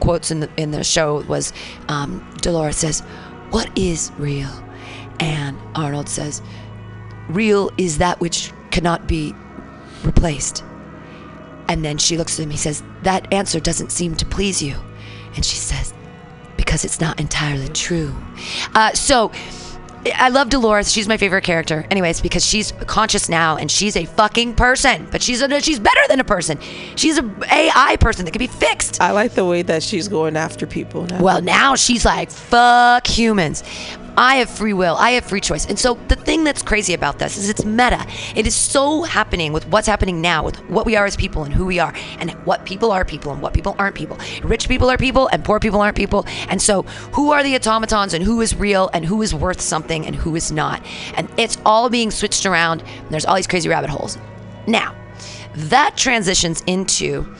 quotes 0.00 0.30
in 0.30 0.40
the 0.40 0.50
in 0.56 0.70
the 0.70 0.82
show 0.82 1.22
was, 1.22 1.52
um, 1.88 2.26
Dolores 2.40 2.76
says, 2.76 3.00
"What 3.50 3.70
is 3.78 4.10
real?" 4.18 4.50
And 5.20 5.56
Arnold 5.74 6.08
says, 6.08 6.42
"Real 7.28 7.70
is 7.76 7.98
that 7.98 8.20
which 8.20 8.52
cannot 8.70 9.06
be 9.06 9.34
replaced." 10.02 10.64
And 11.68 11.84
then 11.84 11.98
she 11.98 12.16
looks 12.16 12.38
at 12.38 12.42
him. 12.42 12.50
He 12.50 12.56
says, 12.56 12.82
"That 13.02 13.32
answer 13.32 13.60
doesn't 13.60 13.92
seem 13.92 14.16
to 14.16 14.26
please 14.26 14.60
you," 14.62 14.76
and 15.36 15.44
she 15.44 15.56
says, 15.56 15.92
"Because 16.56 16.84
it's 16.84 17.00
not 17.00 17.20
entirely 17.20 17.68
true." 17.68 18.14
Uh, 18.74 18.92
so. 18.94 19.30
I 20.14 20.28
love 20.30 20.48
Dolores. 20.48 20.90
She's 20.92 21.06
my 21.08 21.16
favorite 21.16 21.44
character. 21.44 21.86
Anyways, 21.90 22.20
because 22.20 22.44
she's 22.44 22.72
conscious 22.86 23.28
now 23.28 23.56
and 23.56 23.70
she's 23.70 23.96
a 23.96 24.04
fucking 24.04 24.54
person. 24.54 25.06
But 25.10 25.22
she's 25.22 25.42
a, 25.42 25.60
she's 25.60 25.78
better 25.78 26.00
than 26.08 26.20
a 26.20 26.24
person. 26.24 26.58
She's 26.96 27.18
a 27.18 27.30
AI 27.52 27.96
person 28.00 28.24
that 28.24 28.30
can 28.30 28.38
be 28.38 28.46
fixed. 28.46 29.00
I 29.00 29.10
like 29.12 29.32
the 29.34 29.44
way 29.44 29.62
that 29.62 29.82
she's 29.82 30.08
going 30.08 30.36
after 30.36 30.66
people 30.66 31.06
now. 31.06 31.22
Well, 31.22 31.42
now 31.42 31.74
she's 31.74 32.04
like, 32.04 32.30
fuck 32.30 33.06
humans. 33.06 33.62
I 34.16 34.36
have 34.36 34.50
free 34.50 34.72
will. 34.72 34.96
I 34.96 35.10
have 35.12 35.24
free 35.24 35.40
choice. 35.40 35.66
And 35.66 35.78
so 35.78 35.94
the 36.08 36.16
thing 36.16 36.44
that's 36.44 36.62
crazy 36.62 36.94
about 36.94 37.18
this 37.18 37.36
is 37.36 37.48
it's 37.48 37.64
meta. 37.64 38.06
It 38.34 38.46
is 38.46 38.54
so 38.54 39.02
happening 39.02 39.52
with 39.52 39.66
what's 39.68 39.86
happening 39.86 40.20
now, 40.20 40.44
with 40.44 40.56
what 40.68 40.86
we 40.86 40.96
are 40.96 41.06
as 41.06 41.16
people 41.16 41.44
and 41.44 41.52
who 41.52 41.66
we 41.66 41.78
are, 41.78 41.94
and 42.18 42.30
what 42.44 42.64
people 42.64 42.90
are 42.92 43.04
people 43.04 43.32
and 43.32 43.40
what 43.40 43.54
people 43.54 43.74
aren't 43.78 43.94
people. 43.94 44.18
Rich 44.42 44.68
people 44.68 44.90
are 44.90 44.98
people 44.98 45.28
and 45.32 45.44
poor 45.44 45.60
people 45.60 45.80
aren't 45.80 45.96
people. 45.96 46.26
And 46.48 46.60
so 46.60 46.82
who 47.12 47.30
are 47.32 47.42
the 47.42 47.54
automatons 47.54 48.14
and 48.14 48.24
who 48.24 48.40
is 48.40 48.54
real 48.54 48.90
and 48.92 49.04
who 49.04 49.22
is 49.22 49.34
worth 49.34 49.60
something 49.60 50.06
and 50.06 50.14
who 50.14 50.36
is 50.36 50.52
not? 50.52 50.84
And 51.14 51.28
it's 51.36 51.58
all 51.64 51.88
being 51.88 52.10
switched 52.10 52.46
around. 52.46 52.82
And 52.82 53.10
there's 53.10 53.24
all 53.24 53.36
these 53.36 53.46
crazy 53.46 53.68
rabbit 53.68 53.90
holes. 53.90 54.18
Now, 54.66 54.94
that 55.54 55.96
transitions 55.96 56.62
into 56.66 57.34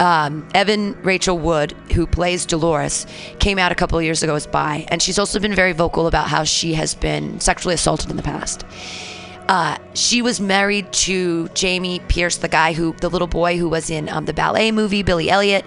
um, 0.00 0.48
Evan 0.54 1.00
Rachel 1.02 1.38
Wood, 1.38 1.72
who 1.94 2.06
plays 2.06 2.46
Dolores, 2.46 3.06
came 3.38 3.58
out 3.58 3.72
a 3.72 3.74
couple 3.74 3.98
of 3.98 4.04
years 4.04 4.22
ago 4.22 4.34
as 4.34 4.46
bi, 4.46 4.86
and 4.88 5.02
she's 5.02 5.18
also 5.18 5.40
been 5.40 5.54
very 5.54 5.72
vocal 5.72 6.06
about 6.06 6.28
how 6.28 6.44
she 6.44 6.74
has 6.74 6.94
been 6.94 7.40
sexually 7.40 7.74
assaulted 7.74 8.10
in 8.10 8.16
the 8.16 8.22
past. 8.22 8.64
Uh, 9.48 9.78
she 9.94 10.20
was 10.20 10.40
married 10.40 10.92
to 10.92 11.48
Jamie 11.54 12.00
Pierce, 12.08 12.36
the 12.36 12.48
guy 12.48 12.74
who, 12.74 12.92
the 13.00 13.08
little 13.08 13.26
boy 13.26 13.56
who 13.56 13.66
was 13.66 13.88
in 13.88 14.06
um, 14.10 14.26
the 14.26 14.34
ballet 14.34 14.70
movie 14.70 15.02
Billy 15.02 15.30
Elliot, 15.30 15.64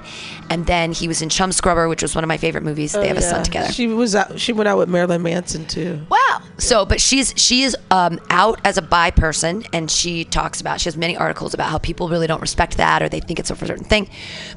and 0.51 0.67
then 0.67 0.91
he 0.91 1.07
was 1.07 1.23
in 1.23 1.29
Chumscrubber, 1.29 1.89
which 1.89 2.03
was 2.03 2.13
one 2.13 2.23
of 2.23 2.27
my 2.27 2.38
favorite 2.38 2.63
movies. 2.63 2.91
they 2.91 3.07
have 3.07 3.17
a 3.17 3.21
son 3.23 3.39
Oh, 3.39 3.43
together. 3.43 3.73
She 3.73 3.88
was 3.88 4.13
out. 4.15 4.39
She 4.39 4.53
went 4.53 4.67
out 4.67 4.77
with 4.77 4.88
Marilyn 4.88 5.23
Manson 5.23 5.65
too. 5.65 5.99
Wow. 6.09 6.41
So, 6.59 6.86
but 6.86 7.01
she's 7.01 7.34
she 7.36 7.63
is 7.63 7.75
um, 7.89 8.19
out 8.29 8.61
as 8.65 8.77
a 8.77 8.84
bi 8.84 9.09
person, 9.09 9.63
and 9.73 9.89
she 9.89 10.25
talks 10.25 10.61
about 10.61 10.79
she 10.79 10.86
has 10.86 10.95
many 10.95 11.17
articles 11.17 11.55
about 11.55 11.69
how 11.71 11.79
people 11.79 12.07
really 12.07 12.27
don't 12.27 12.41
respect 12.41 12.77
that 12.77 13.01
or 13.01 13.09
they 13.09 13.19
think 13.19 13.39
it's 13.39 13.49
a 13.49 13.55
certain 13.55 13.84
thing. 13.84 14.07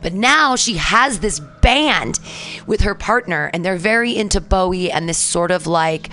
But 0.02 0.12
now 0.12 0.54
she 0.54 0.74
has 0.74 1.20
this 1.20 1.40
band 1.40 2.20
with 2.66 2.82
her 2.82 2.94
partner, 2.94 3.50
and 3.54 3.64
they're 3.64 3.76
very 3.78 4.14
into 4.14 4.42
Bowie 4.42 4.90
and 4.92 5.08
this 5.08 5.16
sort 5.16 5.50
of 5.50 5.66
like 5.66 6.10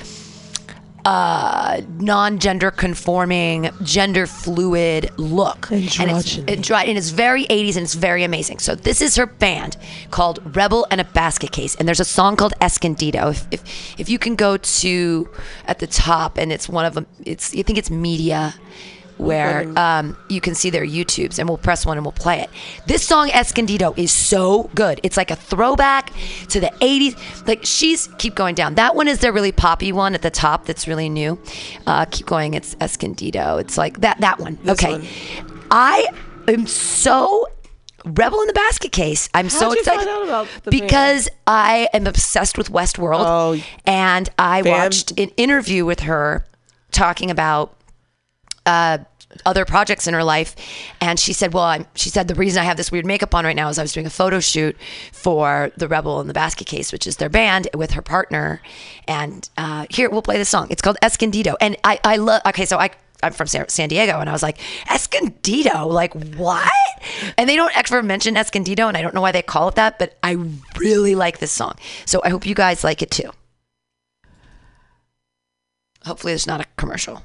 uh, 1.05 1.81
non-gender 1.99 2.71
conforming, 2.71 3.69
gender 3.83 4.27
fluid 4.27 5.11
look. 5.17 5.69
And 5.71 5.83
it's, 5.83 6.37
Androgyny. 6.37 6.89
and 6.89 6.97
it's 6.97 7.09
very 7.09 7.45
80s 7.45 7.75
and 7.75 7.83
it's 7.83 7.93
very 7.93 8.23
amazing. 8.23 8.59
So 8.59 8.75
this 8.75 9.01
is 9.01 9.15
her 9.15 9.25
band 9.25 9.77
called 10.11 10.55
Rebel 10.55 10.85
and 10.91 11.01
a 11.01 11.05
Basket 11.05 11.51
Case. 11.51 11.75
And 11.75 11.87
there's 11.87 11.99
a 11.99 12.05
song 12.05 12.35
called 12.35 12.53
Escondido. 12.61 13.29
If, 13.29 13.47
if, 13.51 13.99
if 13.99 14.09
you 14.09 14.19
can 14.19 14.35
go 14.35 14.57
to 14.57 15.29
at 15.65 15.79
the 15.79 15.87
top 15.87 16.37
and 16.37 16.51
it's 16.51 16.69
one 16.69 16.85
of 16.85 16.93
them, 16.93 17.07
it's, 17.25 17.55
I 17.55 17.63
think 17.63 17.77
it's 17.77 17.89
media 17.89 18.53
where 19.21 19.71
um, 19.77 20.17
you 20.29 20.41
can 20.41 20.55
see 20.55 20.71
their 20.71 20.85
YouTubes 20.85 21.37
and 21.37 21.47
we'll 21.47 21.59
press 21.59 21.85
one 21.85 21.97
and 21.97 22.03
we'll 22.03 22.11
play 22.11 22.41
it. 22.41 22.49
This 22.87 23.07
song, 23.07 23.29
Escondido, 23.29 23.93
is 23.95 24.11
so 24.11 24.69
good. 24.73 24.99
It's 25.03 25.15
like 25.15 25.29
a 25.29 25.35
throwback 25.35 26.11
to 26.49 26.59
the 26.59 26.71
80s. 26.81 27.47
Like 27.47 27.63
she's, 27.63 28.07
keep 28.17 28.33
going 28.33 28.55
down. 28.55 28.75
That 28.75 28.95
one 28.95 29.07
is 29.07 29.19
the 29.19 29.31
really 29.31 29.51
poppy 29.51 29.91
one 29.91 30.15
at 30.15 30.23
the 30.23 30.31
top 30.31 30.65
that's 30.65 30.87
really 30.87 31.07
new. 31.07 31.39
Uh, 31.85 32.05
keep 32.05 32.25
going. 32.25 32.55
It's 32.55 32.75
Escondido. 32.81 33.57
It's 33.57 33.77
like 33.77 34.01
that, 34.01 34.19
that 34.21 34.39
one. 34.39 34.57
This 34.63 34.83
okay. 34.83 34.93
One. 34.93 35.07
I 35.69 36.07
am 36.47 36.65
so 36.65 37.47
Rebel 38.03 38.41
in 38.41 38.47
the 38.47 38.53
Basket 38.53 38.91
Case. 38.91 39.29
I'm 39.35 39.45
How'd 39.45 39.51
so 39.51 39.71
excited 39.73 40.49
because 40.67 41.29
band? 41.29 41.37
I 41.45 41.89
am 41.93 42.07
obsessed 42.07 42.57
with 42.57 42.71
Westworld, 42.71 43.23
oh, 43.23 43.63
and 43.85 44.27
I 44.39 44.63
watched 44.63 45.11
an 45.19 45.29
interview 45.37 45.85
with 45.85 46.01
her 46.01 46.43
talking 46.91 47.29
about 47.29 47.77
uh, 48.65 48.99
other 49.45 49.65
projects 49.65 50.07
in 50.07 50.13
her 50.13 50.23
life. 50.23 50.55
And 50.99 51.19
she 51.19 51.33
said, 51.33 51.53
Well, 51.53 51.63
I'm, 51.63 51.85
she 51.95 52.09
said, 52.09 52.27
the 52.27 52.35
reason 52.35 52.61
I 52.61 52.65
have 52.65 52.77
this 52.77 52.91
weird 52.91 53.05
makeup 53.05 53.33
on 53.35 53.45
right 53.45 53.55
now 53.55 53.69
is 53.69 53.79
I 53.79 53.81
was 53.81 53.93
doing 53.93 54.05
a 54.05 54.11
photo 54.11 54.39
shoot 54.39 54.77
for 55.11 55.71
The 55.77 55.87
Rebel 55.87 56.19
and 56.19 56.29
the 56.29 56.33
Basket 56.33 56.67
Case, 56.67 56.91
which 56.91 57.07
is 57.07 57.17
their 57.17 57.29
band 57.29 57.67
with 57.73 57.91
her 57.91 58.01
partner. 58.01 58.61
And 59.07 59.49
uh, 59.57 59.85
here, 59.89 60.09
we'll 60.09 60.21
play 60.21 60.37
the 60.37 60.45
song. 60.45 60.67
It's 60.69 60.81
called 60.81 60.97
Escondido. 61.01 61.55
And 61.61 61.77
I, 61.83 61.99
I 62.03 62.17
love, 62.17 62.41
okay, 62.47 62.65
so 62.65 62.77
I, 62.77 62.91
I'm 63.23 63.33
from 63.33 63.47
San 63.47 63.89
Diego. 63.89 64.19
And 64.19 64.29
I 64.29 64.33
was 64.33 64.43
like, 64.43 64.57
Escondido? 64.89 65.87
Like, 65.87 66.13
what? 66.35 66.71
And 67.37 67.49
they 67.49 67.55
don't 67.55 67.75
ever 67.77 68.01
mention 68.03 68.37
Escondido. 68.37 68.87
And 68.87 68.97
I 68.97 69.01
don't 69.01 69.13
know 69.13 69.21
why 69.21 69.31
they 69.31 69.41
call 69.41 69.69
it 69.69 69.75
that, 69.75 69.99
but 69.99 70.17
I 70.23 70.37
really 70.77 71.15
like 71.15 71.39
this 71.39 71.51
song. 71.51 71.75
So 72.05 72.21
I 72.23 72.29
hope 72.29 72.45
you 72.45 72.55
guys 72.55 72.83
like 72.83 73.01
it 73.01 73.11
too. 73.11 73.31
Hopefully, 76.05 76.33
there's 76.33 76.47
not 76.47 76.61
a 76.61 76.65
commercial. 76.77 77.21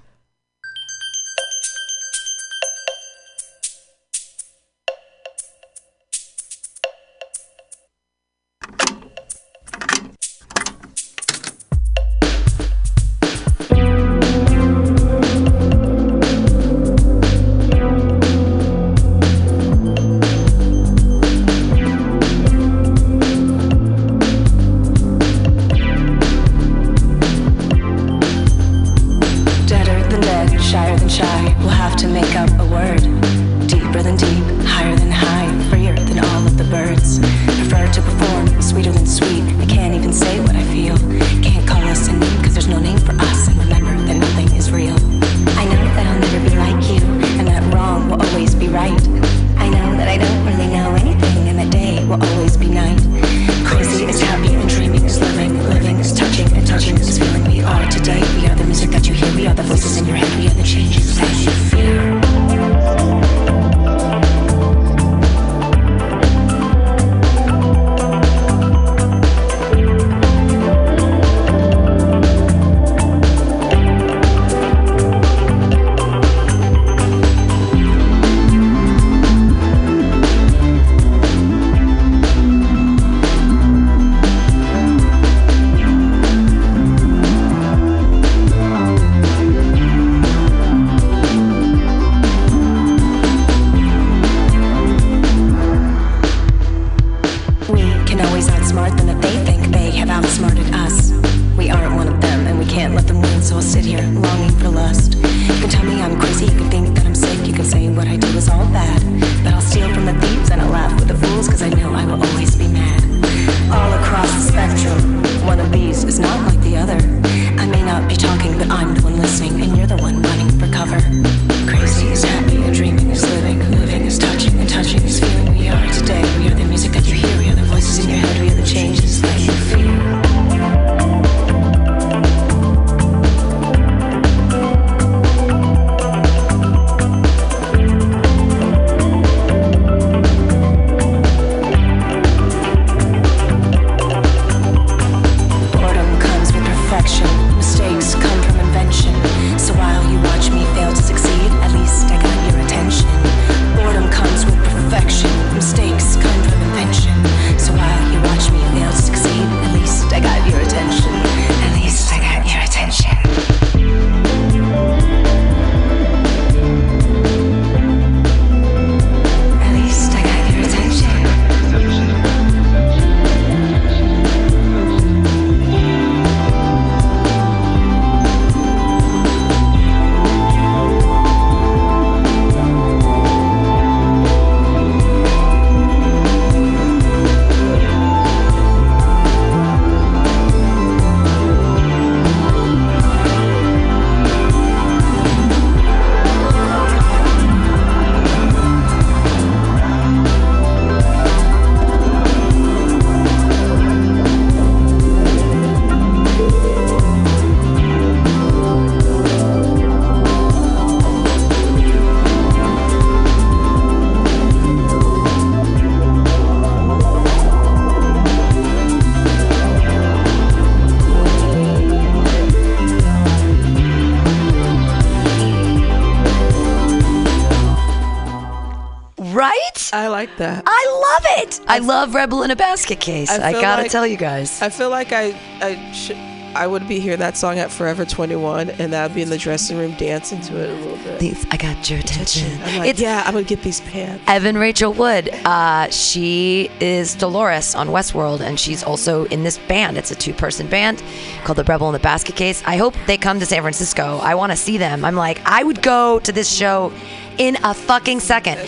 I, 231.66 231.76
I 231.76 231.78
love 231.78 232.14
Rebel 232.14 232.42
in 232.42 232.50
a 232.50 232.56
Basket 232.56 233.00
Case. 233.00 233.30
I, 233.30 233.48
I 233.48 233.52
gotta 233.52 233.82
like, 233.82 233.90
tell 233.90 234.06
you 234.06 234.16
guys. 234.16 234.62
I 234.62 234.68
feel 234.68 234.90
like 234.90 235.12
I 235.12 235.38
I 235.60 235.92
should. 235.92 236.16
I 236.56 236.66
would 236.66 236.88
be 236.88 237.00
hearing 237.00 237.18
that 237.18 237.36
song 237.36 237.58
at 237.58 237.70
Forever 237.70 238.06
21, 238.06 238.70
and 238.70 238.94
that'd 238.94 239.14
be 239.14 239.20
in 239.20 239.28
the 239.28 239.36
dressing 239.36 239.76
room 239.76 239.92
dancing 239.98 240.40
to 240.40 240.56
it 240.56 240.70
a 240.70 240.72
little 240.72 240.96
bit. 241.04 241.20
These, 241.20 241.46
I 241.50 241.58
got 241.58 241.90
your 241.90 241.98
attention. 241.98 242.58
Like, 242.62 242.88
it's, 242.88 242.98
yeah, 242.98 243.22
I'm 243.26 243.34
gonna 243.34 243.44
get 243.44 243.62
these 243.62 243.82
pants. 243.82 244.24
Evan 244.26 244.56
Rachel 244.56 244.94
Wood, 244.94 245.28
uh, 245.44 245.90
she 245.90 246.70
is 246.80 247.14
Dolores 247.14 247.74
on 247.74 247.88
Westworld, 247.88 248.40
and 248.40 248.58
she's 248.58 248.82
also 248.82 249.26
in 249.26 249.42
this 249.42 249.58
band. 249.58 249.98
It's 249.98 250.10
a 250.10 250.14
two-person 250.14 250.68
band 250.68 251.02
called 251.44 251.58
the 251.58 251.64
Rebel 251.64 251.88
in 251.88 251.92
the 251.92 251.98
Basket 251.98 252.36
Case. 252.36 252.62
I 252.64 252.78
hope 252.78 252.94
they 253.06 253.18
come 253.18 253.38
to 253.40 253.44
San 253.44 253.60
Francisco. 253.60 254.18
I 254.22 254.34
want 254.34 254.50
to 254.52 254.56
see 254.56 254.78
them. 254.78 255.04
I'm 255.04 255.14
like, 255.14 255.42
I 255.44 255.62
would 255.62 255.82
go 255.82 256.20
to 256.20 256.32
this 256.32 256.50
show 256.50 256.90
in 257.36 257.58
a 257.64 257.74
fucking 257.74 258.20
second. 258.20 258.58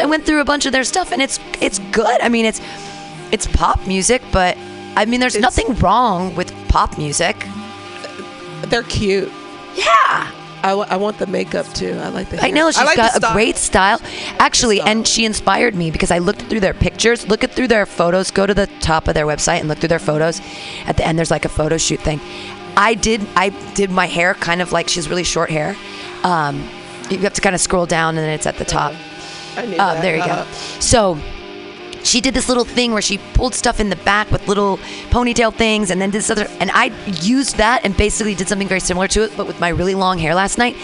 I 0.00 0.06
went 0.06 0.26
through 0.26 0.40
a 0.40 0.44
bunch 0.44 0.66
of 0.66 0.72
their 0.72 0.84
stuff, 0.84 1.12
and 1.12 1.22
it's 1.22 1.38
it's 1.60 1.78
good. 1.92 2.20
I 2.20 2.28
mean, 2.28 2.44
it's 2.46 2.60
it's 3.32 3.46
pop 3.48 3.86
music, 3.86 4.22
but 4.32 4.56
I 4.96 5.04
mean, 5.04 5.20
there's 5.20 5.34
It's- 5.36 5.56
nothing 5.56 5.74
wrong 5.76 6.34
with 6.34 6.52
pop 6.68 6.96
music. 6.98 7.36
They're 8.66 8.82
cute. 8.84 9.30
Yeah. 9.74 10.30
I, 10.62 10.70
I 10.72 10.96
want 10.96 11.18
the 11.18 11.26
makeup 11.26 11.66
too. 11.74 11.92
I 12.02 12.08
like 12.08 12.28
the. 12.30 12.42
I 12.42 12.50
know 12.50 12.70
she's 12.70 12.82
like 12.82 12.96
got 12.96 13.14
a 13.16 13.32
great 13.34 13.56
style. 13.56 14.00
Actually, 14.38 14.80
and 14.80 15.06
she 15.06 15.24
inspired 15.24 15.74
me 15.76 15.90
because 15.92 16.10
I 16.10 16.18
looked 16.18 16.42
through 16.42 16.60
their 16.60 16.74
pictures, 16.74 17.28
look 17.28 17.44
at 17.44 17.52
through 17.52 17.68
their 17.68 17.86
photos, 17.86 18.30
go 18.32 18.46
to 18.46 18.54
the 18.54 18.66
top 18.80 19.06
of 19.06 19.14
their 19.14 19.26
website 19.26 19.60
and 19.60 19.68
look 19.68 19.78
through 19.78 19.90
their 19.90 20.00
photos. 20.00 20.40
At 20.86 20.96
the 20.96 21.06
end 21.06 21.18
there's 21.18 21.30
like 21.30 21.44
a 21.44 21.48
photo 21.50 21.76
shoot 21.76 22.00
thing. 22.00 22.20
I 22.76 22.94
did 22.94 23.20
I 23.36 23.50
did 23.74 23.90
my 23.90 24.06
hair 24.06 24.34
kind 24.34 24.60
of 24.60 24.72
like 24.72 24.88
she's 24.88 25.08
really 25.08 25.24
short 25.24 25.50
hair. 25.50 25.76
Um, 26.24 26.68
you 27.10 27.18
have 27.18 27.34
to 27.34 27.40
kind 27.40 27.54
of 27.54 27.60
scroll 27.60 27.86
down 27.86 28.16
and 28.16 28.26
then 28.26 28.30
it's 28.30 28.46
at 28.46 28.56
the 28.56 28.64
top. 28.64 28.92
I 29.56 29.66
knew 29.66 29.76
Uh, 29.76 29.94
that. 29.94 30.02
there 30.02 30.16
you 30.16 30.22
Uh, 30.22 30.44
go. 30.44 30.50
So 30.80 31.16
she 32.06 32.20
did 32.20 32.34
this 32.34 32.48
little 32.48 32.64
thing 32.64 32.92
where 32.92 33.02
she 33.02 33.18
pulled 33.34 33.54
stuff 33.54 33.80
in 33.80 33.90
the 33.90 33.96
back 33.96 34.30
with 34.30 34.46
little 34.46 34.78
ponytail 35.10 35.52
things 35.52 35.90
and 35.90 36.00
then 36.00 36.10
did 36.10 36.18
this 36.18 36.30
other 36.30 36.46
and 36.60 36.70
I 36.72 36.86
used 37.20 37.56
that 37.56 37.84
and 37.84 37.96
basically 37.96 38.34
did 38.34 38.48
something 38.48 38.68
very 38.68 38.80
similar 38.80 39.08
to 39.08 39.24
it 39.24 39.36
but 39.36 39.46
with 39.46 39.58
my 39.60 39.68
really 39.68 39.94
long 39.94 40.18
hair 40.18 40.34
last 40.34 40.56
night. 40.58 40.76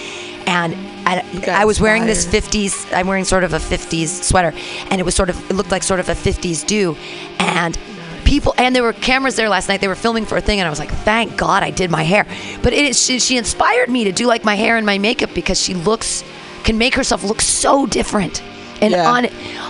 And 0.47 0.75
I, 1.07 1.23
I 1.49 1.65
was 1.65 1.81
wearing 1.81 2.07
this 2.07 2.27
50s 2.27 2.93
I'm 2.97 3.07
wearing 3.07 3.25
sort 3.25 3.45
of 3.45 3.53
a 3.53 3.59
50s 3.59 4.09
sweater. 4.25 4.53
And 4.91 5.01
it 5.01 5.05
was 5.05 5.15
sort 5.15 5.31
of 5.31 5.51
it 5.51 5.55
looked 5.55 5.71
like 5.71 5.85
sort 5.85 6.01
of 6.01 6.09
a 6.09 6.15
50s 6.15 6.67
do. 6.67 6.97
And 7.39 7.79
people 8.25 8.55
and 8.59 8.75
there 8.75 8.83
were 8.83 8.93
cameras 8.93 9.37
there 9.37 9.49
last 9.49 9.69
night. 9.69 9.81
They 9.81 9.89
were 9.89 9.95
filming 9.95 10.27
for 10.27 10.37
a 10.37 10.41
thing 10.41 10.59
and 10.59 10.67
I 10.67 10.71
was 10.71 10.81
like 10.81 10.91
thank 10.91 11.37
god 11.37 11.63
I 11.63 11.71
did 11.71 11.91
my 11.91 12.03
hair. 12.03 12.27
But 12.63 12.73
it 12.73 12.85
is 12.85 13.01
she, 13.01 13.21
she 13.21 13.37
inspired 13.37 13.89
me 13.89 14.05
to 14.05 14.13
do 14.13 14.27
like 14.27 14.45
my 14.45 14.57
hair 14.57 14.77
and 14.77 14.85
my 14.85 14.99
makeup 14.99 15.31
because 15.35 15.61
she 15.61 15.75
looks 15.75 16.25
can 16.65 16.79
make 16.79 16.95
herself 16.95 17.23
look 17.23 17.41
so 17.41 17.87
different 17.87 18.43
and 18.83 18.93
Yeah. 18.93 19.11
on 19.11 19.27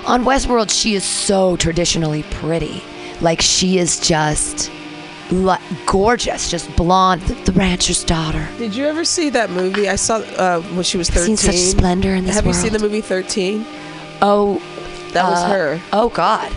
on 0.06 0.24
Westworld, 0.24 0.70
she 0.70 0.94
is 0.94 1.04
so 1.04 1.56
traditionally 1.56 2.24
pretty. 2.24 2.82
Like 3.20 3.40
she 3.40 3.78
is 3.78 4.00
just 4.00 4.70
li- 5.30 5.56
gorgeous, 5.86 6.50
just 6.50 6.74
blonde, 6.76 7.22
the, 7.22 7.34
the 7.50 7.52
rancher's 7.52 8.02
daughter. 8.02 8.48
Did 8.58 8.74
you 8.74 8.86
ever 8.86 9.04
see 9.04 9.30
that 9.30 9.50
movie? 9.50 9.88
I 9.88 9.94
saw 9.96 10.16
uh, 10.16 10.60
when 10.74 10.82
she 10.82 10.98
was 10.98 11.08
I've 11.10 11.16
13. 11.16 11.36
seen 11.36 11.52
such 11.52 11.60
splendor 11.78 12.14
in 12.14 12.24
this 12.24 12.34
Have 12.34 12.46
you 12.46 12.52
seen 12.52 12.72
the 12.72 12.78
movie 12.80 13.00
13? 13.00 13.64
Oh, 14.20 14.60
That 15.12 15.28
was 15.28 15.38
uh, 15.44 15.48
her. 15.48 15.80
Oh 15.92 16.08
God, 16.08 16.50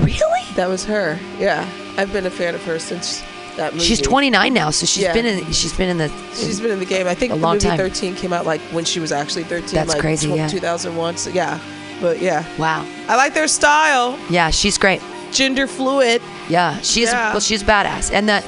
really? 0.00 0.44
That 0.56 0.68
was 0.68 0.84
her. 0.86 1.18
Yeah, 1.38 1.68
I've 1.96 2.12
been 2.12 2.26
a 2.26 2.30
fan 2.30 2.54
of 2.56 2.64
her 2.64 2.78
since 2.80 3.22
that 3.58 3.74
movie. 3.74 3.84
She's 3.84 4.00
29 4.00 4.52
now, 4.54 4.70
so 4.70 4.86
she's 4.86 5.02
Yeah. 5.04 5.12
been 5.12 5.26
in. 5.26 5.52
She's 5.52 5.72
been 5.72 5.88
in 5.90 5.98
the. 5.98 6.10
She's 6.34 6.60
been 6.60 6.70
in 6.70 6.78
the 6.78 6.84
game. 6.86 7.06
I 7.06 7.14
think 7.14 7.32
A 7.32 7.36
the 7.36 7.40
long 7.42 7.54
movie 7.56 7.68
time. 7.68 7.76
13 7.78 8.14
came 8.16 8.32
out 8.32 8.46
like 8.46 8.60
when 8.72 8.84
she 8.84 8.98
was 9.00 9.12
actually 9.12 9.44
13. 9.44 9.74
That's 9.74 9.90
like 9.90 10.00
crazy, 10.00 10.28
yeah. 10.30 10.48
2001. 10.48 11.16
So 11.18 11.30
yeah, 11.30 11.58
but 12.00 12.20
yeah, 12.20 12.44
wow. 12.58 12.84
I 13.08 13.16
like 13.16 13.34
their 13.34 13.48
style. 13.48 14.18
Yeah, 14.30 14.50
she's 14.50 14.78
great. 14.78 15.02
Gender 15.32 15.66
fluid. 15.66 16.22
Yeah, 16.48 16.80
she's 16.80 17.10
Yeah. 17.10 17.32
well, 17.32 17.40
she's 17.40 17.62
badass, 17.62 18.10
and 18.12 18.28
the 18.28 18.42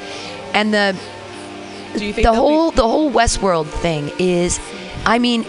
and 0.54 0.72
the 0.72 0.96
Do 1.98 2.04
you 2.06 2.12
think 2.12 2.26
the 2.26 2.32
they'll 2.32 2.32
be- 2.32 2.38
whole 2.38 2.70
the 2.70 2.88
whole 2.88 3.10
Westworld 3.12 3.66
thing 3.68 4.10
is, 4.18 4.58
I 5.04 5.18
mean, 5.18 5.44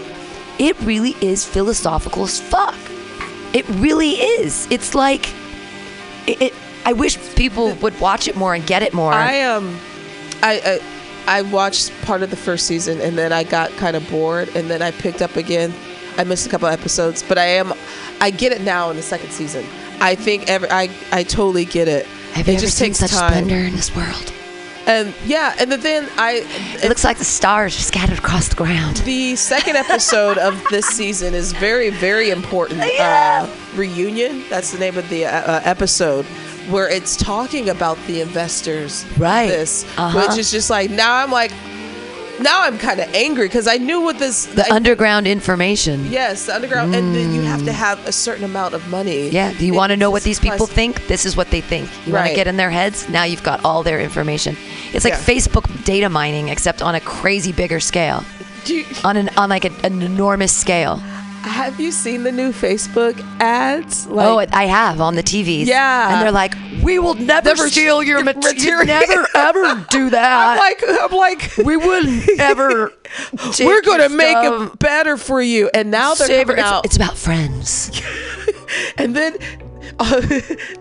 it 0.60 0.76
really 0.82 1.16
is 1.22 1.46
philosophical 1.46 2.24
as 2.26 2.40
fuck. 2.40 2.76
It 3.54 3.66
really 3.70 4.12
is. 4.12 4.68
It's 4.70 4.94
like, 4.96 5.30
it. 6.28 6.42
it 6.42 6.54
I 6.86 6.94
wish 6.94 7.18
people 7.36 7.74
would 7.76 8.00
watch 8.00 8.28
it 8.28 8.36
more 8.36 8.54
and 8.54 8.66
get 8.66 8.82
it 8.84 8.94
more. 8.94 9.14
I 9.14 9.42
um, 9.42 9.80
I, 10.42 10.80
I 11.28 11.38
I 11.40 11.42
watched 11.44 11.92
part 12.02 12.24
of 12.24 12.30
the 12.30 12.36
first 12.36 12.66
season 12.66 13.00
and 13.00 13.18
then 13.18 13.32
I 13.32 13.44
got 13.44 13.70
kind 13.72 13.96
of 13.96 14.10
bored 14.10 14.50
and 14.56 14.70
then 14.70 14.82
I 14.82 14.92
picked 14.92 15.22
up 15.22 15.36
again. 15.36 15.74
I 16.18 16.24
missed 16.24 16.46
a 16.46 16.50
couple 16.50 16.68
episodes, 16.68 17.24
but 17.24 17.38
I 17.38 17.46
am, 17.46 17.74
I 18.20 18.32
get 18.32 18.52
it 18.52 18.62
now 18.62 18.90
in 18.90 18.98
the 18.98 19.02
second 19.02 19.32
season. 19.32 19.66
I 20.02 20.16
think 20.16 20.50
every 20.50 20.70
I 20.70 20.90
I 21.12 21.24
totally 21.24 21.66
get 21.66 21.88
it. 21.88 22.06
Have 22.34 22.48
it 22.48 22.52
you 22.52 22.58
ever 22.58 22.66
just 22.66 22.78
seen 22.78 22.94
such 22.94 23.12
time. 23.12 23.32
splendor 23.32 23.56
in 23.68 23.76
this 23.76 23.96
world? 23.96 24.34
And 24.88 25.14
yeah, 25.26 25.56
and 25.60 25.72
then 25.72 26.10
I 26.18 26.44
It 26.84 26.90
looks 26.90 27.04
like 27.04 27.20
the 27.20 27.24
stars 27.24 27.78
are 27.78 27.82
scattered 27.84 28.18
across 28.18 28.48
the 28.50 28.56
ground. 28.56 28.98
The 28.98 29.36
second 29.36 29.76
episode 29.76 30.40
of 30.40 30.62
this 30.72 30.88
season 30.88 31.36
is 31.36 31.54
very, 31.54 31.92
very 31.92 32.32
important. 32.32 32.82
Yeah. 32.92 33.48
Uh, 33.48 33.78
reunion. 33.78 34.44
That's 34.50 34.72
the 34.72 34.80
name 34.80 34.98
of 34.98 35.08
the 35.10 35.26
uh, 35.26 35.30
uh, 35.30 35.62
episode 35.64 36.26
where 36.70 36.90
it's 36.90 37.16
talking 37.16 37.70
about 37.70 37.98
the 38.08 38.22
investors. 38.22 39.06
Right. 39.18 39.48
This, 39.48 39.86
Uh-huh. 39.98 40.28
which 40.28 40.38
is 40.38 40.52
just 40.52 40.70
like 40.70 40.90
now 40.92 41.16
I'm 41.16 41.32
like, 41.32 41.52
now 42.40 42.64
I'm 42.64 42.78
kind 42.80 43.00
of 43.00 43.14
angry 43.14 43.48
because 43.48 43.68
I 43.68 43.78
knew 43.78 44.02
what 44.02 44.18
this. 44.18 44.46
The 44.46 44.66
I- 44.72 44.76
underground 44.76 45.28
information. 45.28 46.10
Yes, 46.12 46.46
the 46.48 46.56
underground, 46.56 46.96
and 46.96 47.14
then 47.16 47.34
you 47.34 47.42
have 47.44 47.64
to 47.66 47.72
have 47.74 48.00
a 48.08 48.12
certain 48.12 48.44
amount 48.44 48.74
of 48.74 48.88
money. 48.90 49.30
Mm. 49.30 49.34
Yeah. 49.34 49.54
Do 49.54 49.66
you 49.66 49.74
want 49.74 49.92
to 49.92 49.98
know 49.98 50.10
what 50.10 50.24
these 50.24 50.40
plus- 50.40 50.54
people 50.54 50.66
think? 50.68 51.08
This 51.08 51.26
is 51.26 51.36
what 51.38 51.52
they 51.52 51.62
think. 51.62 51.88
You 52.08 52.14
want 52.14 52.28
to 52.30 52.34
get 52.36 52.48
in 52.48 52.58
their 52.58 52.72
heads? 52.72 53.08
Now 53.10 53.24
you've 53.26 53.44
got 53.44 53.64
all 53.64 53.84
their 53.84 54.00
information. 54.00 54.58
It's 54.94 55.06
like 55.06 55.14
Yeah. 55.14 55.20
Facebook 55.20 55.84
data 55.86 56.10
mining, 56.10 56.50
except 56.50 56.82
on 56.82 56.96
a 56.96 57.00
crazy 57.00 57.52
bigger 57.52 57.80
scale. 57.80 58.24
Do 58.66 58.76
you, 58.76 58.86
On 59.04 59.18
an 59.18 59.30
on 59.38 59.50
like 59.50 59.66
a, 59.66 59.72
an 59.84 60.02
enormous 60.02 60.52
scale. 60.52 61.02
Have 61.44 61.80
you 61.80 61.92
seen 61.92 62.24
the 62.24 62.32
new 62.32 62.52
Facebook 62.52 63.20
ads? 63.40 64.08
Like, 64.08 64.28
oh, 64.52 64.56
I 64.56 64.66
have 64.66 65.02
on 65.02 65.16
the 65.16 65.24
TVs. 65.24 65.66
Yeah. 65.66 66.14
and 66.14 66.22
they're 66.22 66.32
like, 66.32 66.54
"We 66.84 67.00
will 67.00 67.14
never, 67.16 67.50
Never 67.50 67.68
steal 67.70 68.02
your 68.04 68.24
material. 68.24 68.54
material." 68.54 68.86
Never 69.08 69.28
ever 69.36 69.86
do 69.90 70.10
that." 70.12 70.50
I'm 70.50 70.58
like, 70.58 70.84
I'm 71.02 71.18
like, 71.18 71.58
we 71.66 71.78
wouldn't 71.78 72.30
ever. 72.40 72.92
we're 73.60 73.82
gonna 73.82 74.10
make 74.10 74.38
stuff. 74.38 74.74
it 74.74 74.80
better 74.80 75.18
for 75.18 75.42
you. 75.42 75.70
And 75.74 75.92
now 75.92 76.14
they're 76.14 76.28
Savor- 76.28 76.54
coming 76.56 76.60
it's, 76.64 76.72
out. 76.72 76.86
it's 76.86 76.96
about 76.96 77.18
friends. 77.18 78.02
and 78.98 79.16
then, 79.16 79.38
uh, 80.00 80.22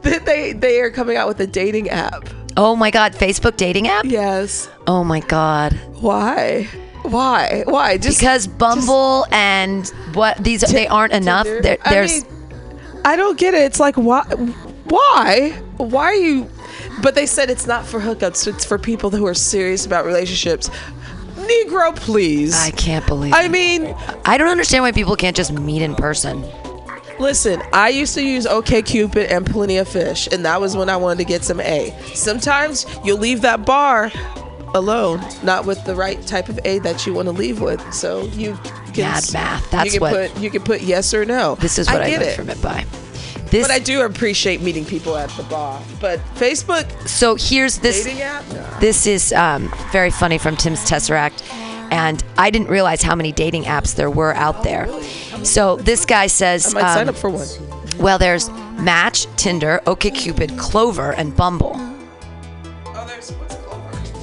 then 0.03 0.25
they 0.25 0.53
they 0.53 0.81
are 0.81 0.91
coming 0.91 1.17
out 1.17 1.27
with 1.29 1.41
a 1.41 1.47
dating 1.47 1.89
app. 1.91 2.29
Oh 2.57 2.75
my 2.77 2.91
God, 2.91 3.13
Facebook 3.15 3.57
dating 3.57 3.89
app. 3.89 4.05
Yes. 4.05 4.69
Oh 4.87 5.05
my 5.05 5.21
God. 5.21 5.73
Why? 6.01 6.69
Why? 7.11 7.65
Why? 7.67 7.99
Just 7.99 8.19
Because 8.19 8.47
Bumble 8.47 9.27
and 9.31 9.87
what 10.15 10.39
these 10.39 10.61
they 10.61 10.87
aren't 10.87 11.13
enough. 11.13 11.45
Tinder? 11.45 11.63
There, 11.63 11.79
I 11.85 11.91
there's 11.91 12.25
mean, 12.25 12.33
I 13.05 13.17
don't 13.17 13.39
get 13.39 13.55
it. 13.55 13.63
It's 13.63 13.81
like 13.81 13.97
why? 13.97 14.23
Why? 14.85 15.51
Why 15.77 16.05
are 16.05 16.15
you? 16.15 16.49
But 17.03 17.15
they 17.15 17.27
said 17.27 17.51
it's 17.51 17.67
not 17.67 17.87
for 17.87 18.01
hookups. 18.01 18.47
It's 18.47 18.65
for 18.65 18.79
people 18.79 19.11
who 19.11 19.27
are 19.27 19.35
serious 19.35 19.87
about 19.87 20.05
relationships. 20.05 20.71
Negro, 21.37 21.95
please. 21.97 22.55
I 22.55 22.71
can't 22.71 23.07
believe. 23.07 23.33
I 23.35 23.49
mean, 23.49 23.95
I 24.25 24.39
don't 24.39 24.49
understand 24.49 24.85
why 24.85 24.93
people 24.93 25.17
can't 25.17 25.37
just 25.37 25.53
meet 25.53 25.83
in 25.83 25.95
person. 25.95 26.45
Listen, 27.19 27.63
I 27.73 27.91
used 27.91 28.15
to 28.15 28.25
use 28.25 28.47
OKCupid 28.47 29.31
and 29.31 29.45
Plenty 29.45 29.77
of 29.77 29.89
Fish, 29.89 30.27
and 30.33 30.45
that 30.45 30.61
was 30.61 30.77
when 30.77 30.89
I 30.89 30.97
wanted 30.97 31.19
to 31.19 31.25
get 31.25 31.45
some 31.45 31.61
A. 31.61 31.95
Sometimes 32.15 32.87
you'll 33.05 33.19
leave 33.19 33.43
that 33.43 33.67
bar 33.67 34.11
alone, 34.75 35.21
not 35.43 35.67
with 35.67 35.85
the 35.85 35.95
right 35.95 36.25
type 36.27 36.49
of 36.49 36.59
A 36.65 36.79
that 36.81 37.07
you 37.07 37.15
want 37.15 37.27
to 37.27 37.33
leave 37.33 37.61
with. 37.61 37.81
So 37.93 38.25
you 38.27 38.57
can 38.93 39.05
Mad 39.05 39.33
math. 39.33 39.71
That's 39.71 39.87
you 39.87 40.01
can 40.01 40.01
what- 40.01 40.33
put 40.33 40.43
you 40.43 40.51
can 40.51 40.63
put 40.63 40.81
yes 40.83 41.13
or 41.15 41.25
no. 41.25 41.55
This 41.57 41.79
is 41.79 41.89
what 41.89 42.03
I, 42.03 42.11
get 42.11 42.23
it. 42.23 42.37
from 42.37 42.51
it 42.51 42.61
by. 42.63 42.85
This. 43.51 43.67
But 43.67 43.73
I 43.73 43.81
do 43.81 44.03
appreciate 44.03 44.61
meeting 44.61 44.85
people 44.85 45.17
at 45.17 45.29
the 45.31 45.43
bar. 45.45 45.83
But 46.01 46.21
Facebook 46.37 46.87
so 47.09 47.35
here's 47.35 47.79
this. 47.79 48.05
dating 48.05 48.23
app, 48.23 48.49
no. 48.53 48.65
This 48.79 49.07
is 49.09 49.33
um, 49.33 49.73
very 49.91 50.11
funny 50.11 50.39
from 50.39 50.57
Tim's 50.57 50.81
Tesseract. 50.89 51.43
And 51.91 52.23
I 52.39 52.51
didn't 52.51 52.69
realize 52.69 53.03
how 53.03 53.17
many 53.17 53.33
dating 53.33 53.65
apps 53.65 53.97
there 53.97 54.09
were 54.09 54.33
out 54.37 54.63
there. 54.63 54.89
So 55.45 55.75
this 55.77 56.05
guy 56.05 56.29
says, 56.29 56.73
I 56.73 56.81
might 56.81 56.95
sign 56.95 57.09
um, 57.09 57.15
up 57.15 57.17
for 57.17 57.31
one. 57.31 57.49
well, 57.99 58.17
there's 58.17 58.49
Match, 58.79 59.27
Tinder, 59.37 59.81
OkCupid, 59.87 60.57
Clover, 60.57 61.13
and 61.15 61.37
Bumble. 61.37 61.75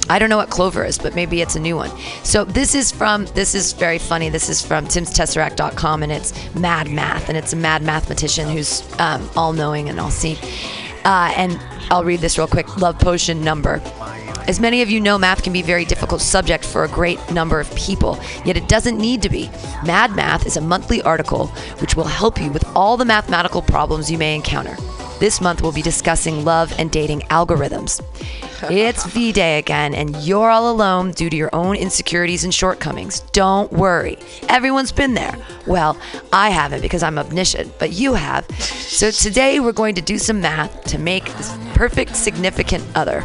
I 0.08 0.18
don't 0.18 0.30
know 0.30 0.36
what 0.36 0.50
Clover 0.50 0.84
is, 0.84 0.98
but 0.98 1.14
maybe 1.14 1.42
it's 1.42 1.56
a 1.56 1.60
new 1.60 1.76
one. 1.76 1.90
So 2.24 2.44
this 2.44 2.74
is 2.74 2.90
from 2.90 3.26
this 3.26 3.54
is 3.54 3.72
very 3.72 3.98
funny. 3.98 4.30
This 4.30 4.48
is 4.48 4.64
from 4.64 4.86
timstesseract.com 4.86 6.02
and 6.02 6.12
it's 6.12 6.54
mad 6.54 6.90
math 6.90 7.28
and 7.28 7.36
it's 7.36 7.52
a 7.52 7.56
mad 7.56 7.82
mathematician 7.82 8.48
who's 8.48 8.82
um, 8.98 9.28
all 9.36 9.52
knowing 9.52 9.88
and 9.88 10.00
all 10.00 10.10
seeing. 10.10 10.38
Uh, 11.04 11.32
and 11.36 11.60
I'll 11.90 12.04
read 12.04 12.20
this 12.20 12.38
real 12.38 12.46
quick. 12.46 12.78
Love 12.78 12.98
potion 12.98 13.42
number. 13.42 13.82
As 14.48 14.60
many 14.60 14.80
of 14.80 14.88
you 14.88 14.98
know, 14.98 15.18
math 15.18 15.42
can 15.42 15.52
be 15.52 15.60
a 15.60 15.64
very 15.64 15.84
difficult 15.84 16.22
subject 16.22 16.64
for 16.64 16.84
a 16.84 16.88
great 16.88 17.18
number 17.30 17.60
of 17.60 17.72
people, 17.74 18.18
yet 18.46 18.56
it 18.56 18.66
doesn't 18.66 18.96
need 18.96 19.20
to 19.20 19.28
be. 19.28 19.50
Mad 19.84 20.16
Math 20.16 20.46
is 20.46 20.56
a 20.56 20.60
monthly 20.62 21.02
article 21.02 21.48
which 21.80 21.96
will 21.96 22.04
help 22.04 22.40
you 22.40 22.50
with 22.50 22.64
all 22.74 22.96
the 22.96 23.04
mathematical 23.04 23.60
problems 23.60 24.10
you 24.10 24.16
may 24.16 24.34
encounter. 24.34 24.74
This 25.20 25.42
month, 25.42 25.60
we'll 25.60 25.72
be 25.72 25.82
discussing 25.82 26.46
love 26.46 26.72
and 26.78 26.90
dating 26.90 27.20
algorithms. 27.22 28.00
It's 28.64 29.06
V 29.06 29.32
Day 29.32 29.58
again, 29.58 29.94
and 29.94 30.16
you're 30.16 30.50
all 30.50 30.70
alone 30.70 31.12
due 31.12 31.30
to 31.30 31.36
your 31.36 31.50
own 31.52 31.76
insecurities 31.76 32.44
and 32.44 32.52
shortcomings. 32.52 33.20
Don't 33.32 33.72
worry. 33.72 34.18
Everyone's 34.48 34.92
been 34.92 35.14
there. 35.14 35.36
Well, 35.66 35.96
I 36.32 36.50
haven't 36.50 36.82
because 36.82 37.02
I'm 37.02 37.18
omniscient, 37.18 37.78
but 37.78 37.92
you 37.92 38.14
have. 38.14 38.44
So 38.60 39.10
today 39.10 39.60
we're 39.60 39.72
going 39.72 39.94
to 39.94 40.02
do 40.02 40.18
some 40.18 40.40
math 40.40 40.84
to 40.84 40.98
make 40.98 41.24
this 41.36 41.56
perfect 41.74 42.16
significant 42.16 42.84
other. 42.94 43.24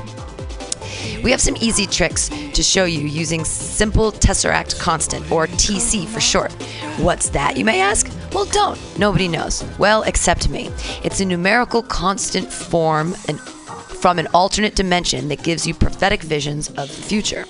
We 1.24 1.32
have 1.32 1.42
some 1.42 1.56
easy 1.62 1.88
tricks 1.88 2.30
to 2.30 2.62
show 2.62 2.86
you 2.86 3.00
using 3.00 3.46
simple 3.46 4.12
tesseract 4.12 4.80
constant, 4.80 5.32
or 5.32 5.48
TC 5.48 6.06
for 6.08 6.20
short. 6.20 6.52
What's 7.00 7.30
that, 7.30 7.58
you 7.58 7.66
may 7.66 7.82
ask? 7.82 8.12
Well, 8.34 8.46
don't. 8.46 8.80
Nobody 9.00 9.28
knows. 9.28 9.64
Well, 9.80 10.04
except 10.04 10.50
me. 10.50 10.70
It's 11.04 11.22
a 11.22 11.26
numerical 11.26 11.82
constant 11.82 12.52
form 12.52 13.16
and 13.28 13.40
from 14.04 14.20
an 14.20 14.28
alternate 14.34 14.76
dimension 14.76 15.30
that 15.30 15.42
gives 15.44 15.66
you 15.66 15.74
prophetic 15.74 16.22
visions 16.22 16.68
of 16.68 16.90
the 16.90 17.02
future. 17.04 17.46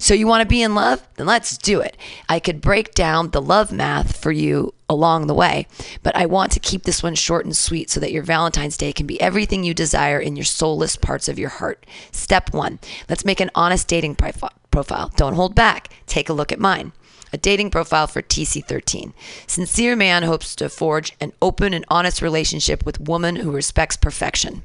So 0.00 0.14
you 0.14 0.26
want 0.26 0.42
to 0.42 0.48
be 0.48 0.62
in 0.62 0.74
love? 0.74 1.00
Then 1.14 1.28
let's 1.28 1.56
do 1.56 1.80
it. 1.80 1.96
I 2.28 2.40
could 2.40 2.60
break 2.60 2.92
down 2.92 3.30
the 3.30 3.40
love 3.40 3.70
math 3.70 4.16
for 4.16 4.32
you 4.32 4.74
along 4.88 5.28
the 5.28 5.34
way, 5.34 5.68
but 6.02 6.16
I 6.16 6.26
want 6.26 6.50
to 6.52 6.58
keep 6.58 6.82
this 6.82 7.04
one 7.04 7.14
short 7.14 7.44
and 7.44 7.56
sweet 7.56 7.88
so 7.88 8.00
that 8.00 8.10
your 8.10 8.24
Valentine's 8.24 8.76
Day 8.76 8.92
can 8.92 9.06
be 9.06 9.20
everything 9.20 9.62
you 9.62 9.72
desire 9.72 10.18
in 10.18 10.34
your 10.34 10.44
soulless 10.44 10.96
parts 10.96 11.28
of 11.28 11.38
your 11.38 11.50
heart. 11.50 11.86
Step 12.10 12.52
one 12.52 12.80
let's 13.08 13.24
make 13.24 13.38
an 13.38 13.52
honest 13.54 13.86
dating 13.86 14.16
profile. 14.16 15.12
Don't 15.14 15.34
hold 15.34 15.54
back. 15.54 15.90
Take 16.08 16.28
a 16.28 16.32
look 16.32 16.50
at 16.50 16.58
mine. 16.58 16.90
A 17.32 17.38
dating 17.38 17.70
profile 17.70 18.06
for 18.06 18.22
TC13. 18.22 19.12
Sincere 19.46 19.94
man 19.94 20.24
hopes 20.24 20.56
to 20.56 20.68
forge 20.68 21.12
an 21.20 21.32
open 21.40 21.72
and 21.72 21.84
honest 21.88 22.22
relationship 22.22 22.84
with 22.84 23.00
woman 23.00 23.36
who 23.36 23.52
respects 23.52 23.96
perfection. 23.96 24.62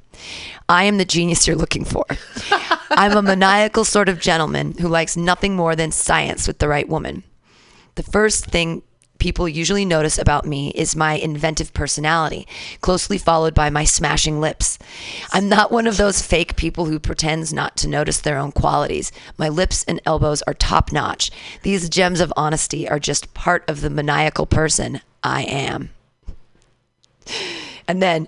I 0.67 0.85
am 0.85 0.97
the 0.97 1.05
genius 1.05 1.45
you're 1.45 1.55
looking 1.55 1.85
for. 1.85 2.05
I'm 2.89 3.15
a 3.17 3.21
maniacal 3.21 3.85
sort 3.85 4.09
of 4.09 4.19
gentleman 4.19 4.73
who 4.79 4.87
likes 4.87 5.15
nothing 5.15 5.55
more 5.55 5.75
than 5.75 5.91
science 5.91 6.47
with 6.47 6.59
the 6.59 6.67
right 6.67 6.89
woman. 6.89 7.23
The 7.95 8.03
first 8.03 8.45
thing 8.45 8.81
people 9.19 9.47
usually 9.47 9.85
notice 9.85 10.17
about 10.17 10.45
me 10.45 10.69
is 10.69 10.95
my 10.95 11.13
inventive 11.13 11.73
personality, 11.73 12.47
closely 12.81 13.17
followed 13.17 13.53
by 13.53 13.69
my 13.69 13.83
smashing 13.83 14.39
lips. 14.39 14.77
I'm 15.31 15.49
not 15.49 15.71
one 15.71 15.87
of 15.87 15.97
those 15.97 16.21
fake 16.21 16.55
people 16.55 16.85
who 16.85 16.99
pretends 16.99 17.53
not 17.53 17.75
to 17.77 17.87
notice 17.87 18.19
their 18.19 18.37
own 18.37 18.51
qualities. 18.51 19.11
My 19.37 19.49
lips 19.49 19.83
and 19.87 20.01
elbows 20.05 20.41
are 20.43 20.53
top 20.53 20.91
notch. 20.91 21.31
These 21.63 21.89
gems 21.89 22.19
of 22.19 22.33
honesty 22.35 22.87
are 22.87 22.99
just 22.99 23.33
part 23.33 23.63
of 23.69 23.81
the 23.81 23.89
maniacal 23.89 24.45
person 24.45 25.01
I 25.23 25.43
am. 25.43 25.89
And 27.87 28.01
then, 28.01 28.27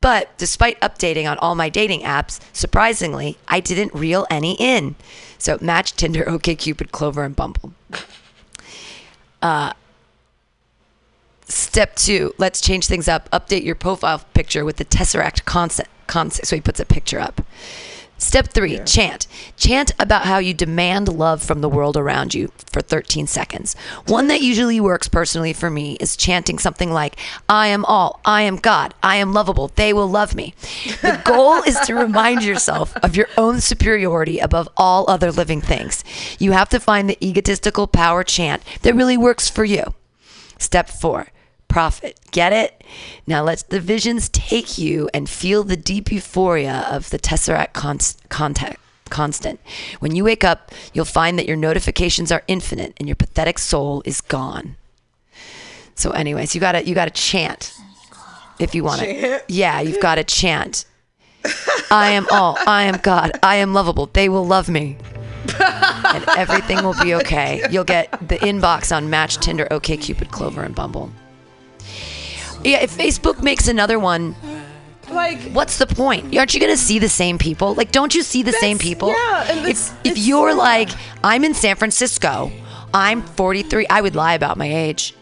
but 0.00 0.36
despite 0.36 0.80
updating 0.80 1.30
on 1.30 1.38
all 1.38 1.54
my 1.54 1.68
dating 1.68 2.00
apps, 2.00 2.40
surprisingly, 2.52 3.38
I 3.48 3.60
didn't 3.60 3.94
reel 3.94 4.26
any 4.28 4.54
in. 4.58 4.96
So 5.38 5.58
Match, 5.60 5.92
Tinder, 5.92 6.24
OkCupid, 6.28 6.90
Clover, 6.90 7.24
and 7.24 7.34
Bumble. 7.36 7.72
Uh, 9.40 9.72
Step 11.46 11.94
two, 11.96 12.34
let's 12.38 12.60
change 12.60 12.86
things 12.86 13.08
up. 13.08 13.30
Update 13.30 13.64
your 13.64 13.74
profile 13.74 14.24
picture 14.34 14.64
with 14.64 14.76
the 14.76 14.84
Tesseract 14.84 15.44
concept. 15.44 15.90
concept. 16.06 16.48
So 16.48 16.56
he 16.56 16.62
puts 16.62 16.80
a 16.80 16.86
picture 16.86 17.20
up. 17.20 17.42
Step 18.16 18.48
three, 18.48 18.78
chant. 18.86 19.26
Chant 19.56 19.92
about 19.98 20.24
how 20.24 20.38
you 20.38 20.54
demand 20.54 21.08
love 21.08 21.42
from 21.42 21.60
the 21.60 21.68
world 21.68 21.96
around 21.96 22.32
you 22.32 22.50
for 22.72 22.80
13 22.80 23.26
seconds. 23.26 23.74
One 24.06 24.28
that 24.28 24.40
usually 24.40 24.80
works 24.80 25.08
personally 25.08 25.52
for 25.52 25.68
me 25.68 25.96
is 26.00 26.16
chanting 26.16 26.58
something 26.58 26.92
like, 26.92 27.18
I 27.48 27.66
am 27.66 27.84
all, 27.84 28.20
I 28.24 28.42
am 28.42 28.56
God, 28.56 28.94
I 29.02 29.16
am 29.16 29.32
lovable, 29.32 29.68
they 29.74 29.92
will 29.92 30.08
love 30.08 30.34
me. 30.34 30.54
The 31.02 31.20
goal 31.24 31.56
is 31.64 31.78
to 31.80 31.94
remind 31.94 32.44
yourself 32.44 32.96
of 32.98 33.16
your 33.16 33.28
own 33.36 33.60
superiority 33.60 34.38
above 34.38 34.68
all 34.76 35.04
other 35.10 35.30
living 35.30 35.60
things. 35.60 36.04
You 36.38 36.52
have 36.52 36.68
to 36.70 36.80
find 36.80 37.10
the 37.10 37.22
egotistical 37.22 37.86
power 37.86 38.24
chant 38.24 38.62
that 38.82 38.94
really 38.94 39.18
works 39.18 39.50
for 39.50 39.64
you. 39.64 39.92
Step 40.64 40.88
four, 40.88 41.26
profit. 41.68 42.18
Get 42.30 42.54
it? 42.54 42.82
Now 43.26 43.44
let 43.44 43.68
the 43.68 43.80
visions 43.80 44.30
take 44.30 44.78
you 44.78 45.10
and 45.12 45.28
feel 45.28 45.62
the 45.62 45.76
deep 45.76 46.10
euphoria 46.10 46.86
of 46.90 47.10
the 47.10 47.18
Tesseract 47.18 47.74
const- 47.74 48.26
contact. 48.30 48.80
Constant. 49.10 49.60
When 50.00 50.16
you 50.16 50.24
wake 50.24 50.42
up, 50.42 50.72
you'll 50.94 51.04
find 51.04 51.38
that 51.38 51.46
your 51.46 51.58
notifications 51.58 52.32
are 52.32 52.42
infinite 52.48 52.94
and 52.96 53.06
your 53.06 53.14
pathetic 53.14 53.58
soul 53.58 54.02
is 54.06 54.22
gone. 54.22 54.76
So, 55.94 56.12
anyways, 56.12 56.54
you 56.54 56.62
gotta 56.62 56.82
you 56.84 56.94
gotta 56.94 57.10
chant 57.10 57.74
if 58.58 58.74
you 58.74 58.82
want 58.82 59.02
to. 59.02 59.42
Yeah, 59.48 59.82
you've 59.82 60.00
got 60.00 60.14
to 60.14 60.24
chant. 60.24 60.86
I 61.90 62.12
am 62.12 62.26
all. 62.32 62.56
I 62.66 62.84
am 62.84 62.96
God. 63.02 63.32
I 63.42 63.56
am 63.56 63.74
lovable. 63.74 64.06
They 64.06 64.30
will 64.30 64.46
love 64.46 64.70
me 64.70 64.96
and 65.60 66.24
everything 66.36 66.82
will 66.84 66.94
be 67.02 67.14
okay. 67.16 67.62
You'll 67.70 67.84
get 67.84 68.10
the 68.28 68.36
inbox 68.38 68.94
on 68.94 69.10
Match, 69.10 69.36
Tinder, 69.38 69.66
OkCupid, 69.70 70.30
Clover, 70.30 70.62
and 70.62 70.74
Bumble. 70.74 71.10
Yeah, 72.62 72.78
if 72.82 72.96
Facebook 72.96 73.42
makes 73.42 73.68
another 73.68 73.98
one, 73.98 74.34
Like, 75.10 75.38
what's 75.52 75.76
the 75.78 75.86
point? 75.86 76.34
Aren't 76.36 76.54
you 76.54 76.60
going 76.60 76.72
to 76.72 76.78
see 76.78 76.98
the 76.98 77.10
same 77.10 77.36
people? 77.38 77.74
Like, 77.74 77.92
don't 77.92 78.14
you 78.14 78.22
see 78.22 78.42
the 78.42 78.52
same 78.54 78.78
people? 78.78 79.08
yeah, 79.10 79.44
and 79.50 79.58
if 79.60 79.64
it's- 79.66 79.92
if 80.02 80.16
you're 80.16 80.48
yeah. 80.50 80.54
like, 80.54 80.88
I'm 81.22 81.44
in 81.44 81.52
San 81.54 81.76
Francisco, 81.76 82.50
I'm 82.94 83.20
43, 83.22 83.86
I 83.88 84.00
would 84.00 84.16
lie 84.16 84.34
about 84.34 84.56
my 84.56 84.66
age. 84.72 85.14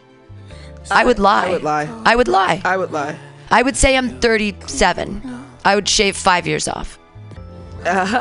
I 0.91 1.05
would 1.05 1.19
lie. 1.19 1.47
I 1.47 1.51
would 1.51 1.63
lie. 1.65 1.89
I 2.05 2.17
would 2.17 2.29
lie. 2.29 2.61
I 2.65 2.77
would 2.77 2.93
lie. 2.93 3.17
I 3.51 3.63
would 3.63 3.77
say 3.77 3.97
I'm 3.97 4.21
37. 4.21 5.23
I 5.65 5.75
would 5.75 5.89
shave 5.89 6.17
five 6.17 6.47
years 6.47 6.69
off. 6.69 6.99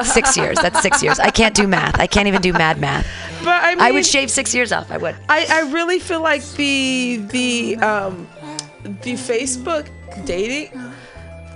Six 0.05 0.37
years. 0.37 0.57
That's 0.57 0.81
six 0.81 1.03
years. 1.03 1.19
I 1.19 1.29
can't 1.29 1.55
do 1.55 1.67
math. 1.67 1.99
I 1.99 2.07
can't 2.07 2.27
even 2.27 2.41
do 2.41 2.53
mad 2.53 2.79
math. 2.79 3.07
But 3.43 3.63
I 3.63 3.71
mean, 3.75 3.81
I 3.81 3.91
would 3.91 4.05
shave 4.05 4.29
six 4.31 4.53
years 4.53 4.71
off. 4.71 4.91
I 4.91 4.97
would. 4.97 5.15
I, 5.29 5.45
I 5.49 5.71
really 5.71 5.99
feel 5.99 6.21
like 6.21 6.43
the 6.53 7.17
the 7.31 7.77
um 7.77 8.27
the 8.83 9.13
Facebook 9.13 9.87
dating 10.25 10.69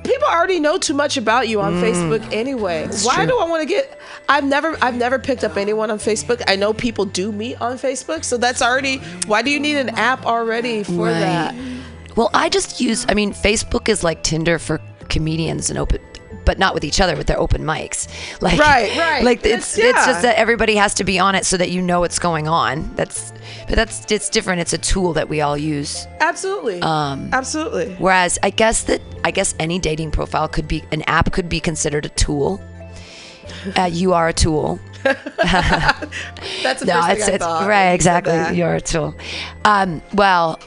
people 0.04 0.28
already 0.28 0.60
know 0.60 0.78
too 0.78 0.94
much 0.94 1.18
about 1.18 1.48
you 1.48 1.60
on 1.60 1.74
Facebook 1.76 2.32
anyway. 2.32 2.88
Why 3.02 3.16
true. 3.16 3.28
do 3.28 3.40
I 3.40 3.46
want 3.50 3.62
to 3.62 3.68
get 3.68 4.00
I've 4.30 4.44
never 4.44 4.78
I've 4.82 4.96
never 4.96 5.20
picked 5.20 5.44
up 5.44 5.58
anyone 5.58 5.90
on 5.92 5.98
Facebook. 5.98 6.42
I 6.48 6.56
know 6.56 6.74
people 6.74 7.06
do 7.06 7.32
meet 7.32 7.60
on 7.60 7.78
Facebook, 7.78 8.24
so 8.24 8.38
that's 8.38 8.62
already 8.62 8.98
why 9.26 9.42
do 9.42 9.50
you 9.50 9.60
need 9.60 9.78
an 9.78 9.90
app 9.90 10.26
already 10.26 10.84
for 10.84 11.06
Right. 11.08 11.20
that? 11.20 11.56
Well, 12.16 12.30
I 12.34 12.48
just 12.50 12.80
use. 12.80 13.06
I 13.10 13.14
mean, 13.14 13.34
Facebook 13.34 13.90
is 13.90 14.04
like 14.04 14.24
Tinder 14.24 14.58
for 14.58 14.80
comedians 15.10 15.70
and 15.70 15.78
open, 15.78 16.00
but 16.46 16.58
not 16.60 16.74
with 16.74 16.84
each 16.84 17.02
other 17.02 17.16
with 17.16 17.28
their 17.28 17.40
open 17.40 17.64
mics. 17.64 18.08
Like, 18.42 18.60
Right, 18.60 18.96
right. 18.98 19.24
Like 19.24 19.40
It's- 19.46 19.78
it's 19.78 19.88
it's 19.90 20.06
just 20.06 20.22
that 20.22 20.38
everybody 20.38 20.76
has 20.76 20.94
to 20.96 21.04
be 21.04 21.20
on 21.20 21.36
it 21.36 21.46
so 21.46 21.58
that 21.58 21.72
you 21.72 21.82
know 21.82 22.00
what's 22.02 22.20
going 22.20 22.48
on. 22.48 22.94
That's 22.96 23.34
but 23.68 23.76
that's 23.76 24.10
it's 24.12 24.30
different. 24.30 24.62
It's 24.62 24.74
a 24.74 24.78
tool 24.78 25.14
that 25.14 25.28
we 25.30 25.42
all 25.42 25.58
use. 25.58 26.06
Absolutely. 26.20 26.82
Um 26.82 27.30
Absolutely. 27.34 27.96
Whereas 27.96 28.38
I 28.44 28.50
guess 28.52 28.84
that 28.84 29.02
I 29.24 29.32
guess 29.32 29.56
any 29.60 29.80
dating 29.80 30.12
profile 30.12 30.48
could 30.48 30.68
be 30.68 30.84
an 30.92 31.02
app 31.04 31.32
could 31.32 31.50
be 31.50 31.60
considered 31.60 32.06
a 32.06 32.10
tool. 32.10 32.62
Uh, 33.78 33.84
you 33.92 34.14
are 34.14 34.28
a 34.28 34.34
tool. 34.34 34.80
That's 35.04 36.82
the 36.82 36.86
No, 36.88 37.06
it's, 37.08 37.28
it's 37.28 37.44
right, 37.46 37.92
exactly. 37.94 38.58
You're 38.58 38.76
a 38.76 38.82
tool. 38.82 39.16
Um, 39.64 40.02
well, 40.14 40.60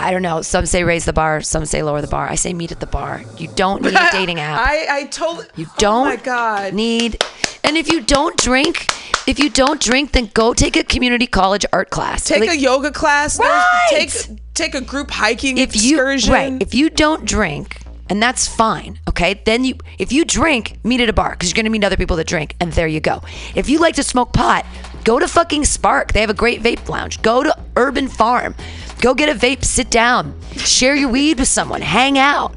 I 0.00 0.10
don't 0.12 0.22
know. 0.22 0.42
Some 0.42 0.64
say 0.66 0.84
raise 0.84 1.04
the 1.06 1.12
bar, 1.12 1.40
some 1.40 1.64
say 1.66 1.82
lower 1.82 2.00
the 2.00 2.06
bar. 2.06 2.28
I 2.28 2.36
say 2.36 2.52
meet 2.54 2.70
at 2.72 2.80
the 2.80 2.86
bar. 2.86 3.22
You 3.36 3.48
don't 3.48 3.82
need 3.82 3.94
a 3.94 4.08
dating 4.12 4.38
app. 4.40 4.60
I 4.66 4.86
I 5.00 5.04
told 5.06 5.46
you 5.56 5.66
oh 5.68 5.74
don't 5.78 6.06
Oh 6.06 6.10
my 6.10 6.16
god. 6.16 6.72
need. 6.74 7.22
And 7.64 7.76
if 7.76 7.90
you 7.92 8.00
don't 8.00 8.36
drink, 8.36 8.86
if 9.26 9.38
you 9.38 9.50
don't 9.50 9.80
drink, 9.80 10.12
then 10.12 10.30
go 10.32 10.54
take 10.54 10.76
a 10.76 10.84
community 10.84 11.26
college 11.26 11.66
art 11.72 11.90
class. 11.90 12.24
Take 12.24 12.40
Like, 12.40 12.50
a 12.50 12.56
yoga 12.56 12.90
class. 12.92 13.38
Right. 13.38 13.86
Take 13.90 14.12
take 14.54 14.74
a 14.74 14.80
group 14.80 15.10
hiking 15.10 15.58
if 15.58 15.74
you 15.76 15.96
excursion. 15.96 16.32
right, 16.32 16.62
if 16.62 16.74
you 16.74 16.88
don't 16.90 17.24
drink, 17.24 17.78
and 18.08 18.22
that's 18.22 18.48
fine, 18.48 18.98
okay? 19.08 19.40
Then 19.44 19.64
you, 19.64 19.74
if 19.98 20.10
you 20.12 20.24
drink, 20.24 20.78
meet 20.82 21.00
at 21.00 21.08
a 21.08 21.12
bar 21.12 21.30
because 21.30 21.50
you're 21.50 21.56
gonna 21.62 21.70
meet 21.70 21.84
other 21.84 21.96
people 21.96 22.16
that 22.16 22.26
drink, 22.26 22.54
and 22.60 22.72
there 22.72 22.86
you 22.88 23.00
go. 23.00 23.22
If 23.54 23.68
you 23.68 23.78
like 23.80 23.96
to 23.96 24.02
smoke 24.02 24.32
pot, 24.32 24.64
go 25.04 25.18
to 25.18 25.28
fucking 25.28 25.64
Spark. 25.64 26.12
They 26.12 26.20
have 26.20 26.30
a 26.30 26.34
great 26.34 26.62
vape 26.62 26.88
lounge. 26.88 27.20
Go 27.22 27.42
to 27.42 27.56
Urban 27.76 28.08
Farm. 28.08 28.54
Go 29.00 29.14
get 29.14 29.28
a 29.28 29.38
vape. 29.38 29.64
Sit 29.64 29.90
down. 29.90 30.38
Share 30.56 30.94
your 30.94 31.08
weed 31.08 31.38
with 31.38 31.48
someone. 31.48 31.80
Hang 31.80 32.18
out. 32.18 32.54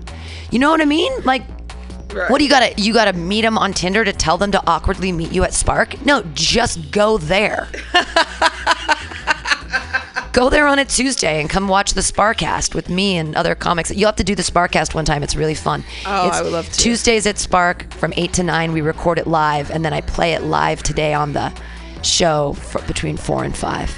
You 0.49 0.59
know 0.59 0.69
what 0.71 0.81
I 0.81 0.85
mean? 0.85 1.11
Like. 1.23 1.43
What 2.27 2.39
do 2.39 2.43
you 2.43 2.49
gotta 2.49 2.73
you 2.75 2.93
gotta 2.93 3.13
meet 3.13 3.43
them 3.43 3.57
on 3.57 3.71
Tinder 3.71 4.03
to 4.03 4.11
tell 4.11 4.37
them 4.37 4.51
to 4.51 4.61
awkwardly 4.67 5.13
meet 5.13 5.31
you 5.31 5.45
at 5.45 5.53
Spark? 5.53 6.05
No, 6.05 6.23
just 6.33 6.91
go 6.91 7.17
there. 7.17 7.69
go 10.33 10.49
there 10.49 10.67
on 10.67 10.77
a 10.79 10.83
Tuesday 10.83 11.39
and 11.39 11.49
come 11.49 11.69
watch 11.69 11.93
the 11.93 12.01
Sparkcast 12.01 12.75
with 12.75 12.89
me 12.89 13.17
and 13.17 13.33
other 13.35 13.55
comics. 13.55 13.91
You'll 13.91 14.07
have 14.07 14.17
to 14.17 14.25
do 14.25 14.35
the 14.35 14.43
Sparkcast 14.43 14.93
one 14.93 15.05
time. 15.05 15.23
It's 15.23 15.37
really 15.37 15.55
fun. 15.55 15.85
Oh, 16.05 16.27
it's 16.27 16.37
I 16.37 16.41
would 16.41 16.51
love 16.51 16.65
to. 16.69 16.77
Tuesdays 16.77 17.25
at 17.27 17.37
Spark 17.37 17.89
from 17.93 18.13
eight 18.17 18.33
to 18.33 18.43
nine. 18.43 18.73
We 18.73 18.81
record 18.81 19.17
it 19.17 19.27
live, 19.27 19.71
and 19.71 19.85
then 19.85 19.93
I 19.93 20.01
play 20.01 20.33
it 20.33 20.43
live 20.43 20.83
today 20.83 21.13
on 21.13 21.31
the 21.31 21.53
show 22.01 22.57
between 22.87 23.15
four 23.15 23.45
and 23.45 23.55
five. 23.55 23.95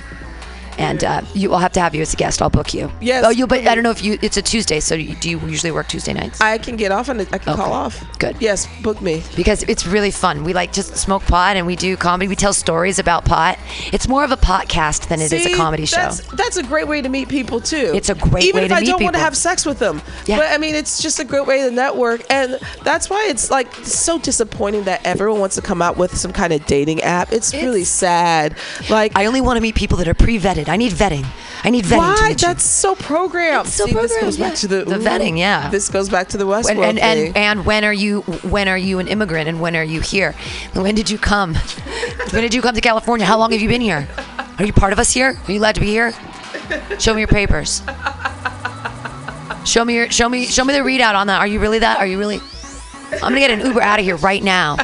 And 0.77 1.03
uh, 1.03 1.21
you, 1.33 1.49
will 1.49 1.57
have 1.59 1.71
to 1.73 1.79
have 1.79 1.95
you 1.95 2.01
as 2.01 2.13
a 2.13 2.17
guest. 2.17 2.41
I'll 2.41 2.49
book 2.49 2.73
you. 2.73 2.91
Yes, 3.01 3.25
Oh, 3.25 3.29
you. 3.29 3.47
But. 3.47 3.67
I 3.67 3.75
don't 3.75 3.83
know 3.83 3.91
if 3.91 4.03
you. 4.03 4.17
It's 4.21 4.37
a 4.37 4.41
Tuesday, 4.41 4.79
so 4.79 4.95
you, 4.95 5.15
do 5.15 5.29
you 5.29 5.39
usually 5.41 5.71
work 5.71 5.87
Tuesday 5.87 6.13
nights? 6.13 6.41
I 6.41 6.57
can 6.57 6.75
get 6.75 6.91
off 6.91 7.09
and 7.09 7.21
I 7.21 7.37
can 7.37 7.55
call 7.55 7.71
off. 7.73 8.03
Good. 8.19 8.37
Yes, 8.39 8.67
book 8.81 9.01
me. 9.01 9.23
because 9.35 9.63
it's 9.63 9.85
really 9.85 10.11
fun. 10.11 10.43
We 10.43 10.53
like 10.53 10.73
just 10.73 10.95
smoke 10.97 11.23
pot 11.23 11.57
and 11.57 11.65
we 11.67 11.75
do 11.75 11.95
comedy. 11.97 12.27
We 12.27 12.35
tell 12.35 12.53
stories 12.53 12.99
about 12.99 13.25
pot. 13.25 13.57
It's 13.91 14.07
more 14.07 14.23
of 14.23 14.31
a 14.31 14.37
podcast 14.37 15.07
than 15.09 15.19
it 15.21 15.31
is 15.31 15.43
See, 15.43 15.53
a 15.53 15.55
comedy 15.55 15.85
show. 15.85 15.97
That's, 15.97 16.21
that's 16.35 16.57
a 16.57 16.63
great 16.63 16.87
way 16.87 17.01
to 17.01 17.09
meet 17.09 17.29
people 17.29 17.59
too. 17.59 17.91
It's 17.93 18.09
a 18.09 18.15
great 18.15 18.33
way 18.33 18.39
to 18.39 18.39
meet 18.39 18.41
me. 18.43 18.49
Even 18.49 18.59
way 18.61 18.65
if 18.65 18.69
to 18.69 18.75
I 18.75 18.79
meet 18.81 18.87
don't 18.87 19.03
want 19.03 19.15
to 19.15 19.21
have 19.21 19.37
sex 19.37 19.65
with 19.65 19.79
them. 19.79 20.01
Yeah. 20.25 20.37
But 20.37 20.51
I 20.51 20.57
mean, 20.57 20.75
it's 20.75 21.01
just 21.01 21.19
a 21.19 21.25
great 21.25 21.45
way 21.45 21.61
to 21.63 21.71
network, 21.71 22.21
and 22.29 22.59
that's 22.83 23.09
why 23.09 23.25
it's 23.29 23.49
like 23.51 23.73
so 23.75 24.19
disappointing 24.19 24.83
that 24.83 25.05
everyone 25.05 25.39
wants 25.39 25.55
to 25.55 25.61
come 25.61 25.81
out 25.81 25.97
with 25.97 26.15
some 26.17 26.33
kind 26.33 26.53
of 26.53 26.65
dating 26.65 27.01
app. 27.01 27.31
It's, 27.31 27.53
really 27.53 27.83
sad. 27.83 28.57
Like, 28.89 29.15
I 29.15 29.25
only 29.27 29.39
want 29.39 29.57
to 29.57 29.61
meet 29.61 29.75
people 29.75 29.97
that 29.97 30.07
are 30.07 30.13
pre-vetted. 30.13 30.62
I 30.69 30.77
need 30.77 30.91
vetting. 30.91 31.26
I 31.64 31.69
need 31.69 31.85
vetting. 31.85 31.98
why? 31.98 32.34
That's 32.38 32.64
so 32.64 32.95
programmed. 32.95 33.68
It's 33.68 33.76
so 33.76 33.85
See, 33.85 33.94
this 33.94 34.11
goes 34.19 34.38
programmed, 34.38 34.40
back 34.40 34.56
to 34.60 34.68
the 34.68 34.85
The 34.85 34.98
vetting, 34.98 35.38
yeah. 35.38 35.69
This 35.69 35.90
goes 35.90 36.10
back 36.10 36.30
to 36.30 36.38
the 36.38 36.45
West 36.45 36.69
and, 36.69 36.80
and, 36.80 36.99
and 36.99 37.38
and 37.38 37.65
when 37.65 37.84
are 37.84 37.94
you 37.94 38.22
when 38.22 38.68
are 38.68 38.77
you 38.77 38.99
an 38.99 39.07
immigrant 39.07 39.48
and 39.48 39.61
when 39.61 39.76
are 39.76 39.84
you 39.84 40.02
here? 40.02 40.35
When 40.73 40.95
did 40.95 41.10
you 41.10 41.18
come? 41.18 41.56
when 42.31 42.41
did 42.41 42.53
you 42.53 42.61
come 42.61 42.76
to 42.76 42.81
California? 42.81 43.26
How 43.26 43.38
long 43.38 43.52
have 43.52 43.61
you 43.61 43.69
been 43.69 43.81
here? 43.81 44.07
Are 44.60 44.65
you 44.65 44.73
part 44.73 44.94
of 44.94 44.99
us 44.99 45.11
here? 45.11 45.38
Are 45.48 45.52
you 45.52 45.60
allowed 45.60 45.76
to 45.76 45.81
be 45.81 45.88
here? 45.88 46.14
Show 46.99 47.14
me 47.14 47.22
your 47.22 47.27
papers. 47.27 47.81
Show 49.65 49.85
me 49.85 49.95
your 49.95 50.10
show 50.11 50.27
me 50.27 50.45
show 50.45 50.65
me 50.65 50.73
the 50.73 50.80
readout 50.80 51.15
on 51.15 51.27
that. 51.27 51.40
Are 51.40 51.48
you 51.48 51.60
really 51.60 51.80
that? 51.80 51.99
Are 51.99 52.06
you 52.06 52.19
really? 52.19 52.40
I'm 53.14 53.31
gonna 53.31 53.40
get 53.40 53.52
an 53.52 53.61
Uber 53.65 53.81
out 53.81 53.99
of 53.99 54.06
here 54.06 54.18
right 54.18 54.44
now. 54.44 54.76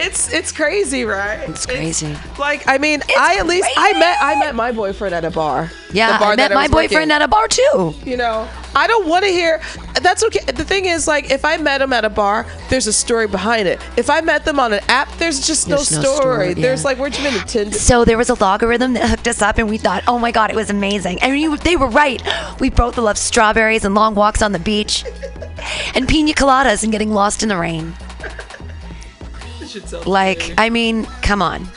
It's 0.00 0.32
it's 0.32 0.52
crazy, 0.52 1.04
right? 1.04 1.48
It's 1.48 1.66
crazy. 1.66 2.14
like 2.38 2.66
I 2.68 2.78
mean, 2.78 3.02
I 3.18 3.36
at 3.38 3.46
least 3.46 3.68
I 3.76 3.92
met 3.98 4.16
I 4.20 4.38
met 4.38 4.54
my 4.54 4.70
boyfriend 4.72 5.14
at 5.14 5.24
a 5.24 5.30
bar. 5.30 5.70
Yeah, 5.92 6.18
bar 6.18 6.32
I 6.32 6.36
met 6.36 6.52
my 6.52 6.62
was 6.62 6.70
boyfriend 6.70 7.10
working. 7.10 7.10
at 7.10 7.22
a 7.22 7.28
bar 7.28 7.48
too. 7.48 7.94
You 8.04 8.16
know, 8.16 8.48
I 8.76 8.86
don't 8.86 9.08
want 9.08 9.24
to 9.24 9.30
hear. 9.30 9.60
That's 10.00 10.22
okay. 10.24 10.44
The 10.44 10.64
thing 10.64 10.84
is, 10.84 11.08
like, 11.08 11.30
if 11.32 11.44
I 11.44 11.56
met 11.56 11.80
him 11.82 11.92
at 11.92 12.04
a 12.04 12.10
bar, 12.10 12.46
there's 12.68 12.86
a 12.86 12.92
story 12.92 13.26
behind 13.26 13.66
it. 13.66 13.80
If 13.96 14.08
I 14.08 14.20
met 14.20 14.44
them 14.44 14.60
on 14.60 14.72
an 14.72 14.80
app, 14.88 15.10
there's 15.18 15.44
just 15.44 15.66
There's 15.66 15.90
no 15.90 15.96
no 15.96 16.02
story. 16.02 16.16
story, 16.16 16.54
There's 16.54 16.82
yeah. 16.82 16.88
like, 16.88 16.98
where'd 16.98 17.18
you 17.18 17.24
meet? 17.24 17.46
Tinder. 17.48 17.76
So 17.76 18.04
there 18.04 18.16
was 18.18 18.30
a 18.30 18.34
logarithm 18.34 18.92
that 18.92 19.08
hooked 19.10 19.26
us 19.26 19.42
up, 19.42 19.58
and 19.58 19.68
we 19.68 19.78
thought, 19.78 20.04
oh 20.06 20.18
my 20.18 20.30
god, 20.30 20.50
it 20.50 20.56
was 20.56 20.70
amazing. 20.70 21.20
And 21.22 21.32
we, 21.32 21.56
they 21.58 21.74
were 21.76 21.88
right. 21.88 22.22
We 22.60 22.70
both 22.70 22.96
love 22.98 23.18
strawberries 23.18 23.84
and 23.84 23.94
long 23.96 24.14
walks 24.14 24.42
on 24.42 24.52
the 24.52 24.60
beach, 24.60 25.04
and 25.96 26.06
pina 26.06 26.32
coladas 26.34 26.82
and 26.84 26.92
getting 26.92 27.10
lost 27.10 27.42
in 27.42 27.48
the 27.48 27.56
rain. 27.56 27.94
Like, 30.06 30.54
I 30.58 30.70
mean, 30.70 31.04
come 31.22 31.42
on. 31.42 31.68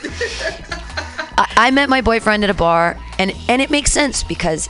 I, 1.38 1.52
I 1.56 1.70
met 1.70 1.88
my 1.88 2.00
boyfriend 2.00 2.44
at 2.44 2.50
a 2.50 2.54
bar, 2.54 2.98
and 3.18 3.32
and 3.48 3.60
it 3.62 3.70
makes 3.70 3.92
sense 3.92 4.22
because. 4.24 4.68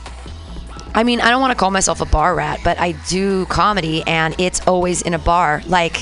I 0.95 1.01
mean, 1.03 1.21
I 1.21 1.31
don't 1.31 1.41
want 1.41 1.49
to 1.49 1.55
call 1.57 1.71
myself 1.71 2.01
a 2.01 2.05
bar 2.05 2.35
rat, 2.35 2.59
but 2.63 2.79
I 2.79 2.91
do 3.09 3.47
comedy, 3.47 4.03
and 4.05 4.35
it's 4.39 4.61
always 4.67 5.01
in 5.01 5.15
a 5.15 5.17
bar. 5.19 5.63
Like, 5.65 5.97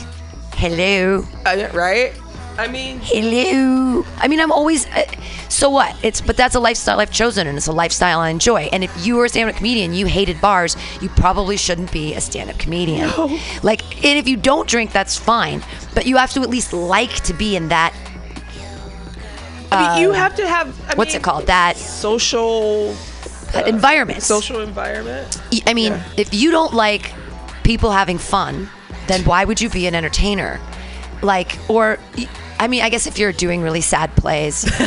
hello, 0.56 1.24
I- 1.46 1.70
right? 1.72 2.14
I 2.58 2.68
mean, 2.68 3.00
hello. 3.02 4.06
I 4.18 4.28
mean, 4.28 4.40
I'm 4.40 4.52
always. 4.52 4.86
Uh, 4.88 5.04
so 5.50 5.70
what? 5.70 5.96
It's 6.04 6.22
but 6.22 6.38
that's 6.38 6.54
a 6.54 6.60
lifestyle 6.60 7.00
I've 7.00 7.12
chosen, 7.12 7.48
and 7.48 7.58
it's 7.58 7.68
a 7.68 7.72
lifestyle 7.72 8.20
I 8.20 8.30
enjoy. 8.30 8.64
And 8.72 8.84
if 8.84 9.06
you 9.06 9.16
were 9.16 9.26
a 9.26 9.30
stand-up 9.30 9.56
comedian, 9.56 9.94
you 9.94 10.06
hated 10.06 10.40
bars, 10.42 10.76
you 11.02 11.10
probably 11.10 11.58
shouldn't 11.58 11.92
be 11.92 12.14
a 12.14 12.22
stand-up 12.22 12.58
comedian. 12.60 13.10
Like, 13.64 13.82
and 14.06 14.20
if 14.20 14.28
you 14.28 14.38
don't 14.38 14.68
drink, 14.68 14.92
that's 14.92 15.18
fine, 15.18 15.64
but 15.96 16.06
you 16.06 16.18
have 16.18 16.32
to 16.34 16.42
at 16.42 16.50
least 16.50 16.74
like 16.74 17.14
to 17.24 17.34
be 17.34 17.56
in 17.56 17.70
that. 17.70 17.94
I 19.72 19.96
mean, 19.96 20.02
you 20.04 20.12
have 20.12 20.36
to 20.36 20.48
have. 20.48 20.68
I 20.88 20.92
Uh, 20.92 20.96
What's 20.96 21.14
mean, 21.14 21.22
it 21.22 21.24
called? 21.24 21.48
That 21.48 21.78
Social 21.78 22.94
uh, 23.56 23.64
environment. 23.66 24.22
social 24.22 24.60
environment. 24.62 25.42
I 25.66 25.74
mean, 25.74 25.94
Yeah. 25.94 26.04
if 26.18 26.34
you 26.34 26.52
don't 26.52 26.74
like 26.74 27.14
people 27.64 27.92
having 27.92 28.18
fun, 28.18 28.70
then 29.08 29.24
why 29.24 29.46
would 29.46 29.62
you 29.62 29.70
be 29.70 29.88
an 29.88 29.96
entertainer? 29.96 30.60
Like, 31.22 31.58
or, 31.70 32.00
I 32.60 32.68
mean, 32.68 32.82
I 32.82 32.90
guess 32.90 33.08
if 33.08 33.18
you're 33.18 33.32
doing 33.32 33.62
really 33.62 33.82
sad 33.82 34.16
plays, 34.16 34.64
you, 34.64 34.70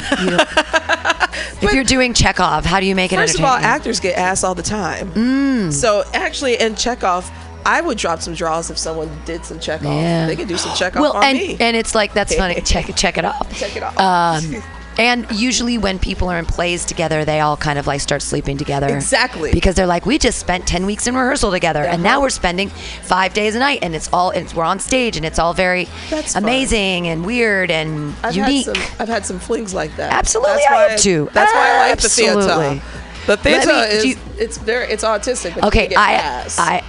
if 1.63 1.73
you're 1.73 1.85
doing 1.85 2.15
Chekhov, 2.15 2.65
how 2.65 2.81
do 2.81 2.87
you 2.87 2.95
make 2.95 3.13
it 3.13 3.17
First 3.17 3.39
of 3.39 3.45
all, 3.45 3.57
actors 3.57 4.01
get 4.01 4.17
asked 4.19 4.45
all 4.45 4.55
the 4.55 4.63
time. 4.63 5.73
So 5.73 6.05
actually, 6.13 6.61
in 6.61 6.75
Chekhov, 6.75 7.31
I 7.67 7.81
would 7.81 7.99
drop 7.99 8.21
some 8.21 8.35
draws 8.35 8.71
if 8.71 8.79
someone 8.79 9.11
did 9.25 9.45
some 9.45 9.59
Chekhov. 9.59 9.93
Yeah. 9.93 10.27
They 10.27 10.37
could 10.37 10.49
do 10.49 10.59
some 10.59 10.77
Chekhov 10.77 11.01
well, 11.01 11.17
on 11.17 11.25
and 11.25 11.39
me. 11.39 11.57
and 11.59 11.77
it's 11.77 11.95
like 11.95 12.13
that's 12.13 12.35
funny. 12.35 12.61
Check 12.65 12.95
check 12.95 13.17
it 13.19 13.25
off. 13.25 13.51
Check 13.59 13.77
it 13.77 13.83
off. 13.83 13.99
Um, 13.99 14.63
and 14.99 15.27
usually 15.33 15.79
when 15.79 15.99
people 15.99 16.29
are 16.29 16.39
in 16.39 16.47
plays 16.47 16.85
together, 16.85 17.25
they 17.25 17.41
all 17.41 17.57
kind 17.57 17.79
of 17.79 17.87
like 17.87 18.01
start 18.01 18.23
sleeping 18.23 18.57
together. 18.57 18.95
Exactly. 18.95 19.53
Because 19.53 19.75
they're 19.75 19.87
like, 19.87 20.07
we 20.07 20.19
just 20.19 20.39
spent 20.39 20.67
ten 20.67 20.87
weeks 20.87 21.07
in 21.07 21.15
rehearsal 21.15 21.51
together, 21.51 21.83
and 21.85 22.03
now 22.03 22.13
Uh-huh. 22.15 22.23
we're 22.23 22.31
spending 22.31 22.69
five 23.03 23.35
days 23.35 23.55
a 23.55 23.59
night, 23.59 23.81
and 23.83 23.95
it's 23.95 24.09
all 24.13 24.31
it's, 24.31 24.55
we're 24.55 24.65
on 24.65 24.79
stage, 24.79 25.17
and 25.17 25.27
it's 25.27 25.39
all 25.39 25.53
very 25.55 25.89
That's 26.11 26.35
fun. 26.35 26.45
amazing 26.45 27.09
and 27.09 27.25
weird 27.27 27.71
and 27.71 28.15
I've 28.23 28.37
unique. 28.37 28.67
Had 28.67 28.77
some, 28.77 28.85
I've 29.01 29.09
had 29.09 29.27
some 29.27 29.39
flings 29.39 29.75
like 29.75 29.95
that. 29.97 30.13
Absolutely, 30.13 30.55
That's 30.57 30.67
I 30.67 30.73
why, 30.75 30.89
have 30.91 31.01
too. 31.01 31.29
That's 31.33 31.53
why 31.55 31.61
I 31.71 31.89
like 31.89 31.99
the 31.99 32.05
Absolutely. 32.07 32.45
theater. 32.81 32.83
The 33.27 33.37
theater 33.39 33.67
me- 33.73 33.81
is, 33.83 34.05
you, 34.05 34.17
it's 34.39 34.59
very 34.59 34.87
it's 34.93 35.03
autistic. 35.05 35.61
Okay, 35.67 35.93
I. 35.97 36.45
I, 36.59 36.83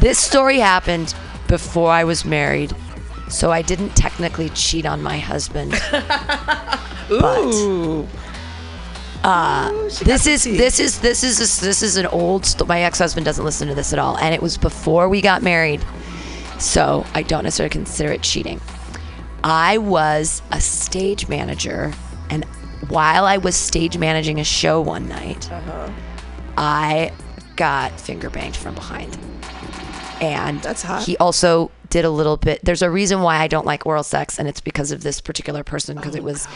this 0.00 0.18
story 0.18 0.58
happened 0.58 1.14
before 1.48 1.90
I 1.90 2.04
was 2.04 2.24
married, 2.24 2.74
so 3.28 3.50
I 3.52 3.62
didn't 3.62 3.90
technically 3.96 4.48
cheat 4.50 4.86
on 4.86 5.02
my 5.02 5.18
husband. 5.18 5.72
but- 5.90 7.38
Ooh. 7.54 8.06
Ooh, 9.24 9.88
this 10.04 10.26
is 10.28 10.44
this 10.44 10.78
is 10.78 11.00
this 11.00 11.24
is 11.24 11.38
this, 11.38 11.58
this 11.58 11.82
is 11.82 11.96
an 11.96 12.06
old. 12.06 12.46
St- 12.46 12.68
my 12.68 12.82
ex-husband 12.82 13.24
doesn't 13.24 13.44
listen 13.44 13.66
to 13.66 13.74
this 13.74 13.92
at 13.92 13.98
all, 13.98 14.16
and 14.18 14.32
it 14.32 14.40
was 14.40 14.56
before 14.56 15.08
we 15.08 15.20
got 15.20 15.42
married, 15.42 15.84
so 16.60 17.04
I 17.12 17.22
don't 17.22 17.42
necessarily 17.42 17.70
consider 17.70 18.12
it 18.12 18.22
cheating. 18.22 18.60
I 19.42 19.78
was 19.78 20.42
a 20.52 20.60
stage 20.60 21.28
manager, 21.28 21.92
and 22.30 22.44
while 22.88 23.24
I 23.24 23.38
was 23.38 23.56
stage 23.56 23.98
managing 23.98 24.38
a 24.38 24.44
show 24.44 24.80
one 24.80 25.08
night, 25.08 25.50
Uh-huh. 25.50 25.90
I 26.56 27.10
got 27.56 27.98
finger 28.00 28.30
banged 28.30 28.54
from 28.56 28.76
behind, 28.76 29.18
and 30.20 30.62
That's 30.62 30.82
hot. 30.82 31.02
he 31.02 31.16
also 31.16 31.72
did 31.96 32.04
a 32.04 32.10
little 32.10 32.36
bit. 32.36 32.60
There's 32.62 32.82
a 32.82 32.90
reason 32.90 33.22
why 33.22 33.38
I 33.38 33.48
don't 33.48 33.64
like 33.64 33.86
oral 33.86 34.02
sex, 34.02 34.38
and 34.38 34.46
it's 34.46 34.60
because 34.60 34.90
of 34.92 35.02
this 35.02 35.18
particular 35.18 35.64
person. 35.64 35.96
Because 35.96 36.14
it 36.14 36.22
was 36.22 36.46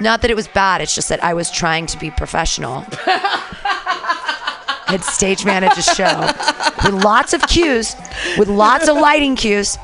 not 0.00 0.20
that 0.22 0.32
it 0.32 0.34
was 0.34 0.48
bad. 0.48 0.80
It's 0.80 0.96
just 0.96 1.08
that 1.10 1.22
I 1.22 1.32
was 1.32 1.48
trying 1.48 1.86
to 1.86 1.98
be 1.98 2.10
professional. 2.10 2.84
I'd 4.88 5.04
stage 5.04 5.44
manage 5.44 5.78
a 5.78 5.82
show 5.82 6.26
with 6.84 7.04
lots 7.04 7.32
of 7.32 7.46
cues, 7.46 7.94
with 8.36 8.48
lots 8.48 8.88
of 8.88 8.96
lighting 8.96 9.36
cues. 9.36 9.78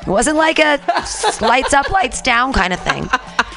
It 0.00 0.08
wasn't 0.08 0.36
like 0.36 0.58
a 0.58 0.80
lights 1.40 1.72
up, 1.72 1.88
lights 1.90 2.20
down 2.20 2.52
kind 2.52 2.72
of 2.72 2.80
thing. 2.80 3.08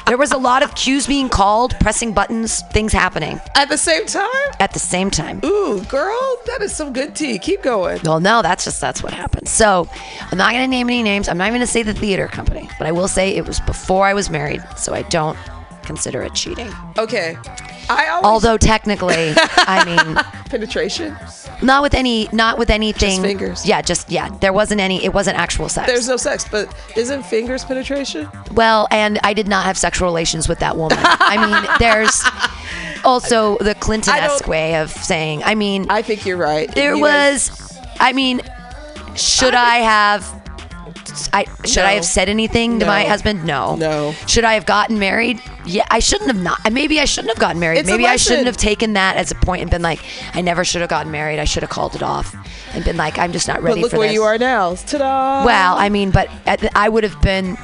There 0.06 0.18
was 0.18 0.32
a 0.32 0.36
lot 0.36 0.62
of 0.62 0.74
cues 0.74 1.06
being 1.06 1.28
called, 1.28 1.74
pressing 1.80 2.12
buttons, 2.12 2.62
things 2.72 2.92
happening 2.92 3.40
at 3.54 3.68
the 3.68 3.78
same 3.78 4.06
time. 4.06 4.26
at 4.60 4.72
the 4.72 4.78
same 4.78 5.10
time. 5.10 5.40
Ooh, 5.44 5.82
girl, 5.84 6.36
that 6.46 6.60
is 6.60 6.74
some 6.74 6.92
good 6.92 7.14
tea. 7.14 7.38
Keep 7.38 7.62
going. 7.62 8.00
Well, 8.04 8.20
no, 8.20 8.42
that's 8.42 8.64
just 8.64 8.80
that's 8.80 9.02
what 9.02 9.14
happened. 9.14 9.48
So 9.48 9.88
I'm 10.30 10.38
not 10.38 10.52
going 10.52 10.64
to 10.64 10.68
name 10.68 10.88
any 10.88 11.02
names. 11.02 11.28
I'm 11.28 11.38
not 11.38 11.44
even 11.44 11.58
going 11.58 11.66
to 11.66 11.72
say 11.72 11.82
the 11.82 11.94
theater 11.94 12.28
company, 12.28 12.68
but 12.78 12.86
I 12.86 12.92
will 12.92 13.08
say 13.08 13.34
it 13.34 13.46
was 13.46 13.60
before 13.60 14.06
I 14.06 14.14
was 14.14 14.28
married, 14.28 14.62
so 14.76 14.92
I 14.92 15.02
don't 15.02 15.38
consider 15.82 16.22
it 16.22 16.34
cheating. 16.34 16.70
Okay, 16.98 17.36
I 17.90 18.08
always 18.08 18.24
Although 18.24 18.56
technically, 18.58 19.32
I 19.36 19.84
mean, 20.04 20.16
penetration. 20.46 21.16
not 21.62 21.82
with 21.82 21.94
any, 21.94 22.28
not 22.32 22.58
with 22.58 22.70
anything. 22.70 23.20
fingers. 23.22 23.66
Yeah, 23.66 23.82
just 23.82 24.10
yeah. 24.10 24.28
There 24.40 24.52
wasn't 24.52 24.80
any. 24.80 25.04
It 25.04 25.12
wasn't 25.14 25.38
actual 25.38 25.68
sex. 25.68 25.86
There's 25.86 26.08
no 26.08 26.16
sex, 26.16 26.46
but 26.50 26.74
isn't 26.96 27.24
fingers 27.24 27.64
penetration? 27.64 28.28
well, 28.52 28.86
and 28.90 29.18
I 29.24 29.32
did 29.34 29.48
not 29.48 29.64
have 29.64 29.76
sexual 29.78 30.06
relations 30.06 30.48
with 30.48 30.58
that 30.60 30.76
woman. 30.76 30.98
I 31.00 31.36
mean, 31.46 31.70
there's 31.78 32.22
also 33.04 33.58
the 33.58 33.74
Clinton-esque 33.74 34.46
way 34.46 34.76
of 34.76 34.90
saying. 34.90 35.42
I 35.44 35.54
mean, 35.54 35.86
I 35.90 36.02
think 36.02 36.24
you're 36.26 36.36
right. 36.36 36.72
There 36.74 36.94
You 36.94 37.04
guys- 37.04 37.50
was, 37.50 37.78
I 38.00 38.12
mean, 38.12 38.40
should 39.16 39.54
I 39.54 39.76
have? 39.78 40.41
I 41.32 41.44
should 41.64 41.84
I 41.84 41.92
have 41.92 42.04
said 42.04 42.28
anything 42.28 42.78
to 42.80 42.86
my 42.86 43.04
husband? 43.04 43.44
No. 43.44 43.76
No. 43.76 44.12
Should 44.26 44.44
I 44.44 44.54
have 44.54 44.66
gotten 44.66 44.98
married? 44.98 45.40
Yeah, 45.64 45.84
I 45.90 45.98
shouldn't 46.00 46.30
have 46.30 46.42
not. 46.42 46.58
Maybe 46.72 46.98
I 47.00 47.04
shouldn't 47.04 47.32
have 47.32 47.40
gotten 47.40 47.60
married. 47.60 47.78
It's 47.80 47.88
Maybe 47.88 48.06
I 48.06 48.16
shouldn't 48.16 48.46
have 48.46 48.56
taken 48.56 48.94
that 48.94 49.16
as 49.16 49.30
a 49.30 49.34
point 49.36 49.62
and 49.62 49.70
been 49.70 49.82
like, 49.82 50.00
I 50.34 50.40
never 50.40 50.64
should 50.64 50.80
have 50.80 50.90
gotten 50.90 51.12
married. 51.12 51.38
I 51.38 51.44
should 51.44 51.62
have 51.62 51.70
called 51.70 51.94
it 51.94 52.02
off 52.02 52.34
and 52.74 52.84
been 52.84 52.96
like, 52.96 53.18
I'm 53.18 53.32
just 53.32 53.46
not 53.48 53.56
But 53.58 53.64
ready 53.64 53.82
look 53.82 53.90
for 53.92 53.98
where 53.98 54.08
this. 54.08 54.14
you 54.14 54.22
are 54.24 54.38
now. 54.38 54.74
Ta-da! 54.74 55.44
Well, 55.44 55.76
I 55.76 55.88
mean, 55.88 56.10
but 56.10 56.28
the- 56.44 56.70
I 56.76 56.88
would 56.88 57.04
have 57.04 57.20
been. 57.22 57.56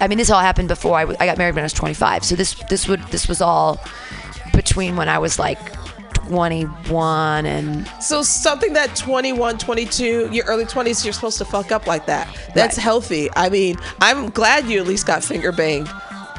I 0.00 0.08
mean, 0.08 0.18
this 0.18 0.30
all 0.30 0.40
happened 0.40 0.68
before 0.68 0.96
I, 0.96 1.02
w- 1.02 1.16
I 1.20 1.26
got 1.26 1.38
married 1.38 1.54
when 1.54 1.62
I 1.62 1.66
was 1.66 1.72
25. 1.72 2.24
So 2.24 2.34
this 2.34 2.54
this 2.70 2.88
would 2.88 3.00
this 3.08 3.28
was 3.28 3.40
all 3.40 3.78
between 4.52 4.96
when 4.96 5.08
I 5.08 5.18
was 5.18 5.38
like 5.38 5.58
21 6.28 7.46
and 7.46 7.86
So 8.00 8.22
something 8.22 8.72
that 8.74 8.94
21, 8.96 9.58
22, 9.58 10.28
your 10.32 10.44
early 10.46 10.64
20s, 10.64 11.04
you're 11.04 11.12
supposed 11.12 11.38
to 11.38 11.44
fuck 11.44 11.72
up 11.72 11.86
like 11.86 12.06
that. 12.06 12.28
That's 12.54 12.76
Right. 12.76 12.82
healthy. 12.84 13.28
I 13.36 13.48
mean, 13.48 13.76
I'm 14.00 14.30
glad 14.30 14.66
you 14.66 14.80
at 14.80 14.86
least 14.86 15.06
got 15.06 15.22
finger 15.24 15.52
banged 15.52 15.88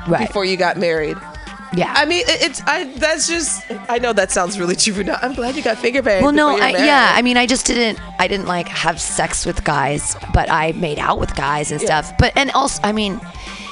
right. 0.08 0.28
before 0.28 0.46
you 0.46 0.58
got 0.58 0.78
married. 0.78 1.18
Yeah. 1.76 1.92
I 1.96 2.06
mean, 2.06 2.24
it- 2.28 2.42
it's 2.44 2.62
I. 2.68 2.84
That's 2.98 3.28
just. 3.28 3.64
I 3.90 3.98
know 3.98 4.14
that 4.14 4.30
sounds 4.32 4.60
really 4.60 4.76
juvenile. 4.86 5.18
I'm 5.24 5.34
glad 5.34 5.56
you 5.56 5.64
got 5.64 5.80
finger 5.80 6.04
banged. 6.04 6.24
Well, 6.24 6.32
no, 6.32 6.50
I, 6.56 6.70
yeah. 6.70 7.14
I 7.16 7.24
mean, 7.24 7.36
I 7.36 7.48
just 7.48 7.66
didn't. 7.66 8.00
I 8.20 8.28
didn't 8.28 8.46
like 8.46 8.68
have 8.68 9.02
sex 9.02 9.44
with 9.44 9.64
guys, 9.64 10.16
but 10.36 10.52
I 10.52 10.74
made 10.74 11.00
out 11.00 11.20
with 11.20 11.36
guys 11.36 11.72
and 11.72 11.82
stuff. 11.82 12.14
But 12.20 12.34
and 12.36 12.52
also, 12.52 12.80
I 12.84 12.92
mean, 12.92 13.20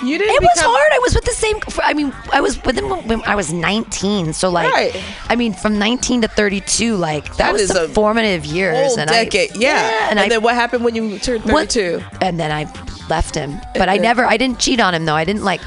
you 0.03 0.18
didn't. 0.18 0.36
it 0.36 0.41
was 0.41 0.60
hard. 0.60 0.91
I 0.94 0.99
was 0.99 1.15
with 1.15 1.26
the 1.26 1.32
same. 1.32 1.57
I 1.84 1.94
mean, 1.94 2.14
I 2.32 2.41
was 2.41 2.61
with 2.64 2.78
him 2.78 2.90
when 3.07 3.22
I 3.23 3.36
was 3.36 3.52
19. 3.53 4.34
So 4.34 4.49
like, 4.49 4.72
Right. 4.72 5.03
I 5.30 5.36
mean, 5.36 5.53
from 5.53 5.78
19 5.80 6.22
to 6.22 6.28
32, 6.28 6.95
like 6.95 7.26
that, 7.26 7.38
That 7.38 7.53
was 7.53 7.69
the 7.69 7.86
a 7.86 7.88
formative 7.88 8.45
years. 8.45 8.76
Whole 8.78 8.99
and 8.99 9.10
decade. 9.10 9.52
I, 9.53 9.60
yeah. 9.60 9.99
and, 10.10 10.11
And, 10.11 10.19
I 10.19 10.30
then 10.30 10.41
what 10.41 10.56
happened 10.56 10.84
when 10.84 10.95
you 10.95 11.19
turned 11.19 11.44
what- 11.45 11.72
32? 11.72 12.03
and 12.22 12.40
then 12.40 12.52
I 12.52 12.72
left 13.10 13.36
him. 13.36 13.60
But 13.76 13.90
I 13.90 13.98
never. 13.98 14.26
I 14.26 14.38
didn't 14.38 14.60
cheat 14.60 14.80
on 14.80 14.94
him 14.94 15.06
though. 15.06 15.15
I 15.15 15.26
didn't 15.26 15.44
like. 15.44 15.61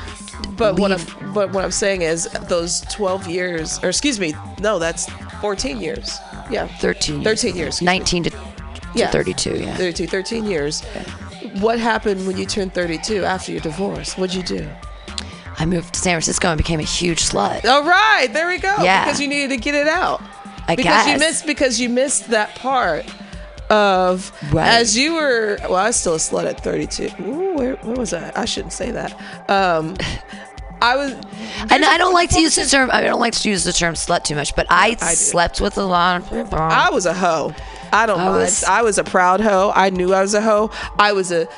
But 0.57 0.79
what 0.79 0.93
I'm 0.93 1.33
but 1.33 1.53
what 1.53 1.65
I'm 1.65 1.73
saying 1.73 2.03
is 2.03 2.25
those 2.49 2.83
12 2.93 3.27
years, 3.29 3.83
or 3.83 3.89
excuse 3.89 4.21
me, 4.21 4.35
no, 4.61 4.79
that's 4.79 5.11
14 5.41 5.79
years. 5.81 6.19
Yeah. 6.49 6.69
13 6.79 7.23
years. 7.23 7.25
13 7.43 7.57
years. 7.57 7.69
excuse 7.75 7.81
me. 7.83 7.99
19 7.99 8.23
to, 8.25 8.31
to 8.31 8.37
Yeah. 8.95 9.11
32. 9.11 9.57
Yeah. 9.57 9.77
32, 9.77 10.07
13 10.07 10.45
years. 10.45 10.83
What 11.61 11.79
happened 11.79 12.27
when 12.27 12.37
you 12.37 12.47
turned 12.47 12.75
32 12.75 13.25
after 13.25 13.53
your 13.53 13.61
divorce? 13.61 14.17
What'd 14.19 14.35
you 14.35 14.43
do? 14.43 14.69
I 15.59 15.67
moved 15.67 15.95
to 15.95 16.01
San 16.01 16.15
Francisco 16.15 16.49
and 16.49 16.59
became 16.59 16.81
a 16.81 16.85
huge 16.85 17.23
slut. 17.23 17.65
All 17.65 17.85
right, 17.85 18.27
there 18.33 18.49
we 18.49 18.59
go. 18.59 18.75
Yeah. 18.83 19.05
Because 19.05 19.21
you 19.21 19.29
needed 19.29 19.51
to 19.51 19.57
get 19.57 19.75
it 19.75 19.87
out. 19.87 20.21
I 20.67 20.77
because 20.77 21.07
you 21.07 21.19
missed 21.19 21.47
because 21.47 21.81
you 21.81 21.89
missed 21.91 22.29
that 22.31 22.55
part 22.57 23.05
of 23.71 24.33
Right. 24.53 24.67
as 24.69 24.97
you 24.97 25.15
were 25.15 25.59
well 25.63 25.77
I 25.77 25.87
was 25.89 25.97
still 25.97 26.15
a 26.15 26.19
slut 26.19 26.45
at 26.45 26.63
32 26.63 27.11
Ooh, 27.23 27.55
where, 27.55 27.77
where 27.77 27.97
was 27.97 28.13
I 28.15 28.33
I 28.35 28.45
shouldn't 28.47 28.73
say 28.73 28.91
that 28.91 29.13
um 29.51 29.95
I 30.83 30.97
was 30.97 31.13
And 31.71 31.85
I 31.85 31.97
don't 31.99 32.15
like 32.15 32.31
to 32.31 32.41
use 32.41 32.57
the 32.57 32.65
term. 32.67 32.91
I 32.93 33.01
don't 33.03 33.21
like 33.21 33.35
to 33.35 33.49
use 33.49 33.65
the 33.65 33.73
term 33.73 33.95
slut 33.95 34.25
too 34.25 34.35
much, 34.35 34.55
but 34.57 34.67
I, 34.71 34.97
I 35.01 35.15
slept 35.15 35.61
with 35.61 35.79
a 35.79 35.85
lot 35.85 36.21
of 36.23 36.29
people. 36.31 36.59
I 36.59 36.91
was 36.91 37.07
a 37.07 37.15
hoe 37.15 37.55
I 37.95 38.07
don't 38.07 38.21
I 38.21 38.25
mind. 38.25 38.37
was- 38.43 38.65
I 38.65 38.83
was 38.83 38.99
a 38.99 39.05
proud 39.05 39.41
hoe. 39.41 39.73
I 39.75 39.91
knew 39.91 40.13
I 40.13 40.21
was 40.23 40.35
a 40.35 40.41
hoe. 40.43 40.71
I 40.99 41.13
was 41.13 41.31
a 41.33 41.49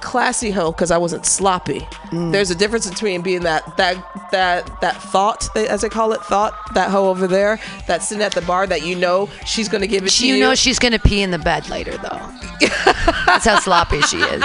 classy 0.00 0.50
hoe 0.50 0.70
because 0.72 0.90
I 0.90 0.98
wasn't 0.98 1.26
sloppy 1.26 1.86
Mm. 2.08 2.32
there's 2.32 2.50
a 2.50 2.54
difference 2.54 2.88
between 2.88 3.20
being 3.20 3.42
that 3.42 3.76
that 3.76 3.96
that 4.32 4.80
that 4.80 4.96
thought 4.96 5.46
as 5.56 5.82
they 5.82 5.90
call 5.90 6.12
it 6.12 6.22
thought 6.22 6.54
that 6.72 6.90
hoe 6.90 7.10
over 7.10 7.26
there 7.26 7.60
that's 7.86 8.08
sitting 8.08 8.24
at 8.24 8.32
the 8.32 8.40
bar 8.40 8.66
that 8.66 8.80
you 8.82 8.96
know 8.96 9.28
she's 9.44 9.68
gonna 9.68 9.86
give 9.86 10.04
it 10.04 10.10
to 10.12 10.26
you 10.26 10.36
you 10.36 10.40
know 10.42 10.54
she's 10.54 10.78
gonna 10.78 10.98
pee 10.98 11.20
in 11.20 11.30
the 11.30 11.38
bed 11.38 11.68
later, 11.68 11.92
though. 11.98 12.20
That's 13.26 13.44
how 13.44 13.58
sloppy 13.60 14.00
she 14.02 14.16
is. 14.18 14.42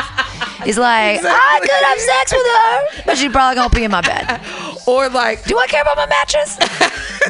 He's 0.64 0.78
like, 0.78 1.20
I 1.24 1.60
could 1.62 1.86
have 1.86 2.00
sex 2.00 2.34
with 2.34 2.46
her, 2.46 3.04
but 3.06 3.18
she's 3.18 3.32
probably 3.32 3.56
gonna 3.56 3.70
pee 3.70 3.84
in 3.86 3.92
my 3.92 4.02
bed. 4.02 4.42
or 4.88 5.08
like 5.10 5.44
Do 5.46 5.58
I 5.58 5.68
care 5.68 5.82
about 5.82 5.96
my 5.98 6.06
mattress? 6.08 6.58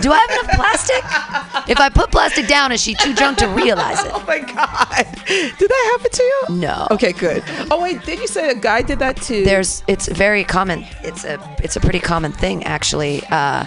Do 0.01 0.11
I 0.11 0.17
have 0.17 0.31
enough 0.31 0.55
plastic? 0.55 1.69
If 1.69 1.79
I 1.79 1.89
put 1.89 2.11
plastic 2.11 2.47
down, 2.47 2.71
is 2.71 2.81
she 2.81 2.95
too 2.95 3.13
drunk 3.13 3.37
to 3.39 3.47
realize 3.47 4.03
it? 4.03 4.11
Oh 4.15 4.23
my 4.27 4.39
god! 4.39 5.05
Did 5.27 5.69
that 5.69 5.89
happen 5.97 6.11
to 6.11 6.23
you? 6.23 6.43
No. 6.57 6.87
Okay, 6.91 7.11
good. 7.13 7.43
Oh 7.71 7.81
wait, 7.81 8.02
did 8.05 8.19
you 8.19 8.27
say 8.27 8.49
a 8.49 8.55
guy 8.55 8.81
did 8.81 8.99
that 8.99 9.17
too? 9.17 9.43
There's, 9.43 9.83
it's 9.87 10.07
very 10.07 10.43
common. 10.43 10.85
It's 11.01 11.23
a, 11.23 11.39
it's 11.63 11.75
a 11.75 11.79
pretty 11.79 11.99
common 11.99 12.31
thing 12.31 12.63
actually. 12.63 13.23
Uh, 13.29 13.65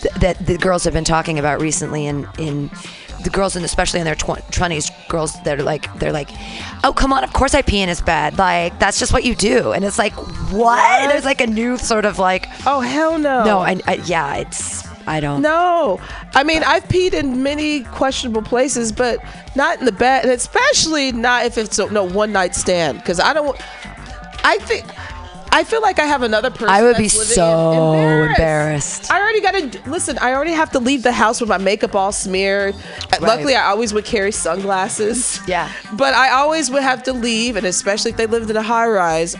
th- 0.00 0.14
that 0.14 0.46
the 0.46 0.58
girls 0.58 0.84
have 0.84 0.92
been 0.92 1.04
talking 1.04 1.38
about 1.38 1.60
recently 1.60 2.06
in 2.06 2.26
in 2.38 2.70
the 3.24 3.30
girls 3.30 3.56
and 3.56 3.64
especially 3.64 4.00
in 4.00 4.04
their 4.04 4.14
twenties 4.14 4.90
girls 5.08 5.40
that 5.42 5.58
are 5.58 5.62
like 5.62 5.92
they're 5.98 6.12
like 6.12 6.28
oh 6.84 6.92
come 6.92 7.12
on 7.12 7.24
of 7.24 7.32
course 7.32 7.54
i 7.54 7.62
pee 7.62 7.80
in 7.80 7.88
his 7.88 8.00
bed 8.00 8.36
like 8.38 8.78
that's 8.78 8.98
just 8.98 9.12
what 9.12 9.24
you 9.24 9.34
do 9.34 9.72
and 9.72 9.84
it's 9.84 9.98
like 9.98 10.12
what, 10.52 11.08
there's 11.08 11.24
like 11.24 11.40
a 11.40 11.46
new 11.46 11.76
sort 11.76 12.04
of 12.04 12.18
like 12.18 12.46
oh 12.66 12.80
hell 12.80 13.18
no. 13.18 13.44
no 13.44 13.58
I, 13.58 13.80
I 13.86 13.94
yeah 14.04 14.36
it's 14.36 14.86
i 15.06 15.20
don't 15.20 15.42
No, 15.42 16.00
I 16.34 16.42
mean 16.42 16.62
I've 16.64 16.84
peed 16.84 17.12
in 17.14 17.42
many 17.42 17.80
questionable 17.84 18.42
places, 18.42 18.92
but 18.92 19.18
not 19.54 19.78
in 19.78 19.84
the 19.86 19.92
bed, 19.92 20.24
and 20.24 20.32
especially 20.32 21.12
not 21.12 21.46
if 21.46 21.56
it's 21.58 21.78
a, 21.78 21.90
no 21.90 22.04
one 22.04 22.32
night 22.32 22.54
stand. 22.54 22.98
Because 22.98 23.20
I 23.20 23.32
don't. 23.32 23.56
I 24.44 24.58
think. 24.58 24.84
I 25.52 25.64
feel 25.64 25.80
like 25.80 25.98
I 25.98 26.04
have 26.06 26.22
another 26.22 26.50
person. 26.50 26.68
I 26.68 26.82
would 26.82 26.96
be 26.98 27.08
so 27.08 27.92
in- 27.94 28.28
embarrassed. 28.30 29.10
I 29.10 29.18
already 29.20 29.40
got 29.40 29.52
to 29.52 29.90
listen. 29.90 30.18
I 30.18 30.34
already 30.34 30.52
have 30.52 30.70
to 30.72 30.78
leave 30.78 31.02
the 31.02 31.12
house 31.12 31.40
with 31.40 31.48
my 31.48 31.56
makeup 31.56 31.94
all 31.94 32.12
smeared. 32.12 32.74
Uh, 33.12 33.18
Luckily, 33.22 33.54
I 33.54 33.68
always 33.70 33.94
would 33.94 34.04
carry 34.04 34.32
sunglasses. 34.32 35.40
Yeah. 35.48 35.72
But 35.94 36.12
I 36.14 36.30
always 36.30 36.70
would 36.70 36.82
have 36.82 37.02
to 37.04 37.12
leave, 37.12 37.56
and 37.56 37.64
especially 37.66 38.10
if 38.10 38.16
they 38.18 38.26
lived 38.26 38.50
in 38.50 38.56
a 38.56 38.62
high 38.62 38.86
rise, 38.88 39.34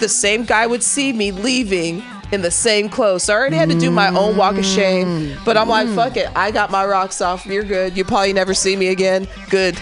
the 0.00 0.08
same 0.08 0.44
guy 0.44 0.66
would 0.66 0.82
see 0.82 1.12
me 1.12 1.30
leaving 1.30 2.02
in 2.32 2.42
the 2.42 2.50
same 2.50 2.88
clothes. 2.88 3.24
So 3.24 3.34
I 3.34 3.36
already 3.36 3.56
had 3.56 3.70
to 3.70 3.78
do 3.78 3.90
my 3.90 4.08
own 4.08 4.36
walk 4.36 4.56
of 4.56 4.64
shame. 4.64 5.06
Mm. 5.06 5.44
But 5.44 5.56
I'm 5.56 5.68
like, 5.68 5.88
mm. 5.88 5.94
fuck 5.94 6.16
it. 6.16 6.28
I 6.36 6.50
got 6.50 6.70
my 6.70 6.84
rocks 6.84 7.20
off. 7.20 7.46
You're 7.46 7.64
good. 7.64 7.96
You 7.96 8.04
probably 8.04 8.32
never 8.32 8.54
see 8.54 8.76
me 8.76 8.88
again. 8.88 9.28
Good. 9.48 9.80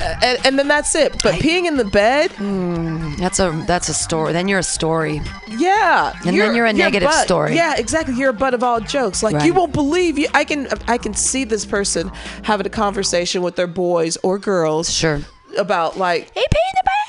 And, 0.00 0.38
and 0.44 0.58
then 0.58 0.68
that's 0.68 0.94
it. 0.94 1.12
But 1.22 1.34
peeing 1.36 1.66
in 1.66 1.76
the 1.76 1.84
bed, 1.84 2.30
mm, 2.32 3.16
that's 3.18 3.38
a 3.38 3.52
that's 3.68 3.88
a 3.88 3.94
story 3.94 4.32
then 4.32 4.48
you're 4.48 4.58
a 4.58 4.64
story 4.64 5.20
yeah. 5.58 6.12
And 6.26 6.38
then 6.38 6.54
you're 6.54 6.66
a 6.66 6.72
negative 6.72 7.08
butt. 7.08 7.24
story. 7.24 7.54
Yeah, 7.54 7.76
exactly. 7.76 8.14
You're 8.14 8.30
a 8.30 8.34
butt 8.34 8.54
of 8.54 8.62
all 8.62 8.80
jokes. 8.80 9.22
Like 9.22 9.44
you 9.44 9.54
won't 9.54 9.72
believe 9.72 10.18
you. 10.18 10.28
I 10.34 10.44
can 10.44 10.68
I 10.88 10.98
can 10.98 11.14
see 11.14 11.44
this 11.44 11.64
person 11.64 12.10
having 12.42 12.66
a 12.66 12.70
conversation 12.70 13.42
with 13.42 13.56
their 13.56 13.66
boys 13.66 14.16
or 14.22 14.38
girls. 14.38 14.92
Sure. 14.92 15.20
About 15.56 15.98
like 15.98 16.24
he 16.32 16.40
pee 16.40 16.40
in 16.40 16.74
the 16.74 16.84
bed 16.84 17.01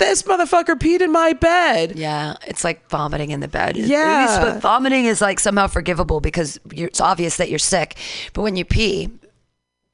this 0.00 0.22
motherfucker 0.24 0.74
peed 0.74 1.00
in 1.00 1.12
my 1.12 1.32
bed. 1.34 1.92
Yeah, 1.96 2.34
it's 2.46 2.64
like 2.64 2.88
vomiting 2.90 3.30
in 3.30 3.38
the 3.38 3.46
bed. 3.48 3.76
Yeah. 3.76 4.26
least, 4.26 4.40
but 4.40 4.60
vomiting 4.60 5.04
is 5.04 5.20
like 5.20 5.38
somehow 5.38 5.68
forgivable 5.68 6.20
because 6.20 6.58
you're, 6.72 6.88
it's 6.88 7.00
obvious 7.00 7.36
that 7.36 7.48
you're 7.50 7.58
sick. 7.60 7.96
But 8.32 8.42
when 8.42 8.56
you 8.56 8.64
pee, 8.64 9.10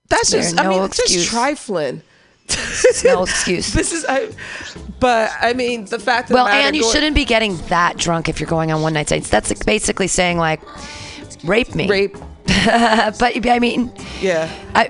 That's 0.08 0.30
just 0.30 0.58
I 0.58 0.62
no 0.64 0.70
mean 0.70 0.82
it's 0.84 0.96
just 0.96 1.28
trifling. 1.28 2.00
no 3.04 3.24
excuse. 3.24 3.72
This 3.74 3.92
is 3.92 4.06
I, 4.08 4.30
but 5.00 5.30
I 5.40 5.52
mean 5.52 5.84
the 5.86 5.98
fact. 5.98 6.28
that 6.28 6.34
well, 6.34 6.46
and 6.46 6.74
you 6.76 6.82
going- 6.82 6.94
shouldn't 6.94 7.16
be 7.16 7.24
getting 7.24 7.56
that 7.68 7.96
drunk 7.98 8.28
if 8.28 8.40
you're 8.40 8.48
going 8.48 8.72
on 8.72 8.80
one 8.82 8.94
night 8.94 9.08
stands. 9.08 9.28
That's 9.28 9.52
basically 9.64 10.06
saying 10.08 10.38
like, 10.38 10.60
rape 11.44 11.74
me. 11.74 11.88
rape. 11.88 12.16
but 13.18 13.46
I 13.48 13.58
mean, 13.58 13.92
Yeah. 14.20 14.50
I, 14.74 14.88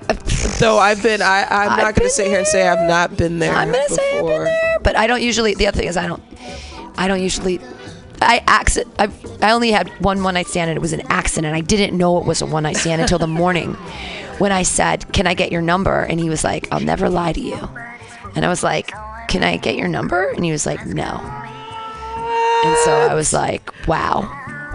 Though 0.59 0.79
I've 0.79 1.03
been, 1.03 1.21
I 1.23 1.45
I'm 1.45 1.71
I've 1.71 1.79
not 1.79 1.95
going 1.95 2.09
to 2.09 2.11
sit 2.11 2.29
here 2.29 2.39
and 2.39 2.47
say 2.47 2.67
I've 2.67 2.89
not 2.89 3.17
been 3.17 3.39
there. 3.39 3.55
I'm 3.55 3.71
going 3.71 3.87
to 3.89 3.95
say 3.95 4.19
I've 4.19 4.25
been 4.25 4.45
there, 4.45 4.79
but 4.83 4.97
I 4.97 5.07
don't 5.07 5.23
usually. 5.23 5.55
The 5.55 5.67
other 5.67 5.79
thing 5.79 5.89
is 5.89 5.97
I 5.97 6.07
don't. 6.07 6.23
I 6.97 7.09
don't 7.09 7.23
usually. 7.23 7.61
I 8.23 8.43
accident. 8.47 8.95
I 8.99 9.11
I 9.43 9.53
only 9.53 9.71
had 9.71 9.89
one 10.03 10.23
one 10.23 10.35
night 10.35 10.47
stand 10.47 10.71
and 10.71 10.77
it 10.79 10.81
was 10.81 10.95
an 10.95 11.03
accident. 11.11 11.55
I 11.55 11.61
didn't 11.61 11.97
know 11.97 12.19
it 12.19 12.25
was 12.25 12.41
a 12.41 12.47
one 12.47 12.63
night 12.63 12.77
stand 12.79 13.03
until 13.03 13.19
the 13.19 13.27
morning, 13.27 13.75
when 14.39 14.53
I 14.53 14.63
said, 14.63 15.13
"Can 15.13 15.27
I 15.27 15.35
get 15.35 15.53
your 15.53 15.63
number?" 15.63 16.03
And 16.03 16.19
he 16.19 16.31
was 16.31 16.43
like, 16.43 16.67
"I'll 16.73 16.81
never 16.81 17.11
lie 17.11 17.33
to 17.35 17.41
you," 17.41 17.69
and 18.35 18.45
I 18.47 18.49
was 18.49 18.63
like, 18.63 18.91
"Can 19.29 19.43
I 19.45 19.59
get 19.59 19.77
your 19.77 19.89
number?" 19.89 20.31
And 20.31 20.45
he 20.45 20.53
was 20.53 20.65
like, 20.65 20.87
"No." 20.87 21.21
And 22.65 22.77
so 22.85 22.93
I 22.93 23.13
was 23.15 23.33
like, 23.35 23.71
"Wow." 23.87 24.23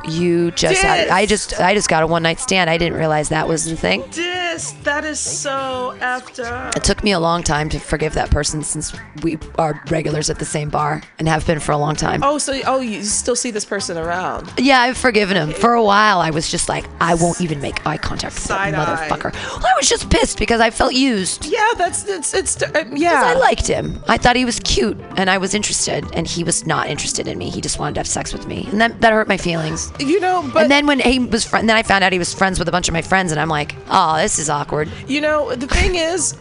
You 0.08 0.52
just 0.52 0.82
had, 0.82 1.10
I 1.10 1.26
just 1.26 1.60
I 1.60 1.74
just 1.74 1.90
got 1.90 2.04
a 2.04 2.08
one 2.08 2.24
night 2.24 2.40
stand. 2.40 2.70
I 2.70 2.78
didn't 2.78 2.98
realize 2.98 3.30
that 3.30 3.48
was 3.48 3.66
the 3.66 3.76
thing. 3.76 4.04
This 4.12 4.72
that 4.84 5.06
is 5.06 5.20
so 5.20 5.96
after. 6.02 6.72
It 6.76 6.84
took 6.84 7.04
me 7.04 7.12
a 7.12 7.20
long 7.20 7.44
time 7.44 7.70
to 7.70 7.80
forgive 7.80 8.14
that 8.14 8.32
person 8.32 8.64
since 8.64 8.94
we 9.24 9.38
are 9.58 9.82
regulars 9.90 10.30
at 10.30 10.40
the 10.40 10.46
same 10.46 10.70
bar 10.70 11.02
and 11.20 11.28
have 11.28 11.46
been 11.46 11.60
for 11.60 11.72
a 11.72 11.78
long 11.78 11.96
time. 11.96 12.22
Oh, 12.24 12.38
so 12.38 12.60
oh, 12.66 12.80
you 12.82 13.04
still 13.04 13.36
see 13.36 13.52
this 13.52 13.66
person 13.66 13.98
around? 13.98 14.52
Yeah, 14.58 14.82
I've 14.82 14.98
forgiven 14.98 15.38
him. 15.38 15.52
For 15.52 15.74
a 15.74 15.84
while, 15.84 16.20
I 16.20 16.30
was 16.32 16.50
just 16.50 16.70
like, 16.70 16.86
I 17.00 17.16
won't 17.16 17.42
even 17.42 17.62
make 17.62 17.86
eye 17.86 17.98
contact 17.98 18.36
with 18.36 18.44
that 18.46 18.48
Side 18.48 18.74
eye. 18.74 19.08
motherfucker. 19.08 19.34
Well, 19.34 19.66
I 19.66 19.74
was 19.78 19.88
just 19.88 20.10
pissed 20.10 20.38
because 20.38 20.62
I 20.62 20.70
felt 20.70 20.94
used. 20.94 21.46
Yeah, 21.46 21.74
that's 21.78 22.08
it's 22.08 22.34
it's 22.34 22.62
uh, 22.62 22.86
yeah. 22.92 23.24
I 23.26 23.34
liked 23.36 23.68
him. 23.68 24.02
I 24.08 24.18
thought 24.18 24.36
he 24.36 24.46
was 24.46 24.60
cute 24.62 24.98
and 25.18 25.30
I 25.30 25.38
was 25.38 25.54
interested, 25.54 26.06
and 26.14 26.28
he 26.28 26.44
was 26.44 26.66
not 26.66 26.88
interested 26.90 27.28
in 27.28 27.38
me. 27.38 27.50
He 27.50 27.62
just 27.62 27.80
wanted 27.80 27.96
to 27.96 28.00
have 28.02 28.08
sex 28.08 28.34
with 28.34 28.48
me. 28.48 28.68
And 28.72 28.82
that, 28.82 29.00
that 29.02 29.14
hurt 29.14 29.28
my 29.28 29.38
feelings. 29.38 29.91
You 30.00 30.20
know, 30.20 30.50
but 30.54 30.64
and 30.64 30.72
then 30.72 30.88
when 30.88 31.00
he 31.00 31.20
was, 31.20 31.46
fr- 31.46 31.58
then 31.58 31.70
I 31.72 31.84
found 31.84 32.04
out 32.04 32.12
he 32.12 32.20
was 32.20 32.34
friends 32.34 32.60
with 32.60 32.68
a 32.68 32.72
bunch 32.72 32.88
of 32.88 32.94
my 32.94 33.02
friends, 33.02 33.32
and 33.32 33.40
I'm 33.40 33.50
like, 33.50 33.76
oh, 33.90 34.18
this 34.18 34.40
is 34.40 34.50
awkward. 34.50 34.90
you 35.08 35.22
know 35.22 35.54
the 35.56 35.68
thing 35.68 35.96
is, 35.96 36.36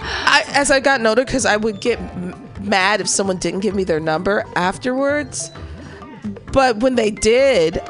I 0.00 0.44
as 0.48 0.70
I 0.70 0.80
got 0.80 1.04
older, 1.04 1.24
because 1.24 1.46
I 1.46 1.56
would 1.56 1.80
get 1.80 1.98
mad 2.60 3.00
if 3.00 3.08
someone 3.08 3.38
didn't 3.38 3.60
give 3.60 3.74
me 3.74 3.84
their 3.84 4.00
number 4.00 4.44
afterwards. 4.56 5.50
But 6.52 6.78
when 6.78 6.96
they 6.96 7.10
did, 7.10 7.80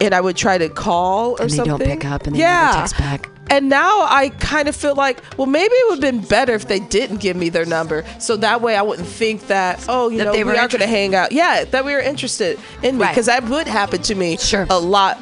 and 0.00 0.14
I 0.14 0.20
would 0.20 0.36
try 0.36 0.58
to 0.58 0.68
call 0.68 1.32
or 1.40 1.42
And 1.42 1.50
they 1.50 1.56
don't 1.64 1.80
pick 1.80 2.04
up 2.04 2.26
and 2.26 2.34
they 2.36 2.40
yeah. 2.40 2.66
never 2.66 2.78
text 2.78 2.98
back. 2.98 3.28
And 3.50 3.68
now 3.68 4.02
I 4.08 4.28
kind 4.38 4.68
of 4.68 4.76
feel 4.76 4.94
like, 4.94 5.20
well, 5.36 5.46
maybe 5.48 5.72
it 5.74 5.90
would 5.90 6.02
have 6.02 6.12
been 6.14 6.22
better 6.26 6.54
if 6.54 6.68
they 6.68 6.78
didn't 6.78 7.16
give 7.20 7.36
me 7.36 7.48
their 7.48 7.66
number, 7.66 8.04
so 8.20 8.36
that 8.36 8.62
way 8.62 8.76
I 8.76 8.82
wouldn't 8.82 9.08
think 9.08 9.48
that, 9.48 9.84
oh, 9.88 10.08
you 10.08 10.18
That 10.18 10.24
know, 10.26 10.32
they 10.32 10.44
we 10.44 10.52
are 10.52 10.68
going 10.68 10.80
to 10.80 10.86
hang 10.86 11.14
out. 11.16 11.32
Yeah, 11.32 11.64
that 11.64 11.84
we 11.84 11.92
were 11.92 11.98
interested 12.00 12.58
in 12.82 12.96
me 12.96 13.02
Right. 13.02 13.10
because 13.10 13.26
that 13.26 13.44
would 13.48 13.66
happen 13.66 14.00
to 14.02 14.14
me 14.14 14.36
Sure. 14.36 14.66
a 14.70 14.78
lot. 14.78 15.18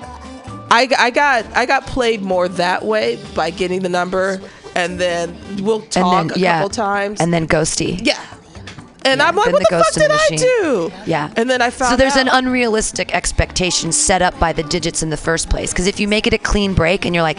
I, 0.71 0.87
I 0.99 1.09
got 1.11 1.47
I 1.57 1.65
got 1.65 1.87
played 1.87 2.21
more 2.23 2.47
that 2.49 2.85
way 2.85 3.19
by 3.35 3.49
getting 3.49 3.81
the 3.81 3.89
number, 3.89 4.39
and 4.75 5.01
then 5.01 5.35
we'll 5.63 5.81
talk 5.81 6.05
and 6.23 6.31
then 6.31 6.39
a 6.39 6.41
yeah, 6.41 6.59
couple 6.59 6.69
times. 6.69 7.21
and 7.23 7.33
then 7.33 7.47
ghosty. 7.49 7.99
yeah, 8.07 8.23
And 9.07 9.21
Yeah, 9.21 9.29
I'm 9.29 9.37
like, 9.37 9.51
what 9.53 9.63
the 9.71 9.77
the, 9.79 9.83
fuck 9.83 9.95
did 9.95 10.11
the 10.11 10.15
I 10.15 10.37
do? 10.37 10.93
Yeah. 11.07 11.33
And 11.37 11.49
then 11.49 11.63
I 11.63 11.71
found 11.71 11.93
So 11.93 11.97
there's 11.97 12.17
out. 12.17 12.27
an 12.27 12.29
unrealistic 12.29 13.15
expectation 13.15 13.93
set 13.93 14.21
up 14.21 14.39
by 14.39 14.53
the 14.53 14.63
digits 14.65 15.03
in 15.03 15.09
the 15.09 15.17
first 15.17 15.49
place. 15.49 15.73
Because 15.73 15.87
if 15.87 15.99
you 15.99 16.07
make 16.09 16.27
it 16.27 16.35
a 16.35 16.39
clean 16.39 16.75
break 16.75 17.07
and 17.07 17.15
you're 17.15 17.23
like, 17.23 17.39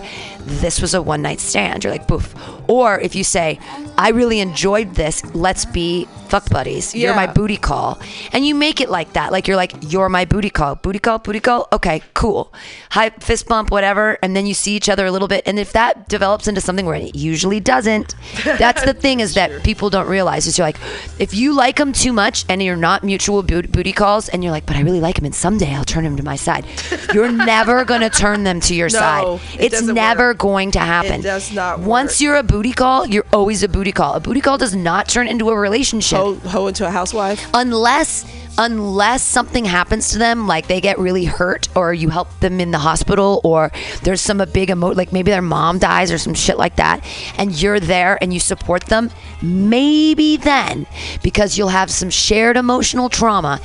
this 0.49 0.81
was 0.81 0.93
a 0.93 1.01
one 1.01 1.21
night 1.21 1.39
stand, 1.39 1.84
you're 1.84 1.91
like, 1.93 2.07
boof. 2.07 2.34
Or 2.67 2.99
if 2.99 3.15
you 3.15 3.23
say, 3.23 3.59
I 3.97 4.09
really 4.09 4.39
enjoyed 4.39 4.93
this, 4.95 5.23
let's 5.34 5.65
be 5.65 6.05
fuck 6.30 6.47
buddies. 6.51 6.93
You're 6.93 7.15
my 7.15 7.26
booty 7.26 7.57
call. 7.57 7.99
And 8.31 8.45
you 8.45 8.53
make 8.53 8.80
it 8.81 8.89
like 8.89 9.13
that. 9.13 9.31
Like 9.31 9.47
you're 9.47 9.57
like, 9.57 9.73
you're 9.91 10.09
my 10.09 10.26
booty 10.26 10.51
call. 10.51 10.76
Booty 10.76 10.99
call, 10.99 11.17
booty 11.17 11.39
call. 11.39 11.67
Okay, 11.73 12.03
cool. 12.13 12.53
High 12.91 13.09
fist 13.09 13.47
bump, 13.47 13.71
whatever. 13.71 14.19
And 14.21 14.35
then 14.35 14.45
you 14.45 14.53
see 14.53 14.76
each 14.76 14.89
other 14.89 15.07
a 15.07 15.11
little 15.11 15.27
bit. 15.27 15.43
And 15.47 15.57
if 15.57 15.71
that 15.73 16.07
develops 16.07 16.47
into 16.47 16.61
something 16.61 16.85
where 16.85 16.95
it 16.95 17.15
usually 17.15 17.59
doesn't, 17.59 18.13
that's 18.43 18.84
the 18.85 18.93
thing 18.93 19.19
is 19.21 19.34
that 19.34 19.63
people 19.63 19.89
don't 19.89 20.07
realize 20.07 20.45
is 20.45 20.59
you're 20.59 20.67
like, 20.67 20.77
if 21.19 21.34
you 21.34 21.53
like 21.53 21.77
them 21.77 21.91
too 21.91 22.13
much 22.13 22.45
and 22.47 22.61
you're 22.61 22.76
not 22.76 23.03
mutual 23.03 23.41
boot- 23.41 23.71
booty 23.71 23.91
calls 23.91 24.30
and 24.30 24.43
you're 24.43 24.51
like, 24.51 24.67
but 24.67 24.76
I 24.76 24.81
really 24.81 25.01
like 25.01 25.17
him 25.17 25.26
and 25.26 25.34
someday 25.34 25.73
I'll 25.73 25.84
turn 25.85 26.05
him 26.05 26.15
to 26.17 26.23
my 26.23 26.35
side. 26.35 26.65
You're 27.11 27.31
never 27.31 27.84
going 27.85 28.01
to 28.01 28.09
turn 28.11 28.43
them 28.43 28.59
to 28.61 28.76
your 28.76 28.89
No, 28.89 28.99
side. 28.99 29.41
it 29.55 29.61
It's 29.65 29.80
doesn't 29.80 29.95
never. 29.95 30.35
Going 30.40 30.72
to 30.72 30.80
happen. 30.80 31.20
It 31.20 31.24
does 31.24 31.53
not 31.53 31.80
Once 31.80 32.20
you're 32.20 32.38
a 32.38 32.44
booty 32.44 32.74
call, 32.74 33.06
you're 33.06 33.26
always 33.32 33.61
a 33.61 33.70
booty 33.70 33.91
call. 33.91 34.16
A 34.16 34.20
booty 34.20 34.41
call 34.41 34.57
does 34.57 34.74
not 34.74 35.07
turn 35.07 35.28
into 35.28 35.49
a 35.49 35.56
relationship 35.57 36.18
Ho, 36.18 36.34
ho 36.36 36.68
into 36.68 36.88
a 36.88 36.90
housewife. 36.90 37.45
unless 37.53 38.26
unless 38.57 39.22
something 39.24 39.64
happens 39.64 40.10
to 40.10 40.18
them 40.18 40.45
like 40.45 40.68
they 40.68 40.82
get 40.82 40.98
really 40.99 41.24
hurt 41.24 41.70
or 41.78 41.94
you 41.94 42.10
help 42.10 42.28
them 42.41 42.60
in 42.60 42.72
the 42.72 42.78
hospital 42.80 43.40
or 43.45 43.72
there's 44.03 44.20
some 44.20 44.41
a 44.41 44.45
big 44.45 44.70
emo 44.70 44.88
like 44.94 45.14
maybe 45.14 45.32
their 45.32 45.41
mom 45.41 45.78
dies 45.80 46.11
or 46.11 46.18
some 46.18 46.34
shit 46.34 46.57
like 46.57 46.76
that 46.76 47.02
and 47.38 47.61
you're 47.61 47.80
there 47.80 48.18
and 48.22 48.34
you 48.34 48.40
support 48.40 48.84
them 48.88 49.10
maybe 49.41 50.36
then 50.36 50.86
because 51.24 51.57
you'll 51.57 51.70
have 51.70 51.90
some 51.90 52.10
shared 52.10 52.57
emotional 52.57 53.07
trauma 53.07 53.61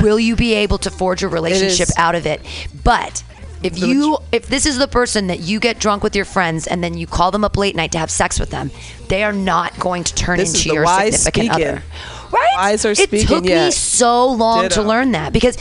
will 0.00 0.18
you 0.18 0.34
be 0.34 0.54
able 0.54 0.78
to 0.78 0.90
forge 0.90 1.22
a 1.22 1.28
relationship 1.28 1.88
out 1.98 2.14
of 2.14 2.24
it 2.24 2.40
but 2.82 3.22
if 3.62 3.78
you 3.78 4.18
if 4.32 4.46
this 4.46 4.66
is 4.66 4.78
the 4.78 4.88
person 4.88 5.26
that 5.28 5.40
you 5.40 5.58
get 5.60 5.78
drunk 5.78 6.02
with 6.02 6.14
your 6.14 6.24
friends 6.24 6.66
and 6.66 6.82
then 6.82 6.96
you 6.96 7.06
call 7.06 7.30
them 7.30 7.44
up 7.44 7.56
late 7.56 7.74
night 7.76 7.92
to 7.92 7.98
have 7.98 8.10
sex 8.10 8.38
with 8.38 8.50
them 8.50 8.70
they 9.08 9.24
are 9.24 9.32
not 9.32 9.78
going 9.78 10.04
to 10.04 10.14
turn 10.14 10.38
This 10.38 10.50
is 10.50 10.56
into 10.56 10.68
the 10.68 10.74
your 10.74 10.86
significant 10.86 11.20
speaking. 11.24 11.50
other 11.50 11.82
right? 12.32 12.54
Wise 12.56 12.84
are 12.84 12.94
speaking. 12.94 13.18
it 13.18 13.22
speaking, 13.22 13.36
took 13.36 13.44
me 13.44 13.70
so 13.70 14.28
long 14.30 14.68
to 14.70 14.82
learn 14.82 15.12
that 15.12 15.32
because 15.32 15.56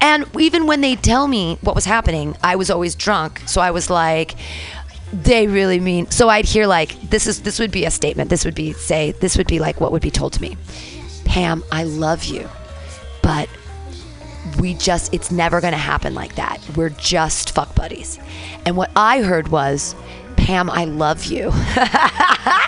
and 0.00 0.24
even 0.38 0.66
when 0.66 0.80
they 0.80 0.96
tell 0.96 1.26
me 1.26 1.58
what 1.62 1.74
was 1.74 1.84
happening 1.84 2.36
i 2.42 2.56
was 2.56 2.70
always 2.70 2.94
drunk. 2.94 3.42
So 3.46 3.60
i 3.60 3.70
was 3.70 3.90
like 3.90 4.34
they 5.12 5.46
really 5.48 5.80
mean 5.80 6.08
so 6.10 6.28
i'd 6.28 6.44
hear 6.44 6.66
like 6.66 7.00
this 7.10 7.26
is 7.26 7.42
this 7.42 7.58
would 7.58 7.72
be 7.72 7.84
a 7.84 7.90
statement. 7.90 8.30
This 8.30 8.44
would 8.44 8.54
be 8.54 8.72
say 8.72 9.12
this 9.12 9.36
would 9.36 9.48
be 9.48 9.58
like 9.58 9.80
what 9.80 9.90
would 9.92 10.02
be 10.02 10.10
told 10.10 10.32
to 10.34 10.42
me. 10.42 10.56
Pam 11.24 11.62
i 11.70 11.84
love 11.84 12.24
you 12.24 12.48
but 13.22 13.48
we 14.58 14.74
just 14.74 15.12
it's 15.14 15.30
never 15.30 15.60
going 15.60 15.72
to 15.72 15.78
happen 15.78 16.14
like 16.14 16.34
that. 16.36 16.60
We're 16.76 16.90
just 16.90 17.52
fuck 17.52 17.74
buddies. 17.74 18.18
And 18.66 18.76
what 18.76 18.90
i 18.96 19.22
heard 19.22 19.48
was 19.48 19.94
pam 20.44 20.70
i 20.70 20.84
love 20.84 21.24
you 21.24 21.50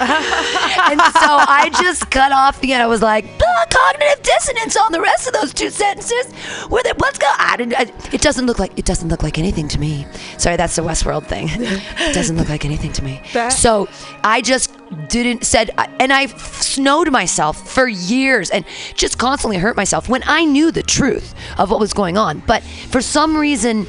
and 0.03 1.01
so 1.01 1.31
I 1.49 1.71
just 1.81 2.11
cut 2.11 2.33
off 2.33 2.61
the 2.61 2.73
end. 2.73 2.83
I 2.83 2.87
was 2.87 3.03
like, 3.03 3.25
"Ah, 3.43 3.67
cognitive 3.71 4.23
dissonance 4.23 4.77
on 4.77 4.93
the 4.93 5.01
rest 5.01 5.27
of 5.27 5.33
those 5.33 5.53
two 5.55 5.71
sentences. 5.71 6.33
Where 6.69 6.83
the, 6.83 6.95
let's 6.99 7.19
go. 7.19 7.29
I 7.39 7.57
didn't, 7.57 7.75
I, 7.75 7.83
it 8.13 8.21
doesn't 8.21 8.47
look 8.47 8.59
like 8.59 8.77
it 8.79 8.85
doesn't 8.85 9.09
look 9.09 9.23
like 9.23 9.39
anything 9.39 9.69
to 9.69 9.79
me. 9.79 10.07
Sorry, 10.39 10.57
that's 10.57 10.77
the 10.77 10.83
Westworld 10.83 11.27
thing. 11.27 11.49
it 11.51 12.15
doesn't 12.15 12.37
look 12.37 12.49
like 12.49 12.65
anything 12.65 12.93
to 12.95 13.05
me. 13.05 13.21
That- 13.33 13.53
so 13.53 13.89
I 14.23 14.41
just 14.43 14.77
didn't 15.09 15.45
said, 15.45 15.71
and 16.01 16.13
I 16.13 16.27
snowed 16.27 17.11
myself 17.11 17.69
for 17.69 17.89
years 17.89 18.51
and 18.51 18.65
just 18.95 19.19
constantly 19.19 19.57
hurt 19.57 19.77
myself 19.77 20.09
when 20.09 20.23
I 20.27 20.45
knew 20.45 20.71
the 20.71 20.83
truth 20.83 21.35
of 21.59 21.71
what 21.71 21.81
was 21.81 21.93
going 21.93 22.19
on. 22.19 22.41
But 22.47 22.63
for 22.91 23.01
some 23.01 23.37
reason. 23.37 23.87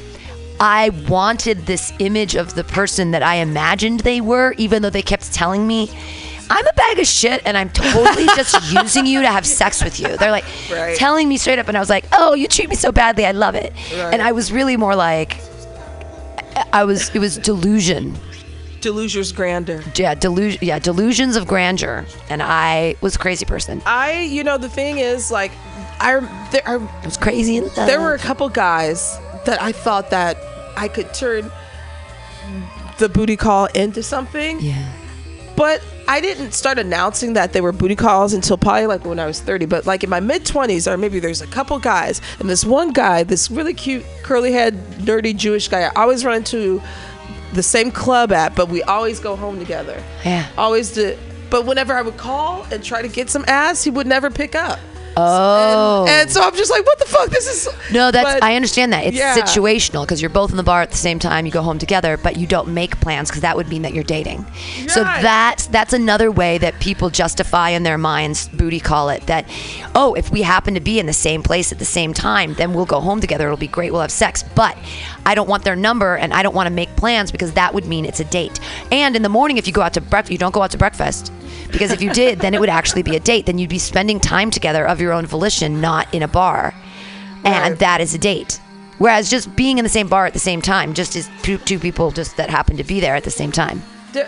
I 0.60 0.90
wanted 1.08 1.66
this 1.66 1.92
image 1.98 2.34
of 2.36 2.54
the 2.54 2.64
person 2.64 3.10
that 3.10 3.22
I 3.22 3.36
imagined 3.36 4.00
they 4.00 4.20
were, 4.20 4.54
even 4.56 4.82
though 4.82 4.90
they 4.90 5.02
kept 5.02 5.32
telling 5.32 5.66
me, 5.66 5.90
I'm 6.50 6.66
a 6.66 6.72
bag 6.74 6.98
of 6.98 7.06
shit 7.06 7.42
and 7.44 7.56
I'm 7.56 7.70
totally 7.70 8.26
just 8.36 8.72
using 8.72 9.06
you 9.06 9.22
to 9.22 9.28
have 9.28 9.46
sex 9.46 9.82
with 9.82 9.98
you. 9.98 10.16
They're 10.16 10.30
like 10.30 10.44
Right. 10.70 10.96
telling 10.96 11.28
me 11.28 11.38
straight 11.38 11.58
up, 11.58 11.68
and 11.68 11.76
I 11.76 11.80
was 11.80 11.90
like, 11.90 12.04
oh, 12.12 12.34
you 12.34 12.46
treat 12.48 12.68
me 12.68 12.76
so 12.76 12.92
badly. 12.92 13.26
I 13.26 13.32
love 13.32 13.54
it. 13.54 13.72
Right. 13.92 14.12
And 14.12 14.22
I 14.22 14.32
was 14.32 14.52
really 14.52 14.76
more 14.76 14.94
like, 14.94 15.38
I 16.72 16.84
was, 16.84 17.14
it 17.14 17.18
was 17.18 17.36
delusion. 17.38 18.16
Delusion's 18.80 19.32
grandeur. 19.32 19.82
Yeah, 19.96 20.14
delusion. 20.14 20.58
Yeah, 20.62 20.78
delusions 20.78 21.36
of 21.36 21.46
grandeur. 21.46 22.04
And 22.28 22.42
I 22.42 22.96
was 23.00 23.16
a 23.16 23.18
crazy 23.18 23.46
person. 23.46 23.80
I, 23.86 24.20
you 24.20 24.44
know, 24.44 24.58
the 24.58 24.68
thing 24.68 24.98
is, 24.98 25.30
like, 25.30 25.52
I 26.00 26.20
there 26.52 26.62
are 26.68 26.78
was 27.04 27.16
crazy. 27.16 27.56
In 27.56 27.70
there 27.76 28.00
were 28.00 28.12
a 28.14 28.18
couple 28.18 28.48
guys 28.50 29.16
that 29.46 29.60
I 29.62 29.72
thought 29.72 30.10
that 30.10 30.36
I 30.76 30.88
could 30.88 31.12
turn 31.14 31.50
the 32.98 33.08
booty 33.08 33.36
call 33.36 33.66
into 33.66 34.02
something. 34.02 34.60
Yeah. 34.60 34.92
But 35.56 35.82
I 36.08 36.20
didn't 36.20 36.52
start 36.52 36.78
announcing 36.78 37.34
that 37.34 37.52
they 37.52 37.60
were 37.60 37.72
booty 37.72 37.96
calls 37.96 38.32
until 38.32 38.58
probably 38.58 38.86
like 38.86 39.04
when 39.04 39.20
I 39.20 39.26
was 39.26 39.40
30. 39.40 39.66
But 39.66 39.86
like 39.86 40.02
in 40.02 40.10
my 40.10 40.20
mid 40.20 40.44
20s, 40.44 40.90
or 40.90 40.96
maybe 40.96 41.20
there's 41.20 41.40
a 41.40 41.46
couple 41.46 41.78
guys, 41.78 42.20
and 42.40 42.48
this 42.48 42.64
one 42.64 42.92
guy, 42.92 43.22
this 43.22 43.50
really 43.50 43.74
cute, 43.74 44.04
curly 44.22 44.52
head, 44.52 44.74
nerdy 44.98 45.34
Jewish 45.36 45.68
guy, 45.68 45.82
I 45.82 45.92
always 45.94 46.24
run 46.24 46.36
into 46.36 46.82
the 47.52 47.62
same 47.62 47.90
club 47.90 48.32
at, 48.32 48.56
but 48.56 48.68
we 48.68 48.82
always 48.82 49.20
go 49.20 49.36
home 49.36 49.58
together. 49.58 50.02
Yeah. 50.24 50.48
Always 50.58 50.92
did. 50.92 51.18
But 51.50 51.66
whenever 51.66 51.94
I 51.94 52.02
would 52.02 52.16
call 52.16 52.64
and 52.72 52.82
try 52.82 53.00
to 53.00 53.08
get 53.08 53.30
some 53.30 53.44
ass, 53.46 53.84
he 53.84 53.90
would 53.90 54.08
never 54.08 54.30
pick 54.30 54.56
up. 54.56 54.80
Oh. 55.16 56.06
And, 56.08 56.22
and 56.22 56.30
so 56.30 56.42
I'm 56.42 56.54
just 56.54 56.70
like, 56.70 56.84
what 56.86 56.98
the 56.98 57.04
fuck? 57.04 57.30
This 57.30 57.46
is. 57.46 57.92
No, 57.92 58.10
that's 58.10 58.34
but- 58.34 58.42
I 58.42 58.56
understand 58.56 58.92
that. 58.92 59.04
It's 59.04 59.16
yeah. 59.16 59.36
situational 59.36 60.02
because 60.02 60.20
you're 60.20 60.30
both 60.30 60.50
in 60.50 60.56
the 60.56 60.62
bar 60.62 60.82
at 60.82 60.90
the 60.90 60.96
same 60.96 61.18
time. 61.18 61.46
You 61.46 61.52
go 61.52 61.62
home 61.62 61.78
together, 61.78 62.16
but 62.16 62.36
you 62.36 62.46
don't 62.46 62.74
make 62.74 62.98
plans 63.00 63.30
because 63.30 63.42
that 63.42 63.56
would 63.56 63.68
mean 63.68 63.82
that 63.82 63.94
you're 63.94 64.04
dating. 64.04 64.44
So 64.88 65.02
that's 65.02 65.66
that's 65.66 65.92
another 65.92 66.30
way 66.30 66.58
that 66.58 66.78
people 66.80 67.10
justify 67.10 67.70
in 67.70 67.82
their 67.82 67.98
minds, 67.98 68.48
booty 68.48 68.80
call 68.80 69.08
it 69.08 69.26
that. 69.26 69.48
Oh, 69.94 70.14
if 70.14 70.30
we 70.30 70.42
happen 70.42 70.74
to 70.74 70.80
be 70.80 70.98
in 70.98 71.06
the 71.06 71.12
same 71.12 71.42
place 71.42 71.72
at 71.72 71.78
the 71.78 71.84
same 71.84 72.12
time, 72.12 72.54
then 72.54 72.74
we'll 72.74 72.86
go 72.86 73.00
home 73.00 73.20
together. 73.20 73.46
It'll 73.46 73.56
be 73.56 73.68
great. 73.68 73.92
We'll 73.92 74.00
have 74.00 74.10
sex. 74.10 74.42
But 74.42 74.76
I 75.26 75.34
don't 75.34 75.48
want 75.48 75.64
their 75.64 75.76
number 75.76 76.16
and 76.16 76.32
I 76.32 76.42
don't 76.42 76.54
want 76.54 76.66
to 76.66 76.72
make 76.72 76.94
plans 76.96 77.30
because 77.30 77.52
that 77.52 77.74
would 77.74 77.86
mean 77.86 78.04
it's 78.04 78.20
a 78.20 78.24
date. 78.24 78.58
And 78.90 79.16
in 79.16 79.22
the 79.22 79.28
morning, 79.28 79.56
if 79.56 79.66
you 79.66 79.72
go 79.72 79.82
out 79.82 79.94
to 79.94 80.00
breakfast, 80.00 80.32
you 80.32 80.38
don't 80.38 80.52
go 80.52 80.62
out 80.62 80.70
to 80.72 80.78
breakfast. 80.78 81.32
Because 81.74 81.92
if 81.92 82.00
you 82.00 82.10
did, 82.12 82.38
then 82.40 82.54
it 82.54 82.60
would 82.60 82.70
actually 82.70 83.02
be 83.02 83.16
a 83.16 83.20
date. 83.20 83.44
Then 83.44 83.58
you'd 83.58 83.68
be 83.68 83.78
spending 83.78 84.18
time 84.18 84.50
together 84.50 84.88
of 84.88 85.00
your 85.00 85.12
own 85.12 85.26
volition, 85.26 85.82
not 85.82 86.12
in 86.14 86.22
a 86.22 86.28
bar 86.28 86.74
and 87.44 87.78
that 87.78 88.00
is 88.00 88.14
a 88.14 88.18
date. 88.18 88.60
Whereas 88.98 89.28
just 89.30 89.54
being 89.56 89.78
in 89.78 89.84
the 89.84 89.90
same 89.90 90.08
bar 90.08 90.26
at 90.26 90.32
the 90.32 90.38
same 90.38 90.62
time, 90.62 90.94
just 90.94 91.16
is 91.16 91.28
two, 91.42 91.58
two 91.58 91.78
people 91.78 92.10
just 92.10 92.36
that 92.36 92.48
happen 92.48 92.76
to 92.76 92.84
be 92.84 93.00
there 93.00 93.14
at 93.14 93.24
the 93.24 93.30
same 93.30 93.52
time. 93.52 93.82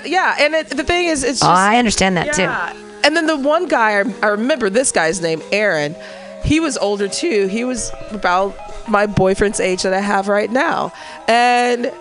Yeah, 0.05 0.37
and 0.41 0.55
it, 0.55 0.71
the 0.71 0.83
thing 0.83 1.07
is, 1.07 1.23
it's 1.23 1.41
just. 1.41 1.49
Oh, 1.49 1.55
I 1.55 1.79
understand 1.79 2.17
that 2.17 2.37
Yeah. 2.37 2.75
And 3.05 3.17
then 3.17 3.27
the 3.27 3.37
one 3.37 3.69
guy, 3.69 4.03
I 4.21 4.27
remember 4.27 4.69
this 4.69 4.91
guy's 4.91 5.21
name, 5.21 5.41
Aaron. 5.53 5.95
He 6.45 6.59
was 6.59 6.77
older 6.77 7.07
too. 7.07 7.47
He 7.47 7.63
was 7.63 7.93
about 8.11 8.57
my 8.89 9.07
boyfriend's 9.07 9.61
age 9.61 9.85
that 9.85 9.95
I 9.95 10.01
have 10.01 10.27
right 10.27 10.51
now. 10.51 10.93
And 11.29 11.93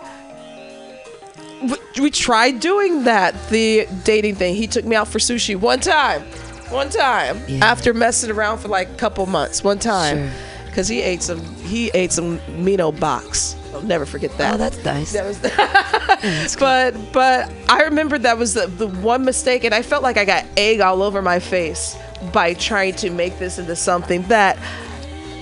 we, 1.61 1.75
we 2.01 2.11
tried 2.11 2.59
doing 2.59 3.03
that, 3.03 3.49
the 3.49 3.87
dating 4.03 4.35
thing. 4.35 4.55
He 4.55 4.67
took 4.67 4.85
me 4.85 4.95
out 4.95 5.07
for 5.07 5.19
sushi 5.19 5.55
one 5.55 5.79
time. 5.79 6.21
One 6.69 6.89
time. 6.89 7.41
Yeah. 7.47 7.65
After 7.65 7.93
messing 7.93 8.31
around 8.31 8.59
for 8.59 8.67
like 8.67 8.89
a 8.89 8.95
couple 8.95 9.25
months. 9.25 9.63
One 9.63 9.79
time. 9.79 10.29
Sure. 10.29 10.37
Because 10.65 10.87
he 10.87 11.01
ate 11.01 11.21
some, 11.23 11.41
he 11.57 11.89
ate 11.93 12.11
some 12.11 12.41
Mino 12.63 12.91
box. 12.91 13.55
I'll 13.73 13.81
never 13.81 14.05
forget 14.05 14.37
that. 14.37 14.53
Oh, 14.53 14.57
that's 14.57 14.83
nice. 14.83 15.13
That 15.13 15.25
was 15.25 16.55
but 16.59 16.95
but 17.11 17.51
I 17.69 17.83
remember 17.83 18.17
that 18.17 18.37
was 18.37 18.53
the, 18.53 18.67
the 18.67 18.87
one 18.87 19.25
mistake 19.25 19.63
and 19.63 19.73
I 19.73 19.81
felt 19.81 20.01
like 20.01 20.17
I 20.17 20.25
got 20.25 20.45
egg 20.57 20.79
all 20.79 21.03
over 21.03 21.21
my 21.21 21.39
face 21.39 21.97
by 22.31 22.53
trying 22.53 22.95
to 22.95 23.09
make 23.09 23.37
this 23.37 23.59
into 23.59 23.75
something 23.75 24.21
that 24.23 24.57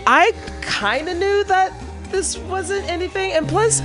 I 0.08 0.34
kind 0.62 1.08
of 1.10 1.18
knew 1.18 1.44
that 1.46 1.74
this 2.10 2.38
wasn't 2.38 2.90
anything 2.90 3.32
and 3.32 3.48
plus 3.48 3.82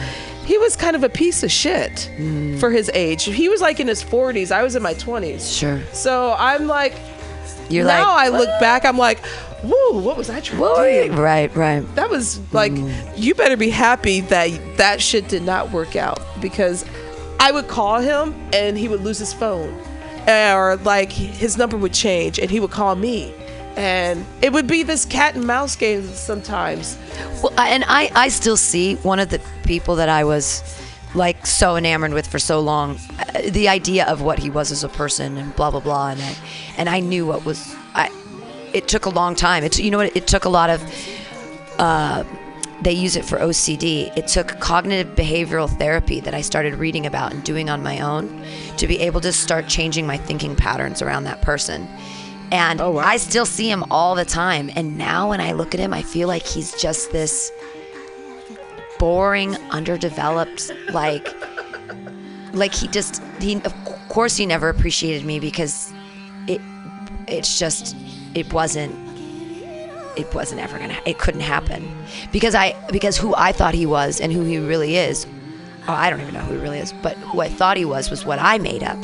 he 0.49 0.57
was 0.59 0.77
kind 0.77 0.97
of 0.97 1.03
a 1.05 1.09
piece 1.23 1.43
of 1.47 1.51
shit 1.53 1.95
Mm. 2.19 2.59
for 2.61 2.71
his 2.71 2.91
age. 2.95 3.23
He 3.25 3.49
was 3.49 3.61
like 3.61 3.79
in 3.81 3.87
his 3.95 4.03
40s. 4.03 4.51
I 4.51 4.63
was 4.63 4.75
in 4.77 4.83
my 4.83 4.95
20s. 4.95 5.43
Sure. 5.61 5.79
So 5.93 6.35
I'm 6.39 6.67
like 6.67 6.95
You're 7.69 7.85
now 7.85 8.09
like, 8.15 8.27
I 8.27 8.29
look 8.39 8.49
back 8.61 8.85
I'm 8.87 8.97
like, 9.09 9.19
"Woo, 9.63 10.01
what 10.07 10.17
was 10.17 10.29
I 10.31 10.41
trying 10.41 10.61
to 10.61 11.15
do?" 11.17 11.23
Right, 11.23 11.51
right. 11.55 11.83
that 11.97 12.09
was 12.09 12.41
like 12.61 12.73
Mm. 12.73 12.91
you 13.25 13.35
better 13.35 13.57
be 13.59 13.71
happy 13.71 14.21
that 14.33 14.49
that 14.79 15.01
shit 15.03 15.29
did 15.29 15.43
not 15.43 15.71
work 15.71 15.95
out 15.97 16.21
because 16.41 16.85
I 17.41 17.53
would 17.53 17.69
call 17.69 18.01
him 18.01 18.35
and 18.53 18.77
he 18.79 18.89
would 18.89 19.03
lose 19.03 19.19
his 19.19 19.33
phone 19.35 19.73
or 20.27 20.77
like 20.85 21.13
his 21.13 21.57
number 21.59 21.77
would 21.77 21.93
change 21.95 22.39
and 22.39 22.51
he 22.51 22.59
would 22.61 22.71
call 22.81 22.95
me 22.97 23.33
and 23.79 24.27
it 24.43 24.53
would 24.53 24.67
be 24.67 24.83
this 24.83 25.05
cat 25.05 25.37
and 25.37 25.47
mouse 25.47 25.77
game 25.77 26.03
sometimes 26.03 26.99
Well, 27.43 27.53
and 27.59 27.85
I, 27.87 28.11
I 28.15 28.29
still 28.29 28.57
see 28.57 28.97
one 28.97 29.21
of 29.21 29.31
the 29.31 29.41
people 29.65 29.97
that 29.97 30.09
I 30.09 30.25
was 30.25 30.63
like 31.15 31.47
so 31.47 31.77
enamored 31.77 32.13
with 32.13 32.27
for 32.27 32.39
so 32.39 32.61
long, 32.61 32.99
uh, 33.19 33.43
the 33.51 33.69
idea 33.69 34.07
of 34.07 34.21
what 34.21 34.39
he 34.39 34.51
was 34.51 34.71
as 34.71 34.85
a 34.85 34.89
person 34.89 35.39
and 35.39 35.55
blah 35.57 35.71
blah 35.71 35.81
blah, 35.81 36.11
and 36.11 36.21
I, 36.21 36.37
and 36.77 36.89
I 36.89 37.01
knew 37.01 37.27
what 37.27 37.45
was 37.45 37.75
I. 37.95 38.11
it 38.73 38.89
took 38.89 39.07
a 39.07 39.11
long 39.11 39.35
time. 39.35 39.65
It 39.65 39.79
you 39.79 39.91
know 39.91 39.99
what? 39.99 40.17
It 40.17 40.27
took 40.27 40.45
a 40.45 40.49
lot 40.49 40.71
of. 40.71 40.83
Uh, 41.79 42.25
they 42.81 42.93
use 42.93 43.17
it 43.17 43.25
for 43.25 43.39
OCD. 43.39 44.17
It 44.17 44.29
took 44.29 44.61
cognitive 44.61 45.17
behavioral 45.17 45.69
therapy 45.69 46.21
that 46.21 46.33
I 46.33 46.43
started 46.43 46.75
reading 46.75 47.07
about 47.07 47.33
and 47.33 47.43
doing 47.43 47.69
on 47.69 47.83
my 47.83 47.99
own 48.01 48.45
to 48.77 48.87
be 48.87 49.01
able 49.01 49.21
to 49.23 49.33
start 49.33 49.67
changing 49.67 50.07
my 50.07 50.17
thinking 50.17 50.55
patterns 50.55 51.03
around 51.03 51.25
that 51.25 51.43
person. 51.43 51.89
And 52.51 52.81
Oh, 52.81 52.93
wow. 52.93 53.03
I 53.05 53.17
still 53.19 53.45
see 53.47 53.71
him 53.71 53.85
all 53.91 54.15
the 54.15 54.25
time. 54.25 54.71
And 54.75 54.97
now 54.97 55.29
when 55.31 55.41
I 55.41 55.53
look 55.53 55.75
at 55.75 55.81
him, 55.81 55.93
I 55.93 56.03
feel 56.03 56.29
like 56.29 56.47
he's 56.47 56.73
just 56.81 57.13
this 57.13 57.53
boring, 58.99 59.55
underdeveloped, 59.71 60.71
like, 60.93 61.29
like 62.53 62.75
he 62.75 62.89
just, 62.89 63.23
he, 63.41 63.57
of 63.63 63.75
course, 64.09 64.37
he 64.37 64.47
never 64.47 64.69
appreciated 64.69 65.25
me 65.25 65.39
because 65.41 65.93
it, 66.47 66.61
it's 67.27 67.59
just, 67.59 67.97
it 68.35 68.53
wasn't 68.53 68.95
it 70.17 70.35
wasn't 70.35 70.61
ever 70.61 70.77
gonna 70.81 70.99
it 71.07 71.17
couldn't 71.19 71.43
happen 71.43 71.89
because 72.33 72.53
i 72.53 72.75
because 72.91 73.17
who 73.17 73.33
i 73.37 73.53
thought 73.53 73.73
he 73.73 73.87
was 73.87 74.21
and 74.21 74.33
who 74.33 74.43
he 74.43 74.59
really 74.59 74.97
is 74.97 75.27
oh, 75.87 75.93
i 75.93 76.11
don't 76.11 76.21
even 76.21 76.35
know 76.35 76.41
who 76.41 76.55
he 76.55 76.61
really 76.61 76.79
is 76.81 76.93
but 77.05 77.17
who 77.19 77.41
i 77.41 77.49
thought 77.49 77.77
he 77.77 77.85
was 77.85 78.11
was 78.11 78.25
what 78.25 78.37
i 78.41 78.59
made 78.59 78.83
up 78.83 78.99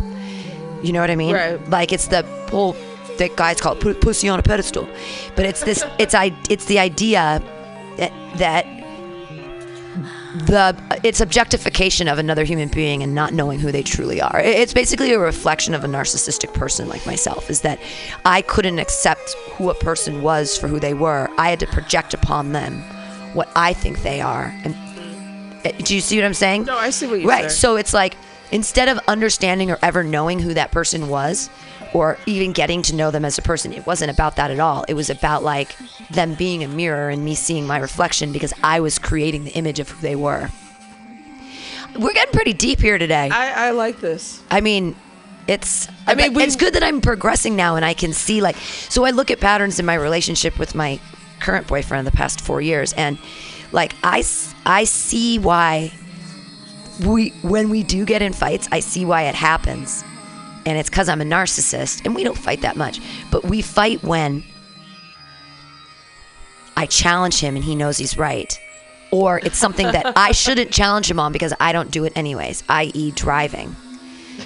you 0.83 0.93
know 0.93 1.01
what 1.01 1.13
i 1.13 1.15
mean 1.15 1.33
Right. 1.33 1.71
like 1.71 1.93
it's 1.93 2.09
the 2.09 2.23
whole 2.51 2.75
that 3.19 3.37
guys 3.37 3.61
call 3.61 3.75
it 3.75 3.81
put 3.81 4.01
pussy 4.01 4.29
on 4.29 4.39
a 4.39 4.43
pedestal 4.43 4.89
but 5.37 5.45
it's 5.45 5.63
this 5.65 5.85
it's 5.99 6.15
i 6.15 6.35
it's 6.51 6.67
the 6.67 6.79
idea 6.79 7.43
that 7.97 8.13
that 8.39 8.67
the 10.35 10.77
it's 11.05 11.21
objectification 11.21 12.09
of 12.09 12.19
another 12.19 12.45
human 12.45 12.69
being 12.69 13.03
and 13.03 13.15
not 13.15 13.33
knowing 13.33 13.61
who 13.61 13.71
they 13.71 13.83
truly 13.83 14.21
are. 14.21 14.41
It's 14.41 14.75
basically 14.75 15.13
a 15.13 15.19
reflection 15.19 15.75
of 15.75 15.85
a 15.85 15.87
narcissistic 15.87 16.53
person 16.53 16.89
like 16.89 17.07
myself. 17.07 17.51
Is 17.51 17.61
that 17.61 17.79
I 18.25 18.43
couldn't 18.43 18.81
accept 18.81 19.35
who 19.53 19.71
a 19.71 19.75
person 19.75 20.23
was 20.23 20.59
for 20.59 20.67
who 20.67 20.81
they 20.81 20.95
were. 20.95 21.31
I 21.39 21.51
had 21.51 21.61
to 21.61 21.67
project 21.69 22.15
upon 22.15 22.53
them 22.53 22.83
what 23.35 23.49
I 23.55 23.73
think 23.73 24.03
they 24.03 24.21
are. 24.21 24.53
And 24.65 24.75
uh, 25.65 25.71
do 25.85 25.95
you 25.95 26.01
see 26.01 26.17
what 26.17 26.25
I'm 26.25 26.35
saying? 26.35 26.65
No, 26.65 26.77
I 26.77 26.91
see 26.91 27.07
what 27.07 27.21
you're 27.21 27.29
right. 27.29 27.43
saying. 27.43 27.51
So 27.51 27.77
it's 27.77 27.95
like 27.95 28.17
instead 28.51 28.89
of 28.89 28.99
understanding 29.07 29.71
or 29.71 29.79
ever 29.83 30.03
knowing 30.03 30.41
who 30.41 30.55
that 30.55 30.73
person 30.73 31.09
was, 31.09 31.49
or 31.95 32.19
even 32.27 32.53
getting 32.53 32.83
to 32.83 32.95
know 32.95 33.11
them 33.11 33.25
as 33.25 33.39
a 33.39 33.43
person, 33.43 33.73
it 33.73 33.87
wasn't 33.87 34.11
about 34.11 34.37
that 34.37 34.51
at 34.51 34.61
all. 34.61 34.85
It 34.89 34.95
was 34.95 35.09
about 35.09 35.43
like 35.43 35.75
them 36.11 36.35
being 36.35 36.63
a 36.63 36.69
mirror 36.69 37.09
and 37.09 37.25
me 37.25 37.35
seeing 37.35 37.67
my 37.67 37.79
reflection 37.79 38.33
because 38.33 38.53
I 38.63 38.81
was 38.81 38.99
creating 38.99 39.45
the 39.45 39.53
image 39.53 39.79
of 39.79 39.89
who 39.89 40.03
they 40.03 40.17
were. 40.17 40.51
We're 41.97 42.13
getting 42.13 42.33
pretty 42.33 42.53
deep 42.53 42.81
here 42.81 42.99
today. 42.99 43.31
I, 43.31 43.69
I 43.69 43.71
like 43.71 44.01
this. 44.01 44.43
I 44.51 44.61
mean, 44.61 44.97
it's. 45.47 45.89
I 46.07 46.15
mean, 46.17 46.39
it's 46.41 46.57
good 46.57 46.75
that 46.75 46.83
I'm 46.83 47.01
progressing 47.01 47.55
now, 47.55 47.77
and 47.77 47.85
I 47.85 47.95
can 47.95 48.13
see 48.13 48.41
like. 48.41 48.57
So 48.57 49.05
I 49.05 49.11
look 49.11 49.31
at 49.31 49.41
patterns 49.41 49.79
in 49.79 49.87
my 49.87 49.95
relationship 49.95 50.59
with 50.59 50.75
my 50.75 50.99
current 51.39 51.69
boyfriend 51.69 52.07
the 52.07 52.13
past 52.13 52.41
four 52.41 52.61
years, 52.61 52.93
and 52.95 53.17
like 53.71 53.95
I 54.03 54.25
I 54.67 54.85
see 54.85 55.39
why. 55.39 55.93
We 57.05 57.31
when 57.43 57.71
we 57.71 57.83
do 57.83 58.05
get 58.05 58.23
in 58.23 58.33
fights, 58.33 58.69
I 58.71 58.79
see 58.79 59.05
why 59.05 59.23
it 59.23 59.35
happens, 59.35 60.05
and 60.67 60.79
it's 60.79 60.89
because 60.91 61.09
I'm 61.09 61.21
a 61.21 61.25
narcissist, 61.25 62.05
and 62.05 62.15
we 62.15 62.25
don't 62.25 62.39
fight 62.39 62.63
that 62.63 62.77
much, 62.77 63.01
but 63.31 63.45
we 63.45 63.63
fight 63.63 64.03
when. 64.03 64.43
I 66.77 66.87
challenge 66.87 67.39
him 67.39 67.55
and 67.55 67.65
he 67.65 67.77
knows 67.77 67.99
he's 67.99 68.19
right. 68.19 68.59
Or 69.13 69.39
it's 69.39 69.57
something 69.57 69.87
that 69.93 70.13
I 70.17 70.33
shouldn't 70.43 70.73
challenge 70.73 71.09
him 71.09 71.21
on 71.21 71.31
because 71.31 71.55
I 71.61 71.73
don't 71.73 71.91
do 71.93 72.05
it 72.05 72.13
anyways, 72.17 72.65
i.e., 72.69 73.13
driving. 73.13 73.77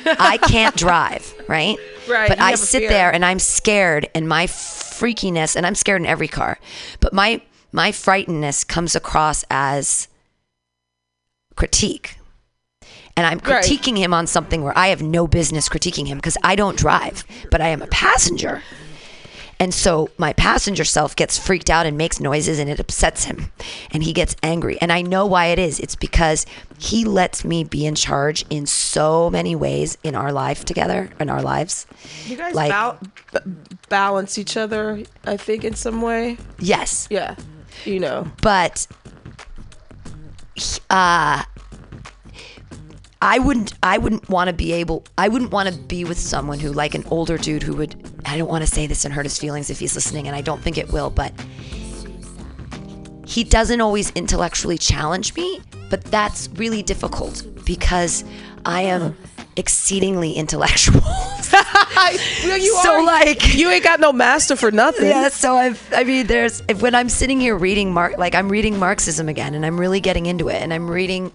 I 0.05 0.37
can't 0.37 0.77
drive, 0.77 1.35
right? 1.49 1.79
Right, 2.07 2.29
But 2.29 2.39
I 2.39 2.55
sit 2.57 2.81
fear. 2.81 2.89
there 2.91 3.11
and 3.13 3.25
I'm 3.25 3.39
scared 3.39 4.09
and 4.15 4.29
my 4.29 4.47
freakiness 4.47 5.57
and 5.57 5.65
I'm 5.67 5.75
scared 5.75 6.03
in 6.03 6.07
every 6.07 6.29
car. 6.29 6.59
But 7.01 7.13
my 7.15 7.41
my 7.73 7.93
frightenedness 7.93 8.67
comes 8.67 8.95
across 8.95 9.45
as 9.51 10.09
critique. 11.55 12.18
And 13.19 13.27
I'm 13.27 13.41
Right. 13.41 13.65
critiquing 13.65 13.99
him 13.99 14.15
on 14.15 14.29
something 14.29 14.63
where 14.63 14.77
I 14.79 14.89
have 14.89 15.03
no 15.03 15.27
business 15.27 15.69
critiquing 15.69 16.07
him 16.07 16.19
because 16.19 16.37
I 16.45 16.55
don't 16.55 16.77
drive, 16.79 17.25
but 17.51 17.61
I 17.61 17.67
am 17.67 17.83
a 17.83 17.89
passenger. 17.89 18.63
And 19.59 19.75
so 19.75 20.11
my 20.19 20.33
passenger 20.35 20.85
self 20.85 21.17
gets 21.17 21.37
freaked 21.37 21.69
out 21.69 21.85
and 21.85 21.99
makes 21.99 22.21
noises 22.21 22.61
and 22.61 22.71
it 22.71 22.79
upsets 22.79 23.25
him 23.25 23.51
and 23.91 24.05
he 24.05 24.13
gets 24.13 24.37
angry. 24.41 24.79
And 24.81 24.93
I 24.93 25.03
know 25.03 25.27
why 25.27 25.47
it 25.47 25.59
is. 25.59 25.81
It's 25.81 25.97
because 25.97 26.47
he 26.79 27.05
lets 27.05 27.45
me 27.45 27.65
be 27.65 27.85
in 27.87 27.97
charge 27.97 28.45
in 28.51 28.67
so 28.67 29.29
many 29.31 29.57
ways 29.57 29.99
in 30.05 30.15
our 30.15 30.31
life 30.31 30.65
together, 30.65 31.11
in 31.19 31.29
our 31.29 31.43
lives. 31.43 31.87
You 32.27 32.37
guys 32.37 32.55
Like- 32.55 32.71
bal- 32.71 32.99
b- 33.33 33.41
balance 33.89 34.39
each 34.39 34.57
other, 34.57 35.03
I 35.27 35.37
think, 35.37 35.65
in 35.65 35.75
some 35.75 36.03
way. 36.03 36.37
Yes. 36.61 37.09
Yeah. 37.11 37.35
You 37.85 37.99
know. 37.99 38.29
But 38.43 38.87
uh 40.89 41.43
I 43.21 43.39
wouldn't 43.41 43.75
I 43.83 43.99
wouldn't 43.99 44.29
want 44.29 44.49
to 44.49 44.53
be 44.53 44.73
able 44.73 45.05
I 45.17 45.29
wouldn't 45.29 45.51
want 45.51 45.69
to 45.69 45.75
be 45.77 46.05
with 46.05 46.19
someone 46.19 46.59
who 46.61 46.73
like 46.73 46.95
an 46.95 47.05
older 47.11 47.37
dude 47.37 47.63
who 47.65 47.75
would 47.77 47.95
I 48.25 48.37
don't 48.39 48.49
want 48.49 48.63
to 48.65 48.71
say 48.71 48.87
this 48.87 49.05
and 49.05 49.13
hurt 49.13 49.25
his 49.27 49.39
feelings 49.39 49.71
if 49.71 49.79
he's 49.81 49.95
listening 49.97 50.29
and 50.29 50.37
I 50.37 50.41
don't 50.41 50.63
think 50.63 50.79
it 50.79 50.93
will 50.93 51.11
but 51.11 51.33
he 53.27 53.45
doesn't 53.45 53.81
always 53.81 54.11
intellectually 54.13 54.79
challenge 54.79 55.35
me 55.35 55.61
but 55.91 56.03
that's 56.05 56.49
really 56.55 56.83
difficult 56.83 57.45
because 57.65 58.25
I 58.65 58.83
am 58.83 59.17
exceedingly 59.57 60.33
intellectual. 60.35 61.01
well, 61.53 62.59
you 62.59 62.79
So, 62.83 62.93
are. 63.01 63.05
like- 63.05 63.55
you 63.55 63.69
ain't 63.71 63.83
got 63.83 63.99
no 64.01 64.13
master 64.13 64.55
for 64.55 64.71
nothing. 64.71 65.07
Yeah, 65.09 65.29
so 65.29 65.57
I've, 65.57 65.83
I 65.93 66.05
mean, 66.05 66.27
there's 66.27 66.63
if- 66.69 66.81
when 66.83 66.95
I'm 66.95 67.09
sitting 67.09 67.41
here 67.41 67.57
reading 67.57 67.93
Mark, 67.93 68.19
like 68.19 68.35
I'm 68.35 68.49
reading 68.49 68.79
Marxism 68.79 69.29
again, 69.29 69.55
and 69.55 69.65
I'm 69.67 69.81
really 69.81 70.01
getting 70.01 70.27
into 70.27 70.49
it, 70.49 70.63
and 70.63 70.73
I'm 70.73 70.89
reading, 70.89 71.33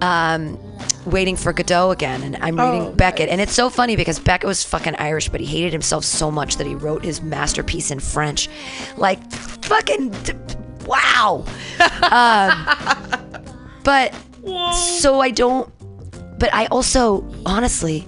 um, 0.00 0.58
waiting 1.06 1.36
for 1.36 1.52
Godot 1.52 1.90
again, 1.92 2.22
and 2.22 2.36
I'm 2.36 2.58
reading 2.58 2.88
Oh, 2.88 2.92
Beckett, 2.92 3.28
and 3.28 3.40
it's 3.40 3.52
so 3.52 3.70
funny 3.70 3.96
because 3.96 4.18
Beckett 4.18 4.46
was 4.46 4.64
fucking 4.64 4.96
Irish, 4.96 5.28
but 5.28 5.40
he 5.40 5.46
hated 5.46 5.72
himself 5.72 6.04
so 6.04 6.30
much 6.30 6.56
that 6.56 6.66
he 6.66 6.74
wrote 6.74 7.04
his 7.04 7.22
masterpiece 7.22 7.90
in 7.90 8.00
French, 8.00 8.48
like 8.96 9.22
fucking 9.32 10.14
wow. 10.86 11.44
um, 12.10 13.52
but 13.84 14.14
so 15.00 15.20
I 15.20 15.30
don't, 15.30 15.72
but 16.38 16.52
I 16.52 16.66
also 16.66 17.24
honestly, 17.46 18.06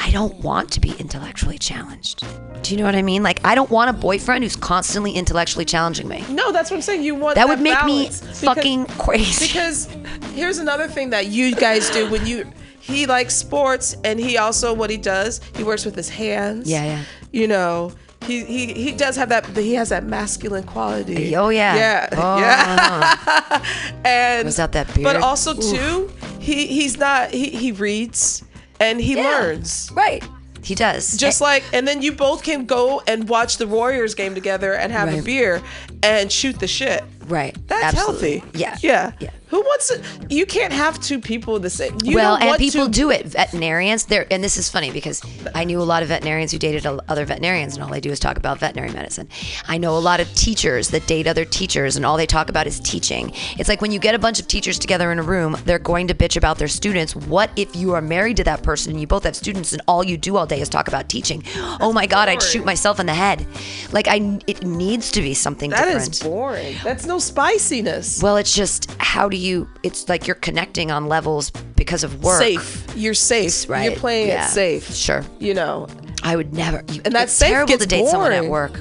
I 0.00 0.10
don't 0.12 0.34
want 0.36 0.70
to 0.72 0.80
be 0.80 0.92
intellectually 0.98 1.58
challenged. 1.58 2.24
Do 2.62 2.70
you 2.72 2.76
know 2.78 2.84
what 2.84 2.94
I 2.94 3.02
mean? 3.02 3.22
Like, 3.24 3.40
I 3.44 3.54
don't 3.56 3.68
want 3.70 3.90
a 3.90 3.92
boyfriend 3.92 4.44
who's 4.44 4.54
constantly 4.56 5.12
intellectually 5.12 5.64
challenging 5.64 6.06
me. 6.08 6.24
No, 6.30 6.52
that's 6.52 6.70
what 6.70 6.76
I'm 6.76 6.82
saying. 6.82 7.02
You 7.02 7.14
want 7.16 7.34
That 7.34 7.46
that 7.46 7.48
would 7.48 7.60
make 7.60 7.84
me 7.84 8.04
Because- 8.04 8.40
fucking 8.42 8.86
crazy. 8.86 9.46
Because 9.48 9.88
here's 10.34 10.58
another 10.58 10.86
thing 10.88 11.10
that 11.10 11.26
you 11.26 11.54
guys 11.54 11.90
do 11.90 12.08
when 12.10 12.24
you 12.26 12.50
he 12.80 13.06
likes 13.06 13.34
sports 13.34 13.96
and 14.04 14.18
he 14.18 14.38
also 14.38 14.72
what 14.72 14.88
he 14.88 14.96
does 14.96 15.40
he 15.56 15.64
works 15.64 15.84
with 15.84 15.94
his 15.96 16.08
hands. 16.08 16.70
Yeah, 16.70 16.84
yeah. 16.84 17.02
You 17.32 17.48
know. 17.48 17.92
He, 18.26 18.44
he, 18.44 18.66
he 18.74 18.92
does 18.92 19.14
have 19.16 19.28
that 19.30 19.46
he 19.56 19.74
has 19.74 19.88
that 19.90 20.04
masculine 20.04 20.64
quality. 20.64 21.34
Oh, 21.36 21.48
yeah. 21.50 21.76
Yeah. 21.76 22.08
Oh. 22.12 22.38
Yeah. 22.38 23.62
and 24.04 24.44
Was 24.46 24.56
that 24.56 24.72
that 24.72 24.88
But 25.02 25.16
also 25.16 25.52
Oof. 25.56 25.60
too, 25.60 26.10
he 26.40 26.66
he's 26.66 26.98
not 26.98 27.30
he, 27.30 27.50
he 27.50 27.72
reads 27.72 28.42
and 28.80 29.00
he 29.00 29.14
Yeah. 29.16 29.22
learns. 29.38 29.90
right. 29.94 30.22
He 30.62 30.74
does. 30.74 31.16
Just 31.16 31.40
like, 31.40 31.62
and 31.72 31.86
then 31.86 32.02
you 32.02 32.12
both 32.12 32.42
can 32.42 32.66
go 32.66 33.00
and 33.06 33.28
watch 33.28 33.56
the 33.58 33.66
Warriors 33.66 34.14
game 34.14 34.34
together 34.34 34.74
and 34.74 34.92
have 34.92 35.08
a 35.12 35.22
beer 35.22 35.62
and 36.02 36.30
shoot 36.30 36.58
the 36.58 36.66
shit. 36.66 37.04
right. 37.28 37.56
That's 37.68 37.94
Absolutely. 37.96 38.38
healthy. 38.38 38.58
Yeah. 38.58 38.76
Yeah. 38.82 39.12
Yeah. 39.20 39.30
Who 39.50 39.60
wants 39.60 39.88
to? 39.88 40.02
You 40.28 40.44
can't 40.46 40.72
have 40.72 41.00
two 41.00 41.20
people 41.20 41.58
the 41.58 41.70
same. 41.70 41.96
You 42.04 42.16
well, 42.16 42.36
and 42.36 42.58
people 42.58 42.86
to, 42.86 42.90
do 42.90 43.10
it. 43.10 43.26
Veterinarians, 43.26 44.04
there, 44.06 44.26
and 44.30 44.44
this 44.44 44.56
is 44.56 44.68
funny 44.68 44.90
because 44.90 45.22
I 45.54 45.64
knew 45.64 45.80
a 45.80 45.84
lot 45.84 46.02
of 46.02 46.08
veterinarians 46.10 46.52
who 46.52 46.58
dated 46.58 46.84
other 46.86 47.24
veterinarians, 47.24 47.74
and 47.74 47.82
all 47.82 47.90
they 47.90 48.00
do 48.00 48.10
is 48.10 48.20
talk 48.20 48.36
about 48.36 48.58
veterinary 48.58 48.92
medicine. 48.92 49.28
I 49.66 49.78
know 49.78 49.96
a 49.96 50.00
lot 50.00 50.20
of 50.20 50.32
teachers 50.34 50.88
that 50.90 51.06
date 51.06 51.26
other 51.26 51.44
teachers, 51.44 51.96
and 51.96 52.04
all 52.04 52.16
they 52.16 52.26
talk 52.26 52.50
about 52.50 52.66
is 52.66 52.78
teaching. 52.80 53.32
It's 53.58 53.68
like 53.68 53.80
when 53.80 53.90
you 53.90 53.98
get 53.98 54.14
a 54.14 54.18
bunch 54.18 54.38
of 54.38 54.48
teachers 54.48 54.78
together 54.78 55.10
in 55.12 55.18
a 55.18 55.22
room, 55.22 55.56
they're 55.64 55.78
going 55.78 56.08
to 56.08 56.14
bitch 56.14 56.36
about 56.36 56.58
their 56.58 56.68
students. 56.68 57.16
What 57.16 57.50
if 57.56 57.74
you 57.74 57.94
are 57.94 58.02
married 58.02 58.36
to 58.38 58.44
that 58.44 58.62
person 58.62 58.92
and 58.92 59.00
you 59.00 59.06
both 59.06 59.24
have 59.24 59.34
students, 59.36 59.72
and 59.72 59.80
all 59.88 60.04
you 60.04 60.16
do 60.18 60.36
all 60.36 60.46
day 60.46 60.60
is 60.60 60.68
talk 60.68 60.88
about 60.88 61.08
teaching? 61.08 61.42
Oh 61.80 61.92
my 61.92 62.06
God, 62.06 62.28
I'd 62.28 62.42
shoot 62.42 62.64
myself 62.64 63.00
in 63.00 63.06
the 63.06 63.14
head. 63.14 63.46
Like 63.92 64.08
I, 64.08 64.38
it 64.46 64.62
needs 64.64 65.10
to 65.12 65.22
be 65.22 65.32
something 65.32 65.70
That 65.70 65.86
different. 65.86 66.12
is 66.12 66.22
boring. 66.22 66.76
That's 66.84 67.06
no 67.06 67.18
spiciness. 67.18 68.22
well, 68.22 68.36
it's 68.36 68.54
just 68.54 68.90
how 68.98 69.28
do 69.28 69.37
you? 69.38 69.68
It's 69.82 70.08
like 70.08 70.26
you're 70.26 70.36
connecting 70.36 70.90
on 70.90 71.06
levels 71.08 71.50
because 71.76 72.04
of 72.04 72.22
work. 72.22 72.40
Safe. 72.40 72.86
You're 72.96 73.14
safe. 73.14 73.68
Right. 73.68 73.84
You're 73.90 73.96
playing 73.98 74.28
Yeah. 74.28 74.46
it 74.46 74.50
safe. 74.50 74.94
Sure. 74.94 75.24
You 75.38 75.54
know. 75.54 75.86
I 76.22 76.36
would 76.36 76.52
never. 76.52 76.82
You, 76.92 77.00
And 77.04 77.14
that's 77.14 77.32
safe 77.32 77.50
terrible 77.50 77.78
to 77.78 77.86
date 77.86 78.08
someone 78.08 78.32
at 78.32 78.44
work. 78.46 78.80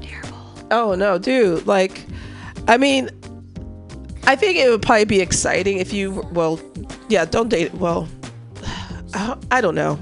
Terrible. 0.00 0.38
Oh 0.70 0.94
no, 0.94 1.18
dude. 1.18 1.66
Like, 1.66 2.04
I 2.68 2.76
mean, 2.76 3.10
I 4.24 4.36
think 4.36 4.56
it 4.56 4.70
would 4.70 4.82
probably 4.82 5.04
be 5.04 5.20
exciting 5.20 5.78
if 5.78 5.92
you. 5.92 6.26
Well, 6.32 6.60
yeah. 7.08 7.24
Don't 7.24 7.48
date. 7.48 7.74
Well, 7.74 8.08
I 9.50 9.60
don't 9.60 9.74
know. 9.74 9.98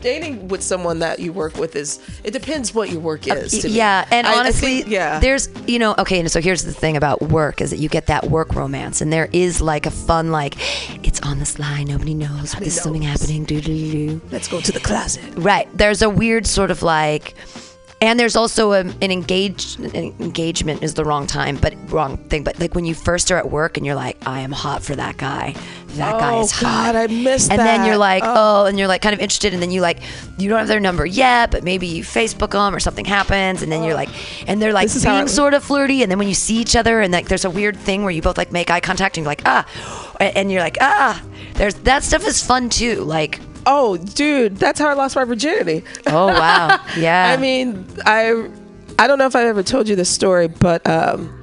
Dating 0.00 0.48
with 0.48 0.62
someone 0.62 0.98
that 1.00 1.18
you 1.18 1.32
work 1.32 1.56
with 1.56 1.76
is 1.76 1.98
it 2.24 2.32
depends 2.32 2.74
what 2.74 2.90
your 2.90 3.00
work 3.00 3.26
is. 3.26 3.52
to 3.60 3.68
me. 3.68 3.74
Yeah, 3.74 4.06
and 4.10 4.26
I- 4.26 4.34
I 4.34 4.38
honestly, 4.40 4.82
think- 4.82 4.92
yeah, 4.92 5.18
there's 5.18 5.48
you 5.66 5.78
know 5.78 5.94
okay, 5.98 6.20
and 6.20 6.30
so 6.30 6.40
here's 6.40 6.64
the 6.64 6.72
thing 6.72 6.96
about 6.96 7.20
work 7.22 7.60
is 7.60 7.70
that 7.70 7.78
you 7.78 7.88
get 7.88 8.06
that 8.06 8.30
work 8.30 8.54
romance, 8.54 9.00
and 9.00 9.12
there 9.12 9.28
is 9.32 9.60
like 9.60 9.86
a 9.86 9.90
fun 9.90 10.30
like 10.30 10.54
it's 11.06 11.20
on 11.20 11.38
the 11.38 11.46
slide, 11.46 11.88
nobody 11.88 12.14
knows 12.14 12.52
there's 12.52 12.80
something 12.80 13.02
knows. 13.02 13.20
happening, 13.20 13.44
do 13.44 13.60
do 13.60 13.92
do. 13.92 14.20
let's 14.30 14.48
go 14.48 14.60
to 14.60 14.72
the 14.72 14.80
closet. 14.80 15.22
Right. 15.36 15.68
There's 15.76 16.02
a 16.02 16.08
weird 16.10 16.46
sort 16.46 16.70
of 16.70 16.82
like, 16.82 17.34
and 18.00 18.18
there's 18.20 18.36
also 18.36 18.72
a, 18.72 18.80
an 18.80 19.10
engage 19.10 19.76
an 19.76 19.94
engagement 20.20 20.82
is 20.82 20.94
the 20.94 21.04
wrong 21.04 21.26
time, 21.26 21.56
but 21.56 21.74
wrong 21.90 22.16
thing. 22.16 22.44
But 22.44 22.58
like 22.60 22.74
when 22.74 22.84
you 22.84 22.94
first 22.94 23.30
are 23.32 23.36
at 23.36 23.50
work 23.50 23.76
and 23.76 23.84
you're 23.84 23.94
like, 23.96 24.16
I 24.26 24.40
am 24.40 24.52
hot 24.52 24.82
for 24.82 24.94
that 24.96 25.16
guy. 25.16 25.54
That 25.96 26.20
guy 26.20 26.34
Oh, 26.36 26.42
is 26.42 26.52
hot. 26.52 26.92
God, 26.92 26.96
I 26.96 27.06
missed 27.06 27.50
And 27.50 27.58
then 27.58 27.84
you're 27.86 27.96
like, 27.96 28.22
Oh. 28.24 28.62
oh. 28.62 28.66
and 28.66 28.78
you're 28.78 28.86
like 28.88 29.02
kind 29.02 29.14
of 29.14 29.20
interested, 29.20 29.52
and 29.54 29.60
then 29.62 29.70
you 29.70 29.80
like, 29.80 29.98
you 30.38 30.48
don't 30.48 30.58
have 30.58 30.68
their 30.68 30.80
number 30.80 31.04
yet, 31.06 31.50
but 31.50 31.64
maybe 31.64 31.86
you 31.86 32.04
Facebook 32.04 32.50
them 32.50 32.74
or 32.74 32.78
something 32.78 33.04
happens, 33.06 33.62
and 33.62 33.72
then 33.72 33.82
you're 33.82 33.94
like, 33.94 34.10
and 34.48 34.60
they're 34.62 34.72
like 34.72 34.84
This 34.86 34.96
is 34.96 35.04
how 35.04 35.16
being 35.16 35.28
sort 35.28 35.54
of 35.54 35.64
flirty, 35.64 36.02
and 36.02 36.10
then 36.10 36.18
when 36.18 36.28
you 36.28 36.34
see 36.34 36.56
each 36.58 36.76
other, 36.76 37.00
and 37.00 37.12
like 37.12 37.28
there's 37.28 37.46
a 37.46 37.50
weird 37.50 37.76
thing 37.76 38.02
where 38.02 38.12
you 38.12 38.22
both 38.22 38.38
like 38.38 38.52
make 38.52 38.70
eye 38.70 38.80
contact, 38.80 39.16
and 39.16 39.24
you're 39.24 39.30
like, 39.30 39.42
ah, 39.46 39.66
and 40.20 40.52
you're 40.52 40.62
like, 40.62 40.76
ah. 40.80 41.20
There's 41.54 41.74
that 41.74 42.04
stuff 42.04 42.24
is 42.24 42.40
fun 42.44 42.68
too. 42.68 43.02
Like, 43.02 43.40
Oh, 43.70 43.98
dude, 43.98 44.56
that's 44.56 44.80
how 44.80 44.88
I 44.88 44.94
lost 44.94 45.14
my 45.14 45.24
virginity. 45.24 45.84
oh 46.06 46.28
wow, 46.28 46.80
yeah. 46.96 47.30
I 47.30 47.36
mean, 47.36 47.86
I 48.06 48.48
I 48.98 49.06
don't 49.06 49.18
know 49.18 49.26
if 49.26 49.36
I've 49.36 49.46
ever 49.46 49.62
told 49.62 49.88
you 49.88 49.94
this 49.94 50.08
story, 50.08 50.48
but 50.48 50.88
um, 50.88 51.38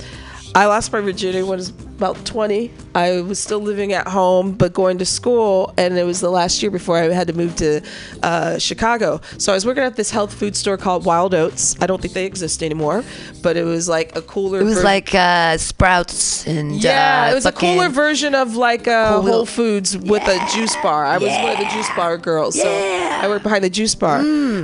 I 0.56 0.68
lost 0.68 0.94
my 0.94 1.02
virginity 1.02 1.44
when 1.44 1.54
I 1.54 1.62
was 1.62 1.70
about 1.70 2.26
20. 2.26 2.72
I 2.96 3.20
was 3.22 3.40
still 3.40 3.60
living 3.60 3.92
at 3.92 4.08
home, 4.08 4.54
but 4.54 4.74
going 4.74 4.98
to 5.00 5.06
school, 5.06 5.74
and 5.78 5.98
it 5.98 6.06
was 6.06 6.22
the 6.22 6.30
last 6.30 6.62
year 6.62 6.72
before 6.72 6.98
I 6.98 7.12
had 7.12 7.28
to 7.28 7.34
move 7.34 7.58
to 7.58 7.82
uh, 8.24 8.58
Chicago. 8.58 9.20
So 9.38 9.52
I 9.52 9.56
was 9.56 9.66
working 9.66 9.84
at 9.84 9.98
this 9.98 10.12
health 10.12 10.34
food 10.34 10.56
store 10.56 10.78
called 10.78 11.04
Wild 11.06 11.34
Oats. 11.36 11.76
I 11.82 11.88
don't 11.88 12.02
think 12.02 12.14
they 12.14 12.26
exist 12.26 12.64
anymore, 12.64 13.04
but 13.44 13.58
it 13.58 13.66
was 13.66 13.90
like 13.90 14.16
a 14.16 14.22
cooler. 14.22 14.62
It 14.62 14.64
was 14.64 14.78
ver- 14.78 14.84
like 14.84 15.14
uh, 15.14 15.58
Sprouts 15.58 16.48
and 16.48 16.82
yeah, 16.82 17.26
uh, 17.28 17.32
it 17.32 17.36
was 17.36 17.46
a 17.46 17.52
cooler 17.52 17.90
version 17.90 18.34
of 18.34 18.56
like 18.56 18.88
uh, 18.88 19.20
Cool. 19.20 19.22
Whole 19.24 19.46
Foods 19.46 19.98
with 19.98 20.24
a 20.24 20.40
juice 20.54 20.76
bar. 20.78 21.06
I 21.06 21.18
was 21.18 21.32
one 21.32 21.52
of 21.52 21.58
the 21.60 21.66
juice 21.74 21.90
bar 21.98 22.18
girls, 22.18 22.58
so 22.58 22.64
Yeah. 22.64 23.20
Mm. 23.20 23.24
I 23.26 23.28
worked 23.28 23.44
behind 23.44 23.64
the 23.64 23.70
juice 23.70 23.96
bar. 23.96 24.24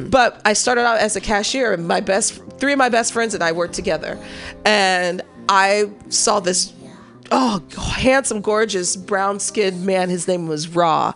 But 0.09 0.41
I 0.45 0.53
started 0.53 0.85
out 0.85 0.99
as 0.99 1.17
a 1.17 1.21
cashier, 1.21 1.73
and 1.73 1.85
my 1.85 1.99
best 1.99 2.41
three 2.59 2.73
of 2.73 2.77
my 2.79 2.89
best 2.89 3.11
friends 3.11 3.33
and 3.33 3.43
I 3.43 3.51
worked 3.51 3.73
together, 3.73 4.17
and 4.65 5.21
I 5.49 5.89
saw 6.09 6.39
this 6.39 6.73
oh 7.31 7.61
handsome, 7.77 8.41
gorgeous, 8.41 8.95
brown 8.95 9.39
skinned 9.39 9.85
man. 9.85 10.09
His 10.09 10.27
name 10.27 10.47
was 10.47 10.67
Raw, 10.67 11.13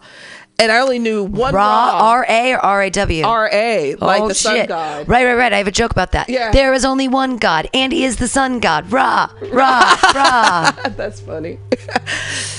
and 0.59 0.71
I 0.71 0.79
only 0.79 0.99
knew 0.99 1.23
one 1.23 1.53
Raw 1.53 1.89
Raw. 1.89 1.99
R 2.01 2.25
A 2.27 2.53
or 2.53 2.59
R 2.59 2.83
A 2.83 2.89
W. 2.89 3.23
R 3.23 3.49
A, 3.51 3.95
like 3.95 4.21
oh 4.21 4.27
the 4.27 4.35
sun 4.35 4.55
shit! 4.55 4.67
god. 4.67 5.07
Right, 5.07 5.25
right, 5.25 5.35
right. 5.35 5.53
I 5.53 5.57
have 5.57 5.67
a 5.67 5.71
joke 5.71 5.91
about 5.91 6.13
that. 6.13 6.29
Yeah. 6.29 6.51
There 6.51 6.73
is 6.73 6.85
only 6.85 7.07
one 7.07 7.37
God, 7.37 7.69
and 7.73 7.91
He 7.91 8.03
is 8.05 8.17
the 8.17 8.27
sun 8.27 8.59
god. 8.59 8.91
Ra, 8.91 9.29
ra, 9.51 9.99
ra. 10.15 10.71
That's 10.89 11.19
funny. 11.19 11.59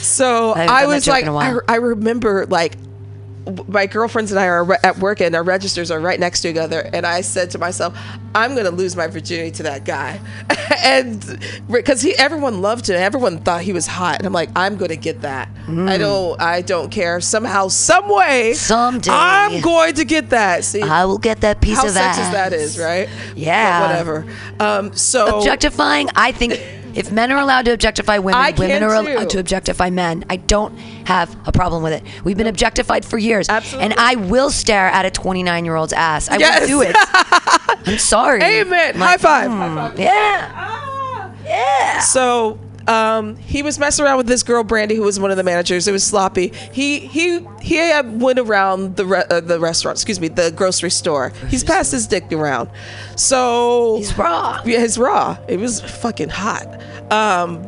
so 0.00 0.52
I 0.52 0.82
I 0.82 0.86
was 0.86 1.06
like, 1.06 1.26
I. 1.26 1.56
I 1.68 1.76
remember 1.76 2.46
like 2.46 2.74
my 3.68 3.86
girlfriends 3.86 4.32
and 4.32 4.40
I 4.40 4.46
are 4.46 4.64
re- 4.64 4.78
at 4.82 4.98
work 4.98 5.20
and 5.20 5.34
our 5.36 5.42
registers 5.42 5.90
are 5.90 6.00
right 6.00 6.18
next 6.18 6.40
to 6.42 6.48
each 6.48 6.56
other. 6.56 6.80
And 6.92 7.06
I 7.06 7.20
said 7.20 7.50
to 7.52 7.58
myself, 7.58 7.96
I'm 8.34 8.52
going 8.52 8.64
to 8.64 8.70
lose 8.70 8.96
my 8.96 9.06
virginity 9.06 9.50
to 9.52 9.62
that 9.64 9.84
guy. 9.84 10.20
and 10.82 11.38
because 11.70 12.02
he, 12.02 12.14
everyone 12.16 12.60
loved 12.60 12.88
him. 12.88 12.96
Everyone 12.96 13.38
thought 13.38 13.62
he 13.62 13.72
was 13.72 13.86
hot. 13.86 14.18
And 14.18 14.26
I'm 14.26 14.32
like, 14.32 14.50
I'm 14.56 14.76
going 14.76 14.90
to 14.90 14.96
get 14.96 15.22
that. 15.22 15.48
Mm. 15.66 15.88
I 15.88 15.98
don't, 15.98 16.40
I 16.40 16.62
don't 16.62 16.90
care. 16.90 17.20
Somehow, 17.20 17.68
some 17.68 18.08
way, 18.08 18.54
Someday. 18.54 19.10
I'm 19.12 19.60
going 19.60 19.94
to 19.94 20.04
get 20.04 20.30
that. 20.30 20.64
See, 20.64 20.82
I 20.82 21.04
will 21.04 21.18
get 21.18 21.42
that 21.42 21.60
piece 21.60 21.76
how 21.76 21.86
of 21.86 21.92
sexist 21.92 22.32
that 22.32 22.52
is, 22.52 22.78
right? 22.78 23.08
Yeah. 23.36 23.80
But 23.80 23.88
whatever. 23.88 24.26
Um, 24.58 24.96
so 24.96 25.38
Objectifying, 25.38 26.08
I 26.14 26.32
think 26.32 26.60
if 26.96 27.12
men 27.12 27.30
are 27.32 27.38
allowed 27.38 27.64
to 27.66 27.72
objectify 27.72 28.18
women, 28.18 28.40
I 28.40 28.50
women 28.52 28.68
can 28.68 28.82
are 28.82 29.02
too. 29.02 29.12
allowed 29.12 29.30
to 29.30 29.38
objectify 29.38 29.90
men. 29.90 30.24
I 30.30 30.36
don't 30.36 30.76
have 31.06 31.36
a 31.46 31.52
problem 31.52 31.82
with 31.82 31.92
it. 31.92 32.02
We've 32.24 32.36
been 32.36 32.46
objectified 32.46 33.04
for 33.04 33.18
years. 33.18 33.48
Absolutely. 33.48 33.84
And 33.90 33.94
I 33.98 34.16
will 34.16 34.50
stare 34.50 34.86
at 34.88 35.04
a 35.04 35.10
29 35.10 35.64
year 35.64 35.76
old's 35.76 35.92
ass. 35.92 36.28
I 36.28 36.36
Yes. 36.38 36.60
will 36.62 36.66
do 36.66 36.82
it. 36.82 36.96
I'm 37.88 37.98
sorry. 37.98 38.42
Amen. 38.60 38.94
I'm 38.94 39.00
High 39.00 39.16
five. 39.18 39.50
hmm, 39.50 39.58
High 39.58 39.88
five. 39.90 39.98
Yeah. 40.00 40.52
Ah. 40.54 41.30
Yeah. 41.44 42.00
So 42.00 42.58
um, 42.86 43.36
he 43.36 43.62
was 43.62 43.78
messing 43.78 44.04
around 44.04 44.18
with 44.18 44.26
this 44.26 44.42
girl 44.42 44.62
Brandy, 44.62 44.94
who 44.94 45.02
was 45.02 45.18
one 45.18 45.30
of 45.30 45.36
the 45.36 45.42
managers. 45.42 45.88
It 45.88 45.92
was 45.92 46.04
sloppy. 46.04 46.52
He 46.72 47.00
he 47.00 47.46
he 47.60 47.78
went 48.04 48.38
around 48.38 48.96
the 48.96 49.06
re- 49.06 49.24
uh, 49.28 49.40
the 49.40 49.58
restaurant. 49.58 49.96
Excuse 49.96 50.20
me, 50.20 50.28
the 50.28 50.52
grocery 50.52 50.90
store. 50.90 51.32
He's 51.48 51.64
passed 51.64 51.92
his 51.92 52.06
dick 52.06 52.32
around. 52.32 52.70
So 53.16 53.96
He's 53.98 54.16
raw. 54.16 54.60
Yeah, 54.64 54.80
he's 54.80 54.98
raw. 54.98 55.38
It 55.48 55.58
was 55.58 55.80
fucking 55.80 56.28
hot. 56.28 56.80
Um, 57.12 57.66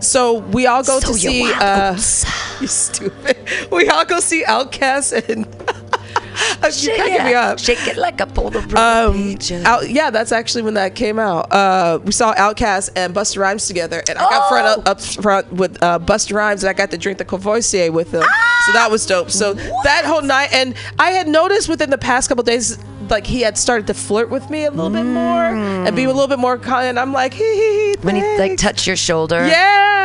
so 0.00 0.38
we 0.38 0.66
all 0.66 0.82
go 0.82 1.00
So 1.00 1.12
to 1.12 1.18
see. 1.18 1.52
Uh, 1.52 1.92
you 2.60 2.66
stupid. 2.66 3.36
We 3.70 3.88
all 3.88 4.04
go 4.04 4.20
see 4.20 4.44
Outkast 4.44 5.28
and. 5.28 5.46
you 6.80 6.94
cracking 6.94 7.24
me 7.24 7.34
up. 7.34 7.58
Shake 7.58 7.86
it 7.86 7.96
like 7.96 8.20
a 8.20 8.26
Polaroid 8.26 8.76
Um, 8.76 9.28
picture. 9.34 9.62
out, 9.64 9.88
yeah, 9.88 10.10
that's 10.10 10.32
actually 10.32 10.62
when 10.62 10.74
that 10.74 10.94
came 10.94 11.18
out. 11.18 11.50
Uh, 11.52 11.98
we 12.04 12.12
saw 12.12 12.34
Outkast 12.34 12.90
and 12.96 13.14
Busta 13.14 13.38
Rhymes 13.38 13.66
together, 13.66 14.02
and 14.08 14.18
I 14.18 14.22
got 14.22 14.42
Oh! 14.44 14.48
front 14.48 14.66
up, 14.80 14.88
up 14.88 15.00
front 15.00 15.52
with 15.52 15.82
uh, 15.82 15.98
Busta 15.98 16.34
Rhymes, 16.34 16.62
and 16.64 16.70
I 16.70 16.72
got 16.72 16.90
to 16.90 16.98
drink 16.98 17.18
the 17.18 17.24
Courvoisier 17.24 17.90
with 17.92 18.12
him. 18.12 18.22
So 18.66 18.72
that 18.72 18.88
was 18.90 19.06
dope. 19.06 19.30
So 19.30 19.54
that 19.54 20.04
whole 20.04 20.22
night, 20.22 20.52
and 20.52 20.74
I 20.98 21.10
had 21.10 21.28
noticed 21.28 21.68
within 21.68 21.90
the 21.90 21.98
past 21.98 22.28
couple 22.28 22.44
days, 22.44 22.78
like 23.08 23.26
he 23.26 23.40
had 23.40 23.56
started 23.56 23.86
to 23.86 23.94
flirt 23.94 24.28
with 24.28 24.50
me 24.50 24.64
a 24.64 24.70
little 24.70 24.90
bit 24.90 25.04
more 25.04 25.44
and 25.44 25.96
be 25.96 26.04
a 26.04 26.08
little 26.08 26.26
bit 26.28 26.38
more 26.38 26.58
kind. 26.58 26.88
And 26.88 26.98
I'm 27.00 27.12
like, 27.12 27.32
hee 27.32 27.44
hee 27.54 27.92
hee. 27.92 27.96
when 28.02 28.16
he 28.16 28.38
like 28.38 28.58
touched 28.58 28.86
your 28.86 28.96
shoulder. 28.96 29.46
Yeah, 29.46 29.97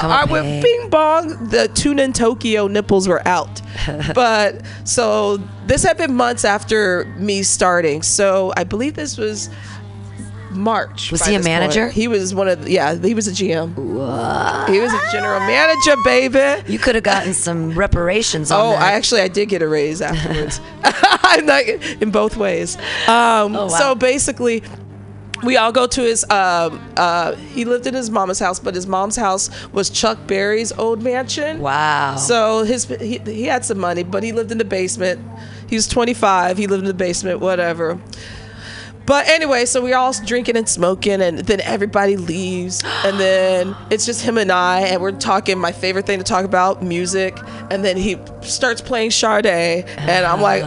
Come 0.00 0.10
I 0.10 0.22
up, 0.22 0.30
went 0.30 0.44
babe. 0.46 0.62
bing 0.62 0.90
bong. 0.90 1.48
The 1.48 1.68
tune 1.68 1.98
in 1.98 2.12
Tokyo 2.12 2.66
nipples 2.68 3.08
were 3.08 3.26
out, 3.26 3.60
but 4.14 4.62
so 4.84 5.38
this 5.66 5.82
had 5.82 5.96
been 5.96 6.14
months 6.14 6.44
after 6.44 7.04
me 7.18 7.42
starting. 7.42 8.02
So 8.02 8.52
I 8.56 8.64
believe 8.64 8.94
this 8.94 9.16
was 9.16 9.48
March. 10.50 11.12
Was 11.12 11.24
he 11.26 11.34
a 11.34 11.38
this 11.38 11.46
point. 11.46 11.60
manager? 11.60 11.88
He 11.90 12.08
was 12.08 12.34
one 12.34 12.48
of 12.48 12.64
the, 12.64 12.70
yeah. 12.70 12.94
He 12.94 13.12
was 13.14 13.28
a 13.28 13.30
GM. 13.32 13.74
He 14.68 14.80
was 14.80 14.92
a 14.92 15.00
general 15.12 15.40
manager, 15.40 15.96
baby. 16.04 16.62
You 16.72 16.78
could 16.78 16.94
have 16.94 17.04
gotten 17.04 17.34
some 17.34 17.72
reparations 17.76 18.50
on 18.50 18.60
Oh, 18.60 18.70
that. 18.70 18.80
I 18.82 18.92
actually 18.92 19.20
I 19.20 19.28
did 19.28 19.48
get 19.50 19.60
a 19.60 19.68
raise 19.68 20.00
afterwards. 20.00 20.60
I'm 20.82 21.44
not 21.44 21.64
in 21.64 22.10
both 22.10 22.36
ways. 22.36 22.76
Um, 23.06 23.54
Oh, 23.56 23.66
wow. 23.66 23.68
So 23.68 23.94
basically, 23.94 24.62
we 25.44 25.56
all 25.56 25.72
go 25.72 25.86
to 25.86 26.00
his. 26.02 26.24
Um, 26.24 26.80
uh, 26.96 27.34
he 27.34 27.64
lived 27.64 27.86
in 27.86 27.94
his 27.94 28.10
mama's 28.10 28.38
house, 28.38 28.58
but 28.58 28.74
his 28.74 28.86
mom's 28.86 29.16
house 29.16 29.50
was 29.72 29.90
Chuck 29.90 30.18
Berry's 30.26 30.72
old 30.72 31.02
mansion. 31.02 31.60
Wow. 31.60 32.16
So 32.16 32.64
his 32.64 32.84
he, 32.84 33.18
he 33.18 33.44
had 33.44 33.64
some 33.64 33.78
money, 33.78 34.02
but 34.02 34.22
he 34.22 34.32
lived 34.32 34.52
in 34.52 34.58
the 34.58 34.64
basement. 34.64 35.20
He 35.68 35.76
was 35.76 35.88
25. 35.88 36.58
He 36.58 36.66
lived 36.66 36.82
in 36.82 36.88
the 36.88 36.94
basement, 36.94 37.40
whatever. 37.40 38.00
But 39.06 39.28
anyway, 39.28 39.66
so 39.66 39.82
we're 39.84 39.96
all 39.96 40.12
drinking 40.12 40.56
and 40.56 40.68
smoking, 40.68 41.22
and 41.22 41.38
then 41.38 41.60
everybody 41.60 42.16
leaves, 42.16 42.82
and 43.04 43.20
then 43.20 43.76
it's 43.88 44.04
just 44.04 44.22
him 44.22 44.36
and 44.36 44.50
I, 44.50 44.80
and 44.80 45.00
we're 45.00 45.12
talking. 45.12 45.58
My 45.58 45.70
favorite 45.70 46.06
thing 46.06 46.18
to 46.18 46.24
talk 46.24 46.44
about, 46.44 46.82
music, 46.82 47.38
and 47.70 47.84
then 47.84 47.96
he 47.96 48.18
starts 48.42 48.80
playing 48.80 49.12
Sade, 49.12 49.46
and 49.46 50.26
I'm 50.26 50.40
like, 50.40 50.64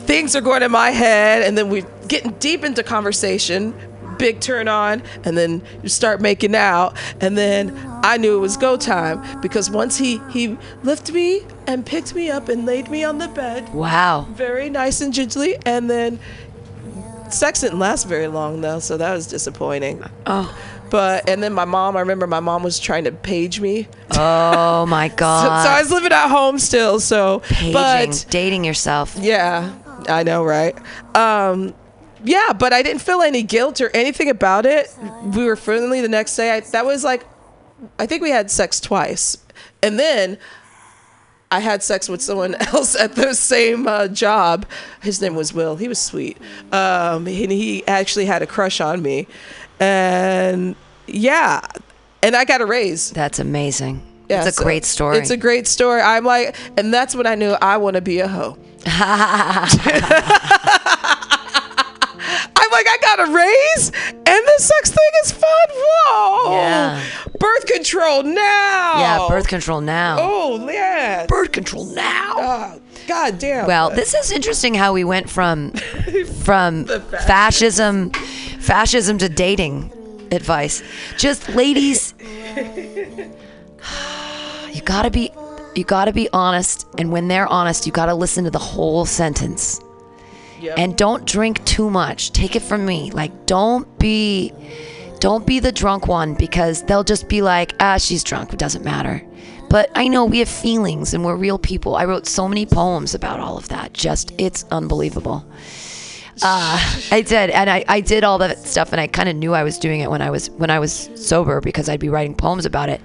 things 0.00 0.34
are 0.34 0.40
going 0.40 0.64
in 0.64 0.72
my 0.72 0.90
head, 0.90 1.42
and 1.42 1.56
then 1.56 1.68
we're 1.68 1.86
getting 2.08 2.32
deep 2.32 2.64
into 2.64 2.82
conversation. 2.82 3.74
Big 4.18 4.40
turn 4.40 4.66
on, 4.66 5.02
and 5.24 5.36
then 5.36 5.62
you 5.82 5.90
start 5.90 6.22
making 6.22 6.54
out, 6.54 6.96
and 7.20 7.36
then 7.36 7.76
I 8.02 8.16
knew 8.16 8.34
it 8.38 8.40
was 8.40 8.56
go 8.56 8.78
time 8.78 9.22
because 9.42 9.70
once 9.70 9.98
he 9.98 10.22
he 10.30 10.56
lifted 10.82 11.14
me 11.14 11.42
and 11.66 11.84
picked 11.84 12.14
me 12.14 12.30
up 12.30 12.48
and 12.48 12.64
laid 12.64 12.88
me 12.88 13.04
on 13.04 13.18
the 13.18 13.28
bed, 13.28 13.68
wow. 13.74 14.22
very 14.30 14.70
nice 14.70 15.02
and 15.02 15.12
gingerly, 15.12 15.56
and 15.66 15.90
then 15.90 16.18
sex 17.30 17.60
didn't 17.60 17.78
last 17.78 18.04
very 18.04 18.26
long 18.26 18.62
though, 18.62 18.78
so 18.78 18.96
that 18.96 19.12
was 19.12 19.26
disappointing. 19.26 20.02
Oh. 20.24 20.56
But 20.88 21.28
and 21.28 21.42
then 21.42 21.52
my 21.52 21.64
mom, 21.64 21.96
I 21.96 22.00
remember 22.00 22.26
my 22.26 22.40
mom 22.40 22.62
was 22.62 22.78
trying 22.78 23.04
to 23.04 23.12
page 23.12 23.60
me, 23.60 23.88
Oh 24.12 24.86
my 24.86 25.08
so, 25.10 25.16
so 25.16 25.24
I 25.24 25.80
was 25.80 25.90
living 25.90 26.12
at 26.12 26.28
home 26.28 26.58
still. 26.58 27.00
So, 27.00 27.40
Paging, 27.40 27.72
but 27.72 28.26
dating 28.30 28.64
yourself. 28.64 29.16
yeah, 29.18 29.74
I 30.08 30.22
know, 30.22 30.44
right? 30.44 30.74
Um, 31.14 31.74
yeah, 32.26 32.52
but 32.52 32.72
I 32.72 32.82
didn't 32.82 33.02
feel 33.02 33.22
any 33.22 33.42
guilt 33.42 33.80
or 33.80 33.90
anything 33.94 34.28
about 34.28 34.66
it. 34.66 34.92
We 35.22 35.44
were 35.44 35.54
friendly 35.54 36.00
the 36.00 36.08
next 36.08 36.34
day. 36.34 36.56
I, 36.56 36.60
that 36.60 36.84
was 36.84 37.04
like, 37.04 37.24
I 37.98 38.06
think 38.06 38.20
we 38.20 38.30
had 38.30 38.50
sex 38.50 38.80
twice, 38.80 39.38
and 39.82 39.98
then 39.98 40.38
I 41.52 41.60
had 41.60 41.84
sex 41.84 42.08
with 42.08 42.20
someone 42.20 42.54
else 42.56 42.96
at 42.96 43.14
the 43.14 43.32
same 43.34 43.86
uh, 43.86 44.08
job. 44.08 44.66
His 45.02 45.20
name 45.20 45.36
was 45.36 45.54
Will. 45.54 45.76
He 45.76 45.86
was 45.86 46.00
sweet, 46.00 46.36
um, 46.72 47.28
and 47.28 47.52
he 47.52 47.86
actually 47.86 48.26
had 48.26 48.42
a 48.42 48.46
crush 48.46 48.80
on 48.80 49.02
me, 49.02 49.28
and 49.78 50.74
yeah, 51.06 51.60
and 52.22 52.34
I 52.34 52.44
got 52.44 52.60
a 52.60 52.66
raise. 52.66 53.12
That's 53.12 53.38
amazing. 53.38 54.02
Yeah, 54.28 54.38
it's 54.38 54.48
a 54.48 54.52
so 54.52 54.64
great 54.64 54.84
story. 54.84 55.18
It's 55.18 55.30
a 55.30 55.36
great 55.36 55.68
story. 55.68 56.00
I'm 56.00 56.24
like, 56.24 56.56
and 56.76 56.92
that's 56.92 57.14
when 57.14 57.26
I 57.26 57.36
knew 57.36 57.52
I 57.52 57.76
want 57.76 57.94
to 57.94 58.02
be 58.02 58.18
a 58.18 58.26
hoe. 58.26 58.58
I'm 62.54 62.70
like, 62.70 62.86
I 62.88 62.98
got 63.00 63.28
a 63.28 63.32
raise, 63.32 63.92
and 64.10 64.24
the 64.24 64.54
sex 64.58 64.90
thing 64.90 65.10
is 65.24 65.32
fun. 65.32 65.68
Whoa! 65.70 66.52
Yeah. 66.52 67.02
Birth 67.38 67.66
control 67.66 68.22
now. 68.22 68.98
Yeah, 68.98 69.26
birth 69.28 69.48
control 69.48 69.80
now. 69.80 70.16
Oh 70.20 70.68
yeah. 70.70 71.26
Birth 71.26 71.52
control 71.52 71.86
now. 71.86 72.32
Uh, 72.36 72.74
oh, 72.76 72.80
God 73.06 73.38
damn. 73.38 73.66
Well, 73.66 73.90
this 73.90 74.14
is 74.14 74.32
interesting 74.32 74.74
how 74.74 74.92
we 74.92 75.04
went 75.04 75.28
from 75.30 75.72
from 76.42 76.86
fascism 76.86 78.10
fascism 78.60 79.18
to 79.18 79.28
dating 79.28 79.92
advice. 80.32 80.82
Just 81.16 81.48
ladies 81.50 82.14
you 84.72 84.82
got 84.84 85.02
to 85.02 85.10
be 85.10 85.30
you 85.74 85.84
got 85.84 86.06
to 86.06 86.12
be 86.12 86.28
honest 86.32 86.86
and 86.98 87.12
when 87.12 87.28
they're 87.28 87.46
honest, 87.46 87.86
you 87.86 87.92
got 87.92 88.06
to 88.06 88.14
listen 88.14 88.44
to 88.44 88.50
the 88.50 88.58
whole 88.58 89.04
sentence. 89.04 89.80
Yep. 90.60 90.78
And 90.78 90.96
don't 90.96 91.24
drink 91.26 91.64
too 91.64 91.90
much. 91.90 92.32
Take 92.32 92.56
it 92.56 92.62
from 92.62 92.86
me. 92.86 93.10
Like 93.10 93.46
don't 93.46 93.98
be 93.98 94.52
don't 95.20 95.46
be 95.46 95.60
the 95.60 95.72
drunk 95.72 96.06
one 96.06 96.34
because 96.34 96.82
they'll 96.82 97.04
just 97.04 97.28
be 97.28 97.42
like, 97.42 97.74
"Ah, 97.80 97.98
she's 97.98 98.22
drunk. 98.22 98.52
It 98.52 98.58
doesn't 98.58 98.84
matter." 98.84 99.22
But 99.68 99.90
I 99.94 100.08
know 100.08 100.24
we 100.24 100.38
have 100.38 100.48
feelings 100.48 101.14
and 101.14 101.24
we're 101.24 101.36
real 101.36 101.58
people. 101.58 101.96
I 101.96 102.04
wrote 102.04 102.26
so 102.26 102.48
many 102.48 102.66
poems 102.66 103.14
about 103.14 103.40
all 103.40 103.56
of 103.58 103.68
that. 103.68 103.92
Just 103.92 104.32
it's 104.38 104.64
unbelievable. 104.70 105.44
Uh, 106.42 106.78
I 107.10 107.22
did, 107.22 107.48
and 107.50 107.70
I, 107.70 107.84
I 107.88 108.00
did 108.00 108.22
all 108.22 108.36
that 108.38 108.58
stuff, 108.58 108.92
and 108.92 109.00
I 109.00 109.06
kind 109.06 109.28
of 109.28 109.36
knew 109.36 109.54
I 109.54 109.62
was 109.62 109.78
doing 109.78 110.00
it 110.00 110.10
when 110.10 110.20
I 110.20 110.30
was 110.30 110.50
when 110.50 110.68
I 110.68 110.78
was 110.78 111.08
sober 111.14 111.60
because 111.62 111.88
I'd 111.88 112.00
be 112.00 112.10
writing 112.10 112.34
poems 112.34 112.66
about 112.66 112.90
it, 112.90 113.00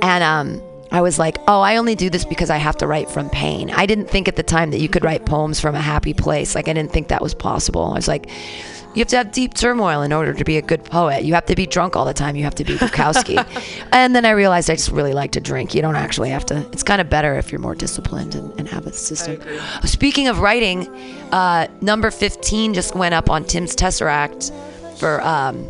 and 0.00 0.24
um, 0.24 0.62
I 0.94 1.00
was 1.00 1.18
like, 1.18 1.38
oh, 1.48 1.60
I 1.60 1.76
only 1.78 1.96
do 1.96 2.08
this 2.08 2.24
because 2.24 2.50
I 2.50 2.56
have 2.56 2.76
to 2.76 2.86
write 2.86 3.10
from 3.10 3.28
pain. 3.28 3.68
I 3.70 3.84
didn't 3.84 4.06
think 4.08 4.28
at 4.28 4.36
the 4.36 4.44
time 4.44 4.70
that 4.70 4.78
you 4.78 4.88
could 4.88 5.02
write 5.02 5.26
poems 5.26 5.58
from 5.58 5.74
a 5.74 5.80
happy 5.80 6.14
place. 6.14 6.54
Like 6.54 6.68
I 6.68 6.72
didn't 6.72 6.92
think 6.92 7.08
that 7.08 7.20
was 7.20 7.34
possible. 7.34 7.86
I 7.86 7.94
was 7.94 8.06
like, 8.06 8.28
you 8.28 9.00
have 9.00 9.08
to 9.08 9.16
have 9.16 9.32
deep 9.32 9.54
turmoil 9.54 10.02
in 10.02 10.12
order 10.12 10.32
to 10.32 10.44
be 10.44 10.56
a 10.56 10.62
good 10.62 10.84
poet. 10.84 11.24
You 11.24 11.34
have 11.34 11.46
to 11.46 11.56
be 11.56 11.66
drunk 11.66 11.96
all 11.96 12.04
the 12.04 12.14
time. 12.14 12.36
You 12.36 12.44
have 12.44 12.54
to 12.54 12.64
be 12.64 12.76
Bukowski. 12.76 13.44
and 13.92 14.14
then 14.14 14.24
I 14.24 14.30
realized 14.30 14.70
I 14.70 14.76
just 14.76 14.92
really 14.92 15.14
like 15.14 15.32
to 15.32 15.40
drink. 15.40 15.74
You 15.74 15.82
don't 15.82 15.96
actually 15.96 16.30
have 16.30 16.46
to. 16.46 16.64
It's 16.70 16.84
kind 16.84 17.00
of 17.00 17.10
better 17.10 17.34
if 17.34 17.50
you're 17.50 17.60
more 17.60 17.74
disciplined 17.74 18.36
and, 18.36 18.56
and 18.56 18.68
have 18.68 18.86
a 18.86 18.92
system. 18.92 19.40
Speaking 19.84 20.28
of 20.28 20.38
writing, 20.38 20.86
uh, 21.32 21.66
number 21.80 22.12
15 22.12 22.72
just 22.72 22.94
went 22.94 23.14
up 23.16 23.30
on 23.30 23.42
Tim's 23.42 23.74
Tesseract 23.74 24.52
for 25.00 25.20
um, 25.22 25.68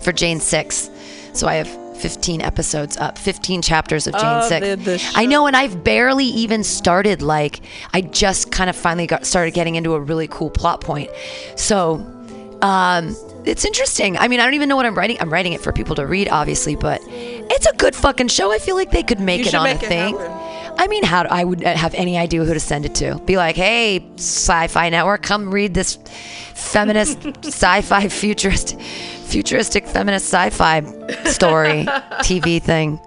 for 0.00 0.10
Jane 0.10 0.40
6. 0.40 0.88
So 1.34 1.46
I 1.48 1.56
have 1.56 1.81
15 1.96 2.40
episodes 2.42 2.96
up, 2.96 3.18
15 3.18 3.62
chapters 3.62 4.06
of 4.06 4.14
Jane 4.14 4.22
Oh, 4.24 4.48
6. 4.48 4.66
the- 4.66 4.76
the 4.76 5.12
I 5.14 5.26
know, 5.26 5.46
and 5.46 5.56
I've 5.56 5.84
barely 5.84 6.24
even 6.26 6.64
started. 6.64 7.22
Like, 7.22 7.60
I 7.92 8.00
just 8.00 8.50
kind 8.50 8.68
of 8.70 8.76
finally 8.76 9.06
got 9.06 9.26
started 9.26 9.54
getting 9.54 9.76
into 9.76 9.94
a 9.94 10.00
really 10.00 10.26
cool 10.28 10.50
plot 10.50 10.80
point. 10.80 11.10
So, 11.56 12.04
um, 12.62 13.16
it's 13.44 13.64
interesting. 13.64 14.16
I 14.18 14.28
mean, 14.28 14.40
I 14.40 14.44
don't 14.44 14.54
even 14.54 14.68
know 14.68 14.76
what 14.76 14.86
I'm 14.86 14.94
writing. 14.96 15.16
I'm 15.20 15.32
writing 15.32 15.52
it 15.52 15.60
for 15.60 15.72
people 15.72 15.94
to 15.96 16.06
read, 16.06 16.28
obviously, 16.28 16.76
but 16.76 17.00
it's 17.08 17.66
a 17.66 17.74
good 17.76 17.94
fucking 17.94 18.28
show. 18.28 18.52
I 18.52 18.58
feel 18.58 18.76
like 18.76 18.90
they 18.92 19.02
could 19.02 19.20
make 19.20 19.40
You 19.42 19.46
it 19.48 19.54
on 19.54 19.64
make 19.64 19.82
a 19.82 19.86
it 19.86 19.88
thing. 19.88 20.16
happen. 20.16 20.38
I 20.78 20.86
mean, 20.86 21.04
how 21.04 21.22
I 21.28 21.44
would 21.44 21.60
have 21.62 21.92
any 21.94 22.16
idea 22.16 22.42
who 22.44 22.54
to 22.54 22.60
send 22.60 22.86
it 22.86 22.94
to? 22.96 23.16
Be 23.26 23.36
like, 23.36 23.56
hey, 23.56 24.02
Sci-Fi 24.16 24.88
Network, 24.88 25.22
come 25.22 25.50
read 25.52 25.74
this 25.74 25.98
feminist 26.54 27.18
sci-fi 27.44 28.08
futurist, 28.08 28.80
futuristic 29.32 29.86
feminist 29.86 30.26
sci-fi 30.26 30.80
story 31.24 31.84
TV 32.20 32.62
thing. 32.62 33.00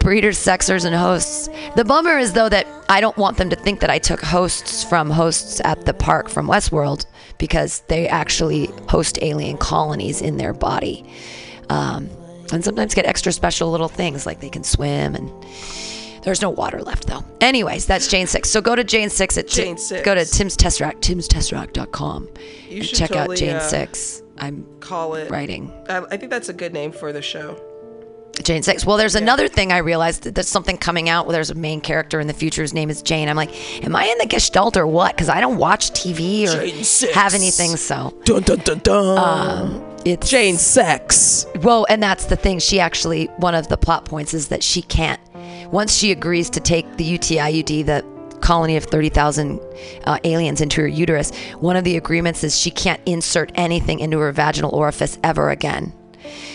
Breeders, 0.00 0.38
sexers, 0.38 0.84
and 0.84 0.96
hosts. 0.96 1.48
The 1.76 1.84
bummer 1.84 2.18
is 2.18 2.32
though 2.32 2.48
that 2.48 2.66
I 2.88 3.00
don't 3.00 3.16
want 3.16 3.36
them 3.36 3.50
to 3.50 3.56
think 3.56 3.80
that 3.80 3.90
I 3.90 3.98
took 3.98 4.20
hosts 4.20 4.82
from 4.82 5.10
hosts 5.10 5.60
at 5.64 5.84
the 5.84 5.94
park 5.94 6.28
from 6.28 6.48
Westworld 6.48 7.06
because 7.38 7.80
they 7.88 8.08
actually 8.08 8.66
host 8.88 9.18
alien 9.22 9.58
colonies 9.58 10.22
in 10.22 10.38
their 10.38 10.54
body. 10.54 11.08
Um, 11.68 12.08
and 12.52 12.64
sometimes 12.64 12.94
get 12.94 13.06
extra 13.06 13.32
special 13.32 13.70
little 13.70 13.88
things 13.88 14.26
like 14.26 14.40
they 14.40 14.50
can 14.50 14.64
swim 14.64 15.14
and 15.14 15.30
there's 16.22 16.40
no 16.40 16.50
water 16.50 16.82
left 16.82 17.06
though. 17.06 17.24
Anyways, 17.40 17.86
that's 17.86 18.08
Jane 18.08 18.26
Six. 18.26 18.48
So 18.48 18.60
go 18.60 18.74
to 18.74 18.84
Jane 18.84 19.10
Six 19.10 19.36
at 19.36 19.46
Jane 19.46 19.76
Six. 19.76 20.04
Go 20.04 20.14
to 20.14 20.24
Tim's 20.24 20.56
Tesseract, 20.56 21.00
timstesseract.com, 21.00 22.28
You 22.68 22.78
and 22.78 22.88
check 22.88 23.12
out 23.12 23.36
Jane 23.36 23.56
uh, 23.56 23.60
Six. 23.60 24.21
I'm 24.38 24.66
Call 24.80 25.14
it. 25.14 25.30
writing 25.30 25.72
I, 25.88 25.98
I 26.10 26.16
think 26.16 26.30
that's 26.30 26.48
a 26.48 26.52
good 26.54 26.72
name 26.72 26.92
for 26.92 27.12
the 27.12 27.22
show. 27.22 27.60
Jane 28.42 28.62
Six. 28.62 28.86
Well, 28.86 28.96
there's 28.96 29.14
another 29.14 29.46
thing 29.46 29.72
I 29.72 29.78
realized 29.78 30.22
that 30.22 30.34
there's 30.34 30.48
something 30.48 30.78
coming 30.78 31.08
out 31.10 31.26
where 31.26 31.34
there's 31.34 31.50
a 31.50 31.54
main 31.54 31.80
character 31.82 32.18
in 32.18 32.26
the 32.26 32.32
future. 32.32 32.62
His 32.62 32.72
name 32.72 32.88
is 32.88 33.02
Jane. 33.02 33.28
I'm 33.28 33.36
like, 33.36 33.84
am 33.84 33.94
I 33.94 34.06
in 34.06 34.16
the 34.18 34.26
Gestalt 34.26 34.76
or 34.76 34.86
what? 34.86 35.14
Because 35.14 35.28
I 35.28 35.38
don't 35.40 35.58
watch 35.58 35.90
TV 35.90 36.46
or 36.48 37.12
have 37.12 37.34
anything. 37.34 37.76
So 37.76 38.18
Dun 38.24 38.42
dun 38.42 38.58
dun 38.60 38.78
dun. 38.78 39.18
Um, 39.18 39.96
it's 40.06 40.30
Jane 40.30 40.56
sex. 40.56 41.46
Well, 41.60 41.86
and 41.90 42.02
that's 42.02 42.24
the 42.24 42.36
thing. 42.36 42.58
She 42.58 42.80
actually, 42.80 43.26
one 43.36 43.54
of 43.54 43.68
the 43.68 43.76
plot 43.76 44.06
points 44.06 44.32
is 44.32 44.48
that 44.48 44.62
she 44.62 44.80
can't, 44.82 45.20
once 45.70 45.94
she 45.94 46.10
agrees 46.10 46.48
to 46.50 46.60
take 46.60 46.96
the 46.96 47.18
UTIUD, 47.18 47.84
the 47.86 48.02
colony 48.42 48.76
of 48.76 48.84
30,000 48.84 49.60
uh, 50.04 50.18
aliens 50.24 50.60
into 50.60 50.82
her 50.82 50.88
uterus, 50.88 51.30
one 51.58 51.76
of 51.76 51.84
the 51.84 51.96
agreements 51.96 52.44
is 52.44 52.58
she 52.58 52.70
can't 52.70 53.00
insert 53.06 53.50
anything 53.54 54.00
into 54.00 54.18
her 54.18 54.30
vaginal 54.32 54.74
orifice 54.74 55.18
ever 55.24 55.50
again. 55.50 55.92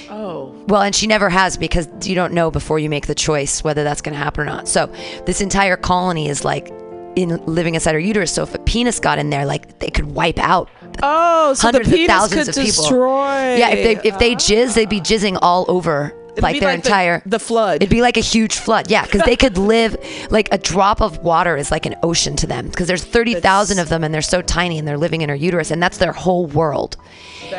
Oh. 0.09 0.53
Well, 0.67 0.81
and 0.81 0.93
she 0.95 1.07
never 1.07 1.29
has 1.29 1.57
because 1.57 1.87
you 2.07 2.15
don't 2.15 2.33
know 2.33 2.51
before 2.51 2.79
you 2.79 2.89
make 2.89 3.07
the 3.07 3.15
choice 3.15 3.63
whether 3.63 3.83
that's 3.83 4.01
going 4.01 4.13
to 4.13 4.19
happen 4.23 4.41
or 4.43 4.45
not. 4.45 4.67
So 4.67 4.87
this 5.25 5.41
entire 5.41 5.77
colony 5.77 6.27
is 6.29 6.43
like 6.45 6.71
in 7.15 7.43
living 7.45 7.75
inside 7.75 7.93
her 7.93 7.99
uterus. 7.99 8.31
So 8.31 8.43
if 8.43 8.53
a 8.53 8.59
penis 8.59 8.99
got 8.99 9.17
in 9.19 9.29
there, 9.29 9.45
like 9.45 9.79
they 9.79 9.89
could 9.89 10.05
wipe 10.05 10.39
out 10.39 10.69
Oh, 11.03 11.53
so 11.53 11.67
hundreds 11.67 11.89
the 11.89 12.03
of 12.03 12.07
thousands 12.09 12.45
could 12.45 12.57
of 12.57 12.65
people. 12.65 12.83
destroy. 12.83 13.55
Yeah, 13.57 13.69
if 13.69 14.01
they 14.03 14.09
if 14.09 14.19
they 14.19 14.35
jizz, 14.35 14.73
they'd 14.73 14.89
be 14.89 15.01
jizzing 15.01 15.37
all 15.41 15.65
over 15.67 16.13
It'd 16.37 16.43
like 16.43 16.59
their 16.59 16.69
like 16.69 16.85
entire 16.85 17.21
the 17.25 17.39
flood. 17.39 17.77
It'd 17.77 17.89
be 17.89 18.01
like 18.01 18.15
a 18.15 18.21
huge 18.21 18.55
flood. 18.57 18.91
Yeah, 18.91 19.03
because 19.03 19.23
they 19.23 19.35
could 19.35 19.57
live 19.73 19.97
like 20.29 20.47
a 20.51 20.57
drop 20.59 21.01
of 21.01 21.17
water 21.23 21.57
is 21.57 21.71
like 21.71 21.87
an 21.87 21.95
ocean 22.03 22.35
to 22.37 22.47
them 22.47 22.67
because 22.67 22.87
there's 22.87 23.03
thirty 23.03 23.33
thousand 23.35 23.79
of 23.79 23.89
them 23.89 24.03
and 24.03 24.13
they're 24.13 24.21
so 24.21 24.41
tiny 24.41 24.77
and 24.77 24.87
they're 24.87 24.97
living 24.99 25.21
in 25.21 25.29
her 25.29 25.35
uterus 25.35 25.71
and 25.71 25.81
that's 25.81 25.97
their 25.97 26.11
whole 26.11 26.45
world. 26.45 26.95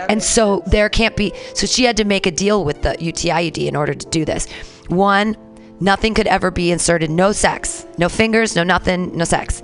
and 0.09 0.23
so 0.23 0.63
there 0.67 0.89
can't 0.89 1.17
be. 1.17 1.33
So 1.55 1.67
she 1.67 1.85
had 1.85 1.97
to 1.97 2.05
make 2.05 2.27
a 2.27 2.31
deal 2.31 2.65
with 2.65 2.83
the 2.83 2.91
UTIUD 2.91 3.67
in 3.67 3.75
order 3.75 3.95
to 3.95 4.07
do 4.11 4.25
this. 4.25 4.47
One, 4.89 5.37
nothing 5.81 6.15
could 6.15 6.29
ever 6.29 6.51
be 6.51 6.71
inserted. 6.71 7.11
No 7.11 7.33
sex, 7.33 7.87
no 7.99 8.09
fingers, 8.09 8.55
no 8.55 8.63
nothing, 8.63 9.17
no 9.17 9.25
sex. 9.25 9.63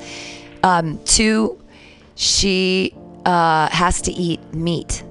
Um, 0.64 0.98
two, 1.04 1.62
she 2.16 2.94
uh, 3.24 3.68
has 3.68 4.00
to 4.02 4.12
eat 4.12 4.40
meat 4.54 5.04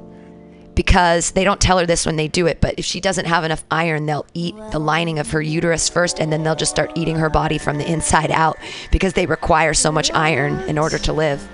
because 0.76 1.32
they 1.32 1.44
don't 1.44 1.62
tell 1.62 1.78
her 1.78 1.86
this 1.86 2.06
when 2.06 2.16
they 2.16 2.28
do 2.28 2.48
it, 2.48 2.60
but 2.62 2.76
if 2.78 2.86
she 2.86 3.00
doesn't 3.00 3.26
have 3.26 3.44
enough 3.44 3.64
iron, 3.70 4.06
they'll 4.06 4.26
eat 4.34 4.56
the 4.72 4.80
lining 4.80 5.20
of 5.20 5.32
her 5.32 5.42
uterus 5.42 5.90
first 5.90 6.20
and 6.20 6.32
then 6.32 6.44
they'll 6.44 6.56
just 6.56 6.72
start 6.72 6.92
eating 6.96 7.18
her 7.18 7.30
body 7.30 7.58
from 7.58 7.78
the 7.78 7.92
inside 7.92 8.32
out 8.32 8.58
because 8.92 9.14
they 9.14 9.26
require 9.26 9.74
so 9.74 9.92
much 9.92 10.12
iron 10.14 10.60
in 10.62 10.78
order 10.78 10.98
to 10.98 11.14
live. 11.14 11.48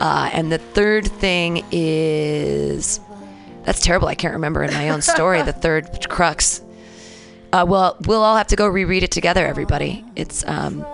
Uh, 0.00 0.30
and 0.32 0.50
the 0.50 0.58
third 0.58 1.06
thing 1.06 1.64
is 1.70 3.00
that's 3.64 3.80
terrible. 3.80 4.08
I 4.08 4.14
can't 4.14 4.32
remember 4.32 4.62
in 4.62 4.72
my 4.72 4.88
own 4.88 5.02
story 5.02 5.42
the 5.42 5.52
third 5.52 6.08
crux. 6.08 6.62
Uh, 7.52 7.66
well, 7.68 7.96
we'll 8.06 8.22
all 8.22 8.36
have 8.36 8.46
to 8.48 8.56
go 8.56 8.66
reread 8.66 9.02
it 9.02 9.10
together, 9.10 9.46
everybody. 9.46 10.04
It's 10.16 10.44
um, 10.46 10.86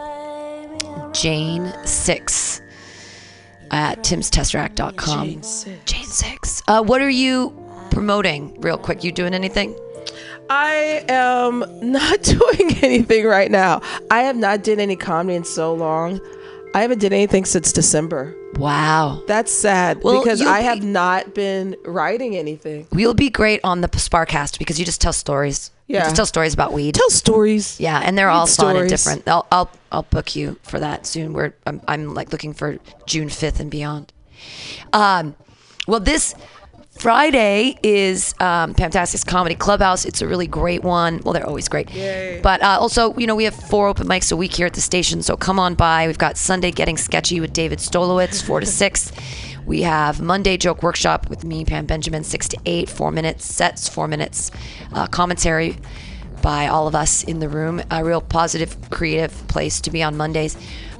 Jane 1.12 1.72
6 1.84 2.62
at 3.70 3.98
timstesseract.com. 4.00 5.26
Jane 5.26 5.42
Six. 5.42 5.92
Jane 5.92 6.04
6. 6.04 6.62
Uh, 6.68 6.82
what 6.82 7.00
are 7.00 7.10
you 7.10 7.54
promoting, 7.90 8.60
real 8.60 8.78
quick? 8.78 9.04
You 9.04 9.12
doing 9.12 9.34
anything? 9.34 9.76
I 10.48 11.04
am 11.08 11.64
not 11.80 12.22
doing 12.22 12.76
anything 12.82 13.24
right 13.26 13.50
now. 13.50 13.80
I 14.10 14.22
have 14.22 14.36
not 14.36 14.62
done 14.64 14.80
any 14.80 14.96
comedy 14.96 15.36
in 15.36 15.44
so 15.44 15.74
long. 15.74 16.20
I 16.74 16.82
haven't 16.82 16.98
did 17.00 17.12
anything 17.12 17.44
since 17.44 17.72
December. 17.72 18.34
Wow. 18.58 19.22
That's 19.26 19.52
sad 19.52 20.02
Well, 20.02 20.22
because 20.22 20.40
I 20.40 20.60
be- 20.60 20.64
have 20.64 20.82
not 20.82 21.34
been 21.34 21.76
writing 21.84 22.36
anything. 22.36 22.86
We'll 22.92 23.14
be 23.14 23.30
great 23.30 23.60
on 23.64 23.80
the 23.80 23.88
Sparcast 23.88 24.58
because 24.58 24.78
you 24.78 24.84
just 24.84 25.00
tell 25.00 25.12
stories. 25.12 25.70
You 25.88 25.96
Yeah. 25.96 26.04
just 26.04 26.16
tell 26.16 26.26
stories 26.26 26.54
about 26.54 26.72
weed. 26.72 26.94
Tell 26.94 27.10
stories. 27.10 27.78
Yeah, 27.78 28.00
and 28.02 28.16
they're 28.18 28.28
all 28.30 28.46
Read 28.46 28.56
fun 28.56 28.76
and 28.76 28.88
different. 28.88 29.28
I'll 29.28 29.46
I'll 29.52 29.70
I'll 29.92 30.02
book 30.02 30.34
you 30.34 30.58
for 30.62 30.80
that 30.80 31.06
soon. 31.06 31.32
We're 31.32 31.52
I'm, 31.66 31.80
I'm 31.86 32.12
like 32.14 32.32
looking 32.32 32.54
for 32.54 32.78
June 33.06 33.28
5th 33.28 33.60
and 33.60 33.70
beyond. 33.70 34.12
Um, 34.92 35.36
well, 35.86 36.00
this 36.00 36.34
Friday 36.98 37.78
is 37.82 38.34
um, 38.40 38.74
Pamtastic's 38.74 39.22
Comedy 39.22 39.54
Clubhouse. 39.54 40.04
It's 40.04 40.22
a 40.22 40.26
really 40.26 40.46
great 40.46 40.82
one. 40.82 41.20
Well, 41.24 41.34
they're 41.34 41.46
always 41.46 41.68
great. 41.68 41.90
Yay. 41.92 42.40
But 42.42 42.62
uh, 42.62 42.78
also, 42.80 43.14
you 43.16 43.26
know, 43.26 43.34
we 43.34 43.44
have 43.44 43.54
four 43.54 43.88
open 43.88 44.08
mics 44.08 44.32
a 44.32 44.36
week 44.36 44.54
here 44.54 44.66
at 44.66 44.74
the 44.74 44.80
station, 44.80 45.22
so 45.22 45.36
come 45.36 45.58
on 45.58 45.74
by. 45.74 46.06
We've 46.06 46.16
got 46.16 46.36
Sunday 46.36 46.70
Getting 46.70 46.96
Sketchy 46.96 47.38
with 47.40 47.52
David 47.52 47.80
Stolowitz, 47.80 48.42
4 48.42 48.60
to 48.60 48.66
6. 48.66 49.12
We 49.66 49.82
have 49.82 50.22
Monday 50.22 50.56
Joke 50.56 50.82
Workshop 50.82 51.28
with 51.28 51.44
me, 51.44 51.64
Pam 51.64 51.86
Benjamin, 51.86 52.24
6 52.24 52.48
to 52.48 52.58
8, 52.64 52.88
4 52.88 53.10
minutes 53.10 53.44
sets, 53.44 53.88
4 53.88 54.08
minutes 54.08 54.50
uh, 54.92 55.06
commentary 55.06 55.76
by 56.40 56.68
all 56.68 56.86
of 56.86 56.94
us 56.94 57.24
in 57.24 57.40
the 57.40 57.48
room. 57.48 57.82
A 57.90 58.04
real 58.04 58.20
positive, 58.20 58.76
creative 58.90 59.32
place 59.48 59.80
to 59.82 59.90
be 59.90 60.02
on 60.02 60.16
Mondays. 60.16 60.56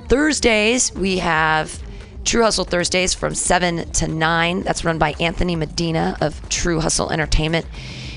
Thursdays, 0.09 0.95
we 0.95 1.19
have 1.19 1.83
True 2.27 2.43
Hustle 2.43 2.65
Thursdays 2.65 3.15
from 3.15 3.37
7 3.37 3.89
to 3.93 4.09
9. 4.09 4.63
That's 4.63 4.85
run 4.85 4.99
by 4.99 5.15
Anthony 5.21 5.55
Medina 5.55 6.19
of 6.21 6.49
True 6.49 6.81
Hustle 6.81 7.13
Entertainment. 7.13 7.67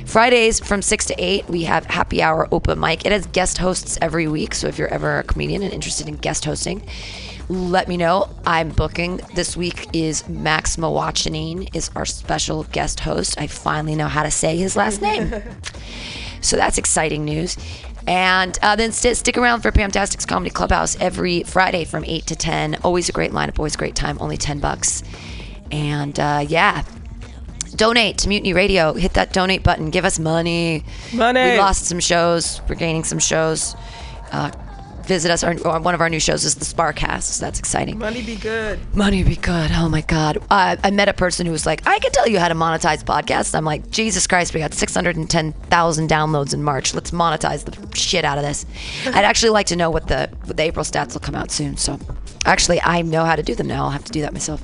Fridays 0.07 0.59
from 0.59 0.81
6 0.81 1.05
to 1.05 1.15
8, 1.15 1.47
we 1.47 1.65
have 1.65 1.85
Happy 1.85 2.19
Hour 2.19 2.47
Open 2.51 2.79
Mic. 2.79 3.05
It 3.05 3.11
has 3.11 3.27
guest 3.27 3.59
hosts 3.59 3.99
every 4.01 4.27
week, 4.27 4.55
so 4.55 4.65
if 4.65 4.79
you're 4.79 4.87
ever 4.87 5.19
a 5.19 5.23
comedian 5.23 5.61
and 5.61 5.71
interested 5.71 6.07
in 6.07 6.15
guest 6.15 6.43
hosting, 6.43 6.81
let 7.49 7.87
me 7.87 7.97
know. 7.97 8.27
I'm 8.47 8.69
booking. 8.69 9.21
This 9.35 9.55
week 9.55 9.87
is 9.93 10.27
Max 10.27 10.75
Mawachanine 10.77 11.69
is 11.75 11.91
our 11.95 12.07
special 12.07 12.63
guest 12.63 13.01
host. 13.01 13.39
I 13.39 13.45
finally 13.45 13.93
know 13.93 14.07
how 14.07 14.23
to 14.23 14.31
say 14.31 14.57
his 14.57 14.75
last 14.75 15.03
name. 15.03 15.31
so 16.41 16.55
that's 16.57 16.79
exciting 16.79 17.25
news. 17.25 17.57
And 18.09 18.57
uh, 18.63 18.75
then 18.75 18.91
st- 18.91 19.17
stick 19.17 19.37
around 19.37 19.61
for 19.61 19.71
Pamtastic's 19.71 20.25
Comedy 20.25 20.49
Clubhouse 20.49 20.97
every 20.99 21.43
Friday 21.43 21.85
from 21.85 22.03
8 22.03 22.25
to 22.25 22.35
10. 22.35 22.77
Always 22.83 23.07
a 23.07 23.11
great 23.11 23.31
lineup, 23.31 23.59
always 23.59 23.75
a 23.75 23.77
great 23.77 23.95
time, 23.95 24.17
only 24.19 24.35
10 24.35 24.59
bucks. 24.59 25.03
And 25.71 26.19
uh, 26.19 26.43
yeah, 26.47 26.83
donate 27.75 28.17
to 28.17 28.27
Mutiny 28.27 28.51
Radio. 28.53 28.93
Hit 28.93 29.13
that 29.13 29.31
donate 29.31 29.61
button. 29.61 29.91
Give 29.91 30.05
us 30.05 30.17
money. 30.17 30.83
Money. 31.13 31.51
We 31.51 31.57
lost 31.59 31.85
some 31.85 31.99
shows. 31.99 32.61
We're 32.67 32.73
gaining 32.73 33.03
some 33.03 33.19
shows. 33.19 33.75
Uh, 34.31 34.49
visit 35.09 35.31
us. 35.31 35.43
Our, 35.43 35.55
one 35.81 35.93
of 35.95 36.01
our 36.01 36.09
new 36.09 36.19
shows 36.19 36.45
is 36.45 36.55
the 36.55 36.63
Sparcast. 36.63 37.23
So 37.23 37.45
that's 37.45 37.59
exciting. 37.59 37.97
Money 37.97 38.21
be 38.21 38.35
good. 38.35 38.79
Money 38.95 39.23
be 39.23 39.35
good. 39.35 39.71
Oh 39.73 39.89
my 39.89 40.01
God. 40.01 40.37
Uh, 40.49 40.77
I 40.81 40.91
met 40.91 41.09
a 41.09 41.13
person 41.13 41.45
who 41.47 41.51
was 41.51 41.65
like, 41.65 41.85
I 41.85 41.97
can 41.99 42.11
tell 42.11 42.27
you 42.27 42.39
how 42.39 42.47
to 42.47 42.53
monetize 42.53 43.03
podcasts. 43.03 43.55
I'm 43.55 43.65
like, 43.65 43.89
Jesus 43.89 44.27
Christ, 44.27 44.53
we 44.53 44.59
got 44.59 44.73
610,000 44.73 46.09
downloads 46.09 46.53
in 46.53 46.63
March. 46.63 46.93
Let's 46.93 47.11
monetize 47.11 47.65
the 47.65 47.97
shit 47.97 48.23
out 48.23 48.37
of 48.37 48.43
this. 48.43 48.65
I'd 49.07 49.25
actually 49.25 49.49
like 49.49 49.65
to 49.67 49.75
know 49.75 49.89
what 49.89 50.07
the, 50.07 50.29
what 50.45 50.55
the 50.55 50.63
April 50.63 50.85
stats 50.85 51.13
will 51.13 51.21
come 51.21 51.35
out 51.35 51.51
soon. 51.51 51.75
So 51.75 51.99
actually, 52.45 52.79
I 52.81 53.01
know 53.01 53.25
how 53.25 53.35
to 53.35 53.43
do 53.43 53.55
them 53.55 53.67
now. 53.67 53.85
I'll 53.85 53.89
have 53.89 54.05
to 54.05 54.11
do 54.11 54.21
that 54.21 54.31
myself. 54.31 54.61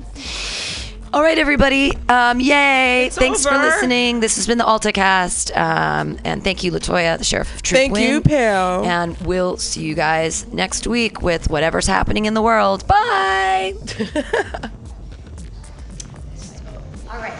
All 1.16 1.22
right, 1.22 1.38
everybody. 1.38 1.96
Um, 2.10 2.40
yay. 2.40 3.06
It's 3.06 3.16
Thanks 3.16 3.42
for 3.42 3.56
listening. 3.56 4.20
This 4.20 4.36
has 4.36 4.46
been 4.46 4.58
the 4.58 4.64
AltaCast. 4.64 5.56
Um, 5.56 6.18
and 6.26 6.44
thank 6.44 6.62
you, 6.62 6.70
Latoya, 6.70 7.16
the 7.16 7.24
Sheriff 7.24 7.54
of 7.54 7.62
Truth. 7.62 7.78
Thank 7.78 7.98
you, 7.98 8.16
Win. 8.16 8.22
Pam. 8.22 8.84
And 8.84 9.16
we'll 9.22 9.56
see 9.56 9.80
you 9.80 9.94
guys 9.94 10.46
next 10.52 10.86
week 10.86 11.22
with 11.22 11.48
whatever's 11.48 11.86
happening 11.86 12.26
in 12.26 12.34
the 12.34 12.42
world. 12.42 12.86
Bye. 12.86 13.72
All 17.10 17.18
right. 17.18 17.32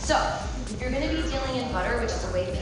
So, 0.00 0.38
if 0.66 0.78
you're 0.78 0.90
going 0.90 1.08
to 1.08 1.08
be 1.08 1.22
dealing 1.30 1.56
in 1.56 1.72
butter, 1.72 1.98
which 2.02 2.10
is 2.10 2.28
a 2.28 2.34
way 2.34 2.61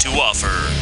to 0.01 0.09
offer. 0.09 0.81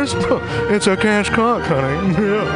It's 0.00 0.86
a 0.86 0.96
cash 0.96 1.28
cock, 1.28 1.60
honey. 1.68 2.14
yeah. 2.16 2.48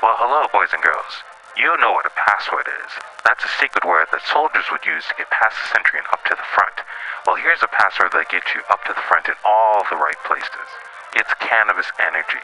Well, 0.00 0.16
hello, 0.16 0.48
boys 0.48 0.72
and 0.72 0.80
girls. 0.80 1.20
You 1.60 1.76
know 1.76 1.92
what 1.92 2.06
a 2.06 2.14
password 2.16 2.64
is. 2.64 2.92
That's 3.22 3.44
a 3.44 3.52
secret 3.60 3.84
word 3.84 4.08
that 4.10 4.22
soldiers 4.24 4.64
would 4.72 4.86
use 4.88 5.04
to 5.08 5.14
get 5.18 5.28
past 5.28 5.60
the 5.60 5.76
sentry 5.76 6.00
and 6.00 6.08
up 6.08 6.24
to 6.24 6.34
the 6.34 6.48
front. 6.56 6.80
Well, 7.26 7.36
here's 7.36 7.60
a 7.60 7.68
password 7.68 8.16
that 8.16 8.32
gets 8.32 8.48
you 8.56 8.62
up 8.72 8.82
to 8.88 8.94
the 8.96 9.04
front 9.04 9.28
in 9.28 9.36
all 9.44 9.84
the 9.92 10.00
right 10.00 10.16
places. 10.24 10.68
It's 11.12 11.34
cannabis 11.36 11.92
energy. 12.00 12.40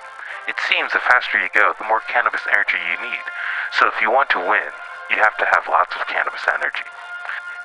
It 0.48 0.56
seems 0.64 0.96
the 0.96 1.04
faster 1.04 1.36
you 1.36 1.52
go, 1.52 1.76
the 1.76 1.84
more 1.84 2.00
cannabis 2.08 2.48
energy 2.48 2.80
you 2.80 2.96
need. 3.04 3.26
So 3.76 3.84
if 3.84 4.00
you 4.00 4.08
want 4.08 4.32
to 4.32 4.40
win, 4.40 4.72
you 5.12 5.20
have 5.20 5.36
to 5.36 5.48
have 5.52 5.68
lots 5.68 5.92
of 5.92 6.08
cannabis 6.08 6.48
energy. 6.48 6.88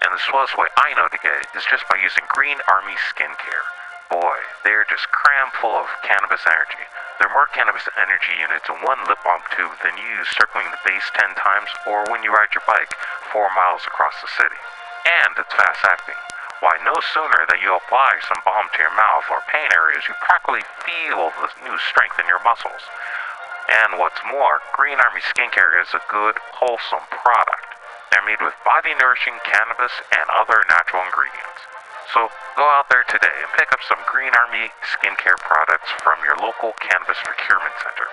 And 0.04 0.12
the 0.12 0.20
swellest 0.20 0.60
way 0.60 0.68
I 0.76 0.92
know 1.00 1.08
to 1.08 1.24
get 1.24 1.32
it 1.32 1.48
is 1.56 1.64
just 1.64 1.88
by 1.88 1.96
using 2.04 2.28
Green 2.28 2.60
Army 2.68 3.00
Skincare. 3.00 3.72
Boy, 4.12 4.36
they're 4.68 4.84
just 4.84 5.08
crammed 5.16 5.56
full 5.56 5.80
of 5.80 5.88
cannabis 6.04 6.44
energy. 6.44 6.84
There 7.24 7.32
are 7.32 7.38
more 7.40 7.48
cannabis 7.56 7.88
energy 7.96 8.36
units 8.36 8.68
in 8.68 8.76
one 8.84 9.00
lip 9.08 9.24
balm 9.24 9.48
tube 9.56 9.80
than 9.80 9.96
you 9.96 10.20
use 10.20 10.28
circling 10.36 10.68
the 10.68 10.84
base 10.84 11.08
10 11.16 11.40
times 11.40 11.72
or 11.88 12.04
when 12.12 12.20
you 12.20 12.36
ride 12.36 12.52
your 12.52 12.68
bike 12.68 13.00
4 13.32 13.48
miles 13.56 13.88
across 13.88 14.20
the 14.20 14.28
city. 14.28 14.60
And 15.08 15.40
it's 15.40 15.56
fast 15.56 15.88
acting. 15.88 16.20
Why, 16.64 16.80
no 16.88 16.96
sooner 17.12 17.44
than 17.52 17.60
you 17.60 17.76
apply 17.76 18.24
some 18.24 18.40
balm 18.48 18.72
to 18.72 18.80
your 18.80 18.96
mouth 18.96 19.28
or 19.28 19.44
pain 19.52 19.68
areas, 19.76 20.08
you 20.08 20.16
practically 20.24 20.64
feel 20.88 21.28
the 21.36 21.52
new 21.68 21.76
strength 21.92 22.16
in 22.24 22.28
your 22.32 22.40
muscles. 22.40 22.88
And 23.68 24.00
what's 24.00 24.24
more, 24.32 24.64
Green 24.72 24.96
Army 24.96 25.20
Skincare 25.20 25.76
is 25.84 25.92
a 25.92 26.00
good, 26.08 26.40
wholesome 26.56 27.04
product. 27.12 27.68
They're 28.16 28.24
made 28.24 28.40
with 28.40 28.56
body 28.64 28.96
nourishing 28.96 29.36
cannabis 29.44 29.92
and 30.16 30.24
other 30.32 30.64
natural 30.72 31.04
ingredients. 31.04 31.68
So 32.16 32.32
go 32.56 32.64
out 32.64 32.88
there 32.88 33.04
today 33.12 33.44
and 33.44 33.52
pick 33.60 33.76
up 33.76 33.84
some 33.84 34.00
Green 34.08 34.32
Army 34.32 34.72
skincare 34.88 35.36
products 35.44 35.92
from 36.00 36.24
your 36.24 36.40
local 36.40 36.72
cannabis 36.80 37.20
procurement 37.28 37.76
center. 37.84 38.08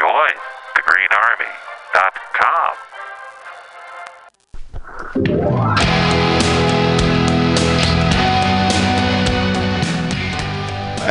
Join 0.00 0.32
thegreenarmy.com. 0.80 2.72